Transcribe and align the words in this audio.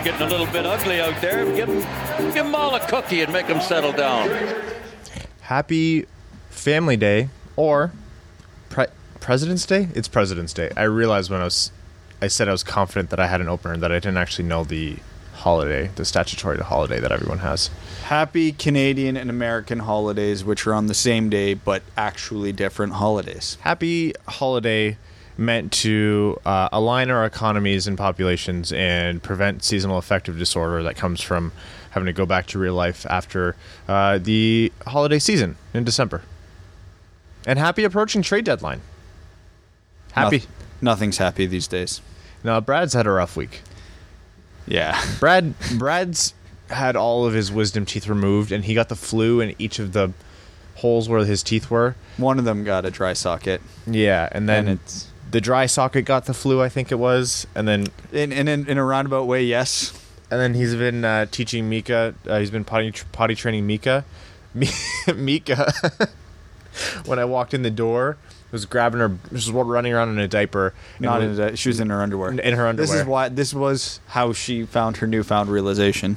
boys 0.00 0.08
are 0.08 0.18
getting 0.18 0.26
a 0.26 0.30
little 0.30 0.52
bit 0.52 0.66
ugly 0.66 1.00
out 1.00 1.20
there. 1.20 1.44
Give 1.44 1.68
them, 1.68 2.32
give 2.32 2.44
them 2.44 2.54
all 2.54 2.74
a 2.74 2.80
cookie 2.86 3.22
and 3.22 3.32
make 3.32 3.46
them 3.46 3.60
settle 3.60 3.92
down. 3.92 4.30
Happy 5.42 6.06
Family 6.50 6.96
Day 6.96 7.28
or 7.56 7.92
Pre- 8.68 8.86
President's 9.20 9.66
Day? 9.66 9.88
It's 9.94 10.08
President's 10.08 10.52
Day. 10.52 10.70
I 10.76 10.84
realized 10.84 11.30
when 11.30 11.40
I 11.40 11.44
was 11.44 11.72
I 12.22 12.28
said 12.28 12.48
I 12.48 12.52
was 12.52 12.62
confident 12.62 13.10
that 13.10 13.20
I 13.20 13.26
had 13.26 13.40
an 13.40 13.48
opener 13.48 13.76
that 13.78 13.90
I 13.90 13.96
didn't 13.96 14.18
actually 14.18 14.46
know 14.46 14.62
the 14.62 14.96
holiday, 15.36 15.90
the 15.96 16.04
statutory 16.04 16.58
holiday 16.58 17.00
that 17.00 17.10
everyone 17.10 17.38
has. 17.38 17.70
Happy 18.04 18.52
Canadian 18.52 19.16
and 19.16 19.30
American 19.30 19.80
holidays, 19.80 20.44
which 20.44 20.66
are 20.66 20.74
on 20.74 20.86
the 20.86 20.94
same 20.94 21.30
day 21.30 21.54
but 21.54 21.82
actually 21.96 22.52
different 22.52 22.94
holidays. 22.94 23.56
Happy 23.62 24.12
holiday 24.28 24.98
meant 25.40 25.72
to 25.72 26.38
uh, 26.44 26.68
align 26.70 27.10
our 27.10 27.24
economies 27.24 27.86
and 27.86 27.96
populations 27.96 28.72
and 28.72 29.22
prevent 29.22 29.64
seasonal 29.64 29.96
affective 29.98 30.38
disorder 30.38 30.82
that 30.82 30.96
comes 30.96 31.20
from 31.20 31.50
having 31.90 32.06
to 32.06 32.12
go 32.12 32.26
back 32.26 32.46
to 32.46 32.58
real 32.58 32.74
life 32.74 33.04
after 33.08 33.56
uh, 33.88 34.18
the 34.18 34.70
holiday 34.86 35.18
season 35.18 35.56
in 35.74 35.82
December. 35.82 36.22
And 37.46 37.58
happy 37.58 37.84
approaching 37.84 38.22
trade 38.22 38.44
deadline. 38.44 38.82
Happy. 40.12 40.38
Noth- 40.40 40.48
nothing's 40.82 41.18
happy 41.18 41.46
these 41.46 41.66
days. 41.66 42.00
No, 42.44 42.60
Brad's 42.60 42.92
had 42.94 43.06
a 43.06 43.10
rough 43.10 43.36
week. 43.36 43.62
Yeah. 44.66 45.02
Brad 45.20 45.54
Brad's 45.78 46.34
had 46.68 46.94
all 46.96 47.26
of 47.26 47.32
his 47.32 47.50
wisdom 47.50 47.84
teeth 47.86 48.06
removed, 48.08 48.52
and 48.52 48.64
he 48.64 48.74
got 48.74 48.88
the 48.88 48.94
flu 48.96 49.40
in 49.40 49.54
each 49.58 49.78
of 49.78 49.92
the 49.92 50.12
holes 50.76 51.08
where 51.08 51.24
his 51.24 51.42
teeth 51.42 51.70
were. 51.70 51.96
One 52.18 52.38
of 52.38 52.44
them 52.44 52.62
got 52.62 52.84
a 52.84 52.90
dry 52.90 53.14
socket. 53.14 53.60
Yeah, 53.86 54.28
and 54.32 54.48
then 54.48 54.68
And 54.68 54.78
it's- 54.78 55.06
the 55.30 55.40
dry 55.40 55.66
socket 55.66 56.04
got 56.04 56.26
the 56.26 56.34
flu, 56.34 56.60
I 56.62 56.68
think 56.68 56.90
it 56.92 56.98
was, 56.98 57.46
and 57.54 57.66
then 57.68 57.86
In, 58.12 58.32
in, 58.32 58.48
in 58.48 58.78
a 58.78 58.84
roundabout 58.84 59.24
way, 59.24 59.44
yes. 59.44 59.92
and 60.30 60.40
then 60.40 60.54
he's 60.54 60.74
been 60.74 61.04
uh, 61.04 61.26
teaching 61.30 61.68
Mika. 61.68 62.14
Uh, 62.26 62.38
he's 62.38 62.50
been 62.50 62.64
potty 62.64 62.92
potty 63.12 63.34
training 63.34 63.66
Mika. 63.66 64.04
Mi- 64.54 64.68
Mika, 65.14 65.72
when 67.06 67.18
I 67.18 67.24
walked 67.24 67.54
in 67.54 67.62
the 67.62 67.70
door, 67.70 68.16
was 68.50 68.64
grabbing 68.66 69.00
her, 69.00 69.16
was 69.30 69.50
running 69.50 69.92
around 69.92 70.08
in 70.08 70.18
a 70.18 70.26
diaper. 70.28 70.74
Not 70.98 71.22
in 71.22 71.38
a, 71.38 71.56
she 71.56 71.68
was 71.68 71.78
in 71.80 71.90
her 71.90 72.02
underwear. 72.02 72.30
in 72.32 72.54
her 72.54 72.66
underwear. 72.66 72.86
This 72.88 72.94
is 73.00 73.06
why 73.06 73.28
this 73.28 73.54
was 73.54 74.00
how 74.08 74.32
she 74.32 74.64
found 74.64 74.96
her 74.98 75.06
newfound 75.06 75.48
realization. 75.50 76.16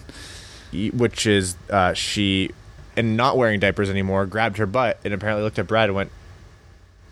which 0.93 1.27
is 1.27 1.55
uh, 1.69 1.93
she, 1.93 2.49
and 2.97 3.15
not 3.15 3.37
wearing 3.37 3.59
diapers 3.59 3.89
anymore, 3.91 4.25
grabbed 4.25 4.57
her 4.57 4.65
butt 4.65 4.99
and 5.05 5.13
apparently 5.13 5.43
looked 5.43 5.59
at 5.59 5.67
Brad 5.67 5.89
and 5.89 5.95
went, 5.95 6.11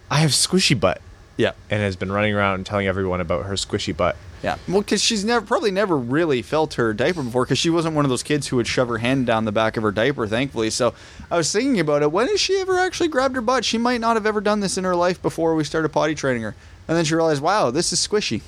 "I 0.09 0.17
have 0.19 0.31
squishy 0.31 0.79
butt," 0.79 0.99
Yeah. 1.41 1.53
and 1.71 1.81
has 1.81 1.95
been 1.95 2.11
running 2.11 2.35
around 2.35 2.55
and 2.55 2.65
telling 2.65 2.85
everyone 2.87 3.19
about 3.19 3.45
her 3.45 3.55
squishy 3.55 3.95
butt. 3.95 4.15
Yeah. 4.43 4.57
Well, 4.67 4.81
because 4.81 5.01
she's 5.01 5.23
never 5.25 5.45
probably 5.45 5.71
never 5.71 5.97
really 5.97 6.41
felt 6.41 6.75
her 6.75 6.93
diaper 6.93 7.23
before, 7.23 7.45
because 7.45 7.57
she 7.57 7.69
wasn't 7.69 7.95
one 7.95 8.05
of 8.05 8.09
those 8.09 8.23
kids 8.23 8.47
who 8.47 8.55
would 8.57 8.67
shove 8.67 8.87
her 8.89 8.97
hand 8.99 9.25
down 9.25 9.45
the 9.45 9.51
back 9.51 9.77
of 9.77 9.83
her 9.83 9.91
diaper. 9.91 10.27
Thankfully, 10.27 10.69
so 10.69 10.93
I 11.29 11.37
was 11.37 11.51
thinking 11.51 11.79
about 11.79 12.01
it. 12.03 12.11
When 12.11 12.27
has 12.27 12.39
she 12.39 12.57
ever 12.59 12.79
actually 12.79 13.09
grabbed 13.09 13.35
her 13.35 13.41
butt? 13.41 13.65
She 13.65 13.77
might 13.77 14.01
not 14.01 14.15
have 14.15 14.25
ever 14.25 14.41
done 14.41 14.59
this 14.59 14.77
in 14.77 14.83
her 14.83 14.95
life 14.95 15.21
before 15.21 15.55
we 15.55 15.63
started 15.63 15.89
potty 15.89 16.15
training 16.15 16.43
her, 16.43 16.55
and 16.87 16.95
then 16.97 17.05
she 17.05 17.15
realized, 17.15 17.41
wow, 17.41 17.69
this 17.71 17.91
is 17.93 18.05
squishy, 18.05 18.41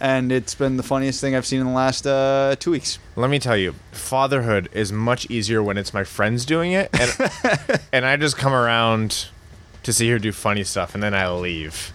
and 0.00 0.30
it's 0.30 0.54
been 0.54 0.76
the 0.76 0.82
funniest 0.84 1.20
thing 1.20 1.34
I've 1.34 1.46
seen 1.46 1.60
in 1.60 1.66
the 1.66 1.72
last 1.72 2.06
uh, 2.06 2.54
two 2.58 2.70
weeks. 2.70 2.98
Let 3.16 3.30
me 3.30 3.38
tell 3.40 3.56
you, 3.56 3.74
fatherhood 3.90 4.68
is 4.72 4.92
much 4.92 5.28
easier 5.30 5.62
when 5.62 5.76
it's 5.78 5.92
my 5.92 6.04
friends 6.04 6.44
doing 6.44 6.72
it, 6.72 6.90
and 6.92 7.80
and 7.92 8.04
I 8.06 8.16
just 8.16 8.36
come 8.36 8.52
around 8.52 9.26
to 9.84 9.92
see 9.92 10.10
her 10.10 10.18
do 10.18 10.32
funny 10.32 10.64
stuff, 10.64 10.94
and 10.94 11.02
then 11.02 11.14
I 11.14 11.30
leave. 11.30 11.92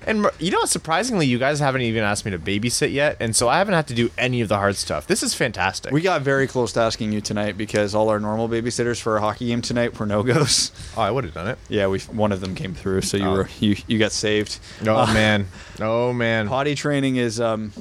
and 0.06 0.26
you 0.38 0.50
know, 0.50 0.64
surprisingly, 0.64 1.26
you 1.26 1.38
guys 1.38 1.60
haven't 1.60 1.82
even 1.82 2.02
asked 2.02 2.24
me 2.24 2.30
to 2.32 2.38
babysit 2.38 2.92
yet, 2.92 3.16
and 3.20 3.34
so 3.34 3.48
I 3.48 3.58
haven't 3.58 3.74
had 3.74 3.86
to 3.88 3.94
do 3.94 4.10
any 4.18 4.40
of 4.40 4.48
the 4.48 4.56
hard 4.56 4.76
stuff. 4.76 5.06
This 5.06 5.22
is 5.22 5.32
fantastic. 5.34 5.92
We 5.92 6.00
got 6.02 6.22
very 6.22 6.46
close 6.46 6.72
to 6.74 6.80
asking 6.80 7.12
you 7.12 7.20
tonight 7.20 7.56
because 7.56 7.94
all 7.94 8.08
our 8.10 8.20
normal 8.20 8.48
babysitters 8.48 9.00
for 9.00 9.14
our 9.14 9.20
hockey 9.20 9.46
game 9.46 9.62
tonight 9.62 9.98
were 9.98 10.06
no 10.06 10.22
goes. 10.22 10.72
oh, 10.96 11.00
I 11.02 11.10
would 11.10 11.24
have 11.24 11.32
done 11.34 11.48
it. 11.48 11.58
Yeah, 11.68 11.86
we 11.86 12.00
one 12.00 12.32
of 12.32 12.40
them 12.40 12.54
came 12.54 12.74
through, 12.74 13.02
so 13.02 13.16
you 13.16 13.24
Oh. 13.26 13.32
were 13.32 13.48
you 13.60 13.76
you 13.86 13.98
got 13.98 14.12
saved. 14.12 14.58
Oh 14.86 14.96
Uh, 14.96 15.06
man, 15.14 15.46
oh 15.80 16.12
man. 16.12 16.48
potty 16.56 16.74
training 16.74 17.16
is 17.16 17.40
um 17.40 17.72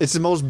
it's 0.00 0.12
the 0.12 0.20
most 0.20 0.44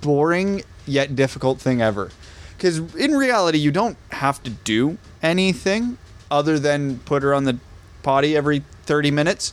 boring 0.00 0.62
yet 0.86 1.16
difficult 1.16 1.60
thing 1.60 1.82
ever 1.82 2.10
because 2.56 2.78
in 2.94 3.12
reality 3.16 3.58
you 3.58 3.70
don't 3.70 3.96
have 4.10 4.42
to 4.42 4.50
do 4.50 4.96
anything 5.22 5.98
other 6.30 6.58
than 6.58 6.98
put 7.00 7.22
her 7.22 7.34
on 7.34 7.44
the 7.44 7.58
potty 8.08 8.34
every 8.34 8.64
30 8.84 9.10
minutes. 9.10 9.52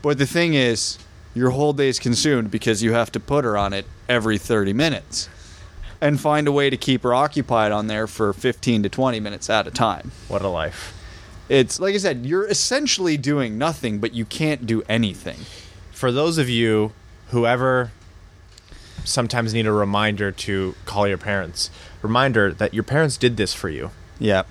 But 0.00 0.16
the 0.16 0.24
thing 0.24 0.54
is 0.54 0.96
your 1.34 1.50
whole 1.50 1.74
day 1.74 1.88
is 1.88 1.98
consumed 1.98 2.50
because 2.50 2.82
you 2.82 2.94
have 2.94 3.12
to 3.12 3.20
put 3.20 3.44
her 3.44 3.54
on 3.54 3.74
it 3.74 3.84
every 4.08 4.38
30 4.38 4.72
minutes 4.72 5.28
and 6.00 6.18
find 6.18 6.48
a 6.48 6.52
way 6.52 6.70
to 6.70 6.76
keep 6.78 7.02
her 7.02 7.12
occupied 7.12 7.70
on 7.70 7.88
there 7.88 8.06
for 8.06 8.32
15 8.32 8.84
to 8.84 8.88
20 8.88 9.20
minutes 9.20 9.50
at 9.50 9.66
a 9.66 9.70
time. 9.70 10.10
What 10.28 10.40
a 10.40 10.48
life. 10.48 10.94
it's 11.50 11.78
like 11.80 11.94
i 11.94 11.98
said 11.98 12.24
you're 12.24 12.46
essentially 12.46 13.18
doing 13.18 13.58
nothing 13.58 13.98
but 13.98 14.14
you 14.14 14.24
can't 14.24 14.66
do 14.66 14.82
anything. 14.88 15.40
For 15.90 16.10
those 16.10 16.38
of 16.38 16.48
you 16.48 16.92
who 17.28 17.44
ever 17.44 17.90
sometimes 19.04 19.52
need 19.52 19.66
a 19.66 19.72
reminder 19.72 20.32
to 20.32 20.74
call 20.86 21.06
your 21.06 21.18
parents, 21.18 21.70
reminder 22.00 22.54
that 22.54 22.72
your 22.72 22.84
parents 22.84 23.18
did 23.18 23.36
this 23.36 23.52
for 23.52 23.68
you. 23.68 23.90
Yeah. 24.18 24.44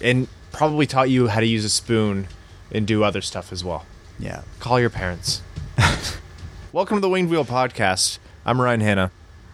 And 0.00 0.28
probably 0.52 0.86
taught 0.86 1.10
you 1.10 1.28
how 1.28 1.40
to 1.40 1.46
use 1.46 1.66
a 1.66 1.68
spoon 1.68 2.28
and 2.72 2.86
do 2.86 3.04
other 3.04 3.20
stuff 3.20 3.52
as 3.52 3.64
well. 3.64 3.84
yeah 4.18 4.42
Call 4.60 4.80
your 4.80 4.90
parents. 4.90 5.42
Welcome 6.72 6.98
to 6.98 7.00
the 7.00 7.08
Winged 7.08 7.30
Wheel 7.30 7.44
Podcast. 7.44 8.18
I'm 8.44 8.60
Ryan 8.60 8.80
Hana, 8.80 9.10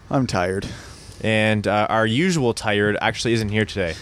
i'm 0.09 0.27
tired 0.27 0.67
and 1.23 1.65
uh, 1.67 1.87
our 1.89 2.05
usual 2.05 2.53
tired 2.53 2.97
actually 3.01 3.33
isn't 3.33 3.49
here 3.49 3.63
today. 3.65 3.95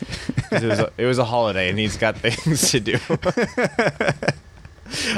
It 0.52 0.64
was, 0.64 0.80
a, 0.80 0.92
it 0.98 1.06
was 1.06 1.20
a 1.20 1.26
holiday, 1.26 1.70
and 1.70 1.78
he's 1.78 1.96
got 1.96 2.18
things 2.20 2.72
to 2.72 2.80
do. 2.80 2.98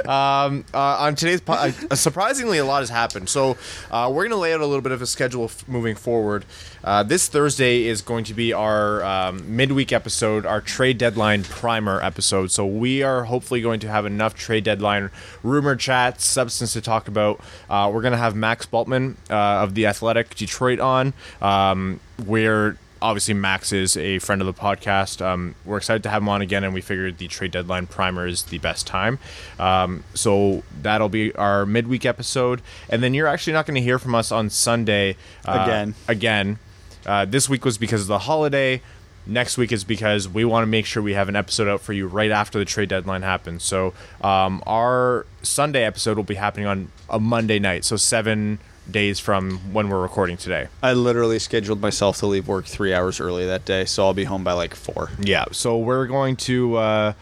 um, 0.05 0.65
uh, 0.73 0.97
on 0.99 1.15
today's 1.15 1.41
po- 1.41 1.53
uh, 1.53 1.95
surprisingly, 1.95 2.57
a 2.57 2.65
lot 2.65 2.81
has 2.81 2.89
happened. 2.89 3.29
So 3.29 3.57
uh, 3.91 4.09
we're 4.09 4.23
going 4.23 4.31
to 4.31 4.37
lay 4.37 4.53
out 4.53 4.61
a 4.61 4.65
little 4.65 4.81
bit 4.81 4.91
of 4.91 5.01
a 5.01 5.07
schedule 5.07 5.45
f- 5.45 5.67
moving 5.67 5.95
forward. 5.95 6.45
Uh, 6.83 7.01
this 7.03 7.27
Thursday 7.27 7.85
is 7.85 8.01
going 8.01 8.25
to 8.25 8.33
be 8.33 8.51
our 8.51 9.03
um, 9.03 9.55
midweek 9.55 9.93
episode, 9.93 10.45
our 10.45 10.59
trade 10.59 10.97
deadline 10.97 11.43
primer 11.43 12.01
episode. 12.01 12.51
So 12.51 12.65
we 12.65 13.03
are 13.03 13.23
hopefully 13.23 13.61
going 13.61 13.79
to 13.81 13.87
have 13.87 14.05
enough 14.05 14.35
trade 14.35 14.65
deadline 14.65 15.09
rumor 15.43 15.75
chats, 15.75 16.25
substance 16.25 16.73
to 16.73 16.81
talk 16.81 17.07
about. 17.07 17.39
Uh, 17.69 17.89
we're 17.93 18.01
going 18.01 18.11
to 18.11 18.17
have 18.17 18.35
Max 18.35 18.65
Bultman 18.65 19.15
uh, 19.29 19.63
of 19.63 19.75
the 19.75 19.85
Athletic 19.85 20.35
Detroit 20.35 20.79
on. 20.79 21.13
Um, 21.41 21.99
we're 22.25 22.77
obviously 23.03 23.33
Max 23.33 23.73
is 23.73 23.97
a 23.97 24.17
friend 24.19 24.41
of 24.41 24.47
the 24.47 24.53
podcast. 24.53 25.23
Um, 25.23 25.55
we're 25.65 25.77
excited 25.77 26.01
to 26.03 26.09
have 26.09 26.21
him 26.23 26.29
on 26.29 26.41
again, 26.41 26.63
and 26.63 26.73
we 26.73 26.79
figured 26.79 27.17
the 27.17 27.27
trade 27.27 27.51
deadline 27.51 27.85
primer 27.85 28.25
is 28.25 28.43
the 28.43 28.57
best 28.59 28.87
time. 28.87 29.19
Um, 29.59 30.05
so 30.13 30.63
that'll 30.81 31.09
be 31.09 31.35
our 31.35 31.65
midweek 31.65 32.05
episode, 32.05 32.61
and 32.89 33.03
then 33.03 33.13
you're 33.13 33.27
actually 33.27 33.53
not 33.53 33.65
going 33.65 33.75
to 33.75 33.81
hear 33.81 33.99
from 33.99 34.15
us 34.15 34.31
on 34.31 34.49
Sunday 34.49 35.17
uh, 35.45 35.63
Again. 35.63 35.95
Again, 36.07 36.59
uh, 37.05 37.25
this 37.25 37.49
week 37.49 37.65
was 37.65 37.77
because 37.77 38.01
of 38.01 38.07
the 38.07 38.19
holiday. 38.19 38.81
Next 39.25 39.57
week 39.57 39.71
is 39.71 39.83
because 39.83 40.27
we 40.27 40.43
want 40.45 40.63
to 40.63 40.67
make 40.67 40.85
sure 40.85 41.03
we 41.03 41.13
have 41.13 41.29
an 41.29 41.35
episode 41.35 41.67
out 41.67 41.81
for 41.81 41.93
you 41.93 42.07
right 42.07 42.31
after 42.31 42.57
the 42.57 42.65
trade 42.65 42.89
deadline 42.89 43.21
happens. 43.21 43.63
So 43.63 43.93
um, 44.21 44.63
our 44.65 45.25
Sunday 45.41 45.83
episode 45.83 46.17
will 46.17 46.23
be 46.23 46.35
happening 46.35 46.67
on 46.67 46.91
a 47.09 47.19
Monday 47.19 47.59
night, 47.59 47.83
so 47.85 47.97
seven 47.97 48.59
days 48.89 49.19
from 49.19 49.73
when 49.73 49.89
we're 49.89 50.01
recording 50.01 50.37
today. 50.37 50.67
I 50.81 50.93
literally 50.93 51.39
scheduled 51.39 51.81
myself 51.81 52.17
to 52.17 52.27
leave 52.27 52.47
work 52.47 52.65
three 52.65 52.93
hours 52.93 53.19
early 53.19 53.45
that 53.45 53.65
day, 53.65 53.85
so 53.85 54.05
I'll 54.05 54.13
be 54.13 54.25
home 54.25 54.43
by 54.43 54.53
like 54.53 54.75
four. 54.75 55.11
Yeah, 55.19 55.45
so 55.51 55.77
we're 55.77 56.07
going 56.07 56.35
to 56.37 56.75
uh, 56.75 57.13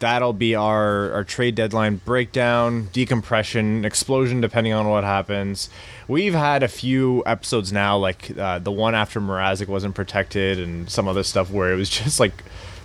that'll 0.00 0.32
be 0.32 0.54
our 0.54 1.12
our 1.12 1.24
trade 1.24 1.54
deadline 1.54 1.96
breakdown, 2.04 2.88
decompression, 2.92 3.84
explosion, 3.84 4.40
depending 4.40 4.72
on 4.72 4.88
what 4.88 5.04
happens. 5.04 5.70
We've 6.08 6.34
had 6.34 6.62
a 6.62 6.68
few 6.68 7.22
episodes 7.24 7.72
now, 7.72 7.96
like 7.96 8.36
uh, 8.36 8.58
the 8.58 8.72
one 8.72 8.94
after 8.94 9.20
Mrazek 9.20 9.68
wasn't 9.68 9.94
protected, 9.94 10.58
and 10.58 10.90
some 10.90 11.06
other 11.06 11.22
stuff 11.22 11.50
where 11.50 11.72
it 11.72 11.76
was 11.76 11.88
just 12.00 12.18
like 12.20 12.42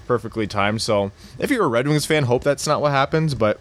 perfectly 0.08 0.46
timed. 0.48 0.82
So 0.82 1.12
if 1.40 1.50
you're 1.50 1.66
a 1.66 1.70
Red 1.70 1.88
Wings 1.88 2.06
fan, 2.06 2.24
hope 2.24 2.44
that's 2.44 2.68
not 2.68 2.82
what 2.82 2.92
happens, 2.92 3.34
but. 3.34 3.60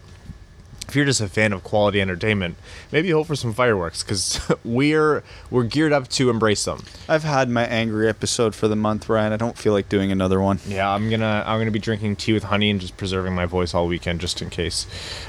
If 0.87 0.95
you're 0.95 1.05
just 1.05 1.21
a 1.21 1.27
fan 1.27 1.53
of 1.53 1.63
quality 1.63 1.99
entertainment, 2.01 2.55
maybe 2.91 3.09
hope 3.09 3.27
for 3.27 3.35
some 3.35 3.53
fireworks 3.53 4.03
because 4.03 4.39
we're 4.63 5.23
we're 5.49 5.63
geared 5.63 5.93
up 5.93 6.07
to 6.09 6.29
embrace 6.29 6.65
them. 6.65 6.83
I've 7.09 7.23
had 7.23 7.49
my 7.49 7.65
angry 7.65 8.07
episode 8.07 8.55
for 8.55 8.67
the 8.67 8.75
month, 8.75 9.09
Ryan. 9.09 9.33
I 9.33 9.37
don't 9.37 9.57
feel 9.57 9.73
like 9.73 9.89
doing 9.89 10.11
another 10.11 10.39
one. 10.41 10.59
Yeah, 10.67 10.89
I'm 10.89 11.09
gonna 11.09 11.43
I'm 11.45 11.59
gonna 11.59 11.71
be 11.71 11.79
drinking 11.79 12.17
tea 12.17 12.33
with 12.33 12.43
honey 12.43 12.69
and 12.69 12.79
just 12.79 12.97
preserving 12.97 13.33
my 13.33 13.45
voice 13.45 13.73
all 13.73 13.87
weekend 13.87 14.21
just 14.21 14.41
in 14.41 14.49
case. 14.49 14.85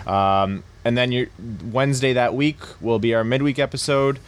Um, 0.06 0.62
and 0.84 0.96
then 0.96 1.10
your 1.10 1.26
Wednesday 1.64 2.12
that 2.12 2.34
week 2.34 2.58
will 2.80 2.98
be 2.98 3.14
our 3.14 3.24
midweek 3.24 3.58
episode. 3.58 4.20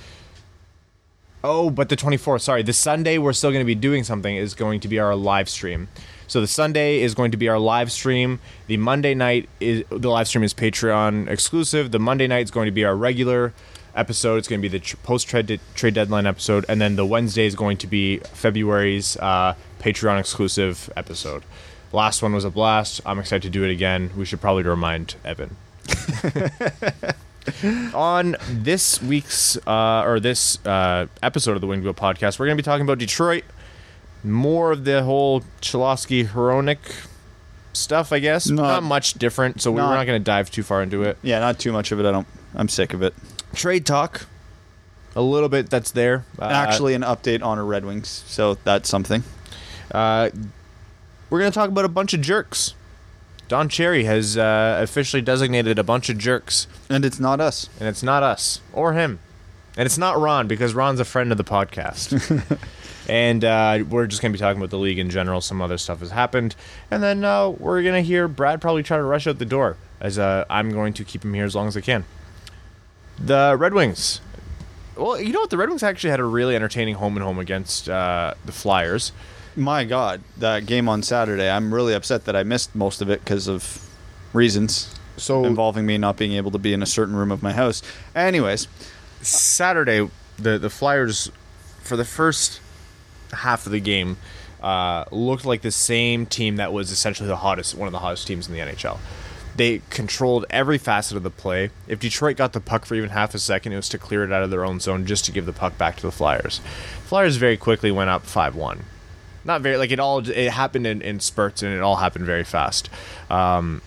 Oh, 1.44 1.70
but 1.70 1.88
the 1.88 1.96
24th, 1.96 2.40
sorry, 2.40 2.62
the 2.62 2.73
Sunday 2.73 3.17
we're 3.19 3.32
still 3.32 3.50
going 3.50 3.62
to 3.62 3.67
be 3.67 3.75
doing 3.75 4.02
something 4.02 4.35
is 4.35 4.55
going 4.55 4.81
to 4.81 4.88
be 4.88 4.99
our 4.99 5.14
live 5.14 5.49
stream. 5.49 5.88
So 6.26 6.40
the 6.40 6.46
Sunday 6.46 7.00
is 7.00 7.14
going 7.14 7.31
to 7.31 7.37
be 7.37 7.49
our 7.49 7.58
live 7.58 7.90
stream. 7.93 8.40
The 8.67 8.76
Monday 8.76 9.14
night 9.14 9.49
is 9.61 9.85
the 9.88 10.11
live 10.11 10.29
stream 10.29 10.44
is 10.44 10.52
Patreon 10.52 11.29
exclusive. 11.29 11.90
The 11.90 11.99
Monday 11.99 12.26
night 12.26 12.44
is 12.44 12.50
going 12.50 12.67
to 12.67 12.73
be 12.73 12.85
our 12.85 12.94
regular 12.94 13.55
episode. 13.94 14.37
It's 14.37 14.49
going 14.49 14.61
to 14.61 14.69
be 14.69 14.79
the 14.79 14.96
post 15.05 15.29
trade 15.29 15.61
trade 15.75 15.94
deadline 15.94 16.26
episode, 16.26 16.67
and 16.69 16.81
then 16.81 16.96
the 16.96 17.06
Wednesday 17.06 17.46
is 17.46 17.55
going 17.55 17.79
to 17.79 17.87
be 17.87 18.19
February's 18.19 19.17
uh, 19.19 19.55
Patreon 19.81 20.19
exclusive 20.20 20.90
episode. 20.96 21.44
Last 21.93 22.20
one 22.20 22.35
was 22.35 22.44
a 22.44 22.50
blast. 22.50 23.00
I'm 23.06 23.19
excited 23.19 23.44
to 23.44 23.50
do 23.50 23.64
it 23.64 23.70
again. 23.70 24.11
We 24.17 24.26
should 24.26 24.40
probably 24.40 24.64
remind 24.64 25.14
Evan. 25.25 25.56
On 27.94 28.36
this 28.50 29.02
week's 29.02 29.56
uh, 29.66 30.02
or 30.04 30.20
this 30.20 30.64
uh, 30.66 31.06
episode 31.22 31.52
of 31.52 31.60
the 31.60 31.66
Wheel 31.66 31.94
podcast, 31.94 32.38
we're 32.38 32.46
going 32.46 32.56
to 32.56 32.62
be 32.62 32.64
talking 32.64 32.84
about 32.84 32.98
Detroit. 32.98 33.44
More 34.24 34.72
of 34.72 34.84
the 34.84 35.02
whole 35.04 35.42
Cholowski 35.60 36.26
Hronek 36.26 36.78
stuff, 37.72 38.12
I 38.12 38.18
guess. 38.18 38.48
Not- 38.48 38.62
Not, 38.62 38.82
much 38.82 39.14
different, 39.14 39.60
so 39.62 39.70
we're 39.70 39.80
not- 39.80 39.94
not 39.94 40.06
going 40.06 40.20
to 40.20 40.24
dive 40.24 40.50
too 40.50 40.62
far 40.62 40.82
into 40.82 41.02
it. 41.04 41.16
Yeah, 41.22 41.38
not 41.38 41.58
too 41.58 41.72
much 41.72 41.92
of 41.92 42.00
it. 42.00 42.06
I 42.06 42.10
don't. 42.12 42.26
I'm 42.54 42.68
sick 42.68 42.92
of 42.94 43.02
it. 43.02 43.14
Trade 43.54 43.86
talk, 43.86 44.26
a 45.14 45.22
little 45.22 45.48
bit 45.48 45.70
that's 45.70 45.92
there. 45.92 46.24
Uh, 46.38 46.44
Actually, 46.46 46.94
an 46.94 47.02
update 47.02 47.42
on 47.42 47.58
our 47.58 47.64
Red 47.64 47.84
Wings, 47.84 48.08
so 48.26 48.54
that's 48.64 48.88
something. 48.88 49.22
uh, 49.92 50.30
we're 51.30 51.38
going 51.40 51.50
to 51.52 51.54
talk 51.54 51.68
about 51.68 51.84
a 51.84 51.88
bunch 51.88 52.14
of 52.14 52.20
jerks. 52.22 52.74
Don 53.48 53.68
Cherry 53.68 54.04
has 54.04 54.36
uh, 54.36 54.78
officially 54.82 55.22
designated 55.22 55.78
a 55.78 55.82
bunch 55.84 56.08
of 56.10 56.18
jerks, 56.18 56.66
And 56.90 57.04
it's 57.04 57.18
not 57.18 57.40
us. 57.40 57.68
and 57.80 57.88
it's 57.88 58.02
not 58.02 58.22
us 58.22 58.60
or 58.72 58.92
him, 58.92 59.18
and 59.76 59.86
it's 59.86 59.98
not 59.98 60.18
Ron 60.20 60.46
because 60.46 60.74
Ron's 60.74 61.00
a 61.00 61.04
friend 61.04 61.32
of 61.32 61.38
the 61.38 61.44
podcast. 61.44 62.58
and 63.08 63.44
uh, 63.44 63.84
we're 63.88 64.06
just 64.06 64.20
going 64.20 64.32
to 64.32 64.36
be 64.36 64.40
talking 64.40 64.60
about 64.60 64.70
the 64.70 64.78
league 64.78 64.98
in 64.98 65.08
general. 65.08 65.40
Some 65.40 65.62
other 65.62 65.78
stuff 65.78 66.00
has 66.00 66.10
happened, 66.10 66.54
and 66.90 67.02
then 67.02 67.24
uh, 67.24 67.48
we're 67.48 67.82
going 67.82 67.94
to 67.94 68.06
hear 68.06 68.28
Brad 68.28 68.60
probably 68.60 68.82
try 68.82 68.98
to 68.98 69.02
rush 69.02 69.26
out 69.26 69.38
the 69.38 69.46
door, 69.46 69.76
as 70.00 70.18
uh, 70.18 70.44
I'm 70.50 70.70
going 70.70 70.92
to 70.94 71.04
keep 71.04 71.24
him 71.24 71.32
here 71.32 71.44
as 71.46 71.54
long 71.56 71.68
as 71.68 71.76
I 71.76 71.80
can. 71.80 72.04
The 73.18 73.56
Red 73.58 73.72
Wings. 73.74 74.20
Well, 74.96 75.20
you 75.20 75.32
know 75.32 75.40
what? 75.40 75.50
The 75.50 75.56
Red 75.56 75.68
Wings 75.70 75.82
actually 75.82 76.10
had 76.10 76.20
a 76.20 76.24
really 76.24 76.54
entertaining 76.54 76.96
home 76.96 77.16
and 77.16 77.24
home 77.24 77.38
against 77.38 77.88
uh, 77.88 78.34
the 78.44 78.52
Flyers. 78.52 79.12
My 79.58 79.84
God, 79.84 80.22
that 80.37 80.66
game 80.66 80.88
on 80.88 81.02
Saturday. 81.02 81.50
I'm 81.50 81.75
really 81.75 81.93
upset 81.93 82.26
that 82.26 82.37
I 82.37 82.44
missed 82.44 82.76
most 82.76 83.02
of 83.02 83.10
it 83.10 83.25
because 83.25 83.49
of 83.49 83.84
reasons 84.32 84.94
So 85.16 85.44
involving 85.44 85.84
me 85.84 85.99
not 85.99 86.16
being 86.16 86.34
able 86.34 86.52
to 86.52 86.58
be 86.58 86.72
in 86.72 86.81
a 86.81 86.87
certain 86.87 87.16
room 87.16 87.32
of 87.32 87.43
my 87.43 87.52
house. 87.52 87.82
Anyways, 88.14 88.69
Saturday, 89.20 90.08
the 90.38 90.58
the 90.58 90.70
Flyers, 90.70 91.32
for 91.81 91.96
the 91.96 92.05
first 92.05 92.60
half 93.32 93.66
of 93.66 93.72
the 93.72 93.81
game, 93.81 94.16
uh, 94.62 95.05
looked 95.10 95.44
like 95.44 95.62
the 95.62 95.72
same 95.72 96.25
team 96.25 96.56
that 96.56 96.72
was 96.72 96.93
essentially 96.93 97.26
the 97.26 97.37
hottest, 97.37 97.75
one 97.75 97.88
of 97.88 97.93
the 97.93 97.99
hottest 97.99 98.28
teams 98.28 98.46
in 98.46 98.54
the 98.54 98.61
NHL. 98.61 98.99
They 99.56 99.82
controlled 99.90 100.46
every 100.50 100.78
facet 100.78 101.16
of 101.16 101.25
the 101.25 101.31
play. 101.31 101.70
If 101.88 101.99
Detroit 101.99 102.37
got 102.37 102.52
the 102.52 102.61
puck 102.61 102.87
for 102.87 102.94
even 102.94 103.11
half 103.11 103.34
a 103.34 103.40
second, 103.40 103.72
it 103.72 103.76
was 103.76 103.88
to 103.88 103.99
clear 103.99 104.22
it 104.22 104.32
out 104.32 104.44
of 104.44 104.50
their 104.50 104.64
own 104.64 104.78
zone 104.78 105.04
just 105.04 105.25
to 105.25 105.32
give 105.32 105.46
the 105.46 105.52
puck 105.52 105.76
back 105.76 105.96
to 105.96 106.02
the 106.02 106.12
Flyers. 106.12 106.61
Flyers 107.06 107.37
very 107.38 107.56
quickly 107.56 107.90
went 107.90 108.08
up 108.08 108.22
five 108.22 108.54
one. 108.54 108.84
Not 109.48 109.62
very 109.62 109.78
like 109.78 109.90
it 109.90 109.98
all. 109.98 110.18
It 110.28 110.50
happened 110.50 110.86
in, 110.86 111.00
in 111.00 111.20
spurts 111.20 111.62
and 111.62 111.74
it 111.74 111.80
all 111.80 111.96
happened 111.96 112.26
very 112.26 112.44
fast. 112.44 112.90
Um, 113.30 113.80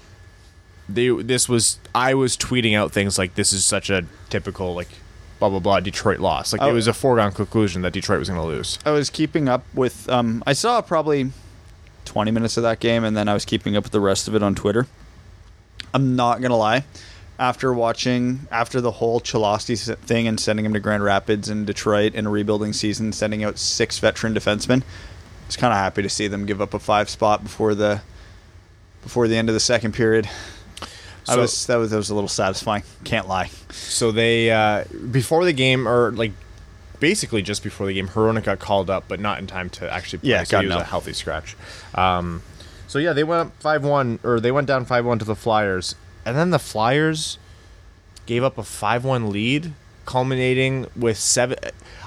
they 0.90 1.10
this 1.10 1.48
was 1.48 1.78
I 1.94 2.16
was 2.16 2.36
tweeting 2.36 2.76
out 2.76 2.92
things 2.92 3.20
like 3.20 3.36
this 3.36 3.54
is 3.54 3.64
such 3.64 3.92
a 3.92 4.04
typical 4.30 4.74
like 4.74 4.90
blah 5.38 5.50
blah 5.50 5.60
blah 5.60 5.80
Detroit 5.80 6.20
loss. 6.20 6.52
Like 6.52 6.64
Oh. 6.64 6.70
it 6.70 6.74
was 6.74 6.88
a 6.88 6.94
foregone 6.94 7.32
conclusion 7.32 7.84
that 7.84 7.94
Detroit 7.94 8.18
was 8.18 8.28
going 8.28 8.42
to 8.42 8.48
lose. 8.48 8.80
I 8.84 8.90
was 8.92 9.12
keeping 9.12 9.48
up 9.48 9.64
with. 9.76 10.10
Um, 10.10 10.44
I 10.48 10.54
saw 10.54 10.82
probably 10.82 11.32
20 12.06 12.32
minutes 12.32 12.58
of 12.58 12.64
that 12.64 12.80
game, 12.80 13.04
and 13.04 13.16
then 13.16 13.30
I 13.30 13.36
was 13.36 13.46
keeping 13.46 13.78
up 13.78 13.84
with 13.84 13.92
the 13.92 14.00
rest 14.02 14.28
of 14.28 14.34
it 14.34 14.42
on 14.42 14.56
Twitter. 14.56 14.88
I'm 15.94 16.16
not 16.16 16.42
gonna 16.42 16.58
lie. 16.58 16.86
After 17.38 17.72
watching, 17.72 18.48
after 18.52 18.82
the 18.82 18.92
whole 18.92 19.22
Cholowski 19.22 19.96
thing 19.98 20.28
and 20.28 20.40
sending 20.40 20.66
him 20.66 20.74
to 20.74 20.80
Grand 20.80 21.04
Rapids 21.04 21.50
and 21.50 21.68
Detroit 21.68 22.16
in 22.16 22.26
a 22.26 22.30
rebuilding 22.32 22.74
season, 22.74 23.14
sending 23.14 23.44
out 23.44 23.60
six 23.60 24.00
veteran 24.00 24.34
defensemen, 24.34 24.82
was 25.52 25.58
kind 25.58 25.74
of 25.74 25.80
happy 25.80 26.02
to 26.02 26.10
see 26.10 26.28
them 26.28 26.46
give 26.46 26.62
up 26.62 26.74
a 26.74 26.80
five 26.80 27.10
spot 27.10 27.44
before 27.44 27.76
the 27.76 28.02
before 29.04 29.28
the 29.28 29.36
end 29.36 29.50
of 29.50 29.54
the 29.54 29.60
second 29.60 29.94
period. 29.94 30.30
I 31.28 31.36
was 31.36 31.66
that 31.68 31.76
was 31.76 31.92
that 31.92 31.98
was 31.98 32.10
a 32.10 32.16
little 32.16 32.30
satisfying. 32.30 32.84
Can't 33.04 33.28
lie. 33.28 33.50
So 33.70 34.12
they 34.14 34.50
uh, 34.50 34.86
before 35.12 35.44
the 35.44 35.54
game 35.54 35.88
or 35.88 36.12
like 36.12 36.32
basically 37.00 37.42
just 37.42 37.64
before 37.64 37.86
the 37.86 37.94
game, 37.94 38.08
Hronek 38.08 38.46
got 38.46 38.60
called 38.60 38.90
up, 38.90 39.06
but 39.10 39.20
not 39.20 39.40
in 39.40 39.48
time 39.48 39.70
to 39.72 39.92
actually 39.92 40.20
play. 40.20 40.30
Yeah, 40.30 40.44
so 40.44 40.52
God, 40.52 40.62
he 40.62 40.68
was 40.68 40.76
no. 40.78 40.82
a 40.82 40.86
healthy 40.86 41.14
scratch. 41.14 41.58
Um, 41.96 42.42
so 42.88 42.98
yeah, 42.98 43.12
they 43.12 43.26
went 43.26 43.48
up 43.48 43.54
five 43.60 43.84
one 43.84 44.20
or 44.24 44.40
they 44.40 44.52
went 44.54 44.68
down 44.68 44.86
five 44.86 45.06
one 45.06 45.20
to 45.20 45.26
the 45.26 45.36
Flyers, 45.36 45.96
and 46.26 46.38
then 46.38 46.52
the 46.52 46.60
Flyers 46.60 47.38
gave 48.26 48.44
up 48.44 48.58
a 48.58 48.64
five 48.64 49.04
one 49.04 49.32
lead, 49.32 49.74
culminating 50.06 50.88
with 50.96 51.18
seven. 51.18 51.58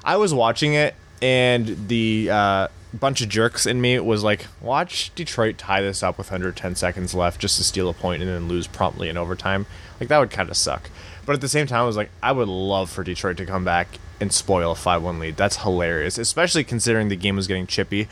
I 0.02 0.16
was 0.16 0.32
watching 0.32 0.72
it, 0.72 0.94
and 1.20 1.88
the 1.88 2.30
uh, 2.30 2.68
bunch 2.94 3.20
of 3.20 3.28
jerks 3.28 3.66
in 3.66 3.80
me 3.80 3.98
was 3.98 4.24
like, 4.24 4.46
watch 4.60 5.14
Detroit 5.14 5.58
tie 5.58 5.82
this 5.82 6.02
up 6.02 6.18
with 6.18 6.32
under 6.32 6.52
ten 6.52 6.74
seconds 6.74 7.14
left 7.14 7.40
just 7.40 7.56
to 7.58 7.64
steal 7.64 7.88
a 7.88 7.94
point 7.94 8.22
and 8.22 8.30
then 8.30 8.48
lose 8.48 8.66
promptly 8.66 9.08
in 9.08 9.16
overtime. 9.16 9.66
Like 10.00 10.08
that 10.08 10.18
would 10.18 10.30
kind 10.30 10.48
of 10.48 10.56
suck. 10.56 10.90
But 11.26 11.34
at 11.34 11.40
the 11.40 11.48
same 11.48 11.66
time, 11.66 11.82
I 11.82 11.86
was 11.86 11.96
like, 11.96 12.10
I 12.22 12.32
would 12.32 12.48
love 12.48 12.90
for 12.90 13.02
Detroit 13.02 13.36
to 13.38 13.46
come 13.46 13.64
back 13.64 13.88
and 14.20 14.32
spoil 14.32 14.72
a 14.72 14.74
five 14.74 15.02
one 15.02 15.18
lead. 15.18 15.36
That's 15.36 15.58
hilarious, 15.58 16.18
especially 16.18 16.64
considering 16.64 17.08
the 17.08 17.16
game 17.16 17.36
was 17.36 17.46
getting 17.46 17.66
chippy. 17.66 18.08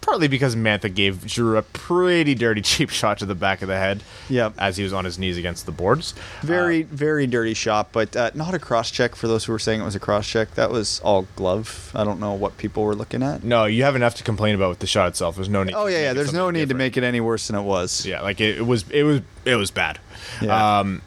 Partly 0.00 0.28
because 0.28 0.56
Mantha 0.56 0.92
gave 0.92 1.28
Giroux 1.28 1.58
a 1.58 1.62
pretty 1.62 2.34
dirty 2.34 2.60
cheap 2.62 2.90
shot 2.90 3.18
to 3.18 3.26
the 3.26 3.34
back 3.34 3.62
of 3.62 3.68
the 3.68 3.76
head. 3.76 4.02
Yep. 4.28 4.54
As 4.58 4.76
he 4.76 4.82
was 4.82 4.92
on 4.92 5.04
his 5.04 5.18
knees 5.18 5.36
against 5.36 5.66
the 5.66 5.72
boards. 5.72 6.14
Very, 6.42 6.82
very 6.82 7.26
dirty 7.26 7.54
shot, 7.54 7.92
but 7.92 8.16
uh, 8.16 8.30
not 8.34 8.54
a 8.54 8.58
cross 8.58 8.90
check 8.90 9.14
for 9.14 9.28
those 9.28 9.44
who 9.44 9.52
were 9.52 9.58
saying 9.58 9.80
it 9.80 9.84
was 9.84 9.94
a 9.94 10.00
cross 10.00 10.26
check. 10.26 10.54
That 10.54 10.70
was 10.70 11.00
all 11.00 11.26
glove. 11.36 11.92
I 11.94 12.04
don't 12.04 12.18
know 12.20 12.32
what 12.32 12.56
people 12.56 12.84
were 12.84 12.94
looking 12.94 13.22
at. 13.22 13.44
No, 13.44 13.66
you 13.66 13.82
have 13.84 13.96
enough 13.96 14.14
to 14.16 14.24
complain 14.24 14.54
about 14.54 14.70
with 14.70 14.78
the 14.78 14.86
shot 14.86 15.08
itself. 15.08 15.36
There's 15.36 15.48
no 15.48 15.62
need. 15.62 15.74
Oh 15.74 15.86
to 15.86 15.92
yeah, 15.92 16.00
yeah. 16.00 16.12
There's 16.12 16.32
no 16.32 16.50
need 16.50 16.68
to 16.70 16.74
make 16.74 16.96
it 16.96 17.04
any 17.04 17.20
worse 17.20 17.46
than 17.48 17.56
it 17.56 17.62
was. 17.62 18.06
Yeah, 18.06 18.22
like 18.22 18.40
it, 18.40 18.58
it 18.58 18.66
was. 18.66 18.88
It 18.90 19.02
was. 19.02 19.20
It 19.44 19.56
was 19.56 19.70
bad. 19.70 19.98
Yeah. 20.40 20.80
Um, 20.80 21.02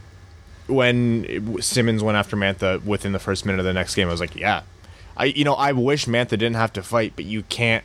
when 0.67 1.61
Simmonds 1.61 2.03
went 2.03 2.17
after 2.17 2.37
Mantha 2.37 2.83
within 2.85 3.11
the 3.11 3.19
first 3.19 3.45
minute 3.45 3.59
of 3.59 3.65
the 3.65 3.73
next 3.73 3.95
game, 3.95 4.07
I 4.07 4.11
was 4.11 4.21
like, 4.21 4.35
yeah, 4.35 4.61
I. 5.17 5.25
You 5.25 5.43
know, 5.43 5.55
I 5.55 5.71
wish 5.71 6.05
Mantha 6.05 6.29
didn't 6.29 6.55
have 6.55 6.73
to 6.73 6.83
fight, 6.83 7.13
but 7.15 7.25
you 7.25 7.43
can't. 7.43 7.83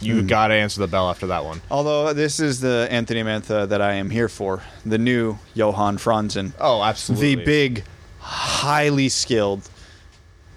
You 0.00 0.20
Hmm. 0.20 0.26
gotta 0.26 0.54
answer 0.54 0.80
the 0.80 0.88
bell 0.88 1.08
after 1.08 1.26
that 1.28 1.44
one. 1.44 1.62
Although 1.70 2.12
this 2.12 2.40
is 2.40 2.60
the 2.60 2.86
Anthony 2.90 3.22
Mantha 3.22 3.68
that 3.68 3.80
I 3.80 3.94
am 3.94 4.10
here 4.10 4.28
for, 4.28 4.62
the 4.84 4.98
new 4.98 5.38
Johan 5.54 5.98
Franzen, 5.98 6.52
Oh, 6.60 6.82
absolutely. 6.82 7.36
the 7.36 7.44
big, 7.44 7.84
highly 8.20 9.08
skilled 9.08 9.68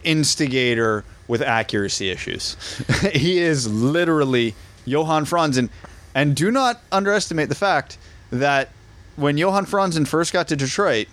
instigator 0.03 1.03
with 1.27 1.41
accuracy 1.41 2.09
issues. 2.09 2.55
he 3.13 3.39
is 3.39 3.67
literally 3.71 4.55
Johan 4.85 5.25
Franzen, 5.25 5.69
and 6.15 6.35
do 6.35 6.51
not 6.51 6.81
underestimate 6.91 7.49
the 7.49 7.55
fact 7.55 7.97
that 8.31 8.69
when 9.15 9.37
Johan 9.37 9.65
Franzen 9.65 10.07
first 10.07 10.31
got 10.33 10.47
to 10.49 10.55
Detroit, 10.55 11.07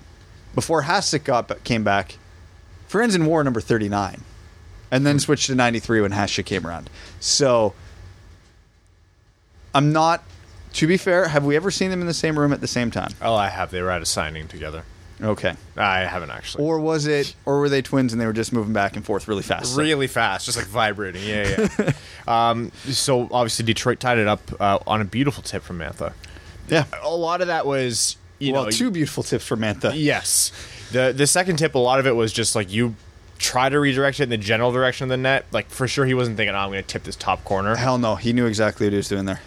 before 0.54 0.82
Hasek 0.84 1.24
got 1.24 1.62
came 1.64 1.82
back, 1.84 2.16
Franzen 2.90 3.24
wore 3.26 3.42
number 3.42 3.60
thirty 3.60 3.88
nine, 3.88 4.22
and 4.90 5.04
then 5.04 5.18
switched 5.18 5.46
to 5.46 5.54
ninety 5.54 5.80
three 5.80 6.00
when 6.00 6.12
Hasek 6.12 6.46
came 6.46 6.66
around. 6.66 6.88
So. 7.20 7.74
I'm 9.74 9.92
not. 9.92 10.22
To 10.74 10.86
be 10.88 10.96
fair, 10.96 11.28
have 11.28 11.44
we 11.44 11.54
ever 11.54 11.70
seen 11.70 11.90
them 11.90 12.00
in 12.00 12.08
the 12.08 12.14
same 12.14 12.36
room 12.38 12.52
at 12.52 12.60
the 12.60 12.66
same 12.66 12.90
time? 12.90 13.12
Oh, 13.22 13.34
I 13.34 13.48
have. 13.48 13.70
They 13.70 13.80
were 13.80 13.90
at 13.90 14.02
a 14.02 14.06
signing 14.06 14.48
together. 14.48 14.82
Okay. 15.22 15.54
I 15.76 16.00
haven't 16.00 16.30
actually. 16.30 16.64
Or 16.64 16.80
was 16.80 17.06
it, 17.06 17.34
or 17.44 17.60
were 17.60 17.68
they 17.68 17.82
twins 17.82 18.12
and 18.12 18.20
they 18.20 18.26
were 18.26 18.32
just 18.32 18.52
moving 18.52 18.72
back 18.72 18.96
and 18.96 19.04
forth 19.04 19.28
really 19.28 19.42
fast? 19.42 19.76
really 19.76 20.06
fast, 20.06 20.46
just 20.46 20.58
like 20.58 20.66
vibrating. 20.66 21.22
Yeah, 21.22 21.68
yeah. 21.78 21.92
um, 22.50 22.72
so 22.86 23.28
obviously 23.30 23.64
Detroit 23.64 24.00
tied 24.00 24.18
it 24.18 24.26
up 24.26 24.40
uh, 24.60 24.78
on 24.86 25.00
a 25.00 25.04
beautiful 25.04 25.42
tip 25.42 25.62
from 25.62 25.78
Mantha. 25.78 26.12
yeah. 26.68 26.86
A 27.02 27.14
lot 27.14 27.40
of 27.40 27.46
that 27.46 27.66
was, 27.66 28.16
you 28.38 28.52
well, 28.52 28.64
know, 28.64 28.70
two 28.70 28.90
beautiful 28.90 29.22
tips 29.22 29.46
for 29.46 29.56
Mantha. 29.56 29.92
Yes. 29.94 30.50
The 30.90 31.12
the 31.16 31.26
second 31.26 31.56
tip, 31.56 31.74
a 31.74 31.78
lot 31.78 32.00
of 32.00 32.06
it 32.06 32.16
was 32.16 32.32
just 32.32 32.54
like 32.56 32.72
you 32.72 32.96
try 33.38 33.68
to 33.68 33.78
redirect 33.78 34.20
it 34.20 34.24
in 34.24 34.28
the 34.30 34.36
general 34.36 34.72
direction 34.72 35.04
of 35.04 35.10
the 35.10 35.16
net. 35.16 35.46
Like 35.52 35.70
for 35.70 35.86
sure, 35.86 36.06
he 36.06 36.14
wasn't 36.14 36.36
thinking, 36.36 36.54
"Oh, 36.54 36.58
I'm 36.58 36.70
going 36.70 36.82
to 36.82 36.88
tip 36.88 37.04
this 37.04 37.16
top 37.16 37.44
corner." 37.44 37.76
Hell 37.76 37.98
no, 37.98 38.16
he 38.16 38.32
knew 38.32 38.46
exactly 38.46 38.86
what 38.86 38.92
he 38.92 38.96
was 38.96 39.08
doing 39.08 39.24
there. 39.24 39.40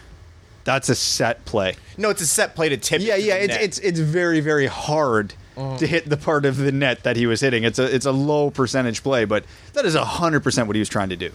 That's 0.67 0.89
a 0.89 0.95
set 0.95 1.45
play. 1.45 1.77
No, 1.97 2.09
it's 2.09 2.21
a 2.21 2.27
set 2.27 2.53
play 2.53 2.67
to 2.67 2.75
tip. 2.75 3.01
Yeah, 3.01 3.15
it 3.15 3.21
to 3.21 3.25
yeah. 3.25 3.37
the 3.37 3.43
It's 3.45 3.53
net. 3.53 3.61
it's 3.63 3.79
it's 3.79 3.99
very 4.01 4.41
very 4.41 4.67
hard 4.67 5.33
to 5.55 5.87
hit 5.87 6.07
the 6.07 6.17
part 6.17 6.45
of 6.45 6.57
the 6.57 6.73
net 6.73 7.03
that 7.03 7.15
he 7.15 7.25
was 7.25 7.39
hitting. 7.39 7.63
It's 7.63 7.79
a 7.79 7.95
it's 7.95 8.05
a 8.05 8.11
low 8.11 8.51
percentage 8.51 9.01
play, 9.01 9.23
but 9.23 9.45
that 9.71 9.85
is 9.85 9.95
hundred 9.95 10.41
percent 10.43 10.67
what 10.67 10.75
he 10.75 10.81
was 10.81 10.89
trying 10.89 11.07
to 11.07 11.15
do. 11.15 11.31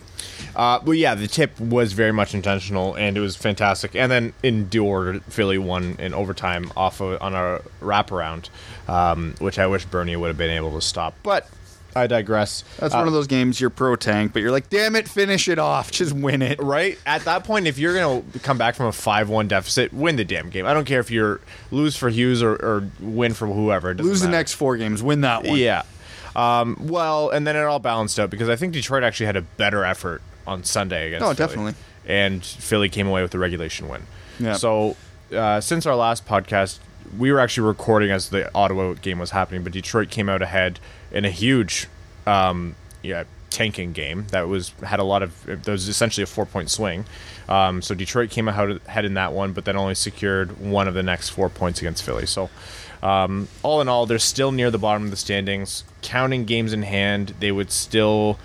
Uh, 0.54 0.80
but 0.80 0.92
yeah, 0.92 1.14
the 1.14 1.26
tip 1.26 1.58
was 1.58 1.94
very 1.94 2.12
much 2.12 2.34
intentional, 2.34 2.94
and 2.94 3.16
it 3.16 3.20
was 3.20 3.34
fantastic. 3.34 3.96
And 3.96 4.12
then 4.12 4.34
in 4.42 4.68
due 4.68 4.84
order, 4.84 5.20
Philly 5.20 5.56
won 5.56 5.96
in 5.98 6.12
overtime 6.12 6.70
off 6.76 7.00
of, 7.00 7.20
on 7.22 7.34
a 7.34 7.62
wraparound, 7.80 8.50
um, 8.86 9.34
which 9.38 9.58
I 9.58 9.66
wish 9.66 9.86
Bernie 9.86 10.14
would 10.14 10.28
have 10.28 10.36
been 10.36 10.50
able 10.50 10.72
to 10.72 10.82
stop. 10.82 11.14
But 11.22 11.48
I 11.94 12.06
digress. 12.06 12.64
That's 12.78 12.94
Uh, 12.94 12.98
one 12.98 13.06
of 13.06 13.12
those 13.12 13.26
games 13.26 13.60
you're 13.60 13.70
pro 13.70 13.96
tank, 13.96 14.32
but 14.32 14.40
you're 14.42 14.50
like, 14.50 14.70
damn 14.70 14.96
it, 14.96 15.08
finish 15.08 15.48
it 15.48 15.58
off, 15.58 15.90
just 16.00 16.12
win 16.12 16.42
it. 16.42 16.58
right 16.62 16.98
at 17.06 17.24
that 17.24 17.44
point 17.44 17.66
if 17.66 17.78
you're 17.78 17.94
gonna 17.94 18.22
come 18.42 18.58
back 18.58 18.74
from 18.74 18.86
a 18.86 18.90
5-1 18.90 19.48
deficit 19.48 19.92
win 19.92 20.16
the 20.16 20.24
damn 20.24 20.48
game 20.50 20.66
i 20.66 20.72
don't 20.74 20.84
care 20.84 21.00
if 21.00 21.10
you're 21.10 21.40
lose 21.70 21.96
for 21.96 22.08
hughes 22.08 22.42
or, 22.42 22.52
or 22.54 22.88
win 23.00 23.34
for 23.34 23.46
whoever 23.46 23.94
Lose 23.94 24.20
the 24.20 24.28
next 24.28 24.54
four 24.54 24.76
games, 24.76 25.02
win 25.02 25.20
that 25.22 25.44
one. 25.44 25.56
yeah 25.58 25.82
Um, 26.34 26.76
well, 26.80 27.28
and 27.30 27.46
then 27.46 27.56
it 27.56 27.62
all 27.62 27.78
balanced 27.78 28.18
out 28.18 28.30
because 28.30 28.48
I 28.48 28.56
think 28.56 28.72
Detroit 28.72 29.02
actually 29.04 29.26
had 29.26 29.36
a 29.36 29.42
better 29.42 29.84
effort 29.84 30.22
on 30.46 30.64
Sunday 30.64 31.08
against. 31.08 31.22
Oh, 31.24 31.34
Philly. 31.34 31.36
definitely. 31.48 31.74
And 32.06 32.42
Philly 32.44 32.88
came 32.88 33.06
away 33.06 33.20
with 33.20 33.32
the 33.32 33.38
regulation 33.38 33.86
win. 33.88 34.02
Yeah. 34.40 34.54
So 34.54 34.96
uh, 35.34 35.60
since 35.60 35.84
our 35.84 35.94
last 35.94 36.26
podcast, 36.26 36.78
we 37.16 37.32
were 37.32 37.40
actually 37.40 37.66
recording 37.66 38.10
as 38.10 38.30
the 38.30 38.52
Ottawa 38.54 38.94
game 38.94 39.18
was 39.18 39.30
happening, 39.30 39.62
but 39.62 39.72
Detroit 39.72 40.10
came 40.10 40.28
out 40.28 40.42
ahead 40.42 40.80
in 41.10 41.24
a 41.24 41.30
huge, 41.30 41.88
um, 42.26 42.74
yeah, 43.02 43.24
tanking 43.50 43.92
game 43.92 44.26
that 44.28 44.48
was 44.48 44.70
had 44.82 44.98
a 44.98 45.04
lot 45.04 45.22
of. 45.22 45.44
There 45.44 45.72
was 45.72 45.88
essentially 45.88 46.22
a 46.22 46.26
four 46.26 46.46
point 46.46 46.70
swing. 46.70 47.04
Um, 47.48 47.82
so 47.82 47.94
Detroit 47.94 48.30
came 48.30 48.48
out 48.48 48.70
ahead 48.86 49.04
in 49.04 49.14
that 49.14 49.32
one, 49.32 49.52
but 49.52 49.64
then 49.64 49.76
only 49.76 49.94
secured 49.94 50.58
one 50.60 50.88
of 50.88 50.94
the 50.94 51.02
next 51.02 51.30
four 51.30 51.48
points 51.48 51.80
against 51.80 52.02
Philly. 52.02 52.26
So. 52.26 52.50
Um, 53.02 53.48
all 53.64 53.80
in 53.80 53.88
all, 53.88 54.06
they're 54.06 54.20
still 54.20 54.52
near 54.52 54.70
the 54.70 54.78
bottom 54.78 55.02
of 55.02 55.10
the 55.10 55.16
standings. 55.16 55.82
Counting 56.02 56.44
games 56.44 56.72
in 56.72 56.82
hand, 56.82 57.34
they 57.40 57.50
would 57.50 57.72
still, 57.72 58.38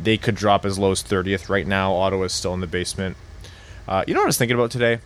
they 0.00 0.16
could 0.16 0.36
drop 0.36 0.64
as 0.64 0.78
low 0.78 0.92
as 0.92 1.02
30th 1.02 1.48
right 1.48 1.66
now. 1.66 1.92
Ottawa 1.92 2.22
is 2.22 2.32
still 2.32 2.54
in 2.54 2.60
the 2.60 2.68
basement. 2.68 3.16
Uh, 3.88 4.04
you 4.06 4.14
know 4.14 4.20
what 4.20 4.26
I 4.26 4.28
was 4.28 4.38
thinking 4.38 4.54
about 4.54 4.70
today? 4.70 5.00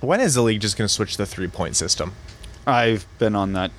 When 0.00 0.20
is 0.20 0.34
the 0.34 0.42
league 0.42 0.60
just 0.60 0.76
going 0.76 0.86
to 0.86 0.92
switch 0.92 1.16
the 1.16 1.26
three 1.26 1.48
point 1.48 1.76
system? 1.76 2.12
I've 2.66 3.06
been 3.18 3.34
on 3.34 3.54
that 3.54 3.70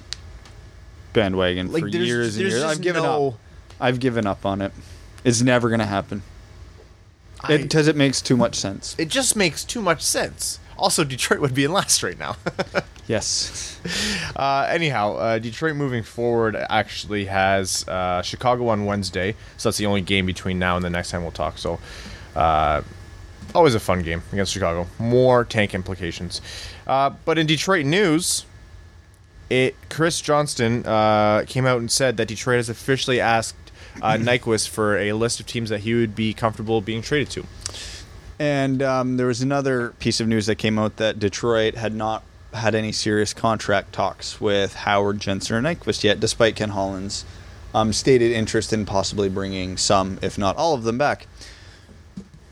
bandwagon 1.13 1.71
Like, 1.71 1.83
for 1.83 1.89
there's- 1.91 2.07
years 2.07 2.37
and 2.37 2.47
years. 2.49 2.63
I've 2.63 2.81
given 2.81 3.03
no- 3.03 3.27
up. 3.29 3.33
I've 3.79 3.99
given 3.99 4.27
up 4.27 4.45
on 4.45 4.61
it. 4.61 4.71
It's 5.23 5.41
never 5.41 5.69
going 5.69 5.79
to 5.79 5.85
happen. 5.85 6.21
I- 7.41 7.57
Because 7.57 7.87
it, 7.87 7.95
makes 7.95 8.21
too 8.21 8.35
much 8.35 8.55
sense. 8.55 8.95
It 8.97 9.09
just 9.09 9.35
makes 9.35 9.63
too 9.63 9.81
much 9.81 10.01
sense. 10.01 10.59
Also, 10.77 11.03
Detroit 11.03 11.39
would 11.39 11.53
be 11.53 11.63
in 11.65 11.71
last 11.73 12.03
right 12.03 12.17
now. 12.19 12.35
Yes. 13.09 13.79
uh, 14.35 14.67
anyhow, 14.69 15.15
uh, 15.15 15.39
Detroit 15.39 15.75
moving 15.75 16.03
forward 16.03 16.55
actually 16.55 17.25
has 17.25 17.83
uh, 17.87 18.21
Chicago 18.21 18.67
on 18.67 18.85
Wednesday, 18.85 19.33
so 19.57 19.69
that's 19.69 19.79
the 19.79 19.87
only 19.87 20.01
game 20.01 20.27
between 20.27 20.59
now 20.59 20.75
and 20.75 20.85
the 20.85 20.91
next 20.91 21.09
time 21.09 21.23
we'll 21.23 21.31
talk. 21.31 21.57
So, 21.57 21.79
uh, 22.35 22.83
always 23.53 23.75
a 23.75 23.79
fun 23.79 24.01
game 24.01 24.21
against 24.31 24.53
Chicago. 24.53 24.87
More 24.97 25.45
tank 25.45 25.73
implications. 25.73 26.41
Uh, 26.87 27.11
but 27.25 27.37
in 27.37 27.47
Detroit 27.47 27.85
news, 27.85 28.45
it 29.49 29.75
Chris 29.89 30.21
Johnston 30.21 30.85
uh, 30.85 31.45
came 31.47 31.65
out 31.65 31.79
and 31.79 31.91
said 31.91 32.17
that 32.17 32.27
Detroit 32.27 32.57
has 32.57 32.69
officially 32.69 33.19
asked 33.19 33.55
uh, 34.01 34.13
Nyquist 34.19 34.69
for 34.69 34.97
a 34.97 35.13
list 35.13 35.39
of 35.39 35.45
teams 35.45 35.69
that 35.69 35.81
he 35.81 35.93
would 35.93 36.15
be 36.15 36.33
comfortable 36.33 36.81
being 36.81 37.01
traded 37.01 37.29
to. 37.31 37.45
And 38.37 38.81
um, 38.81 39.17
there 39.17 39.27
was 39.27 39.41
another 39.41 39.89
piece 39.99 40.21
of 40.21 40.27
news 40.27 40.45
that 40.45 40.55
came 40.55 40.79
out 40.79 40.95
that 40.97 41.19
Detroit 41.19 41.75
had 41.75 41.93
not 41.93 42.23
had 42.53 42.73
any 42.73 42.91
serious 42.91 43.33
contract 43.33 43.93
talks 43.93 44.39
with 44.39 44.73
Howard, 44.73 45.19
Jensen, 45.19 45.55
or 45.55 45.61
Nyquist 45.61 46.03
yet, 46.03 46.19
despite 46.19 46.55
Ken 46.55 46.69
Holland's 46.69 47.25
um, 47.73 47.93
stated 47.93 48.31
interest 48.31 48.73
in 48.73 48.85
possibly 48.85 49.29
bringing 49.29 49.77
some, 49.77 50.17
if 50.21 50.37
not 50.37 50.55
all 50.55 50.73
of 50.73 50.83
them, 50.83 50.97
back. 50.97 51.27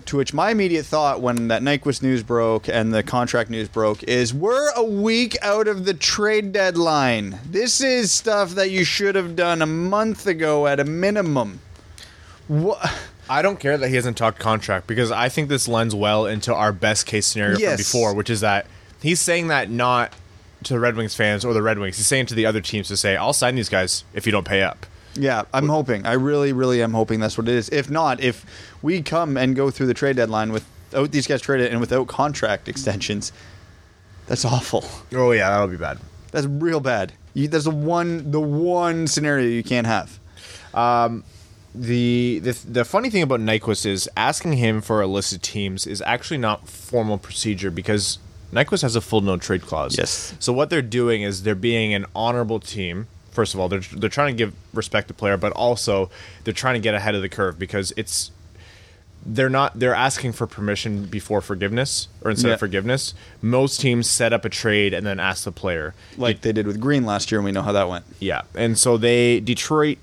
To 0.08 0.16
which 0.18 0.34
my 0.34 0.52
immediate 0.52 0.86
thought 0.86 1.20
when 1.22 1.50
that 1.50 1.62
Nyquist 1.62 2.02
news 2.02 2.24
broke 2.24 2.70
and 2.70 2.94
the 2.94 3.04
contract 3.04 3.50
news 3.50 3.68
broke 3.68 4.04
is 4.04 4.34
we're 4.34 4.72
a 4.74 4.84
week 4.84 5.38
out 5.42 5.68
of 5.68 5.84
the 5.84 5.94
trade 5.94 6.54
deadline. 6.54 7.38
This 7.46 7.82
is 7.82 8.10
stuff 8.12 8.52
that 8.52 8.72
you 8.72 8.86
should 8.86 9.16
have 9.16 9.36
done 9.36 9.62
a 9.62 9.66
month 9.66 10.26
ago 10.26 10.66
at 10.66 10.80
a 10.80 10.86
minimum. 10.86 11.60
What? 12.48 12.80
I 13.30 13.42
don't 13.42 13.60
care 13.60 13.78
that 13.78 13.90
he 13.90 13.96
hasn't 13.96 14.16
talked 14.16 14.40
contract 14.40 14.88
because 14.88 15.12
I 15.12 15.28
think 15.28 15.50
this 15.50 15.68
lends 15.68 15.94
well 15.94 16.26
into 16.26 16.56
our 16.56 16.72
best 16.72 17.06
case 17.06 17.28
scenario 17.28 17.58
Yes. 17.58 17.72
from 17.72 17.78
before, 17.78 18.14
which 18.14 18.30
is 18.30 18.40
that 18.40 18.66
he's 19.02 19.20
saying 19.20 19.50
that 19.50 19.70
not 19.70 20.14
to 20.64 20.74
the 20.74 20.80
Red 20.80 20.96
Wings 20.96 21.16
fans 21.16 21.44
or 21.44 21.54
the 21.54 21.62
Red 21.62 21.80
Wings. 21.80 21.98
He's 21.98 22.08
saying 22.08 22.28
to 22.28 22.34
the 22.34 22.46
other 22.46 22.62
teams 22.62 22.88
to 22.88 22.96
say, 22.96 23.18
"I'll 23.18 23.34
sign 23.34 23.56
these 23.56 23.68
guys 23.68 24.06
if 24.14 24.26
you 24.26 24.32
don't 24.32 24.48
pay 24.48 24.62
up." 24.64 24.86
Yeah, 25.18 25.44
I'm 25.54 25.68
hoping. 25.68 26.06
I 26.06 26.14
really, 26.14 26.54
really 26.54 26.82
am 26.82 26.94
hoping 26.94 27.20
that's 27.20 27.38
what 27.38 27.48
it 27.48 27.56
is. 27.56 27.70
If 27.70 27.90
not, 27.90 28.22
if 28.22 28.46
we 28.82 29.02
come 29.02 29.38
and 29.38 29.56
go 29.56 29.72
through 29.72 29.88
the 29.88 29.94
trade 29.94 30.16
deadline 30.16 30.52
without 30.52 30.68
oh, 30.94 31.08
these 31.08 31.28
guys 31.28 31.42
traded 31.42 31.72
and 31.72 31.80
without 31.80 32.08
contract 32.08 32.68
extensions, 32.70 33.32
that's 34.28 34.46
awful. 34.46 34.86
Oh 35.14 35.32
yeah, 35.32 35.50
that'll 35.50 35.68
be 35.68 35.78
bad. 35.78 36.00
That's 36.32 36.46
real 36.46 36.80
bad. 36.80 37.14
You, 37.34 37.48
that's 37.48 37.66
the 37.66 37.72
one, 37.72 38.32
the 38.32 38.40
one 38.40 39.08
scenario 39.08 39.48
you 39.48 39.64
can't 39.64 39.88
have. 39.88 40.20
Um, 40.74 41.24
the, 41.74 42.40
the 42.40 42.58
the 42.68 42.86
funny 42.86 43.10
thing 43.10 43.22
about 43.22 43.40
Nyquist 43.40 43.86
is 43.86 44.10
asking 44.18 44.54
him 44.54 44.82
for 44.82 45.02
a 45.02 45.08
list 45.08 45.34
of 45.34 45.42
teams 45.42 45.86
is 45.86 46.02
actually 46.02 46.40
not 46.40 46.68
formal 46.68 47.18
procedure 47.18 47.70
because 47.70 48.20
Nyquist 48.52 48.82
has 48.82 48.96
a 48.96 49.02
full 49.02 49.22
no 49.22 49.38
trade 49.38 49.62
clause. 49.62 49.98
Yes. 49.98 50.34
So 50.40 50.54
what 50.54 50.70
they're 50.70 50.82
doing 50.82 51.22
is 51.22 51.44
they're 51.44 51.56
being 51.56 51.94
an 51.94 52.06
honorable 52.16 52.60
team. 52.60 53.08
First 53.38 53.54
of 53.54 53.60
all, 53.60 53.70
they're 53.70 53.82
they're 53.96 54.10
trying 54.10 54.36
to 54.36 54.38
give 54.46 54.56
respect 54.74 55.08
to 55.10 55.14
player, 55.14 55.38
but 55.38 55.52
also 55.54 56.10
they're 56.44 56.56
trying 56.56 56.74
to 56.74 56.80
get 56.80 56.96
ahead 56.96 57.14
of 57.14 57.22
the 57.22 57.30
curve 57.30 57.60
because 57.60 57.94
it's 57.96 58.32
they're 59.24 59.48
not 59.48 59.78
they're 59.78 59.94
asking 59.94 60.32
for 60.32 60.48
permission 60.48 61.06
before 61.06 61.40
forgiveness 61.40 62.08
or 62.24 62.32
instead 62.32 62.48
Yeah. 62.48 62.54
of 62.56 62.60
forgiveness. 62.60 63.14
Most 63.40 63.80
teams 63.80 64.10
set 64.10 64.34
up 64.34 64.44
a 64.44 64.50
trade 64.50 64.92
and 64.92 65.06
then 65.06 65.20
ask 65.20 65.44
the 65.44 65.52
player. 65.52 65.94
Like 66.18 66.42
they 66.42 66.52
did 66.52 66.66
with 66.66 66.80
Green 66.82 67.06
last 67.06 67.32
year, 67.32 67.38
and 67.38 67.46
we 67.46 67.52
know 67.52 67.62
how 67.62 67.74
that 67.74 67.88
went. 67.88 68.06
Yeah, 68.20 68.42
and 68.56 68.76
so 68.76 68.98
they 68.98 69.40
Detroit 69.40 70.00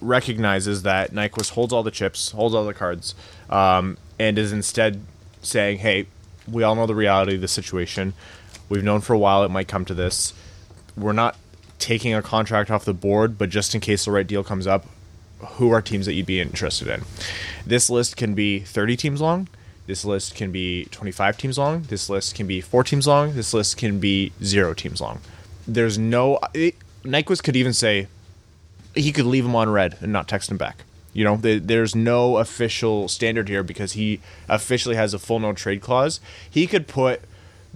recognizes 0.00 0.82
that 0.84 1.12
Nyquist 1.12 1.50
holds 1.50 1.72
all 1.72 1.82
the 1.82 1.90
chips, 1.90 2.30
holds 2.30 2.54
all 2.54 2.64
the 2.66 2.72
cards, 2.74 3.16
um, 3.50 3.96
and 4.16 4.38
is 4.38 4.52
instead 4.52 5.00
saying, 5.42 5.78
"Hey, 5.78 6.06
we 6.46 6.62
all 6.62 6.76
know 6.76 6.86
the 6.86 6.94
reality 6.94 7.34
of 7.34 7.40
the 7.40 7.48
situation. 7.48 8.14
We've 8.68 8.84
known 8.84 9.00
for 9.00 9.12
a 9.12 9.18
while 9.18 9.42
it 9.42 9.50
might 9.50 9.66
come 9.66 9.84
to 9.86 9.94
this. 9.94 10.32
We're 10.96 11.12
not 11.12 11.34
taking 11.78 12.14
a 12.14 12.22
contract 12.22 12.70
off 12.70 12.84
the 12.84 12.94
board, 12.94 13.38
but 13.38 13.50
just 13.50 13.74
in 13.74 13.80
case 13.80 14.04
the 14.04 14.10
right 14.10 14.26
deal 14.26 14.44
comes 14.44 14.66
up, 14.66 14.86
who 15.38 15.70
are 15.70 15.82
teams 15.82 16.06
that 16.06 16.14
you'd 16.14 16.26
be 16.26 16.40
interested 16.40 16.88
in? 16.88 17.02
This 17.66 17.90
list 17.90 18.16
can 18.16 18.34
be 18.34 18.60
30 18.60 18.96
teams 18.96 19.20
long." 19.20 19.48
This 19.86 20.04
list 20.04 20.34
can 20.34 20.50
be 20.50 20.86
25 20.86 21.38
teams 21.38 21.58
long. 21.58 21.82
This 21.82 22.10
list 22.10 22.34
can 22.34 22.46
be 22.46 22.60
four 22.60 22.82
teams 22.82 23.06
long. 23.06 23.34
This 23.34 23.54
list 23.54 23.76
can 23.76 24.00
be 24.00 24.32
zero 24.42 24.74
teams 24.74 25.00
long. 25.00 25.20
There's 25.66 25.96
no. 25.96 26.40
It, 26.52 26.74
Nyquist 27.04 27.44
could 27.44 27.54
even 27.54 27.72
say, 27.72 28.08
he 28.94 29.12
could 29.12 29.26
leave 29.26 29.44
him 29.44 29.54
on 29.54 29.68
red 29.68 29.96
and 30.00 30.12
not 30.12 30.26
text 30.26 30.50
him 30.50 30.56
back. 30.56 30.82
You 31.12 31.24
know, 31.24 31.36
the, 31.36 31.58
there's 31.58 31.94
no 31.94 32.38
official 32.38 33.08
standard 33.08 33.48
here 33.48 33.62
because 33.62 33.92
he 33.92 34.20
officially 34.48 34.96
has 34.96 35.14
a 35.14 35.18
full 35.18 35.38
no 35.38 35.52
trade 35.52 35.80
clause. 35.80 36.20
He 36.50 36.66
could 36.66 36.88
put 36.88 37.22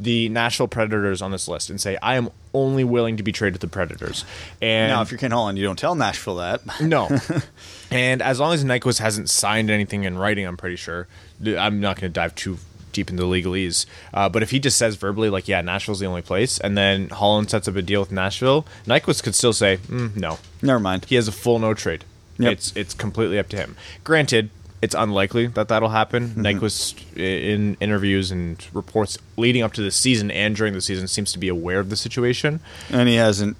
the 0.01 0.29
Nashville 0.29 0.69
Predators 0.69 1.23
on 1.23 1.31
this 1.31 1.49
list 1.49 1.71
and 1.71 1.81
say, 1.81 1.97
"I 2.03 2.17
am 2.17 2.31
only 2.55 2.85
willing 2.85 3.17
to 3.17 3.23
be 3.23 3.33
traded 3.33 3.61
to 3.61 3.67
the 3.67 3.71
Predators." 3.71 4.25
And 4.61 4.91
now, 4.91 5.03
if 5.03 5.11
you're 5.11 5.19
Ken 5.19 5.31
Holland, 5.31 5.59
you 5.59 5.65
don't 5.65 5.79
tell 5.79 5.95
Nashville 5.95 6.37
that. 6.37 6.63
no. 6.81 7.09
and 7.91 8.23
as 8.23 8.41
long 8.41 8.53
as 8.55 8.65
Nyquist 8.65 8.99
hasn't 8.99 9.31
signed 9.31 9.71
anything 9.71 10.05
in 10.05 10.19
writing, 10.19 10.47
I'm 10.47 10.57
pretty 10.57 10.77
sure. 10.77 11.07
I'm 11.45 11.81
not 11.81 11.97
going 11.97 12.11
to 12.11 12.15
dive 12.15 12.35
too 12.35 12.59
deep 12.93 13.11
into 13.11 13.23
the 13.23 13.29
legalese. 13.29 13.87
Uh, 14.13 14.29
but 14.29 14.43
if 14.43 14.51
he 14.51 14.59
just 14.59 14.77
says 14.77 14.97
verbally, 14.97 15.31
like, 15.31 15.49
yeah, 15.49 15.61
Nashville's 15.61 16.01
the 16.01 16.07
only 16.07 16.23
place, 16.23 16.59
and 16.59 16.77
then 16.77 17.09
Holland 17.09 17.51
sets 17.51 17.69
up 17.69 17.77
a 17.77 17.83
deal 17.83 18.01
with 18.01 18.13
Nashville, 18.13 18.67
Nyquist 18.87 19.23
could 19.23 19.35
still 19.35 19.53
say, 19.53 19.79
mm, 19.87 20.15
no. 20.17 20.39
Never 20.63 20.81
mind. 20.81 21.05
He 21.07 21.15
has 21.15 21.29
a 21.29 21.33
full 21.33 21.59
no 21.59 21.75
trade. 21.75 22.05
Yep. 22.39 22.53
It's 22.53 22.73
it's 22.75 22.95
completely 22.95 23.39
up 23.39 23.49
to 23.51 23.57
him. 23.59 23.77
Granted, 24.03 24.49
it's 24.83 24.95
unlikely 24.95 25.47
that 25.49 25.69
that'll 25.69 25.91
happen. 25.91 26.29
Mm-hmm. 26.29 26.43
Nyquist, 26.43 27.17
in 27.17 27.77
interviews 27.81 28.31
and 28.31 28.65
reports 28.73 29.19
leading 29.37 29.63
up 29.63 29.73
to 29.75 29.83
the 29.83 29.91
season 29.91 30.31
and 30.31 30.57
during 30.57 30.73
the 30.73 30.81
season, 30.81 31.09
seems 31.09 31.33
to 31.33 31.39
be 31.39 31.49
aware 31.49 31.81
of 31.81 31.91
the 31.91 31.97
situation. 31.97 32.61
And 32.91 33.09
he 33.09 33.17
hasn't 33.17 33.57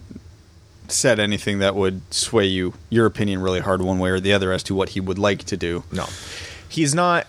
said 0.89 1.21
anything 1.21 1.59
that 1.61 1.75
would 1.75 2.03
sway 2.13 2.45
you 2.45 2.75
your 2.89 3.07
opinion 3.07 3.41
really 3.41 3.61
hard 3.61 3.81
one 3.81 3.99
way 3.99 4.11
or 4.11 4.19
the 4.19 4.33
other 4.33 4.51
as 4.53 4.63
to 4.65 4.75
what 4.75 4.91
he 4.91 5.01
would 5.01 5.19
like 5.19 5.45
to 5.45 5.57
do. 5.57 5.85
No, 5.93 6.07
he's 6.69 6.95
not. 6.95 7.27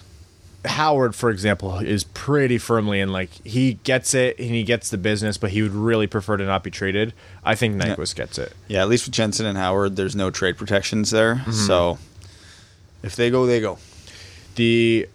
Howard, 0.64 1.16
for 1.16 1.32
example, 1.32 1.80
is 1.80 2.04
pretty 2.04 2.60
firmly 2.60 3.00
in 3.00 3.12
like 3.12 3.32
he 3.44 3.80
gets 3.84 4.14
it 4.14 4.38
and 4.38 4.50
he 4.50 4.64
gets 4.64 4.90
the 4.92 4.98
business, 4.98 5.38
but 5.38 5.50
he 5.50 5.64
would 5.64 5.74
really 5.74 6.06
prefer 6.06 6.38
to 6.38 6.46
not 6.46 6.64
be 6.64 6.70
traded. 6.70 7.14
I 7.44 7.56
think 7.56 7.82
Nyquist 7.82 8.16
gets 8.16 8.38
it. 8.38 8.54
Yeah, 8.68 8.84
at 8.84 8.88
least 8.88 9.08
with 9.08 9.14
Jensen 9.16 9.48
and 9.48 9.58
Howard, 9.58 9.96
there's 9.96 10.16
no 10.16 10.30
trade 10.30 10.58
protections 10.58 11.10
there. 11.10 11.36
Mm-hmm. 11.36 11.52
So 11.52 11.98
if 13.04 13.16
they 13.16 13.30
go, 13.30 13.46
they 13.46 13.60
go. 13.60 13.78
The 14.56 15.08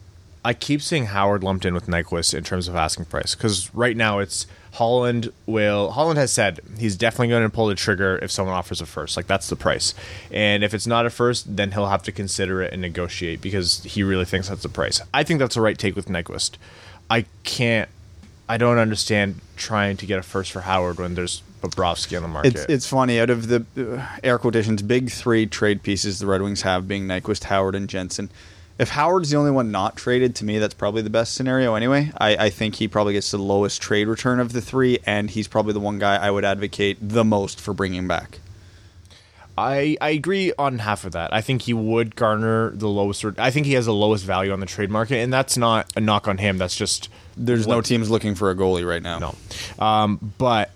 I 0.44 0.54
keep 0.54 0.80
seeing 0.80 1.06
Howard 1.06 1.42
lumped 1.42 1.64
in 1.64 1.74
with 1.74 1.88
Nyquist 1.88 2.32
in 2.32 2.44
terms 2.44 2.68
of 2.68 2.76
asking 2.76 3.06
price 3.06 3.34
because 3.34 3.74
right 3.74 3.96
now 3.96 4.20
it's 4.20 4.46
Holland 4.74 5.32
will 5.44 5.90
Holland 5.90 6.18
has 6.18 6.32
said 6.32 6.60
he's 6.78 6.96
definitely 6.96 7.28
going 7.28 7.42
to 7.42 7.48
pull 7.48 7.66
the 7.66 7.74
trigger 7.74 8.18
if 8.22 8.30
someone 8.30 8.54
offers 8.54 8.80
a 8.80 8.86
first. 8.86 9.16
Like 9.16 9.26
that's 9.26 9.48
the 9.48 9.56
price. 9.56 9.92
And 10.30 10.62
if 10.62 10.72
it's 10.72 10.86
not 10.86 11.04
a 11.04 11.10
first 11.10 11.56
then 11.56 11.72
he'll 11.72 11.88
have 11.88 12.04
to 12.04 12.12
consider 12.12 12.62
it 12.62 12.72
and 12.72 12.80
negotiate 12.80 13.40
because 13.40 13.82
he 13.82 14.04
really 14.04 14.24
thinks 14.24 14.48
that's 14.48 14.62
the 14.62 14.68
price. 14.68 15.00
I 15.12 15.24
think 15.24 15.40
that's 15.40 15.56
the 15.56 15.60
right 15.60 15.76
take 15.76 15.96
with 15.96 16.06
Nyquist. 16.06 16.52
I 17.10 17.24
can't 17.42 17.88
I 18.48 18.56
don't 18.56 18.78
understand 18.78 19.40
trying 19.56 19.96
to 19.96 20.06
get 20.06 20.20
a 20.20 20.22
first 20.22 20.52
for 20.52 20.60
Howard 20.60 20.98
when 20.98 21.16
there's 21.16 21.42
Bobrovsky 21.68 22.16
on 22.16 22.22
the 22.22 22.28
market 22.28 22.54
It's 22.54 22.64
it's 22.68 22.86
funny 22.86 23.20
out 23.20 23.30
of 23.30 23.48
the 23.48 23.64
uh, 23.76 24.06
air 24.22 24.38
quotations 24.38 24.82
big 24.82 25.10
three 25.10 25.46
trade 25.46 25.82
pieces 25.82 26.18
the 26.18 26.26
Red 26.26 26.42
Wings 26.42 26.62
have 26.62 26.86
being 26.86 27.06
Nyquist, 27.06 27.44
Howard, 27.44 27.74
and 27.74 27.88
Jensen. 27.88 28.30
If 28.78 28.90
Howard's 28.90 29.30
the 29.30 29.38
only 29.38 29.50
one 29.50 29.70
not 29.70 29.96
traded, 29.96 30.34
to 30.36 30.44
me 30.44 30.58
that's 30.58 30.74
probably 30.74 31.00
the 31.00 31.10
best 31.10 31.34
scenario 31.34 31.74
anyway. 31.74 32.12
I, 32.18 32.36
I 32.36 32.50
think 32.50 32.74
he 32.74 32.88
probably 32.88 33.14
gets 33.14 33.30
the 33.30 33.38
lowest 33.38 33.80
trade 33.80 34.06
return 34.06 34.38
of 34.38 34.52
the 34.52 34.60
three, 34.60 34.98
and 35.06 35.30
he's 35.30 35.48
probably 35.48 35.72
the 35.72 35.80
one 35.80 35.98
guy 35.98 36.16
I 36.16 36.30
would 36.30 36.44
advocate 36.44 36.98
the 37.00 37.24
most 37.24 37.58
for 37.58 37.72
bringing 37.72 38.06
back. 38.06 38.40
I, 39.58 39.96
I 40.02 40.10
agree 40.10 40.52
on 40.58 40.80
half 40.80 41.06
of 41.06 41.12
that. 41.12 41.32
I 41.32 41.40
think 41.40 41.62
he 41.62 41.72
would 41.72 42.14
garner 42.14 42.70
the 42.72 42.88
lowest. 42.88 43.24
I 43.38 43.50
think 43.50 43.64
he 43.64 43.72
has 43.72 43.86
the 43.86 43.94
lowest 43.94 44.24
value 44.24 44.52
on 44.52 44.60
the 44.60 44.66
trade 44.66 44.90
market, 44.90 45.16
and 45.16 45.32
that's 45.32 45.56
not 45.56 45.90
a 45.96 46.00
knock 46.00 46.28
on 46.28 46.36
him. 46.36 46.58
That's 46.58 46.76
just 46.76 47.08
There's 47.38 47.66
no 47.66 47.80
teams 47.80 48.10
looking 48.10 48.34
for 48.34 48.50
a 48.50 48.54
goalie 48.54 48.86
right 48.86 49.02
now. 49.02 49.18
no. 49.18 49.34
Um, 49.82 50.34
but 50.36 50.70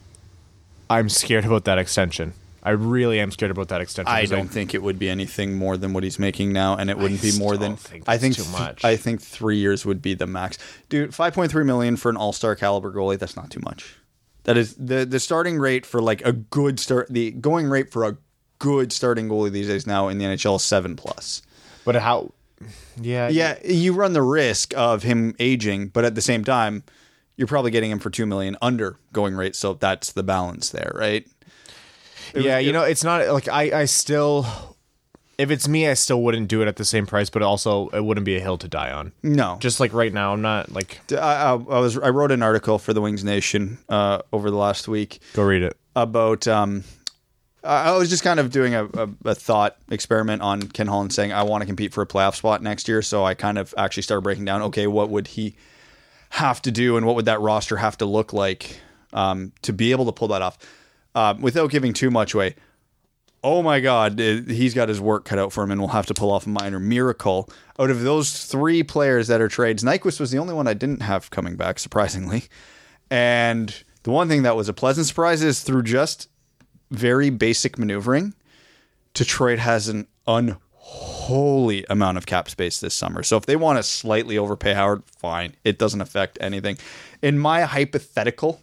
I'm 0.90 1.08
scared 1.08 1.44
about 1.44 1.64
that 1.64 1.78
extension. 1.78 2.34
I 2.62 2.70
really 2.70 3.20
am 3.20 3.30
scared 3.30 3.50
about 3.50 3.68
that 3.68 3.80
extension. 3.80 4.12
I 4.12 4.26
don't 4.26 4.48
think 4.48 4.74
it 4.74 4.82
would 4.82 4.98
be 4.98 5.08
anything 5.08 5.54
more 5.54 5.76
than 5.76 5.94
what 5.94 6.02
he's 6.02 6.18
making 6.18 6.52
now, 6.52 6.76
and 6.76 6.90
it 6.90 6.98
wouldn't 6.98 7.22
be 7.22 7.32
more 7.38 7.56
than. 7.56 7.76
think 7.76 8.04
I 8.06 8.18
think 8.18 8.36
too 8.36 8.42
th- 8.42 8.52
much. 8.52 8.84
I 8.84 8.96
think 8.96 9.22
three 9.22 9.56
years 9.56 9.86
would 9.86 10.02
be 10.02 10.12
the 10.12 10.26
max, 10.26 10.58
dude. 10.90 11.14
Five 11.14 11.32
point 11.32 11.50
three 11.50 11.64
million 11.64 11.96
for 11.96 12.10
an 12.10 12.16
All 12.16 12.32
Star 12.32 12.54
caliber 12.54 12.92
goalie. 12.92 13.18
That's 13.18 13.36
not 13.36 13.50
too 13.50 13.60
much. 13.60 13.96
That 14.44 14.58
is 14.58 14.74
the 14.74 15.06
the 15.06 15.20
starting 15.20 15.58
rate 15.58 15.86
for 15.86 16.02
like 16.02 16.22
a 16.24 16.32
good 16.32 16.78
start. 16.78 17.06
The 17.08 17.30
going 17.30 17.68
rate 17.68 17.90
for 17.90 18.04
a 18.04 18.18
good 18.58 18.92
starting 18.92 19.28
goalie 19.28 19.50
these 19.50 19.68
days 19.68 19.86
now 19.86 20.08
in 20.08 20.18
the 20.18 20.26
NHL 20.26 20.56
is 20.56 20.62
seven 20.62 20.96
plus. 20.96 21.40
But 21.84 21.96
how? 21.96 22.32
Yeah, 23.00 23.30
Yeah, 23.30 23.58
you 23.64 23.94
run 23.94 24.12
the 24.12 24.22
risk 24.22 24.76
of 24.76 25.02
him 25.02 25.34
aging, 25.38 25.88
but 25.88 26.04
at 26.04 26.14
the 26.14 26.20
same 26.20 26.44
time, 26.44 26.84
you're 27.40 27.46
probably 27.46 27.70
getting 27.70 27.90
him 27.90 27.98
for 27.98 28.10
two 28.10 28.26
million 28.26 28.54
under 28.60 28.98
going 29.14 29.34
rate. 29.34 29.56
So 29.56 29.72
that's 29.72 30.12
the 30.12 30.22
balance 30.22 30.68
there, 30.68 30.92
right? 30.94 31.26
yeah. 32.34 32.58
You 32.58 32.70
know, 32.70 32.82
it's 32.82 33.02
not 33.02 33.26
like 33.28 33.48
I. 33.48 33.80
I 33.80 33.84
still, 33.86 34.44
if 35.38 35.50
it's 35.50 35.66
me, 35.66 35.88
I 35.88 35.94
still 35.94 36.20
wouldn't 36.22 36.48
do 36.48 36.60
it 36.60 36.68
at 36.68 36.76
the 36.76 36.84
same 36.84 37.06
price. 37.06 37.30
But 37.30 37.40
also, 37.40 37.88
it 37.88 38.04
wouldn't 38.04 38.26
be 38.26 38.36
a 38.36 38.40
hill 38.40 38.58
to 38.58 38.68
die 38.68 38.92
on. 38.92 39.12
No, 39.22 39.56
Just 39.58 39.80
like 39.80 39.94
right 39.94 40.12
now, 40.12 40.34
I'm 40.34 40.42
not 40.42 40.70
like 40.70 41.00
I, 41.12 41.16
I, 41.16 41.52
I 41.52 41.54
was 41.54 41.96
I 41.96 42.10
wrote 42.10 42.30
an 42.30 42.42
article 42.42 42.78
for 42.78 42.92
the 42.92 43.00
Wings 43.00 43.24
Nation 43.24 43.78
uh, 43.88 44.20
over 44.34 44.50
the 44.50 44.58
last 44.58 44.86
week 44.86 45.20
go 45.32 45.42
read 45.42 45.62
it. 45.62 45.78
about. 45.96 46.46
Um, 46.46 46.84
I 47.64 47.88
I 47.88 47.96
was 47.96 48.10
just 48.10 48.22
kind 48.22 48.38
of 48.38 48.50
doing 48.50 48.74
a, 48.74 48.84
a, 48.84 49.08
a 49.24 49.34
thought 49.34 49.78
experiment 49.90 50.42
on 50.42 50.68
Ken 50.68 50.88
Holland 50.88 51.14
saying 51.14 51.32
I 51.32 51.44
want 51.44 51.62
to 51.62 51.66
compete 51.66 51.94
for 51.94 52.02
a 52.02 52.06
playoff 52.06 52.34
spot 52.34 52.62
next 52.62 52.86
year. 52.86 53.00
So 53.00 53.24
I 53.24 53.32
kind 53.32 53.56
of 53.56 53.72
actually 53.78 54.02
started 54.02 54.20
breaking 54.20 54.44
down. 54.44 54.60
Okay, 54.60 54.86
what 54.86 55.08
would 55.08 55.26
he 55.26 55.56
have 56.30 56.62
to 56.62 56.70
do, 56.70 56.96
and 56.96 57.06
what 57.06 57.16
would 57.16 57.26
that 57.26 57.40
roster 57.40 57.76
have 57.76 57.98
to 57.98 58.06
look 58.06 58.32
like 58.32 58.80
um, 59.12 59.52
to 59.62 59.72
be 59.72 59.90
able 59.90 60.06
to 60.06 60.12
pull 60.12 60.28
that 60.28 60.42
off 60.42 60.58
uh, 61.14 61.34
without 61.40 61.70
giving 61.70 61.92
too 61.92 62.10
much 62.10 62.34
away? 62.34 62.54
Oh 63.42 63.62
my 63.62 63.80
God, 63.80 64.20
eh, 64.20 64.42
he's 64.46 64.74
got 64.74 64.88
his 64.88 65.00
work 65.00 65.24
cut 65.24 65.38
out 65.38 65.52
for 65.52 65.64
him, 65.64 65.70
and 65.70 65.80
we'll 65.80 65.88
have 65.88 66.06
to 66.06 66.14
pull 66.14 66.30
off 66.30 66.46
a 66.46 66.50
minor 66.50 66.78
miracle. 66.78 67.48
Out 67.78 67.90
of 67.90 68.02
those 68.02 68.44
three 68.44 68.82
players 68.82 69.28
that 69.28 69.40
are 69.40 69.48
trades, 69.48 69.82
Nyquist 69.82 70.20
was 70.20 70.30
the 70.30 70.38
only 70.38 70.54
one 70.54 70.68
I 70.68 70.74
didn't 70.74 71.00
have 71.00 71.30
coming 71.30 71.56
back, 71.56 71.78
surprisingly. 71.80 72.44
And 73.10 73.74
the 74.02 74.10
one 74.10 74.28
thing 74.28 74.42
that 74.42 74.56
was 74.56 74.68
a 74.68 74.74
pleasant 74.74 75.06
surprise 75.06 75.42
is 75.42 75.62
through 75.62 75.82
just 75.82 76.28
very 76.90 77.30
basic 77.30 77.78
maneuvering, 77.78 78.34
Detroit 79.14 79.58
has 79.58 79.88
an 79.88 80.06
unholy 81.30 81.84
amount 81.88 82.18
of 82.18 82.26
cap 82.26 82.48
space 82.48 82.80
this 82.80 82.94
summer. 82.94 83.22
So 83.22 83.36
if 83.36 83.46
they 83.46 83.56
want 83.56 83.78
to 83.78 83.82
slightly 83.82 84.36
overpay 84.36 84.74
Howard, 84.74 85.02
fine. 85.06 85.54
It 85.64 85.78
doesn't 85.78 86.00
affect 86.00 86.38
anything. 86.40 86.78
In 87.22 87.38
my 87.38 87.62
hypothetical, 87.62 88.60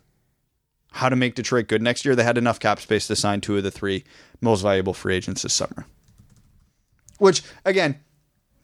how 0.91 1.09
to 1.09 1.15
make 1.15 1.35
Detroit 1.35 1.67
good 1.67 1.81
next 1.81 2.05
year, 2.05 2.15
they 2.15 2.23
had 2.23 2.37
enough 2.37 2.59
cap 2.59 2.79
space 2.79 3.07
to 3.07 3.15
sign 3.15 3.41
two 3.41 3.57
of 3.57 3.63
the 3.63 3.71
three 3.71 4.03
most 4.41 4.61
valuable 4.61 4.93
free 4.93 5.15
agents 5.15 5.43
this 5.43 5.53
summer. 5.53 5.85
Which, 7.19 7.41
again, 7.65 7.99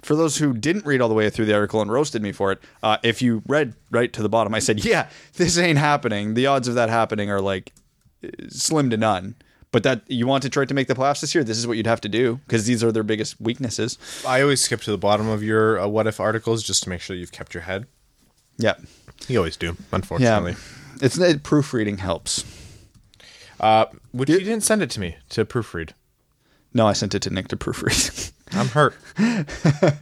for 0.02 0.16
those 0.16 0.38
who 0.38 0.54
didn't 0.54 0.86
read 0.86 1.02
all 1.02 1.10
the 1.10 1.16
way 1.16 1.30
through 1.30 1.46
the 1.46 1.56
article 1.56 1.82
and 1.82 1.92
roasted 1.92 2.22
me 2.22 2.32
for 2.32 2.52
it, 2.52 2.60
uh, 2.82 2.98
if 3.04 3.22
you 3.22 3.42
read 3.48 3.74
right 3.90 4.12
to 4.14 4.22
the 4.22 4.30
bottom, 4.30 4.54
I 4.54 4.60
said, 4.60 4.84
yeah, 4.86 5.10
this 5.36 5.58
ain't 5.58 5.78
happening. 5.78 6.34
The 6.34 6.48
odds 6.48 6.68
of 6.68 6.76
that 6.76 6.90
happening 6.90 7.30
are 7.30 7.42
like 7.42 7.72
slim 8.50 8.90
to 8.90 8.98
none. 8.98 9.36
But 9.74 9.82
that 9.84 10.04
you 10.08 10.28
want 10.28 10.44
Detroit 10.44 10.68
to 10.68 10.76
make 10.76 10.88
the 10.88 10.94
playoffs 10.94 11.22
this 11.22 11.34
year, 11.34 11.44
this 11.44 11.58
is 11.58 11.66
what 11.66 11.78
you'd 11.78 11.88
have 11.88 12.00
to 12.02 12.08
do 12.10 12.40
because 12.46 12.68
these 12.68 12.84
are 12.84 12.92
their 12.92 13.02
biggest 13.02 13.42
weaknesses. 13.42 13.98
I 14.26 14.40
always 14.44 14.62
skip 14.62 14.82
to 14.82 14.92
the 14.92 15.00
bottom 15.00 15.28
of 15.28 15.42
your 15.42 15.80
uh, 15.80 15.88
what 15.88 16.06
if 16.06 16.20
articles 16.20 16.62
just 16.62 16.84
to 16.84 16.90
make 16.90 17.02
sure 17.02 17.16
you've 17.16 17.32
kept 17.32 17.56
your 17.56 17.64
head. 17.64 17.88
Yeah, 18.58 18.76
You 19.28 19.40
always 19.40 19.58
do, 19.58 19.66
yeah. 19.66 19.74
unfortunately. 19.92 20.56
It's 21.02 21.18
it, 21.18 21.42
proofreading 21.42 21.98
helps. 21.98 22.46
Uh, 23.60 23.86
which 24.12 24.30
you 24.30 24.38
didn't 24.40 24.62
send 24.62 24.84
it 24.84 24.92
to 24.92 25.00
me 25.00 25.18
to 25.30 25.44
proofread. 25.44 25.94
No, 26.72 26.86
I 26.86 26.94
sent 26.94 27.16
it 27.16 27.24
to 27.24 27.32
Nick 27.32 27.48
to 27.48 27.58
proofread. 27.58 28.32
I'm 28.52 28.68
hurt. 28.68 28.96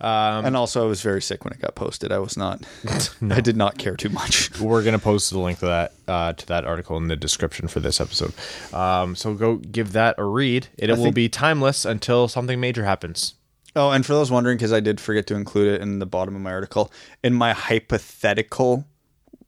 and 0.00 0.56
also, 0.56 0.84
I 0.84 0.88
was 0.88 1.00
very 1.00 1.22
sick 1.22 1.44
when 1.44 1.52
it 1.52 1.60
got 1.60 1.74
posted. 1.74 2.12
I 2.12 2.18
was 2.18 2.36
not. 2.36 2.64
I 3.30 3.40
did 3.40 3.56
not 3.56 3.78
care 3.78 3.96
too 3.96 4.08
much. 4.08 4.58
We're 4.60 4.82
gonna 4.82 4.98
post 4.98 5.30
the 5.30 5.38
link 5.38 5.58
to 5.60 5.66
that 5.66 5.92
uh, 6.08 6.32
to 6.34 6.46
that 6.46 6.64
article 6.64 6.96
in 6.96 7.08
the 7.08 7.16
description 7.16 7.68
for 7.68 7.80
this 7.80 8.00
episode. 8.00 8.32
Um, 8.74 9.16
so 9.16 9.34
go 9.34 9.56
give 9.56 9.92
that 9.92 10.16
a 10.18 10.24
read. 10.24 10.68
It, 10.78 10.90
will 10.90 10.96
think- 10.96 11.14
be 11.14 11.28
timeless 11.28 11.84
until 11.84 12.28
something 12.28 12.60
major 12.60 12.84
happens. 12.84 13.34
Oh, 13.74 13.90
and 13.90 14.06
for 14.06 14.14
those 14.14 14.30
wondering, 14.30 14.56
because 14.56 14.72
I 14.72 14.80
did 14.80 15.00
forget 15.00 15.26
to 15.26 15.34
include 15.34 15.74
it 15.74 15.82
in 15.82 15.98
the 15.98 16.06
bottom 16.06 16.34
of 16.34 16.40
my 16.40 16.50
article, 16.50 16.90
in 17.22 17.34
my 17.34 17.52
hypothetical, 17.52 18.86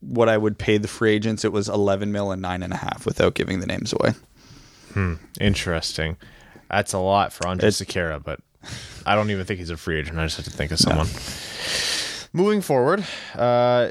what 0.00 0.28
I 0.28 0.36
would 0.36 0.58
pay 0.58 0.76
the 0.76 0.86
free 0.86 1.12
agents, 1.12 1.44
it 1.46 1.52
was 1.52 1.68
eleven 1.68 2.12
mil 2.12 2.30
and 2.30 2.42
nine 2.42 2.62
and 2.62 2.72
a 2.72 2.76
half 2.76 3.06
without 3.06 3.34
giving 3.34 3.60
the 3.60 3.66
names 3.66 3.92
away. 3.92 4.12
Hmm. 4.92 5.14
Interesting. 5.40 6.16
That's 6.70 6.92
a 6.92 6.98
lot 6.98 7.32
for 7.32 7.44
Andrej 7.44 7.82
Sekera, 7.82 8.22
but 8.22 8.40
I 9.06 9.14
don't 9.14 9.30
even 9.30 9.44
think 9.44 9.58
he's 9.58 9.70
a 9.70 9.76
free 9.76 9.98
agent. 9.98 10.18
I 10.18 10.24
just 10.26 10.36
have 10.36 10.44
to 10.46 10.50
think 10.50 10.70
of 10.72 10.78
someone. 10.78 11.06
Moving 12.32 12.60
forward, 12.60 13.04
uh, 13.34 13.90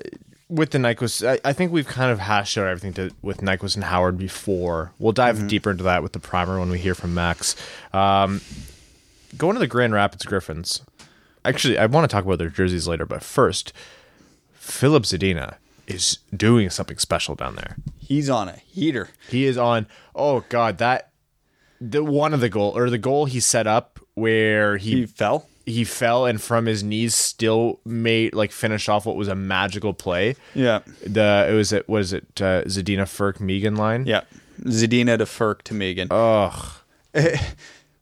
with 0.50 0.72
the 0.72 0.78
Nyquist, 0.78 1.28
I, 1.28 1.40
I 1.48 1.54
think 1.54 1.72
we've 1.72 1.88
kind 1.88 2.12
of 2.12 2.20
hashed 2.20 2.58
out 2.58 2.68
everything 2.68 2.94
to, 2.94 3.12
with 3.22 3.40
Nyquist 3.40 3.76
and 3.76 3.84
Howard 3.84 4.18
before. 4.18 4.94
We'll 5.00 5.12
dive 5.12 5.48
deeper 5.48 5.72
into 5.72 5.84
that 5.84 6.04
with 6.04 6.14
the 6.14 6.20
primer 6.20 6.60
when 6.60 6.70
we 6.70 6.80
hear 6.80 6.96
from 6.96 7.14
Max. 7.14 7.56
Um, 7.94 8.42
going 9.36 9.56
to 9.56 9.60
the 9.60 9.68
Grand 9.68 9.94
Rapids 9.94 10.26
Griffins. 10.26 10.82
Actually, 11.44 11.78
I 11.78 11.86
want 11.86 12.10
to 12.10 12.14
talk 12.14 12.26
about 12.26 12.40
their 12.40 12.50
jerseys 12.50 12.88
later, 12.88 13.06
but 13.06 13.24
first, 13.24 13.74
Filip 14.54 15.04
Zadina 15.04 15.56
is 15.88 16.20
doing 16.36 16.70
something 16.70 16.98
special 16.98 17.36
down 17.36 17.56
there. 17.56 17.78
He's 17.98 18.30
on 18.30 18.50
a 18.50 18.58
heater. 18.58 19.10
He 19.30 19.46
is 19.46 19.58
on. 19.58 19.88
Oh 20.14 20.44
God, 20.50 20.78
that 20.78 21.12
the 21.80 22.04
one 22.04 22.34
of 22.34 22.42
the 22.42 22.50
goal 22.50 22.76
or 22.76 22.90
the 22.90 22.98
goal 22.98 23.26
he 23.26 23.40
set 23.40 23.68
up 23.68 23.97
where 24.18 24.78
He 24.78 24.92
he 25.02 25.06
fell. 25.06 25.48
he 25.66 25.84
fell 25.84 26.26
and 26.26 26.42
from 26.42 26.66
his 26.66 26.84
knees 26.84 27.14
still 27.14 27.80
made 27.86 28.34
like 28.34 28.52
finished 28.52 28.90
off 28.90 29.06
what 29.06 29.16
was 29.16 29.28
a 29.28 29.36
magical 29.36 29.94
play. 29.94 30.36
Yeah, 30.56 30.80
The 31.06 31.48
it 31.50 31.54
was 31.54 31.72
it 31.72 31.88
was 31.88 32.14
it 32.14 32.26
uh, 32.42 32.64
Zadina 32.64 33.04
Frk 33.06 33.40
Megan 33.40 33.76
line. 33.76 34.06
yeah. 34.08 34.22
Zadina 34.64 35.18
to 35.20 35.26
Frk 35.26 35.62
to 35.64 35.74
Megan. 35.76 36.08
Ugh. 36.12 36.66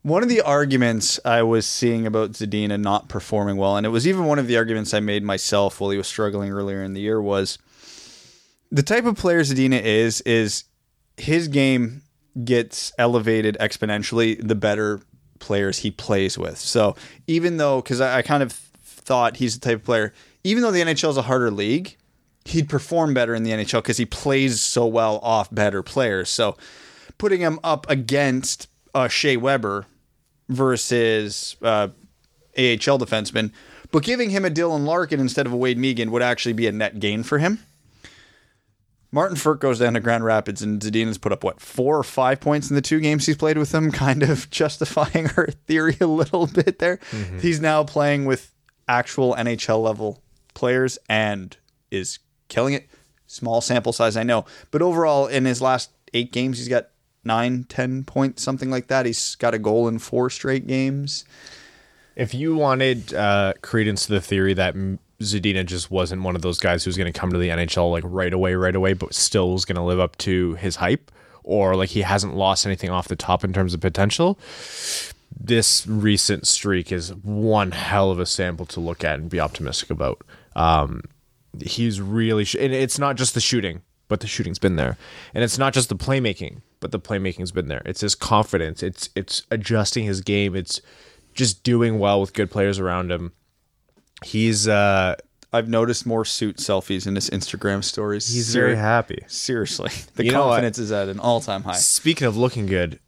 One 0.03 0.21
of 0.23 0.29
the 0.29 0.41
arguments 0.41 1.19
I 1.25 1.41
was 1.41 1.65
seeing 1.65 2.05
about 2.05 2.31
Zadina 2.33 2.79
not 2.79 3.09
performing 3.09 3.57
well, 3.57 3.75
and 3.75 3.85
it 3.85 3.89
was 3.89 4.07
even 4.07 4.25
one 4.25 4.37
of 4.37 4.45
the 4.45 4.55
arguments 4.55 4.93
I 4.93 4.99
made 4.99 5.23
myself 5.23 5.81
while 5.81 5.89
he 5.89 5.97
was 5.97 6.05
struggling 6.07 6.51
earlier 6.51 6.83
in 6.83 6.93
the 6.93 7.01
year, 7.01 7.19
was 7.19 7.57
the 8.71 8.83
type 8.83 9.05
of 9.05 9.17
player 9.17 9.41
Zadina 9.41 9.81
is, 9.81 10.21
is 10.21 10.65
his 11.17 11.47
game 11.47 12.03
gets 12.43 12.93
elevated 12.99 13.57
exponentially 13.59 14.39
the 14.47 14.53
better 14.53 15.01
players 15.39 15.79
he 15.79 15.91
plays 15.91 16.37
with. 16.37 16.57
So 16.57 16.95
even 17.27 17.57
though, 17.57 17.81
because 17.81 18.01
I, 18.01 18.19
I 18.19 18.21
kind 18.21 18.43
of 18.43 18.51
thought 18.51 19.37
he's 19.37 19.57
the 19.59 19.65
type 19.65 19.79
of 19.79 19.85
player, 19.85 20.13
even 20.43 20.63
though 20.63 20.71
the 20.71 20.81
NHL 20.81 21.09
is 21.09 21.17
a 21.17 21.23
harder 21.23 21.51
league, 21.51 21.97
he'd 22.45 22.69
perform 22.69 23.13
better 23.13 23.33
in 23.33 23.43
the 23.43 23.51
NHL 23.51 23.81
because 23.81 23.97
he 23.97 24.05
plays 24.05 24.61
so 24.61 24.85
well 24.85 25.19
off 25.19 25.53
better 25.53 25.81
players. 25.81 26.29
So 26.29 26.55
putting 27.17 27.41
him 27.41 27.59
up 27.63 27.89
against 27.89 28.67
uh, 28.93 29.07
Shea 29.07 29.37
Weber 29.37 29.85
versus 30.47 31.55
uh, 31.61 31.89
AHL 32.57 32.99
defenseman, 32.99 33.51
but 33.91 34.03
giving 34.03 34.29
him 34.29 34.45
a 34.45 34.49
Dylan 34.49 34.85
Larkin 34.85 35.19
instead 35.19 35.45
of 35.45 35.53
a 35.53 35.57
Wade 35.57 35.77
Megan 35.77 36.11
would 36.11 36.21
actually 36.21 36.53
be 36.53 36.67
a 36.67 36.71
net 36.71 36.99
gain 36.99 37.23
for 37.23 37.39
him. 37.39 37.59
Martin 39.15 39.37
Frk 39.37 39.61
goes 39.61 39.79
down 39.79 39.93
to 39.93 40.01
Grand 40.01 40.25
Rapids, 40.25 40.61
and 40.61 40.81
Zadina's 40.81 41.17
put 41.17 41.31
up 41.31 41.41
what 41.41 41.61
four 41.61 41.97
or 41.97 42.03
five 42.03 42.41
points 42.41 42.69
in 42.69 42.75
the 42.75 42.81
two 42.81 42.99
games 42.99 43.25
he's 43.25 43.37
played 43.37 43.57
with 43.57 43.71
them, 43.71 43.89
kind 43.93 44.23
of 44.23 44.49
justifying 44.49 45.25
her 45.35 45.47
theory 45.67 45.95
a 46.01 46.05
little 46.05 46.47
bit 46.47 46.79
there. 46.79 46.99
He's 47.39 47.61
now 47.61 47.85
playing 47.85 48.25
with 48.25 48.51
actual 48.89 49.33
NHL 49.35 49.81
level 49.81 50.21
players 50.53 50.99
and 51.07 51.55
is 51.89 52.19
killing 52.49 52.73
it. 52.73 52.89
Small 53.25 53.61
sample 53.61 53.93
size, 53.93 54.17
I 54.17 54.23
know, 54.23 54.43
but 54.69 54.81
overall, 54.81 55.27
in 55.27 55.45
his 55.45 55.61
last 55.61 55.91
eight 56.13 56.33
games, 56.33 56.57
he's 56.57 56.67
got 56.67 56.89
nine, 57.23 57.63
ten 57.69 58.03
points, 58.03 58.43
something 58.43 58.69
like 58.69 58.87
that. 58.87 59.05
He's 59.05 59.35
got 59.35 59.53
a 59.53 59.59
goal 59.59 59.87
in 59.87 59.97
four 59.97 60.29
straight 60.29 60.67
games. 60.67 61.23
If 62.17 62.33
you 62.33 62.55
wanted 62.55 63.13
uh, 63.13 63.53
credence 63.61 64.07
to 64.07 64.11
the 64.13 64.21
theory 64.21 64.53
that 64.55 64.75
M- 64.75 64.99
Zadina 65.21 65.65
just 65.65 65.89
wasn't 65.89 66.23
one 66.23 66.35
of 66.35 66.41
those 66.41 66.59
guys 66.59 66.83
who's 66.83 66.97
going 66.97 67.11
to 67.11 67.17
come 67.17 67.31
to 67.31 67.37
the 67.37 67.49
NHL 67.49 67.91
like 67.91 68.03
right 68.05 68.33
away, 68.33 68.55
right 68.55 68.75
away, 68.75 68.93
but 68.93 69.13
still 69.13 69.51
was 69.53 69.65
going 69.65 69.75
to 69.77 69.81
live 69.81 69.99
up 69.99 70.17
to 70.19 70.55
his 70.55 70.77
hype, 70.77 71.11
or 71.43 71.75
like 71.75 71.89
he 71.89 72.01
hasn't 72.01 72.35
lost 72.35 72.65
anything 72.65 72.89
off 72.89 73.07
the 73.07 73.15
top 73.15 73.43
in 73.43 73.53
terms 73.53 73.73
of 73.73 73.81
potential, 73.81 74.37
this 75.37 75.85
recent 75.87 76.47
streak 76.47 76.91
is 76.91 77.13
one 77.13 77.71
hell 77.71 78.09
of 78.11 78.19
a 78.19 78.25
sample 78.25 78.65
to 78.67 78.79
look 78.79 79.03
at 79.03 79.19
and 79.19 79.29
be 79.29 79.39
optimistic 79.39 79.89
about. 79.89 80.21
Um, 80.55 81.01
he's 81.61 81.99
really, 82.01 82.45
sh- 82.45 82.55
and 82.59 82.73
it's 82.73 82.97
not 82.99 83.15
just 83.15 83.33
the 83.33 83.41
shooting, 83.41 83.81
but 84.07 84.19
the 84.19 84.27
shooting's 84.27 84.59
been 84.59 84.75
there, 84.75 84.97
and 85.33 85.43
it's 85.43 85.57
not 85.57 85.73
just 85.73 85.89
the 85.89 85.95
playmaking, 85.95 86.61
but 86.79 86.91
the 86.91 86.99
playmaking's 86.99 87.51
been 87.51 87.67
there. 87.67 87.81
It's 87.85 88.01
his 88.01 88.15
confidence. 88.15 88.83
It's 88.83 89.09
it's 89.15 89.43
adjusting 89.51 90.05
his 90.05 90.21
game. 90.21 90.55
It's 90.55 90.79
just 91.33 91.63
doing 91.63 91.99
well 91.99 92.21
with 92.21 92.33
good 92.33 92.51
players 92.51 92.79
around 92.79 93.11
him. 93.11 93.33
He's 94.23 94.67
uh 94.67 95.15
I've 95.53 95.69
noticed 95.69 96.05
more 96.05 96.25
suit 96.25 96.57
selfies 96.57 97.07
in 97.07 97.15
his 97.15 97.29
Instagram 97.29 97.83
stories. 97.83 98.27
he's 98.27 98.47
Ser- 98.47 98.59
very 98.61 98.75
happy. 98.75 99.23
Seriously, 99.27 99.89
the 100.15 100.25
You 100.25 100.31
know 100.31 100.41
what? 100.47 100.53
confidence 100.55 100.79
is 100.79 100.91
at 100.91 101.07
an 101.07 101.19
all-time 101.19 101.63
high. 101.63 101.73
Speaking 101.73 102.27
of 102.27 102.35
looking 102.35 102.65
good, 102.65 102.99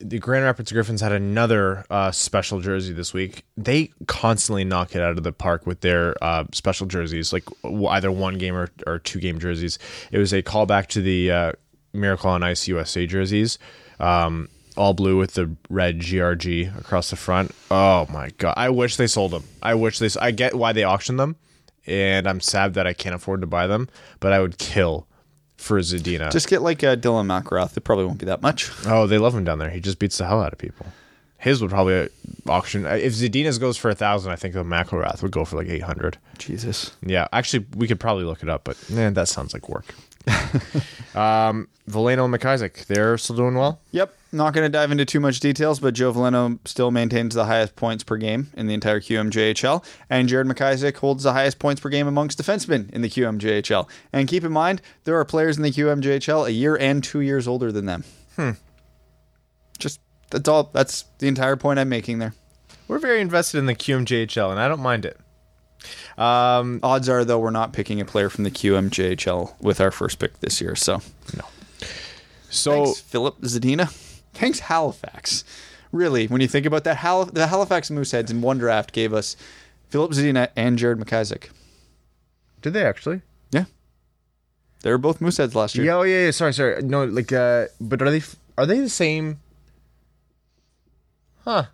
the 0.00 0.18
Grand 0.18 0.44
Rapids 0.44 0.70
Griffins 0.70 1.00
had 1.00 1.12
another 1.12 1.84
uh, 1.88 2.10
special 2.10 2.60
jersey 2.60 2.92
this 2.92 3.14
week. 3.14 3.44
They 3.56 3.90
constantly 4.06 4.64
knock 4.64 4.94
it 4.94 5.00
out 5.00 5.16
of 5.16 5.22
the 5.22 5.32
park 5.32 5.66
with 5.66 5.80
their 5.80 6.14
uh, 6.22 6.44
special 6.52 6.86
jerseys, 6.86 7.32
like 7.32 7.44
w- 7.62 7.86
either 7.86 8.10
one 8.12 8.36
game 8.36 8.54
or, 8.54 8.68
or 8.86 8.98
two 8.98 9.18
game 9.20 9.38
jerseys. 9.38 9.78
It 10.12 10.18
was 10.18 10.34
a 10.34 10.42
callback 10.42 10.88
to 10.88 11.00
the 11.00 11.30
uh, 11.30 11.52
Miracle 11.94 12.28
on 12.28 12.42
Ice 12.42 12.68
USA 12.68 13.06
jerseys, 13.06 13.58
um, 13.98 14.48
all 14.76 14.94
blue 14.94 15.16
with 15.16 15.34
the 15.34 15.54
red 15.68 16.00
GRG 16.00 16.76
across 16.78 17.10
the 17.10 17.16
front. 17.16 17.52
Oh 17.70 18.06
my 18.10 18.30
god! 18.38 18.54
I 18.56 18.70
wish 18.70 18.96
they 18.96 19.06
sold 19.06 19.32
them. 19.32 19.44
I 19.62 19.74
wish 19.74 19.98
they. 19.98 20.08
i 20.20 20.30
get 20.30 20.54
why 20.54 20.72
they 20.72 20.84
auctioned 20.84 21.18
them, 21.18 21.36
and 21.86 22.26
I'm 22.26 22.40
sad 22.40 22.74
that 22.74 22.86
I 22.86 22.92
can't 22.92 23.14
afford 23.14 23.40
to 23.42 23.46
buy 23.46 23.66
them. 23.66 23.88
But 24.20 24.32
I 24.32 24.40
would 24.40 24.58
kill 24.58 25.06
for 25.56 25.78
Zadina. 25.80 26.30
Just 26.30 26.48
get 26.48 26.62
like 26.62 26.82
uh, 26.82 26.96
Dylan 26.96 27.26
McIlrath. 27.26 27.76
It 27.76 27.82
probably 27.82 28.04
won't 28.04 28.18
be 28.18 28.26
that 28.26 28.42
much. 28.42 28.70
Oh, 28.86 29.06
they 29.06 29.18
love 29.18 29.34
him 29.34 29.44
down 29.44 29.58
there. 29.58 29.70
He 29.70 29.80
just 29.80 29.98
beats 29.98 30.18
the 30.18 30.26
hell 30.26 30.42
out 30.42 30.52
of 30.52 30.58
people. 30.58 30.86
His 31.38 31.60
would 31.60 31.70
probably 31.70 32.08
auction 32.46 32.86
if 32.86 33.12
Zadina's 33.12 33.58
goes 33.58 33.76
for 33.76 33.90
a 33.90 33.94
thousand. 33.94 34.32
I 34.32 34.36
think 34.36 34.54
the 34.54 34.64
McIlrath 34.64 35.22
would 35.22 35.32
go 35.32 35.44
for 35.44 35.56
like 35.56 35.68
eight 35.68 35.82
hundred. 35.82 36.16
Jesus. 36.38 36.96
Yeah, 37.04 37.28
actually, 37.32 37.66
we 37.76 37.86
could 37.86 38.00
probably 38.00 38.24
look 38.24 38.42
it 38.42 38.48
up, 38.48 38.64
but 38.64 38.78
man, 38.90 39.14
that 39.14 39.28
sounds 39.28 39.52
like 39.52 39.68
work. 39.68 39.94
um, 41.14 41.68
Veleno 41.90 42.24
and 42.24 42.34
McIsaac, 42.34 42.86
they're 42.86 43.18
still 43.18 43.36
doing 43.36 43.54
well. 43.54 43.78
Yep. 43.92 44.16
Not 44.34 44.52
going 44.52 44.64
to 44.64 44.68
dive 44.68 44.90
into 44.90 45.04
too 45.04 45.20
much 45.20 45.38
details, 45.38 45.78
but 45.78 45.94
Joe 45.94 46.12
Veleno 46.12 46.58
still 46.66 46.90
maintains 46.90 47.36
the 47.36 47.44
highest 47.44 47.76
points 47.76 48.02
per 48.02 48.16
game 48.16 48.50
in 48.56 48.66
the 48.66 48.74
entire 48.74 48.98
QMJHL, 48.98 49.84
and 50.10 50.28
Jared 50.28 50.48
McIsaac 50.48 50.96
holds 50.96 51.22
the 51.22 51.32
highest 51.32 51.60
points 51.60 51.80
per 51.80 51.88
game 51.88 52.08
amongst 52.08 52.42
defensemen 52.42 52.90
in 52.90 53.00
the 53.00 53.08
QMJHL. 53.08 53.88
And 54.12 54.26
keep 54.26 54.42
in 54.42 54.50
mind, 54.50 54.82
there 55.04 55.16
are 55.20 55.24
players 55.24 55.56
in 55.56 55.62
the 55.62 55.70
QMJHL 55.70 56.48
a 56.48 56.52
year 56.52 56.74
and 56.74 57.02
two 57.02 57.20
years 57.20 57.46
older 57.46 57.70
than 57.70 57.86
them. 57.86 58.02
Hmm. 58.34 58.50
Just 59.78 60.00
that's 60.30 60.48
all. 60.48 60.68
That's 60.72 61.04
the 61.18 61.28
entire 61.28 61.54
point 61.54 61.78
I'm 61.78 61.88
making 61.88 62.18
there. 62.18 62.34
We're 62.88 62.98
very 62.98 63.20
invested 63.20 63.58
in 63.58 63.66
the 63.66 63.76
QMJHL, 63.76 64.50
and 64.50 64.58
I 64.58 64.66
don't 64.66 64.80
mind 64.80 65.04
it. 65.04 65.16
Um, 66.18 66.80
Odds 66.82 67.08
are, 67.08 67.24
though, 67.24 67.38
we're 67.38 67.50
not 67.50 67.72
picking 67.72 68.00
a 68.00 68.04
player 68.04 68.28
from 68.28 68.42
the 68.42 68.50
QMJHL 68.50 69.60
with 69.60 69.80
our 69.80 69.92
first 69.92 70.18
pick 70.18 70.40
this 70.40 70.60
year. 70.60 70.74
So, 70.74 71.02
no. 71.36 71.44
so 72.50 72.84
thanks, 72.84 73.00
Filip 73.00 73.40
Zadina. 73.42 74.00
Thanks, 74.34 74.58
Halifax. 74.60 75.44
Really, 75.92 76.26
when 76.26 76.40
you 76.40 76.48
think 76.48 76.66
about 76.66 76.84
that, 76.84 76.96
Hal- 76.98 77.26
the 77.26 77.46
Halifax 77.46 77.88
Mooseheads 77.88 78.30
in 78.30 78.40
one 78.42 78.58
draft 78.58 78.92
gave 78.92 79.12
us 79.14 79.36
Filip 79.88 80.10
Zadina 80.10 80.48
and 80.56 80.76
Jared 80.76 80.98
McIsaac. 80.98 81.50
did 82.62 82.72
they 82.72 82.84
actually? 82.84 83.22
Yeah, 83.52 83.66
they 84.82 84.90
were 84.90 84.98
both 84.98 85.20
Mooseheads 85.20 85.54
last 85.54 85.76
year. 85.76 85.86
Yeah, 85.86 85.96
oh 85.96 86.02
yeah, 86.02 86.24
yeah. 86.24 86.30
Sorry, 86.32 86.52
sorry. 86.52 86.82
No, 86.82 87.04
like, 87.04 87.32
uh, 87.32 87.66
but 87.80 88.02
are 88.02 88.10
they 88.10 88.22
are 88.58 88.66
they 88.66 88.80
the 88.80 88.88
same? 88.88 89.38
Huh. 91.44 91.66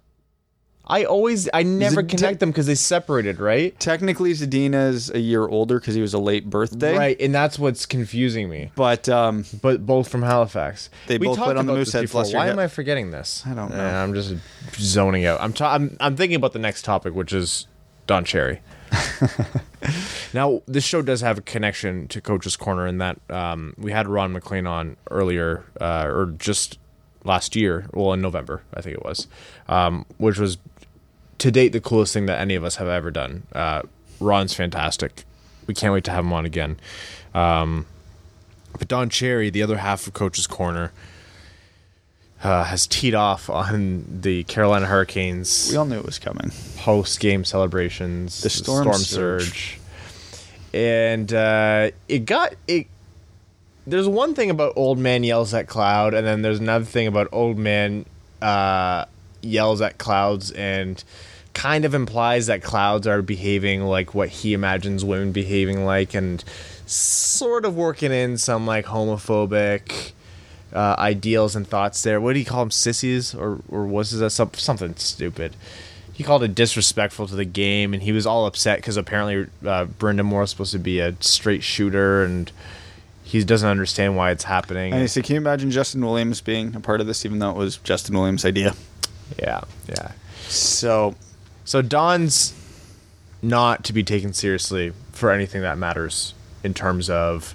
I 0.90 1.04
always, 1.04 1.48
I 1.54 1.62
never 1.62 2.02
connect 2.02 2.40
them 2.40 2.50
because 2.50 2.66
they 2.66 2.74
separated, 2.74 3.38
right? 3.38 3.78
Technically, 3.78 4.32
Zadina's 4.32 5.08
a 5.10 5.20
year 5.20 5.46
older 5.46 5.78
because 5.78 5.94
he 5.94 6.00
was 6.00 6.14
a 6.14 6.18
late 6.18 6.50
birthday. 6.50 6.98
Right, 6.98 7.20
and 7.20 7.32
that's 7.32 7.58
what's 7.58 7.86
confusing 7.86 8.48
me. 8.48 8.72
But 8.74 9.08
um, 9.08 9.44
But 9.62 9.86
both 9.86 10.08
from 10.08 10.22
Halifax. 10.22 10.90
They 11.06 11.18
both 11.18 11.36
talked 11.36 11.46
played 11.46 11.56
on 11.58 11.66
the 11.66 11.72
about 11.72 11.84
this 11.84 11.94
Mooseheads 11.94 12.02
before. 12.02 12.22
last 12.22 12.34
Why 12.34 12.46
yeah. 12.46 12.52
am 12.52 12.58
I 12.58 12.66
forgetting 12.66 13.12
this? 13.12 13.44
I 13.46 13.54
don't 13.54 13.70
know. 13.70 13.76
Eh, 13.76 14.02
I'm 14.02 14.14
just 14.14 14.34
zoning 14.74 15.26
out. 15.26 15.40
I'm, 15.40 15.52
ta- 15.52 15.74
I'm 15.74 15.96
I'm 16.00 16.16
thinking 16.16 16.36
about 16.36 16.52
the 16.52 16.58
next 16.58 16.84
topic, 16.84 17.14
which 17.14 17.32
is 17.32 17.68
Don 18.08 18.24
Cherry. 18.24 18.60
now, 20.34 20.62
this 20.66 20.84
show 20.84 21.02
does 21.02 21.20
have 21.20 21.38
a 21.38 21.42
connection 21.42 22.08
to 22.08 22.20
Coach's 22.20 22.56
Corner 22.56 22.86
in 22.88 22.98
that 22.98 23.18
um, 23.30 23.74
we 23.78 23.92
had 23.92 24.08
Ron 24.08 24.32
MacLean 24.32 24.66
on 24.66 24.96
earlier, 25.10 25.64
uh, 25.80 26.06
or 26.08 26.34
just 26.38 26.78
last 27.24 27.54
year, 27.54 27.86
well, 27.92 28.12
in 28.12 28.20
November, 28.20 28.62
I 28.74 28.80
think 28.80 28.96
it 28.96 29.04
was, 29.04 29.28
um, 29.68 30.06
which 30.18 30.38
was 30.38 30.58
to 31.40 31.50
date 31.50 31.72
the 31.72 31.80
coolest 31.80 32.12
thing 32.14 32.26
that 32.26 32.40
any 32.40 32.54
of 32.54 32.64
us 32.64 32.76
have 32.76 32.88
ever 32.88 33.10
done. 33.10 33.42
Uh, 33.52 33.82
Ron's 34.20 34.54
fantastic. 34.54 35.24
We 35.66 35.74
can't 35.74 35.92
wait 35.92 36.04
to 36.04 36.10
have 36.10 36.24
him 36.24 36.32
on 36.32 36.44
again. 36.46 36.78
Um, 37.34 37.86
but 38.78 38.88
Don 38.88 39.08
Cherry, 39.10 39.50
the 39.50 39.62
other 39.62 39.78
half 39.78 40.06
of 40.06 40.12
Coach's 40.14 40.46
Corner, 40.46 40.92
uh, 42.42 42.64
has 42.64 42.86
teed 42.86 43.14
off 43.14 43.50
on 43.50 44.04
the 44.22 44.44
Carolina 44.44 44.86
Hurricanes 44.86 45.68
we 45.70 45.76
all 45.76 45.84
knew 45.84 45.98
it 45.98 46.06
was 46.06 46.18
coming. 46.18 46.50
post 46.78 47.20
game 47.20 47.44
celebrations, 47.44 48.40
The 48.42 48.48
storm 48.50 48.92
surge. 48.94 49.42
surge. 49.44 49.80
and 50.72 51.32
uh, 51.32 51.90
it 52.08 52.20
got 52.20 52.54
it. 52.66 52.86
There's 53.86 54.08
one 54.08 54.34
thing 54.34 54.50
about 54.50 54.74
old 54.76 54.98
man 54.98 55.22
yells 55.24 55.52
at 55.52 55.66
cloud, 55.66 56.14
and 56.14 56.26
then 56.26 56.42
there's 56.42 56.60
another 56.60 56.84
thing 56.84 57.06
about 57.06 57.28
old 57.32 57.58
man 57.58 58.06
uh, 58.40 59.04
yells 59.42 59.80
at 59.80 59.98
clouds 59.98 60.50
and 60.52 61.02
kind 61.52 61.84
of 61.84 61.94
implies 61.94 62.46
that 62.46 62.62
clouds 62.62 63.06
are 63.06 63.22
behaving 63.22 63.82
like 63.82 64.14
what 64.14 64.28
he 64.28 64.52
imagines 64.52 65.04
women 65.04 65.32
behaving 65.32 65.84
like, 65.84 66.14
and 66.14 66.44
sort 66.86 67.64
of 67.64 67.76
working 67.76 68.12
in 68.12 68.38
some 68.38 68.66
like 68.66 68.86
homophobic 68.86 70.12
uh, 70.72 70.94
ideals 70.98 71.56
and 71.56 71.66
thoughts 71.66 72.02
there. 72.02 72.20
What 72.20 72.34
do 72.34 72.38
you 72.38 72.44
call 72.44 72.60
them, 72.60 72.70
sissies, 72.70 73.34
or 73.34 73.60
or 73.68 73.86
was 73.86 74.12
that 74.12 74.30
some, 74.30 74.52
something 74.54 74.94
stupid? 74.96 75.56
He 76.12 76.24
called 76.24 76.42
it 76.42 76.54
disrespectful 76.54 77.26
to 77.28 77.34
the 77.34 77.46
game, 77.46 77.94
and 77.94 78.02
he 78.02 78.12
was 78.12 78.26
all 78.26 78.46
upset 78.46 78.78
because 78.78 78.96
apparently 78.96 79.50
uh, 79.66 79.86
Brind'Amour 79.86 80.44
is 80.44 80.50
supposed 80.50 80.72
to 80.72 80.78
be 80.78 81.00
a 81.00 81.16
straight 81.20 81.62
shooter, 81.62 82.22
and 82.22 82.52
he 83.24 83.42
doesn't 83.42 83.68
understand 83.68 84.16
why 84.16 84.30
it's 84.30 84.44
happening. 84.44 84.92
And 84.92 85.00
he 85.00 85.08
said, 85.08 85.24
"Can 85.24 85.34
you 85.34 85.40
imagine 85.40 85.70
Justin 85.70 86.04
Williams 86.04 86.40
being 86.40 86.74
a 86.76 86.80
part 86.80 87.00
of 87.00 87.06
this, 87.06 87.24
even 87.24 87.38
though 87.38 87.50
it 87.50 87.56
was 87.56 87.78
Justin 87.78 88.16
Williams' 88.16 88.44
idea?" 88.44 88.74
Yeah, 89.38 89.60
yeah. 89.88 90.12
So 90.48 91.14
So 91.64 91.82
Don's 91.82 92.54
not 93.42 93.84
to 93.84 93.92
be 93.92 94.02
taken 94.02 94.32
seriously 94.32 94.92
for 95.12 95.30
anything 95.30 95.62
that 95.62 95.78
matters 95.78 96.34
in 96.62 96.74
terms 96.74 97.08
of 97.08 97.54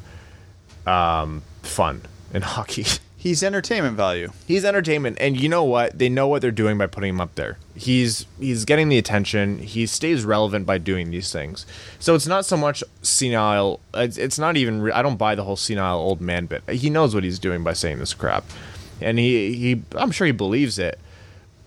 um, 0.88 1.44
fun 1.62 2.02
in 2.34 2.42
hockey. 2.54 2.86
he's 3.18 3.44
entertainment 3.44 3.96
value. 3.98 4.32
He's 4.48 4.64
entertainment, 4.66 5.18
and 5.20 5.40
you 5.40 5.50
know 5.50 5.64
what? 5.64 5.98
They 5.98 6.10
know 6.10 6.28
what 6.28 6.42
they're 6.42 6.52
doing 6.52 6.78
by 6.78 6.88
putting 6.88 7.10
him 7.10 7.22
up 7.22 7.36
there. 7.36 7.58
He's 7.76 8.26
he's 8.40 8.66
getting 8.66 8.90
the 8.90 8.98
attention. 8.98 9.60
He 9.60 9.86
stays 9.86 10.24
relevant 10.24 10.66
by 10.66 10.78
doing 10.78 11.12
these 11.12 11.32
things. 11.32 11.66
So 12.00 12.16
it's 12.16 12.28
not 12.28 12.46
so 12.46 12.56
much 12.58 12.84
senile. 13.02 13.80
It's, 13.94 14.18
it's 14.18 14.40
not 14.40 14.58
even. 14.58 14.82
Re- 14.82 14.92
I 14.92 15.02
don't 15.02 15.18
buy 15.18 15.36
the 15.36 15.44
whole 15.44 15.56
senile 15.58 15.98
old 16.00 16.22
man 16.22 16.46
bit. 16.46 16.68
He 16.70 16.90
knows 16.90 17.14
what 17.14 17.24
he's 17.24 17.40
doing 17.40 17.64
by 17.64 17.74
saying 17.74 18.00
this 18.00 18.14
crap, 18.14 18.46
and 19.02 19.20
he 19.20 19.54
he. 19.56 19.82
I'm 19.96 20.12
sure 20.12 20.26
he 20.26 20.34
believes 20.34 20.80
it, 20.80 21.00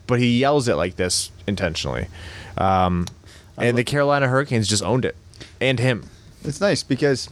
but 0.09 0.19
he 0.19 0.39
yells 0.41 0.67
it 0.67 0.75
like 0.75 0.97
this 0.97 1.31
intentionally. 1.47 2.09
Um, 2.57 3.07
and 3.57 3.79
the 3.79 3.85
Carolina 3.85 4.27
Hurricanes 4.27 4.67
just 4.67 4.83
owned 4.83 5.05
it, 5.05 5.15
and 5.61 5.79
him. 5.79 6.05
It's 6.43 6.61
nice 6.61 6.83
because 6.83 7.29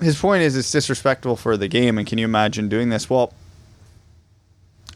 his 0.00 0.18
point 0.18 0.42
is 0.42 0.56
it's 0.56 0.70
disrespectful 0.70 1.36
for 1.36 1.58
the 1.58 1.68
game, 1.68 1.98
and 1.98 2.06
can 2.06 2.16
you 2.16 2.24
imagine 2.24 2.68
doing 2.70 2.88
this? 2.88 3.10
Well, 3.10 3.34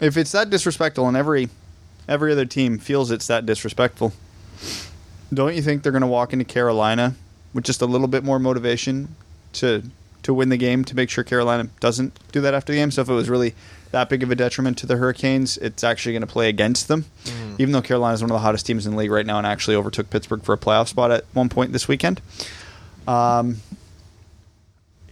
if 0.01 0.17
it's 0.17 0.33
that 0.33 0.49
disrespectful, 0.49 1.07
and 1.07 1.17
every 1.17 1.51
every 2.09 2.33
other 2.33 2.47
team 2.47 2.79
feels 2.79 3.11
it's 3.11 3.27
that 3.27 3.45
disrespectful, 3.45 4.13
don't 5.33 5.55
you 5.55 5.63
think 5.63 5.83
they're 5.83 5.93
going 5.93 6.01
to 6.01 6.09
walk 6.09 6.33
into 6.33 6.45
Carolina 6.45 7.17
with 7.53 7.65
just 7.65 7.83
a 7.83 7.87
little 7.87 8.09
bit 8.09 8.25
more 8.25 8.39
motivation 8.39 9.15
to 9.55 9.83
to 10.23 10.35
win 10.35 10.49
the 10.49 10.57
game 10.57 10.85
to 10.85 10.95
make 10.95 11.11
sure 11.11 11.25
Carolina 11.25 11.69
doesn't 11.81 12.19
do 12.33 12.41
that 12.43 12.55
after 12.55 12.73
the 12.73 12.79
game? 12.79 12.91
So 12.91 13.03
if 13.03 13.09
it 13.09 13.15
was 13.15 13.29
really 13.29 13.55
that 13.91 14.09
big 14.09 14.23
of 14.23 14.31
a 14.31 14.35
detriment 14.35 14.79
to 14.79 14.87
the 14.87 14.97
Hurricanes, 14.97 15.57
it's 15.59 15.83
actually 15.83 16.13
going 16.13 16.23
to 16.23 16.27
play 16.27 16.49
against 16.49 16.89
them. 16.89 17.07
Even 17.59 17.73
though 17.73 17.83
Carolina 17.83 18.15
is 18.15 18.23
one 18.23 18.31
of 18.31 18.35
the 18.35 18.41
hottest 18.41 18.67
teams 18.67 18.87
in 18.87 18.93
the 18.93 18.99
league 18.99 19.11
right 19.11 19.27
now 19.27 19.39
and 19.39 19.47
actually 19.47 19.77
overtook 19.77 20.11
Pittsburgh 20.11 20.43
for 20.43 20.53
a 20.53 20.59
playoff 20.59 20.89
spot 20.89 21.11
at 21.11 21.25
one 21.33 21.49
point 21.49 21.73
this 21.73 21.89
weekend. 21.89 22.21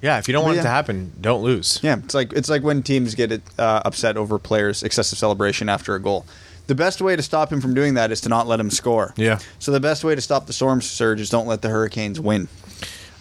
Yeah, 0.02 0.18
if 0.18 0.28
you 0.28 0.32
don't 0.32 0.44
want 0.44 0.56
yeah. 0.56 0.60
it 0.60 0.64
to 0.64 0.70
happen, 0.70 1.12
don't 1.20 1.42
lose. 1.42 1.80
Yeah, 1.82 1.96
it's 1.98 2.14
like 2.14 2.32
it's 2.32 2.48
like 2.48 2.62
when 2.62 2.82
teams 2.82 3.14
get 3.14 3.32
uh, 3.58 3.82
upset 3.84 4.16
over 4.16 4.38
players' 4.38 4.82
excessive 4.82 5.18
celebration 5.18 5.68
after 5.68 5.94
a 5.94 6.00
goal. 6.00 6.26
The 6.66 6.74
best 6.74 7.00
way 7.00 7.16
to 7.16 7.22
stop 7.22 7.50
him 7.50 7.60
from 7.60 7.74
doing 7.74 7.94
that 7.94 8.10
is 8.10 8.20
to 8.22 8.28
not 8.28 8.46
let 8.46 8.60
him 8.60 8.70
score. 8.70 9.14
Yeah. 9.16 9.38
So 9.58 9.72
the 9.72 9.80
best 9.80 10.04
way 10.04 10.14
to 10.14 10.20
stop 10.20 10.46
the 10.46 10.52
storm 10.52 10.82
surge 10.82 11.20
is 11.20 11.30
don't 11.30 11.46
let 11.46 11.62
the 11.62 11.68
Hurricanes 11.68 12.20
win. 12.20 12.48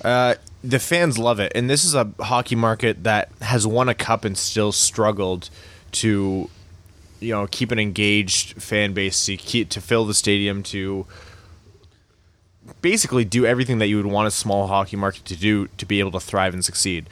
Uh, 0.03 0.35
the 0.65 0.79
fans 0.79 1.17
love 1.17 1.39
it, 1.39 1.51
and 1.53 1.69
this 1.69 1.83
is 1.85 1.93
a 1.93 2.11
hockey 2.19 2.55
market 2.55 3.03
that 3.03 3.29
has 3.41 3.67
won 3.67 3.87
a 3.87 3.93
cup 3.93 4.25
and 4.25 4.37
still 4.37 4.71
struggled 4.71 5.49
to, 5.93 6.49
you 7.19 7.33
know, 7.33 7.47
keep 7.49 7.71
an 7.71 7.79
engaged 7.79 8.61
fan 8.61 8.93
base 8.93 9.25
to 9.25 9.37
keep 9.37 9.69
to 9.69 9.81
fill 9.81 10.05
the 10.05 10.13
stadium 10.13 10.63
to 10.63 11.05
basically 12.81 13.23
do 13.23 13.45
everything 13.45 13.77
that 13.77 13.87
you 13.87 13.97
would 13.97 14.07
want 14.07 14.27
a 14.27 14.31
small 14.31 14.67
hockey 14.67 14.97
market 14.97 15.23
to 15.25 15.35
do 15.35 15.67
to 15.77 15.85
be 15.85 15.99
able 15.99 16.11
to 16.11 16.19
thrive 16.19 16.53
and 16.53 16.65
succeed. 16.65 17.07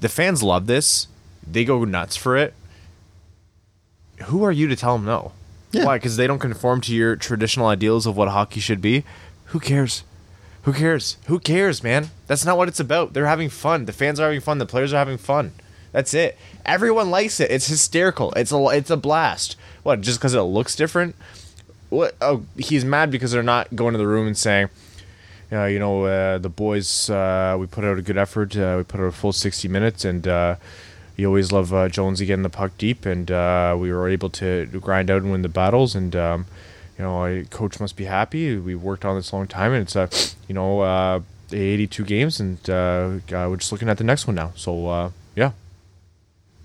The 0.00 0.10
fans 0.10 0.42
love 0.42 0.66
this; 0.66 1.08
they 1.46 1.64
go 1.64 1.84
nuts 1.84 2.16
for 2.16 2.36
it. 2.36 2.52
who 4.24 4.44
are 4.44 4.52
you 4.52 4.68
to 4.68 4.76
tell 4.76 4.98
them 4.98 5.06
no? 5.06 5.32
Yeah. 5.72 5.86
Why? 5.86 5.96
Because 5.96 6.18
they 6.18 6.26
don't 6.26 6.38
conform 6.38 6.82
to 6.82 6.94
your 6.94 7.16
traditional 7.16 7.66
ideals 7.68 8.06
of 8.06 8.16
what 8.16 8.28
hockey 8.28 8.60
should 8.60 8.82
be. 8.82 9.04
Who 9.46 9.60
cares? 9.60 10.04
Who 10.62 10.72
cares? 10.72 11.16
Who 11.26 11.38
cares, 11.40 11.82
man? 11.82 12.10
That's 12.26 12.44
not 12.44 12.56
what 12.56 12.68
it's 12.68 12.80
about. 12.80 13.12
They're 13.12 13.26
having 13.26 13.48
fun. 13.48 13.86
The 13.86 13.92
fans 13.92 14.20
are 14.20 14.24
having 14.24 14.40
fun. 14.40 14.58
The 14.58 14.66
players 14.66 14.92
are 14.92 14.98
having 14.98 15.18
fun. 15.18 15.52
That's 15.90 16.14
it. 16.14 16.38
Everyone 16.64 17.10
likes 17.10 17.40
it. 17.40 17.50
It's 17.50 17.66
hysterical. 17.66 18.32
It's 18.32 18.52
a 18.52 18.66
it's 18.68 18.90
a 18.90 18.96
blast. 18.96 19.56
What? 19.82 20.00
Just 20.00 20.18
because 20.18 20.34
it 20.34 20.40
looks 20.40 20.76
different? 20.76 21.16
What? 21.90 22.14
Oh, 22.20 22.44
he's 22.56 22.84
mad 22.84 23.10
because 23.10 23.32
they're 23.32 23.42
not 23.42 23.74
going 23.74 23.92
to 23.92 23.98
the 23.98 24.06
room 24.06 24.26
and 24.26 24.38
saying, 24.38 24.70
uh, 25.52 25.64
you 25.64 25.78
know, 25.78 26.04
uh, 26.04 26.38
the 26.38 26.48
boys, 26.48 27.10
uh, 27.10 27.56
we 27.58 27.66
put 27.66 27.84
out 27.84 27.98
a 27.98 28.02
good 28.02 28.16
effort. 28.16 28.56
Uh, 28.56 28.76
we 28.78 28.84
put 28.84 29.00
out 29.00 29.06
a 29.06 29.12
full 29.12 29.32
60 29.32 29.68
minutes, 29.68 30.04
and 30.04 30.26
uh, 30.26 30.56
you 31.16 31.26
always 31.26 31.52
love 31.52 31.74
uh, 31.74 31.88
Jonesy 31.88 32.24
getting 32.24 32.42
the 32.42 32.48
puck 32.48 32.72
deep, 32.78 33.04
and 33.04 33.28
we 33.78 33.92
were 33.92 34.08
able 34.08 34.30
to 34.30 34.66
grind 34.80 35.10
out 35.10 35.22
and 35.22 35.30
win 35.30 35.42
the 35.42 35.50
battles. 35.50 35.94
And, 35.94 36.16
um, 36.16 36.46
you 36.98 37.04
know, 37.04 37.24
I, 37.24 37.44
coach 37.50 37.80
must 37.80 37.96
be 37.96 38.04
happy. 38.04 38.56
We 38.56 38.74
worked 38.74 39.04
on 39.04 39.16
this 39.16 39.32
a 39.32 39.36
long 39.36 39.46
time, 39.46 39.72
and 39.72 39.82
it's, 39.82 39.96
uh, 39.96 40.08
you 40.48 40.54
know, 40.54 40.80
uh, 40.80 41.20
82 41.52 42.04
games, 42.04 42.40
and 42.40 42.58
uh, 42.70 42.72
uh, 43.32 43.48
we're 43.48 43.56
just 43.56 43.72
looking 43.72 43.88
at 43.88 43.98
the 43.98 44.04
next 44.04 44.26
one 44.26 44.36
now. 44.36 44.52
So, 44.56 44.88
uh, 44.88 45.10
yeah. 45.36 45.52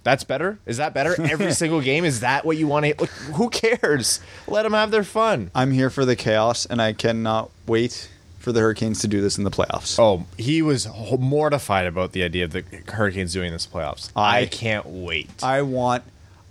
That's 0.04 0.24
better. 0.24 0.58
Is 0.66 0.78
that 0.78 0.94
better? 0.94 1.22
Every 1.30 1.52
single 1.52 1.82
game 1.82 2.06
is 2.06 2.22
that 2.22 2.46
what 2.46 2.56
you 2.58 2.68
want 2.68 2.86
to? 2.86 2.96
Look, 3.00 3.10
who 3.10 3.50
cares? 3.50 4.22
Let 4.48 4.63
them 4.63 4.74
have 4.74 4.92
their 4.92 5.04
fun. 5.04 5.52
I'm 5.54 5.72
here 5.72 5.90
for 5.90 6.06
the 6.06 6.16
chaos, 6.16 6.66
and 6.66 6.82
I 6.82 6.94
cannot 6.94 7.50
wait 7.66 8.10
for 8.40 8.54
the 8.54 8.62
Hurricanes 8.62 9.00
to 9.02 9.10
do 9.10 9.20
this 9.20 9.38
in 9.38 9.44
the 9.44 9.52
playoffs. 9.52 10.00
Oh, 10.00 10.26
he 10.38 10.62
was 10.62 10.88
mortified 11.20 11.86
about 11.86 12.13
the 12.13 12.24
idea 12.24 12.46
of 12.46 12.52
the 12.54 12.63
Hurricanes 12.88 13.34
doing 13.34 13.52
this 13.52 13.68
playoffs. 13.68 14.10
I, 14.16 14.42
I- 14.42 14.46
can't 14.46 14.86
wait. 14.86 15.30
I 15.44 15.62
want, 15.63 16.04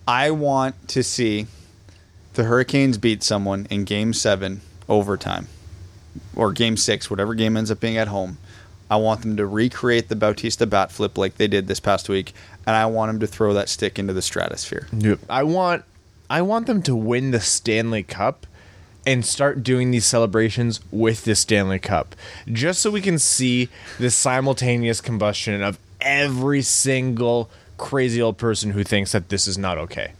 I 0.06 0.30
want 0.32 0.88
to 0.88 1.02
see 1.02 1.46
the 2.36 2.44
Hurricanes 2.44 2.98
beat 2.98 3.22
someone 3.22 3.66
in 3.70 3.84
Game 3.84 4.12
Seven 4.12 4.60
overtime, 4.88 5.48
or 6.34 6.52
Game 6.52 6.76
Six, 6.76 7.10
whatever 7.10 7.34
game 7.34 7.56
ends 7.56 7.70
up 7.70 7.80
being 7.80 7.96
at 7.96 8.08
home. 8.08 8.38
I 8.88 8.96
want 8.96 9.22
them 9.22 9.36
to 9.36 9.46
recreate 9.46 10.08
the 10.08 10.14
Bautista 10.14 10.64
bat 10.66 10.92
flip 10.92 11.18
like 11.18 11.36
they 11.36 11.48
did 11.48 11.66
this 11.66 11.80
past 11.80 12.08
week, 12.08 12.32
and 12.66 12.76
I 12.76 12.86
want 12.86 13.10
them 13.10 13.20
to 13.20 13.26
throw 13.26 13.52
that 13.54 13.68
stick 13.68 13.98
into 13.98 14.12
the 14.12 14.22
stratosphere. 14.22 14.86
Yep. 14.92 15.18
I 15.28 15.42
want, 15.42 15.84
I 16.30 16.42
want 16.42 16.68
them 16.68 16.82
to 16.82 16.94
win 16.94 17.32
the 17.32 17.40
Stanley 17.40 18.04
Cup, 18.04 18.46
and 19.04 19.24
start 19.24 19.62
doing 19.62 19.92
these 19.92 20.04
celebrations 20.04 20.80
with 20.90 21.24
the 21.24 21.34
Stanley 21.34 21.78
Cup, 21.78 22.14
just 22.52 22.80
so 22.80 22.90
we 22.90 23.00
can 23.00 23.18
see 23.18 23.68
the 23.98 24.10
simultaneous 24.10 25.00
combustion 25.00 25.62
of 25.62 25.78
every 26.00 26.62
single 26.62 27.50
crazy 27.78 28.20
old 28.20 28.36
person 28.36 28.72
who 28.72 28.82
thinks 28.82 29.12
that 29.12 29.28
this 29.28 29.46
is 29.46 29.56
not 29.56 29.78
okay. 29.78 30.12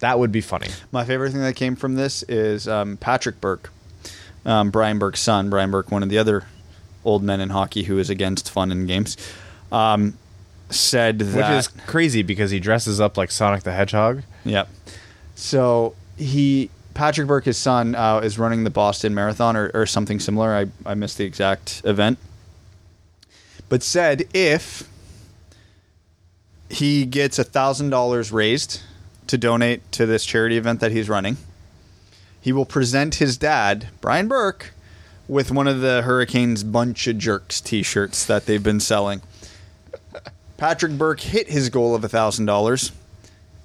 That 0.00 0.18
would 0.18 0.32
be 0.32 0.40
funny. 0.40 0.68
My 0.92 1.04
favorite 1.04 1.30
thing 1.30 1.40
that 1.40 1.56
came 1.56 1.76
from 1.76 1.94
this 1.94 2.22
is 2.24 2.68
um, 2.68 2.96
Patrick 2.96 3.40
Burke, 3.40 3.70
um, 4.44 4.70
Brian 4.70 4.98
Burke's 4.98 5.20
son. 5.20 5.50
Brian 5.50 5.70
Burke, 5.70 5.90
one 5.90 6.02
of 6.02 6.08
the 6.08 6.18
other 6.18 6.44
old 7.04 7.22
men 7.22 7.40
in 7.40 7.50
hockey 7.50 7.84
who 7.84 7.98
is 7.98 8.10
against 8.10 8.50
fun 8.50 8.70
in 8.72 8.86
games, 8.86 9.16
um, 9.72 10.18
said 10.70 11.18
that. 11.20 11.36
Which 11.36 11.58
is 11.58 11.68
crazy 11.86 12.22
because 12.22 12.50
he 12.50 12.60
dresses 12.60 13.00
up 13.00 13.16
like 13.16 13.30
Sonic 13.30 13.62
the 13.62 13.72
Hedgehog. 13.72 14.22
Yep. 14.44 14.68
So 15.36 15.94
he, 16.16 16.70
Patrick 16.94 17.26
Burke, 17.26 17.44
his 17.44 17.56
son, 17.56 17.94
uh, 17.94 18.18
is 18.18 18.38
running 18.38 18.64
the 18.64 18.70
Boston 18.70 19.14
Marathon 19.14 19.56
or, 19.56 19.70
or 19.74 19.86
something 19.86 20.20
similar. 20.20 20.54
I, 20.54 20.66
I 20.90 20.94
missed 20.94 21.18
the 21.18 21.24
exact 21.24 21.82
event. 21.84 22.18
But 23.68 23.82
said 23.82 24.24
if 24.34 24.88
he 26.68 27.06
gets 27.06 27.38
a 27.38 27.44
thousand 27.44 27.90
dollars 27.90 28.32
raised 28.32 28.82
to 29.26 29.38
donate 29.38 29.90
to 29.92 30.06
this 30.06 30.24
charity 30.24 30.56
event 30.56 30.80
that 30.80 30.92
he's 30.92 31.08
running, 31.08 31.36
he 32.40 32.52
will 32.52 32.66
present 32.66 33.16
his 33.16 33.36
dad, 33.36 33.88
Brian 34.00 34.28
Burke, 34.28 34.72
with 35.26 35.50
one 35.50 35.66
of 35.66 35.80
the 35.80 36.02
Hurricanes 36.02 36.62
Bunch 36.62 37.06
of 37.06 37.18
Jerks 37.18 37.60
T-shirts 37.60 38.26
that 38.26 38.46
they've 38.46 38.62
been 38.62 38.80
selling. 38.80 39.22
Patrick 40.56 40.92
Burke 40.92 41.20
hit 41.20 41.48
his 41.48 41.70
goal 41.70 41.94
of 41.94 42.04
a 42.04 42.08
thousand 42.08 42.46
dollars 42.46 42.92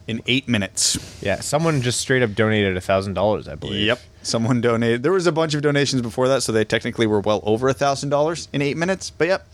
in 0.07 0.21
eight 0.25 0.47
minutes. 0.47 1.21
Yeah, 1.21 1.39
someone 1.39 1.81
just 1.81 1.99
straight 2.01 2.23
up 2.23 2.33
donated 2.33 2.75
a 2.75 2.81
thousand 2.81 3.13
dollars, 3.13 3.47
I 3.47 3.55
believe. 3.55 3.85
Yep. 3.85 3.99
Someone 4.23 4.59
donated. 4.59 5.03
There 5.03 5.11
was 5.11 5.27
a 5.27 5.31
bunch 5.31 5.53
of 5.53 5.61
donations 5.61 6.01
before 6.01 6.27
that, 6.29 6.41
so 6.41 6.51
they 6.51 6.65
technically 6.65 7.05
were 7.05 7.19
well 7.19 7.41
over 7.45 7.69
a 7.69 7.73
thousand 7.73 8.09
dollars 8.09 8.47
in 8.51 8.61
eight 8.61 8.75
minutes. 8.75 9.11
But 9.11 9.27
yep, 9.27 9.47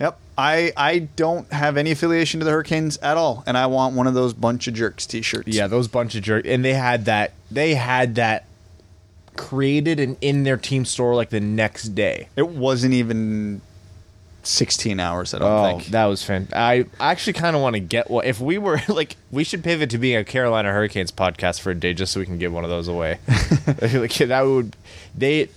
yep. 0.00 0.18
I 0.36 0.72
I 0.76 0.98
don't 1.16 1.50
have 1.52 1.76
any 1.76 1.90
affiliation 1.90 2.40
to 2.40 2.44
the 2.44 2.52
Hurricanes 2.52 2.96
at 2.98 3.16
all, 3.16 3.42
and 3.46 3.56
I 3.58 3.66
want 3.66 3.94
one 3.96 4.06
of 4.06 4.14
those 4.14 4.32
bunch 4.34 4.68
of 4.68 4.74
jerks 4.74 5.06
T-shirts. 5.06 5.48
Yeah, 5.48 5.66
those 5.66 5.88
bunch 5.88 6.14
of 6.14 6.22
jerks, 6.22 6.48
and 6.48 6.64
they 6.64 6.74
had 6.74 7.04
that. 7.06 7.32
They 7.50 7.74
had 7.74 8.14
that 8.16 8.44
created 9.36 10.00
and 10.00 10.16
in 10.20 10.42
their 10.44 10.56
team 10.56 10.84
store 10.84 11.14
like 11.14 11.30
the 11.30 11.40
next 11.40 11.90
day. 11.94 12.28
it 12.36 12.48
wasn't 12.48 12.92
even 12.94 13.60
sixteen 14.42 14.98
hours. 15.00 15.34
I 15.34 15.38
don't 15.38 15.50
Oh, 15.50 15.78
think. 15.78 15.90
that 15.90 16.06
was 16.06 16.22
fan. 16.24 16.48
I 16.52 16.86
actually 17.00 17.34
kind 17.34 17.54
of 17.54 17.62
want 17.62 17.74
to 17.74 17.80
get 17.80 18.10
one. 18.10 18.24
If 18.24 18.40
we 18.40 18.58
were 18.58 18.80
like, 18.88 19.16
we 19.30 19.44
should 19.44 19.62
pivot 19.62 19.90
to 19.90 19.98
being 19.98 20.16
a 20.16 20.24
Carolina 20.24 20.72
Hurricanes 20.72 21.12
podcast 21.12 21.60
for 21.60 21.70
a 21.70 21.74
day 21.74 21.94
just 21.94 22.12
so 22.12 22.20
we 22.20 22.26
can 22.26 22.38
give 22.38 22.52
one 22.52 22.64
of 22.64 22.70
those 22.70 22.88
away. 22.88 23.18
like 23.92 24.14
that 24.14 24.42
would 24.42 24.74
they 25.16 25.48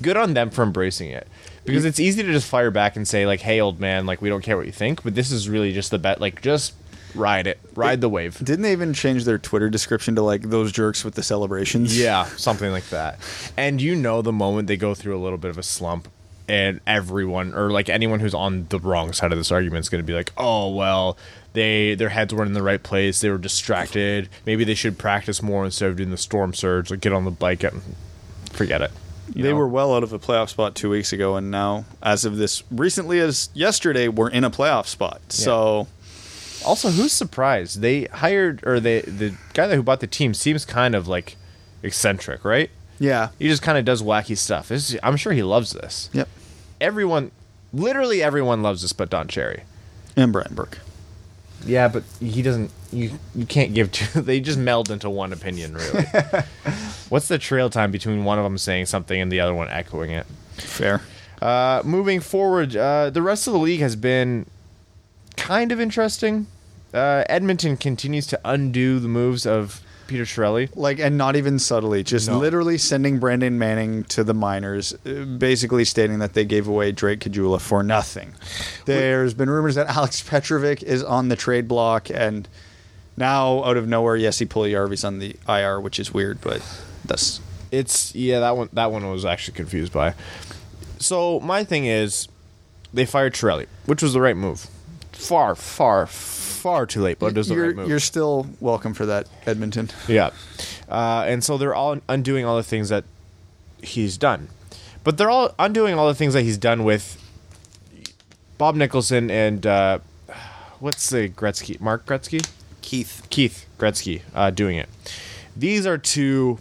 good 0.00 0.16
on 0.16 0.34
them 0.34 0.50
for 0.50 0.62
embracing 0.62 1.10
it 1.10 1.28
because 1.64 1.84
it's 1.84 2.00
easy 2.00 2.22
to 2.22 2.32
just 2.32 2.46
fire 2.48 2.70
back 2.70 2.96
and 2.96 3.06
say 3.06 3.26
like, 3.26 3.40
"Hey, 3.40 3.60
old 3.60 3.80
man, 3.80 4.06
like 4.06 4.20
we 4.20 4.28
don't 4.28 4.42
care 4.42 4.56
what 4.56 4.66
you 4.66 4.72
think," 4.72 5.02
but 5.02 5.14
this 5.14 5.30
is 5.30 5.48
really 5.48 5.72
just 5.72 5.90
the 5.90 5.98
bet. 5.98 6.20
Like, 6.20 6.42
just 6.42 6.74
ride 7.14 7.46
it, 7.46 7.60
ride 7.74 8.00
the 8.00 8.08
wave. 8.08 8.38
Didn't 8.38 8.62
they 8.62 8.72
even 8.72 8.94
change 8.94 9.24
their 9.24 9.38
Twitter 9.38 9.68
description 9.68 10.14
to 10.16 10.22
like 10.22 10.42
those 10.42 10.72
jerks 10.72 11.04
with 11.04 11.14
the 11.14 11.22
celebrations? 11.22 11.98
Yeah, 11.98 12.24
something 12.36 12.70
like 12.70 12.88
that. 12.88 13.18
And 13.56 13.80
you 13.80 13.94
know, 13.94 14.22
the 14.22 14.32
moment 14.32 14.68
they 14.68 14.76
go 14.76 14.94
through 14.94 15.16
a 15.16 15.22
little 15.22 15.38
bit 15.38 15.50
of 15.50 15.58
a 15.58 15.62
slump, 15.62 16.08
and 16.48 16.80
everyone 16.86 17.54
or 17.54 17.70
like 17.70 17.88
anyone 17.88 18.20
who's 18.20 18.34
on 18.34 18.66
the 18.68 18.78
wrong 18.78 19.12
side 19.12 19.32
of 19.32 19.38
this 19.38 19.52
argument 19.52 19.84
is 19.84 19.88
going 19.88 20.02
to 20.02 20.06
be 20.06 20.14
like, 20.14 20.32
"Oh 20.36 20.70
well, 20.70 21.16
they 21.52 21.94
their 21.94 22.08
heads 22.08 22.34
weren't 22.34 22.48
in 22.48 22.54
the 22.54 22.62
right 22.62 22.82
place. 22.82 23.20
They 23.20 23.30
were 23.30 23.38
distracted. 23.38 24.28
Maybe 24.46 24.64
they 24.64 24.74
should 24.74 24.98
practice 24.98 25.42
more 25.42 25.64
instead 25.64 25.90
of 25.90 25.96
doing 25.96 26.10
the 26.10 26.16
storm 26.16 26.54
surge. 26.54 26.90
Like 26.90 27.00
get 27.00 27.12
on 27.12 27.24
the 27.24 27.30
bike 27.30 27.62
and 27.62 27.82
forget 28.50 28.82
it." 28.82 28.90
They 29.34 29.50
know? 29.50 29.56
were 29.56 29.68
well 29.68 29.94
out 29.94 30.02
of 30.02 30.12
a 30.12 30.18
playoff 30.18 30.48
spot 30.50 30.74
two 30.74 30.90
weeks 30.90 31.12
ago, 31.12 31.36
and 31.36 31.50
now, 31.50 31.84
as 32.02 32.24
of 32.24 32.36
this 32.36 32.62
recently 32.70 33.18
as 33.20 33.48
yesterday, 33.54 34.08
we're 34.08 34.30
in 34.30 34.44
a 34.44 34.50
playoff 34.50 34.86
spot. 34.86 35.20
So 35.28 35.86
also 36.64 36.90
who's 36.90 37.12
surprised 37.12 37.80
they 37.80 38.04
hired 38.04 38.60
or 38.64 38.78
they 38.78 39.00
the 39.00 39.34
guy 39.52 39.66
that 39.66 39.74
who 39.74 39.82
bought 39.82 39.98
the 40.00 40.06
team 40.06 40.32
seems 40.34 40.64
kind 40.64 40.94
of 40.94 41.08
like 41.08 41.36
eccentric, 41.82 42.44
right? 42.44 42.70
yeah, 43.00 43.30
He 43.38 43.48
just 43.48 43.62
kind 43.62 43.76
of 43.78 43.84
does 43.84 44.00
wacky 44.02 44.36
stuff. 44.36 44.70
Is- 44.70 44.96
I'm 45.02 45.16
sure 45.16 45.32
he 45.32 45.42
loves 45.42 45.72
this. 45.72 46.08
yep. 46.12 46.28
Everyone, 46.80 47.32
literally 47.72 48.22
everyone 48.22 48.62
loves 48.62 48.82
this, 48.82 48.92
but 48.92 49.10
Don 49.10 49.26
Cherry. 49.26 49.64
And 50.14 50.32
Brian 50.32 50.54
Burke. 50.54 50.78
Yeah, 51.64 51.88
but 51.88 52.04
he 52.20 52.42
doesn't. 52.42 52.70
You 52.92 53.18
you 53.34 53.46
can't 53.46 53.74
give 53.74 53.90
two. 53.92 54.22
They 54.22 54.40
just 54.40 54.58
meld 54.58 54.90
into 54.90 55.08
one 55.08 55.32
opinion, 55.32 55.74
really. 55.74 56.04
What's 57.08 57.28
the 57.28 57.38
trail 57.38 57.70
time 57.70 57.90
between 57.90 58.24
one 58.24 58.38
of 58.38 58.44
them 58.44 58.58
saying 58.58 58.86
something 58.86 59.20
and 59.20 59.30
the 59.30 59.40
other 59.40 59.54
one 59.54 59.68
echoing 59.68 60.10
it? 60.10 60.26
Fair. 60.56 61.02
Uh, 61.40 61.82
moving 61.84 62.20
forward, 62.20 62.76
uh, 62.76 63.10
the 63.10 63.22
rest 63.22 63.46
of 63.46 63.52
the 63.52 63.58
league 63.58 63.80
has 63.80 63.96
been 63.96 64.46
kind 65.36 65.72
of 65.72 65.80
interesting. 65.80 66.46
Uh, 66.94 67.24
Edmonton 67.28 67.76
continues 67.76 68.26
to 68.28 68.40
undo 68.44 69.00
the 69.00 69.08
moves 69.08 69.46
of 69.46 69.80
Peter 70.06 70.24
Chiarelli. 70.24 70.68
Like, 70.74 70.98
and 70.98 71.16
not 71.18 71.36
even 71.36 71.58
subtly, 71.58 72.02
just 72.02 72.28
No. 72.28 72.38
literally 72.38 72.78
sending 72.78 73.18
Brandon 73.18 73.58
Manning 73.58 74.04
to 74.04 74.24
the 74.24 74.34
minors, 74.34 74.94
uh, 75.06 75.24
basically 75.24 75.84
stating 75.84 76.18
that 76.18 76.34
they 76.34 76.44
gave 76.44 76.66
away 76.68 76.92
Drake 76.92 77.20
Caggiula 77.20 77.60
for 77.60 77.82
nothing. 77.82 78.34
There's 78.84 79.34
been 79.34 79.48
rumors 79.50 79.74
that 79.76 79.86
Alex 79.88 80.22
Petrovic 80.22 80.82
is 80.82 81.02
on 81.02 81.28
the 81.28 81.36
trade 81.36 81.68
block, 81.68 82.08
and 82.10 82.48
now 83.16 83.62
out 83.64 83.76
of 83.76 83.86
nowhere, 83.86 84.18
Jesse 84.18 84.46
Puljujärvi's 84.46 85.04
on 85.04 85.18
the 85.18 85.36
IR, 85.48 85.80
which 85.80 85.98
is 85.98 86.12
weird, 86.14 86.40
but 86.40 86.62
that's 87.04 87.40
It's 87.70 88.14
yeah 88.14 88.40
that 88.40 88.56
one 88.56 88.68
that 88.74 88.92
one 88.92 89.04
I 89.04 89.10
was 89.10 89.24
actually 89.24 89.54
confused 89.56 89.92
by. 89.92 90.14
So 90.98 91.40
my 91.40 91.64
thing 91.64 91.86
is, 91.86 92.28
they 92.94 93.06
fired 93.06 93.34
Chiarelli, 93.34 93.66
which 93.86 94.02
was 94.02 94.12
the 94.12 94.20
right 94.20 94.36
move. 94.36 94.66
Far, 95.12 95.54
far, 95.54 96.06
far 96.06 96.51
too 96.86 97.02
late, 97.02 97.18
but 97.18 97.28
it 97.28 97.36
was 97.36 97.48
the 97.48 97.54
you're, 97.54 97.66
right 97.66 97.76
move. 97.76 97.88
you're 97.88 98.00
still 98.00 98.46
welcome 98.60 98.94
for 98.94 99.06
that, 99.06 99.28
Edmonton. 99.46 99.90
Yeah. 100.08 100.30
Uh, 100.88 101.24
and 101.26 101.42
so 101.42 101.58
they're 101.58 101.74
all 101.74 102.00
undoing 102.08 102.44
all 102.44 102.56
the 102.56 102.62
things 102.62 102.88
that 102.88 103.04
he's 103.82 104.16
done. 104.16 104.48
But 105.04 105.18
they're 105.18 105.30
all 105.30 105.54
undoing 105.58 105.94
all 105.94 106.06
the 106.06 106.14
things 106.14 106.34
that 106.34 106.42
he's 106.42 106.58
done 106.58 106.84
with 106.84 107.18
Bob 108.58 108.76
Nicholson 108.76 109.30
and 109.30 109.66
uh, 109.66 109.98
what's 110.78 111.10
the 111.10 111.28
Gretzky? 111.28 111.80
Mark 111.80 112.06
Gretzky? 112.06 112.46
Keith. 112.80 113.26
Keith 113.30 113.66
Gretzky 113.78 114.22
uh, 114.34 114.50
doing 114.50 114.76
it. 114.76 114.88
These 115.56 115.86
are 115.86 115.98
two 115.98 116.58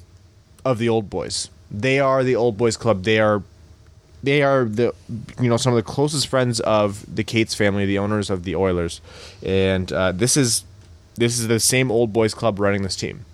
of 0.65 0.77
the 0.79 0.89
old 0.89 1.09
boys. 1.09 1.49
They 1.69 1.99
are 1.99 2.23
the 2.23 2.35
old 2.35 2.57
boys 2.57 2.77
club. 2.77 3.03
They 3.03 3.19
are 3.19 3.43
they 4.23 4.43
are 4.43 4.65
the 4.65 4.93
you 5.39 5.49
know 5.49 5.57
some 5.57 5.73
of 5.73 5.77
the 5.77 5.83
closest 5.83 6.27
friends 6.27 6.59
of 6.61 7.05
the 7.13 7.23
Cates 7.23 7.55
family, 7.55 7.85
the 7.85 7.97
owners 7.97 8.29
of 8.29 8.43
the 8.43 8.55
Oilers, 8.55 9.01
and 9.43 9.91
uh, 9.91 10.11
this 10.11 10.37
is 10.37 10.63
this 11.15 11.39
is 11.39 11.47
the 11.47 11.59
same 11.59 11.91
old 11.91 12.13
boys 12.13 12.33
club 12.33 12.59
running 12.59 12.83
this 12.83 12.95
team. 12.95 13.25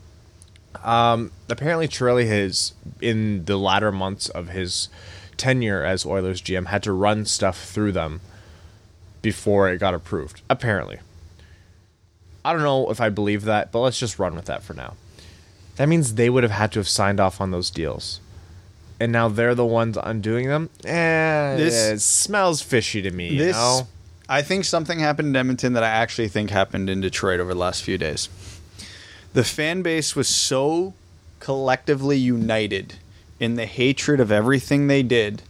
Um, 0.83 1.31
apparently, 1.49 1.87
Chiarelli 1.87 2.27
has, 2.27 2.73
in 3.01 3.45
the 3.45 3.57
latter 3.57 3.91
months 3.91 4.29
of 4.29 4.49
his 4.49 4.89
tenure 5.35 5.83
as 5.83 6.05
Oilers 6.05 6.41
GM, 6.41 6.67
had 6.67 6.83
to 6.83 6.91
run 6.91 7.25
stuff 7.25 7.63
through 7.63 7.91
them 7.91 8.21
before 9.21 9.69
it 9.69 9.79
got 9.79 9.93
approved. 9.93 10.41
Apparently. 10.49 10.99
I 12.45 12.53
don't 12.53 12.63
know 12.63 12.89
if 12.89 13.01
I 13.01 13.09
believe 13.09 13.43
that, 13.43 13.73
but 13.73 13.81
let's 13.81 13.99
just 13.99 14.19
run 14.19 14.33
with 14.33 14.45
that 14.45 14.63
for 14.63 14.73
now. 14.73 14.93
That 15.75 15.89
means 15.89 16.13
they 16.13 16.29
would 16.29 16.43
have 16.43 16.51
had 16.51 16.71
to 16.73 16.79
have 16.79 16.87
signed 16.87 17.19
off 17.19 17.41
on 17.41 17.51
those 17.51 17.69
deals. 17.69 18.21
And 18.99 19.11
now 19.11 19.27
they're 19.29 19.55
the 19.55 19.65
ones 19.65 19.97
undoing 20.01 20.47
them? 20.47 20.69
Eh, 20.83 21.55
This- 21.57 21.73
it 21.75 22.01
smells 22.01 22.61
fishy 22.61 23.01
to 23.03 23.11
me, 23.11 23.29
you 23.29 23.37
This, 23.39 23.55
know? 23.55 23.87
I 24.27 24.41
think 24.41 24.65
something 24.65 24.99
happened 24.99 25.29
in 25.29 25.35
Edmonton 25.35 25.73
that 25.73 25.83
I 25.83 25.89
actually 25.89 26.27
think 26.27 26.49
happened 26.49 26.89
in 26.89 26.99
Detroit 27.01 27.39
over 27.39 27.53
the 27.53 27.59
last 27.59 27.83
few 27.83 27.97
days. 27.97 28.27
The 29.33 29.43
fan 29.43 29.81
base 29.83 30.15
was 30.15 30.27
so 30.27 30.93
collectively 31.39 32.17
united 32.17 32.95
in 33.39 33.55
the 33.55 33.67
hatred 33.67 34.19
of 34.19 34.31
everything 34.31 34.87
they 34.87 35.03
did 35.03 35.43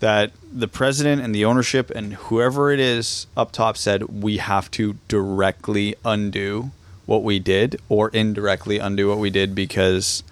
that 0.00 0.32
the 0.52 0.66
president 0.66 1.22
and 1.22 1.32
the 1.34 1.44
ownership 1.44 1.90
and 1.94 2.14
whoever 2.14 2.72
it 2.72 2.80
is 2.80 3.26
up 3.36 3.52
top 3.52 3.76
said 3.76 4.02
we 4.22 4.38
have 4.38 4.70
to 4.72 4.96
directly 5.06 5.94
undo 6.04 6.72
what 7.06 7.22
we 7.22 7.38
did 7.38 7.80
or 7.88 8.08
indirectly 8.08 8.78
undo 8.78 9.08
what 9.08 9.18
we 9.18 9.30
did 9.30 9.54
because 9.54 10.22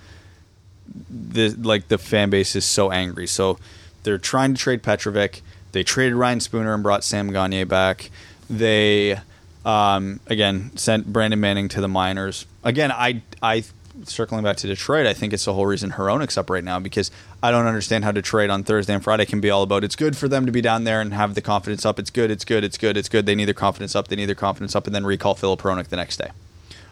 the 1.11 1.51
like 1.51 1.89
the 1.89 1.99
fan 1.99 2.31
base 2.31 2.57
is 2.57 2.65
so 2.65 2.91
angry. 2.91 3.27
So 3.27 3.59
they're 4.03 4.19
trying 4.19 4.55
to 4.55 4.61
trade 4.61 4.83
Petrovic. 4.83 5.43
They 5.73 5.83
traded 5.83 6.15
Ryan 6.15 6.41
Spooner 6.41 6.75
and 6.75 6.83
brought 6.83 7.05
Sam 7.05 7.31
Gagner 7.31 7.67
back. 7.67 8.11
They 8.49 9.19
um, 9.65 10.21
again 10.27 10.77
sent 10.77 11.13
Brandon 11.13 11.41
Manning 11.41 11.69
to 11.69 11.81
the 11.81 11.89
minors. 11.89 12.47
Again, 12.65 12.91
I 12.91 13.23
I 13.43 13.65
circling 14.05 14.45
back 14.45 14.57
to 14.59 14.67
Detroit. 14.67 15.07
I 15.07 15.15
think 15.15 15.33
it's 15.33 15.45
the 15.45 15.53
whole 15.53 15.67
reason 15.67 15.91
Hronek's 15.91 16.39
up 16.39 16.51
right 16.51 16.63
now 16.63 16.79
because 16.79 17.11
I 17.43 17.51
don't 17.51 17.67
understand 17.67 18.05
how 18.05 18.13
Detroit 18.13 18.49
on 18.49 18.63
Thursday 18.63 18.95
and 18.95 19.03
Friday 19.03 19.27
can 19.27 19.41
be 19.41 19.51
all 19.51 19.63
about. 19.63 19.85
It's 19.85 19.97
good 19.97 20.17
for 20.17 20.29
them 20.29 20.47
to 20.47 20.53
be 20.53 20.61
down 20.61 20.85
there 20.85 21.01
and 21.01 21.13
have 21.13 21.35
the 21.35 21.41
confidence 21.41 21.85
up. 21.85 21.99
It's 21.99 22.11
good. 22.11 22.31
It's 22.31 22.45
good. 22.45 22.65
It's 22.65 22.79
good. 22.79 22.97
It's 22.97 23.09
good. 23.09 23.27
They 23.27 23.35
need 23.35 23.47
their 23.47 23.55
confidence 23.55 23.97
up. 23.97 24.09
They 24.09 24.17
need 24.17 24.27
their 24.27 24.35
confidence 24.35 24.77
up, 24.77 24.87
and 24.87 24.95
then 24.95 25.05
recall 25.05 25.35
Filip 25.35 25.61
Hronek 25.61 25.89
the 25.89 25.97
next 25.97 26.19
day. 26.19 26.31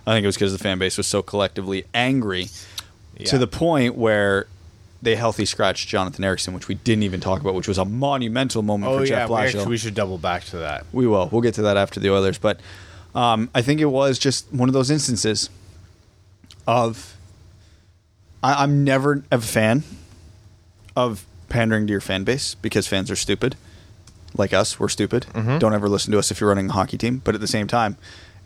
I 0.06 0.14
think 0.14 0.24
it 0.24 0.28
was 0.28 0.36
because 0.36 0.52
the 0.52 0.58
fan 0.58 0.78
base 0.78 0.96
was 0.96 1.06
so 1.06 1.22
collectively 1.22 1.84
angry 1.92 2.48
to 3.24 3.38
the 3.38 3.46
point 3.46 3.94
where 3.96 4.46
they 5.02 5.14
healthy 5.16 5.44
scratched 5.44 5.88
Jonathan 5.88 6.24
Ericsson, 6.24 6.54
which 6.54 6.68
we 6.68 6.74
didn't 6.74 7.02
even 7.04 7.20
talk 7.20 7.40
about, 7.40 7.54
which 7.54 7.68
was 7.68 7.78
a 7.78 7.84
monumental 7.84 8.62
moment 8.62 8.92
Oh 8.92 8.98
for 8.98 9.04
yeah, 9.04 9.26
Jeff 9.26 9.30
Blashill. 9.30 9.66
we 9.66 9.76
should 9.76 9.94
double 9.94 10.18
back 10.18 10.44
to 10.44 10.58
that. 10.58 10.84
We 10.92 11.06
will. 11.06 11.28
We'll 11.30 11.42
get 11.42 11.54
to 11.54 11.62
that 11.62 11.76
after 11.76 12.00
the 12.00 12.10
Oilers, 12.10 12.38
but 12.38 12.60
um, 13.14 13.48
I 13.54 13.62
think 13.62 13.80
it 13.80 13.86
was 13.86 14.18
just 14.18 14.52
one 14.52 14.68
of 14.68 14.72
those 14.72 14.90
instances 14.90 15.48
of 16.66 17.16
I, 18.42 18.62
I'm 18.62 18.84
never 18.84 19.22
a 19.30 19.40
fan 19.40 19.84
of 20.94 21.24
pandering 21.48 21.86
to 21.86 21.90
your 21.92 22.00
fan 22.00 22.24
base 22.24 22.54
because 22.56 22.86
fans 22.86 23.10
are 23.10 23.16
stupid, 23.16 23.54
like 24.36 24.52
us. 24.52 24.80
We're 24.80 24.88
stupid. 24.88 25.26
Don't 25.34 25.74
ever 25.74 25.88
listen 25.88 26.12
to 26.12 26.18
us 26.18 26.30
if 26.30 26.40
you're 26.40 26.48
running 26.48 26.70
a 26.70 26.72
hockey 26.72 26.98
team. 26.98 27.22
But 27.24 27.34
at 27.34 27.40
the 27.40 27.46
same 27.46 27.66
time, 27.66 27.96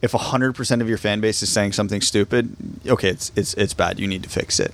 if 0.03 0.13
hundred 0.13 0.55
percent 0.55 0.83
of 0.83 0.89
your 0.89 0.99
fan 0.99 1.21
base 1.21 1.43
is 1.43 1.51
saying 1.51 1.73
something 1.73 2.01
stupid, 2.01 2.55
okay, 2.87 3.11
it's 3.11 3.33
it's 3.37 3.55
it's 3.55 3.75
bad. 3.75 3.99
You 4.01 4.07
need 4.07 4.23
to 4.23 4.29
fix 4.29 4.59
it. 4.61 4.73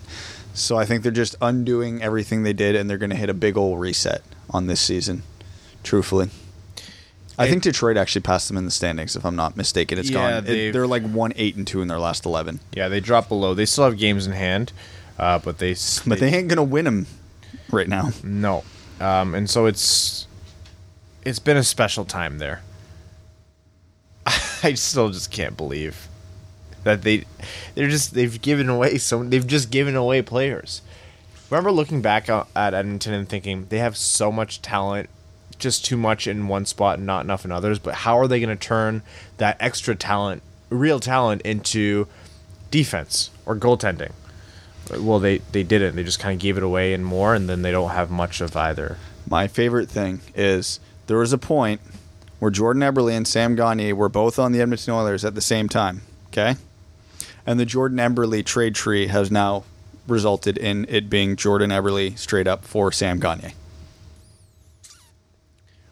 So 0.54 0.78
I 0.78 0.86
think 0.86 1.02
they're 1.02 1.12
just 1.12 1.36
undoing 1.42 2.02
everything 2.02 2.42
they 2.42 2.54
did, 2.54 2.76
and 2.76 2.88
they're 2.88 2.96
going 2.96 3.10
to 3.10 3.16
hit 3.16 3.28
a 3.28 3.34
big 3.34 3.58
old 3.58 3.78
reset 3.78 4.22
on 4.50 4.68
this 4.68 4.80
season. 4.80 5.22
Truthfully. 5.82 6.30
I 7.38 7.48
think 7.48 7.62
Detroit 7.62 7.98
actually 7.98 8.22
passed 8.22 8.48
them 8.48 8.56
in 8.56 8.64
the 8.64 8.70
standings, 8.70 9.14
if 9.14 9.26
I'm 9.26 9.36
not 9.36 9.56
mistaken. 9.58 9.98
It's 9.98 10.08
Yeah, 10.08 10.40
gone. 10.40 10.46
It, 10.46 10.72
they're 10.72 10.86
like 10.86 11.02
one 11.02 11.34
eight 11.36 11.56
and 11.56 11.66
two 11.66 11.82
in 11.82 11.88
their 11.88 11.98
last 11.98 12.24
eleven, 12.24 12.60
Yeah, 12.72 12.88
they 12.88 13.00
dropped 13.00 13.28
below. 13.28 13.52
They 13.52 13.66
still 13.66 13.84
have 13.84 13.98
games 13.98 14.26
in 14.26 14.32
hand, 14.32 14.72
uh, 15.18 15.38
but 15.40 15.58
they 15.58 15.76
but 16.06 16.18
they 16.18 16.32
ain't 16.32 16.48
gonna 16.48 16.64
win 16.64 16.86
them 16.86 17.06
right 17.70 17.88
now. 17.88 18.10
no. 18.24 18.64
Um, 18.98 19.34
and 19.34 19.50
so 19.50 19.66
it's 19.66 20.26
it's 21.26 21.38
been 21.38 21.58
a 21.58 21.64
special 21.64 22.06
time 22.06 22.38
there. 22.38 22.62
I 24.66 24.74
still 24.74 25.10
just 25.10 25.30
can't 25.30 25.56
believe 25.56 26.08
that 26.82 27.02
they 27.02 27.24
they're 27.76 27.88
just 27.88 28.14
they've 28.14 28.42
given 28.42 28.68
away 28.68 28.98
so 28.98 29.22
they've 29.22 29.46
just 29.46 29.70
given 29.70 29.94
away 29.94 30.22
players. 30.22 30.82
Remember 31.50 31.70
looking 31.70 32.02
back 32.02 32.28
at 32.28 32.74
Edmonton 32.74 33.14
and 33.14 33.28
thinking 33.28 33.66
they 33.68 33.78
have 33.78 33.96
so 33.96 34.32
much 34.32 34.60
talent, 34.62 35.08
just 35.56 35.84
too 35.84 35.96
much 35.96 36.26
in 36.26 36.48
one 36.48 36.66
spot 36.66 36.98
and 36.98 37.06
not 37.06 37.24
enough 37.24 37.44
in 37.44 37.52
others. 37.52 37.78
But 37.78 37.94
how 37.94 38.18
are 38.18 38.26
they 38.26 38.40
going 38.40 38.56
to 38.56 38.66
turn 38.66 39.02
that 39.36 39.56
extra 39.60 39.94
talent, 39.94 40.42
real 40.68 40.98
talent, 40.98 41.42
into 41.42 42.08
defense 42.72 43.30
or 43.46 43.54
goaltending? 43.54 44.10
Well, 44.90 45.20
they 45.20 45.38
they 45.52 45.62
didn't. 45.62 45.94
They 45.94 46.02
just 46.02 46.18
kind 46.18 46.34
of 46.34 46.42
gave 46.42 46.56
it 46.56 46.64
away 46.64 46.92
and 46.92 47.06
more, 47.06 47.36
and 47.36 47.48
then 47.48 47.62
they 47.62 47.70
don't 47.70 47.90
have 47.90 48.10
much 48.10 48.40
of 48.40 48.56
either. 48.56 48.98
My 49.30 49.46
favorite 49.46 49.88
thing 49.88 50.22
is 50.34 50.80
there 51.06 51.18
was 51.18 51.32
a 51.32 51.38
point 51.38 51.80
where 52.38 52.50
Jordan 52.50 52.82
Eberle 52.82 53.12
and 53.16 53.26
Sam 53.26 53.54
Gagner 53.56 53.94
were 53.94 54.08
both 54.08 54.38
on 54.38 54.52
the 54.52 54.60
Edmonton 54.60 54.94
Oilers 54.94 55.24
at 55.24 55.34
the 55.34 55.40
same 55.40 55.68
time. 55.68 56.02
Okay, 56.28 56.56
and 57.46 57.58
the 57.58 57.66
Jordan 57.66 57.98
Eberle 57.98 58.44
trade 58.44 58.74
tree 58.74 59.06
has 59.08 59.30
now 59.30 59.64
resulted 60.06 60.56
in 60.58 60.86
it 60.88 61.10
being 61.10 61.36
Jordan 61.36 61.70
Eberle 61.70 62.16
straight 62.18 62.46
up 62.46 62.64
for 62.64 62.92
Sam 62.92 63.18
Gagner. 63.18 63.52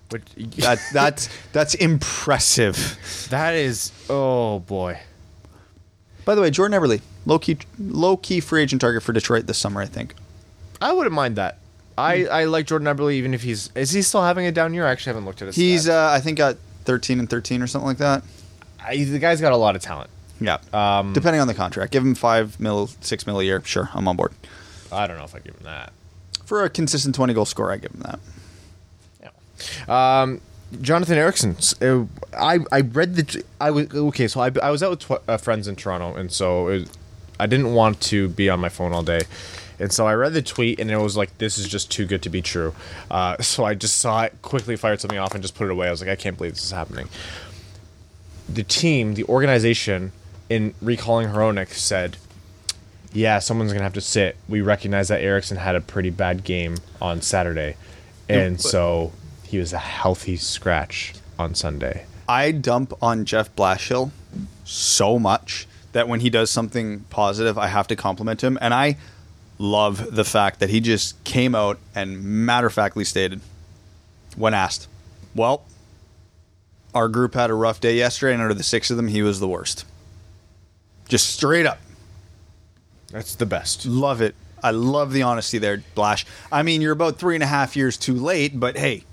But 0.08 0.22
That 0.58 0.80
that's 0.92 1.28
that's 1.52 1.74
impressive. 1.74 3.26
that 3.30 3.54
is 3.54 3.90
oh 4.08 4.60
boy. 4.60 5.00
By 6.24 6.34
the 6.34 6.40
way, 6.40 6.50
Jordan 6.50 6.80
Eberle, 6.80 7.00
low 7.26 7.38
key 7.38 7.58
low 7.78 8.16
key 8.16 8.40
free 8.40 8.62
agent 8.62 8.80
target 8.80 9.02
for 9.02 9.12
Detroit 9.12 9.46
this 9.46 9.58
summer, 9.58 9.80
I 9.80 9.86
think. 9.86 10.14
I 10.80 10.92
wouldn't 10.92 11.14
mind 11.14 11.36
that. 11.36 11.58
I. 11.96 12.26
I 12.26 12.44
like 12.44 12.66
Jordan 12.66 12.88
Eberle 12.88 13.12
even 13.12 13.34
if 13.34 13.42
he's 13.42 13.70
is 13.74 13.90
he 13.90 14.02
still 14.02 14.22
having 14.22 14.46
a 14.46 14.52
down 14.52 14.74
year? 14.74 14.86
I 14.86 14.90
actually 14.90 15.10
haven't 15.10 15.26
looked 15.26 15.42
at 15.42 15.46
his. 15.46 15.56
He's 15.56 15.88
uh, 15.88 16.10
I 16.10 16.20
think 16.20 16.38
got 16.38 16.56
13 16.84 17.18
and 17.20 17.28
13 17.30 17.62
or 17.62 17.66
something 17.66 17.86
like 17.86 17.98
that. 17.98 18.22
I, 18.84 19.02
the 19.04 19.18
guy's 19.18 19.40
got 19.40 19.52
a 19.52 19.56
lot 19.56 19.76
of 19.76 19.82
talent. 19.82 20.10
Yeah. 20.40 20.58
Um, 20.72 21.12
Depending 21.12 21.40
on 21.40 21.46
the 21.48 21.54
contract, 21.54 21.92
give 21.92 22.02
him 22.02 22.14
five 22.14 22.58
mil, 22.60 22.88
six 23.00 23.26
mil 23.26 23.40
a 23.40 23.44
year. 23.44 23.62
Sure, 23.64 23.88
I'm 23.94 24.06
on 24.08 24.16
board. 24.16 24.32
I 24.92 25.06
don't 25.06 25.16
know 25.16 25.24
if 25.24 25.34
I 25.34 25.38
give 25.38 25.54
him 25.54 25.64
that. 25.64 25.92
For 26.44 26.64
a 26.64 26.68
consistent 26.70 27.14
20 27.14 27.32
goal 27.34 27.44
scorer, 27.46 27.72
I 27.72 27.76
give 27.78 27.92
him 27.92 28.00
that. 28.02 28.18
Yeah. 29.88 30.20
Um, 30.22 30.40
Jonathan 30.80 31.16
Ericsson. 31.16 31.56
uh, 31.80 32.04
I 32.36 32.58
I 32.72 32.80
read 32.80 33.14
the 33.14 33.44
I 33.60 33.70
was 33.70 33.88
okay. 33.94 34.26
So 34.28 34.40
I, 34.40 34.50
I 34.62 34.70
was 34.70 34.82
out 34.82 34.90
with 34.90 35.00
tw- 35.00 35.28
uh, 35.28 35.36
friends 35.36 35.68
in 35.68 35.76
Toronto, 35.76 36.14
and 36.14 36.30
so 36.32 36.68
it, 36.68 36.90
I 37.38 37.46
didn't 37.46 37.72
want 37.74 38.00
to 38.02 38.28
be 38.28 38.50
on 38.50 38.60
my 38.60 38.68
phone 38.68 38.92
all 38.92 39.02
day, 39.02 39.22
and 39.78 39.92
so 39.92 40.06
I 40.06 40.14
read 40.14 40.32
the 40.32 40.42
tweet, 40.42 40.78
and 40.80 40.90
it 40.90 40.98
was 40.98 41.16
like, 41.16 41.36
"This 41.38 41.58
is 41.58 41.68
just 41.68 41.90
too 41.90 42.06
good 42.06 42.22
to 42.22 42.30
be 42.30 42.42
true." 42.42 42.74
Uh, 43.10 43.36
so 43.42 43.64
I 43.64 43.74
just 43.74 43.98
saw 43.98 44.22
it, 44.22 44.34
quickly 44.42 44.76
fired 44.76 45.00
something 45.00 45.18
off, 45.18 45.34
and 45.34 45.42
just 45.42 45.54
put 45.54 45.66
it 45.66 45.70
away. 45.70 45.88
I 45.88 45.90
was 45.90 46.00
like, 46.00 46.10
"I 46.10 46.16
can't 46.16 46.36
believe 46.36 46.54
this 46.54 46.64
is 46.64 46.70
happening." 46.70 47.08
The 48.48 48.62
team, 48.62 49.14
the 49.14 49.24
organization, 49.24 50.12
in 50.50 50.74
recalling 50.80 51.28
Hronek 51.28 51.72
said, 51.72 52.16
"Yeah, 53.12 53.38
someone's 53.38 53.72
gonna 53.72 53.84
have 53.84 53.94
to 53.94 54.00
sit. 54.00 54.36
We 54.48 54.60
recognize 54.60 55.08
that 55.08 55.20
Ericsson 55.20 55.56
had 55.56 55.74
a 55.76 55.80
pretty 55.80 56.10
bad 56.10 56.44
game 56.44 56.76
on 57.00 57.22
Saturday, 57.22 57.76
and 58.28 58.60
so 58.60 59.12
he 59.42 59.58
was 59.58 59.72
a 59.72 59.78
healthy 59.78 60.36
scratch 60.36 61.14
on 61.38 61.54
Sunday." 61.54 62.06
I 62.28 62.52
dump 62.52 62.94
on 63.02 63.24
Jeff 63.24 63.54
Blashill 63.54 64.10
so 64.64 65.18
much 65.18 65.66
that 65.92 66.08
when 66.08 66.20
he 66.20 66.30
does 66.30 66.50
something 66.50 67.00
positive, 67.10 67.56
I 67.56 67.68
have 67.68 67.86
to 67.88 67.96
compliment 67.96 68.42
him. 68.42 68.58
And 68.60 68.74
I 68.74 68.96
love 69.58 70.14
the 70.14 70.24
fact 70.24 70.60
that 70.60 70.70
he 70.70 70.80
just 70.80 71.22
came 71.24 71.54
out 71.54 71.78
and 71.94 72.22
matter 72.22 72.66
of 72.66 72.72
factly 72.72 73.04
stated, 73.04 73.40
when 74.36 74.54
asked, 74.54 74.88
Well, 75.34 75.64
our 76.94 77.08
group 77.08 77.34
had 77.34 77.50
a 77.50 77.54
rough 77.54 77.80
day 77.80 77.96
yesterday, 77.96 78.34
and 78.34 78.42
out 78.42 78.50
of 78.50 78.58
the 78.58 78.64
six 78.64 78.90
of 78.90 78.96
them, 78.96 79.08
he 79.08 79.22
was 79.22 79.40
the 79.40 79.48
worst. 79.48 79.84
Just 81.08 81.34
straight 81.34 81.66
up. 81.66 81.78
That's 83.10 83.34
the 83.34 83.46
best. 83.46 83.86
Love 83.86 84.20
it. 84.20 84.34
I 84.62 84.70
love 84.70 85.12
the 85.12 85.22
honesty 85.22 85.58
there, 85.58 85.82
Blash. 85.94 86.24
I 86.50 86.62
mean, 86.62 86.80
you're 86.80 86.92
about 86.92 87.18
three 87.18 87.34
and 87.36 87.42
a 87.44 87.46
half 87.46 87.76
years 87.76 87.96
too 87.96 88.14
late, 88.14 88.58
but 88.58 88.78
hey, 88.78 89.04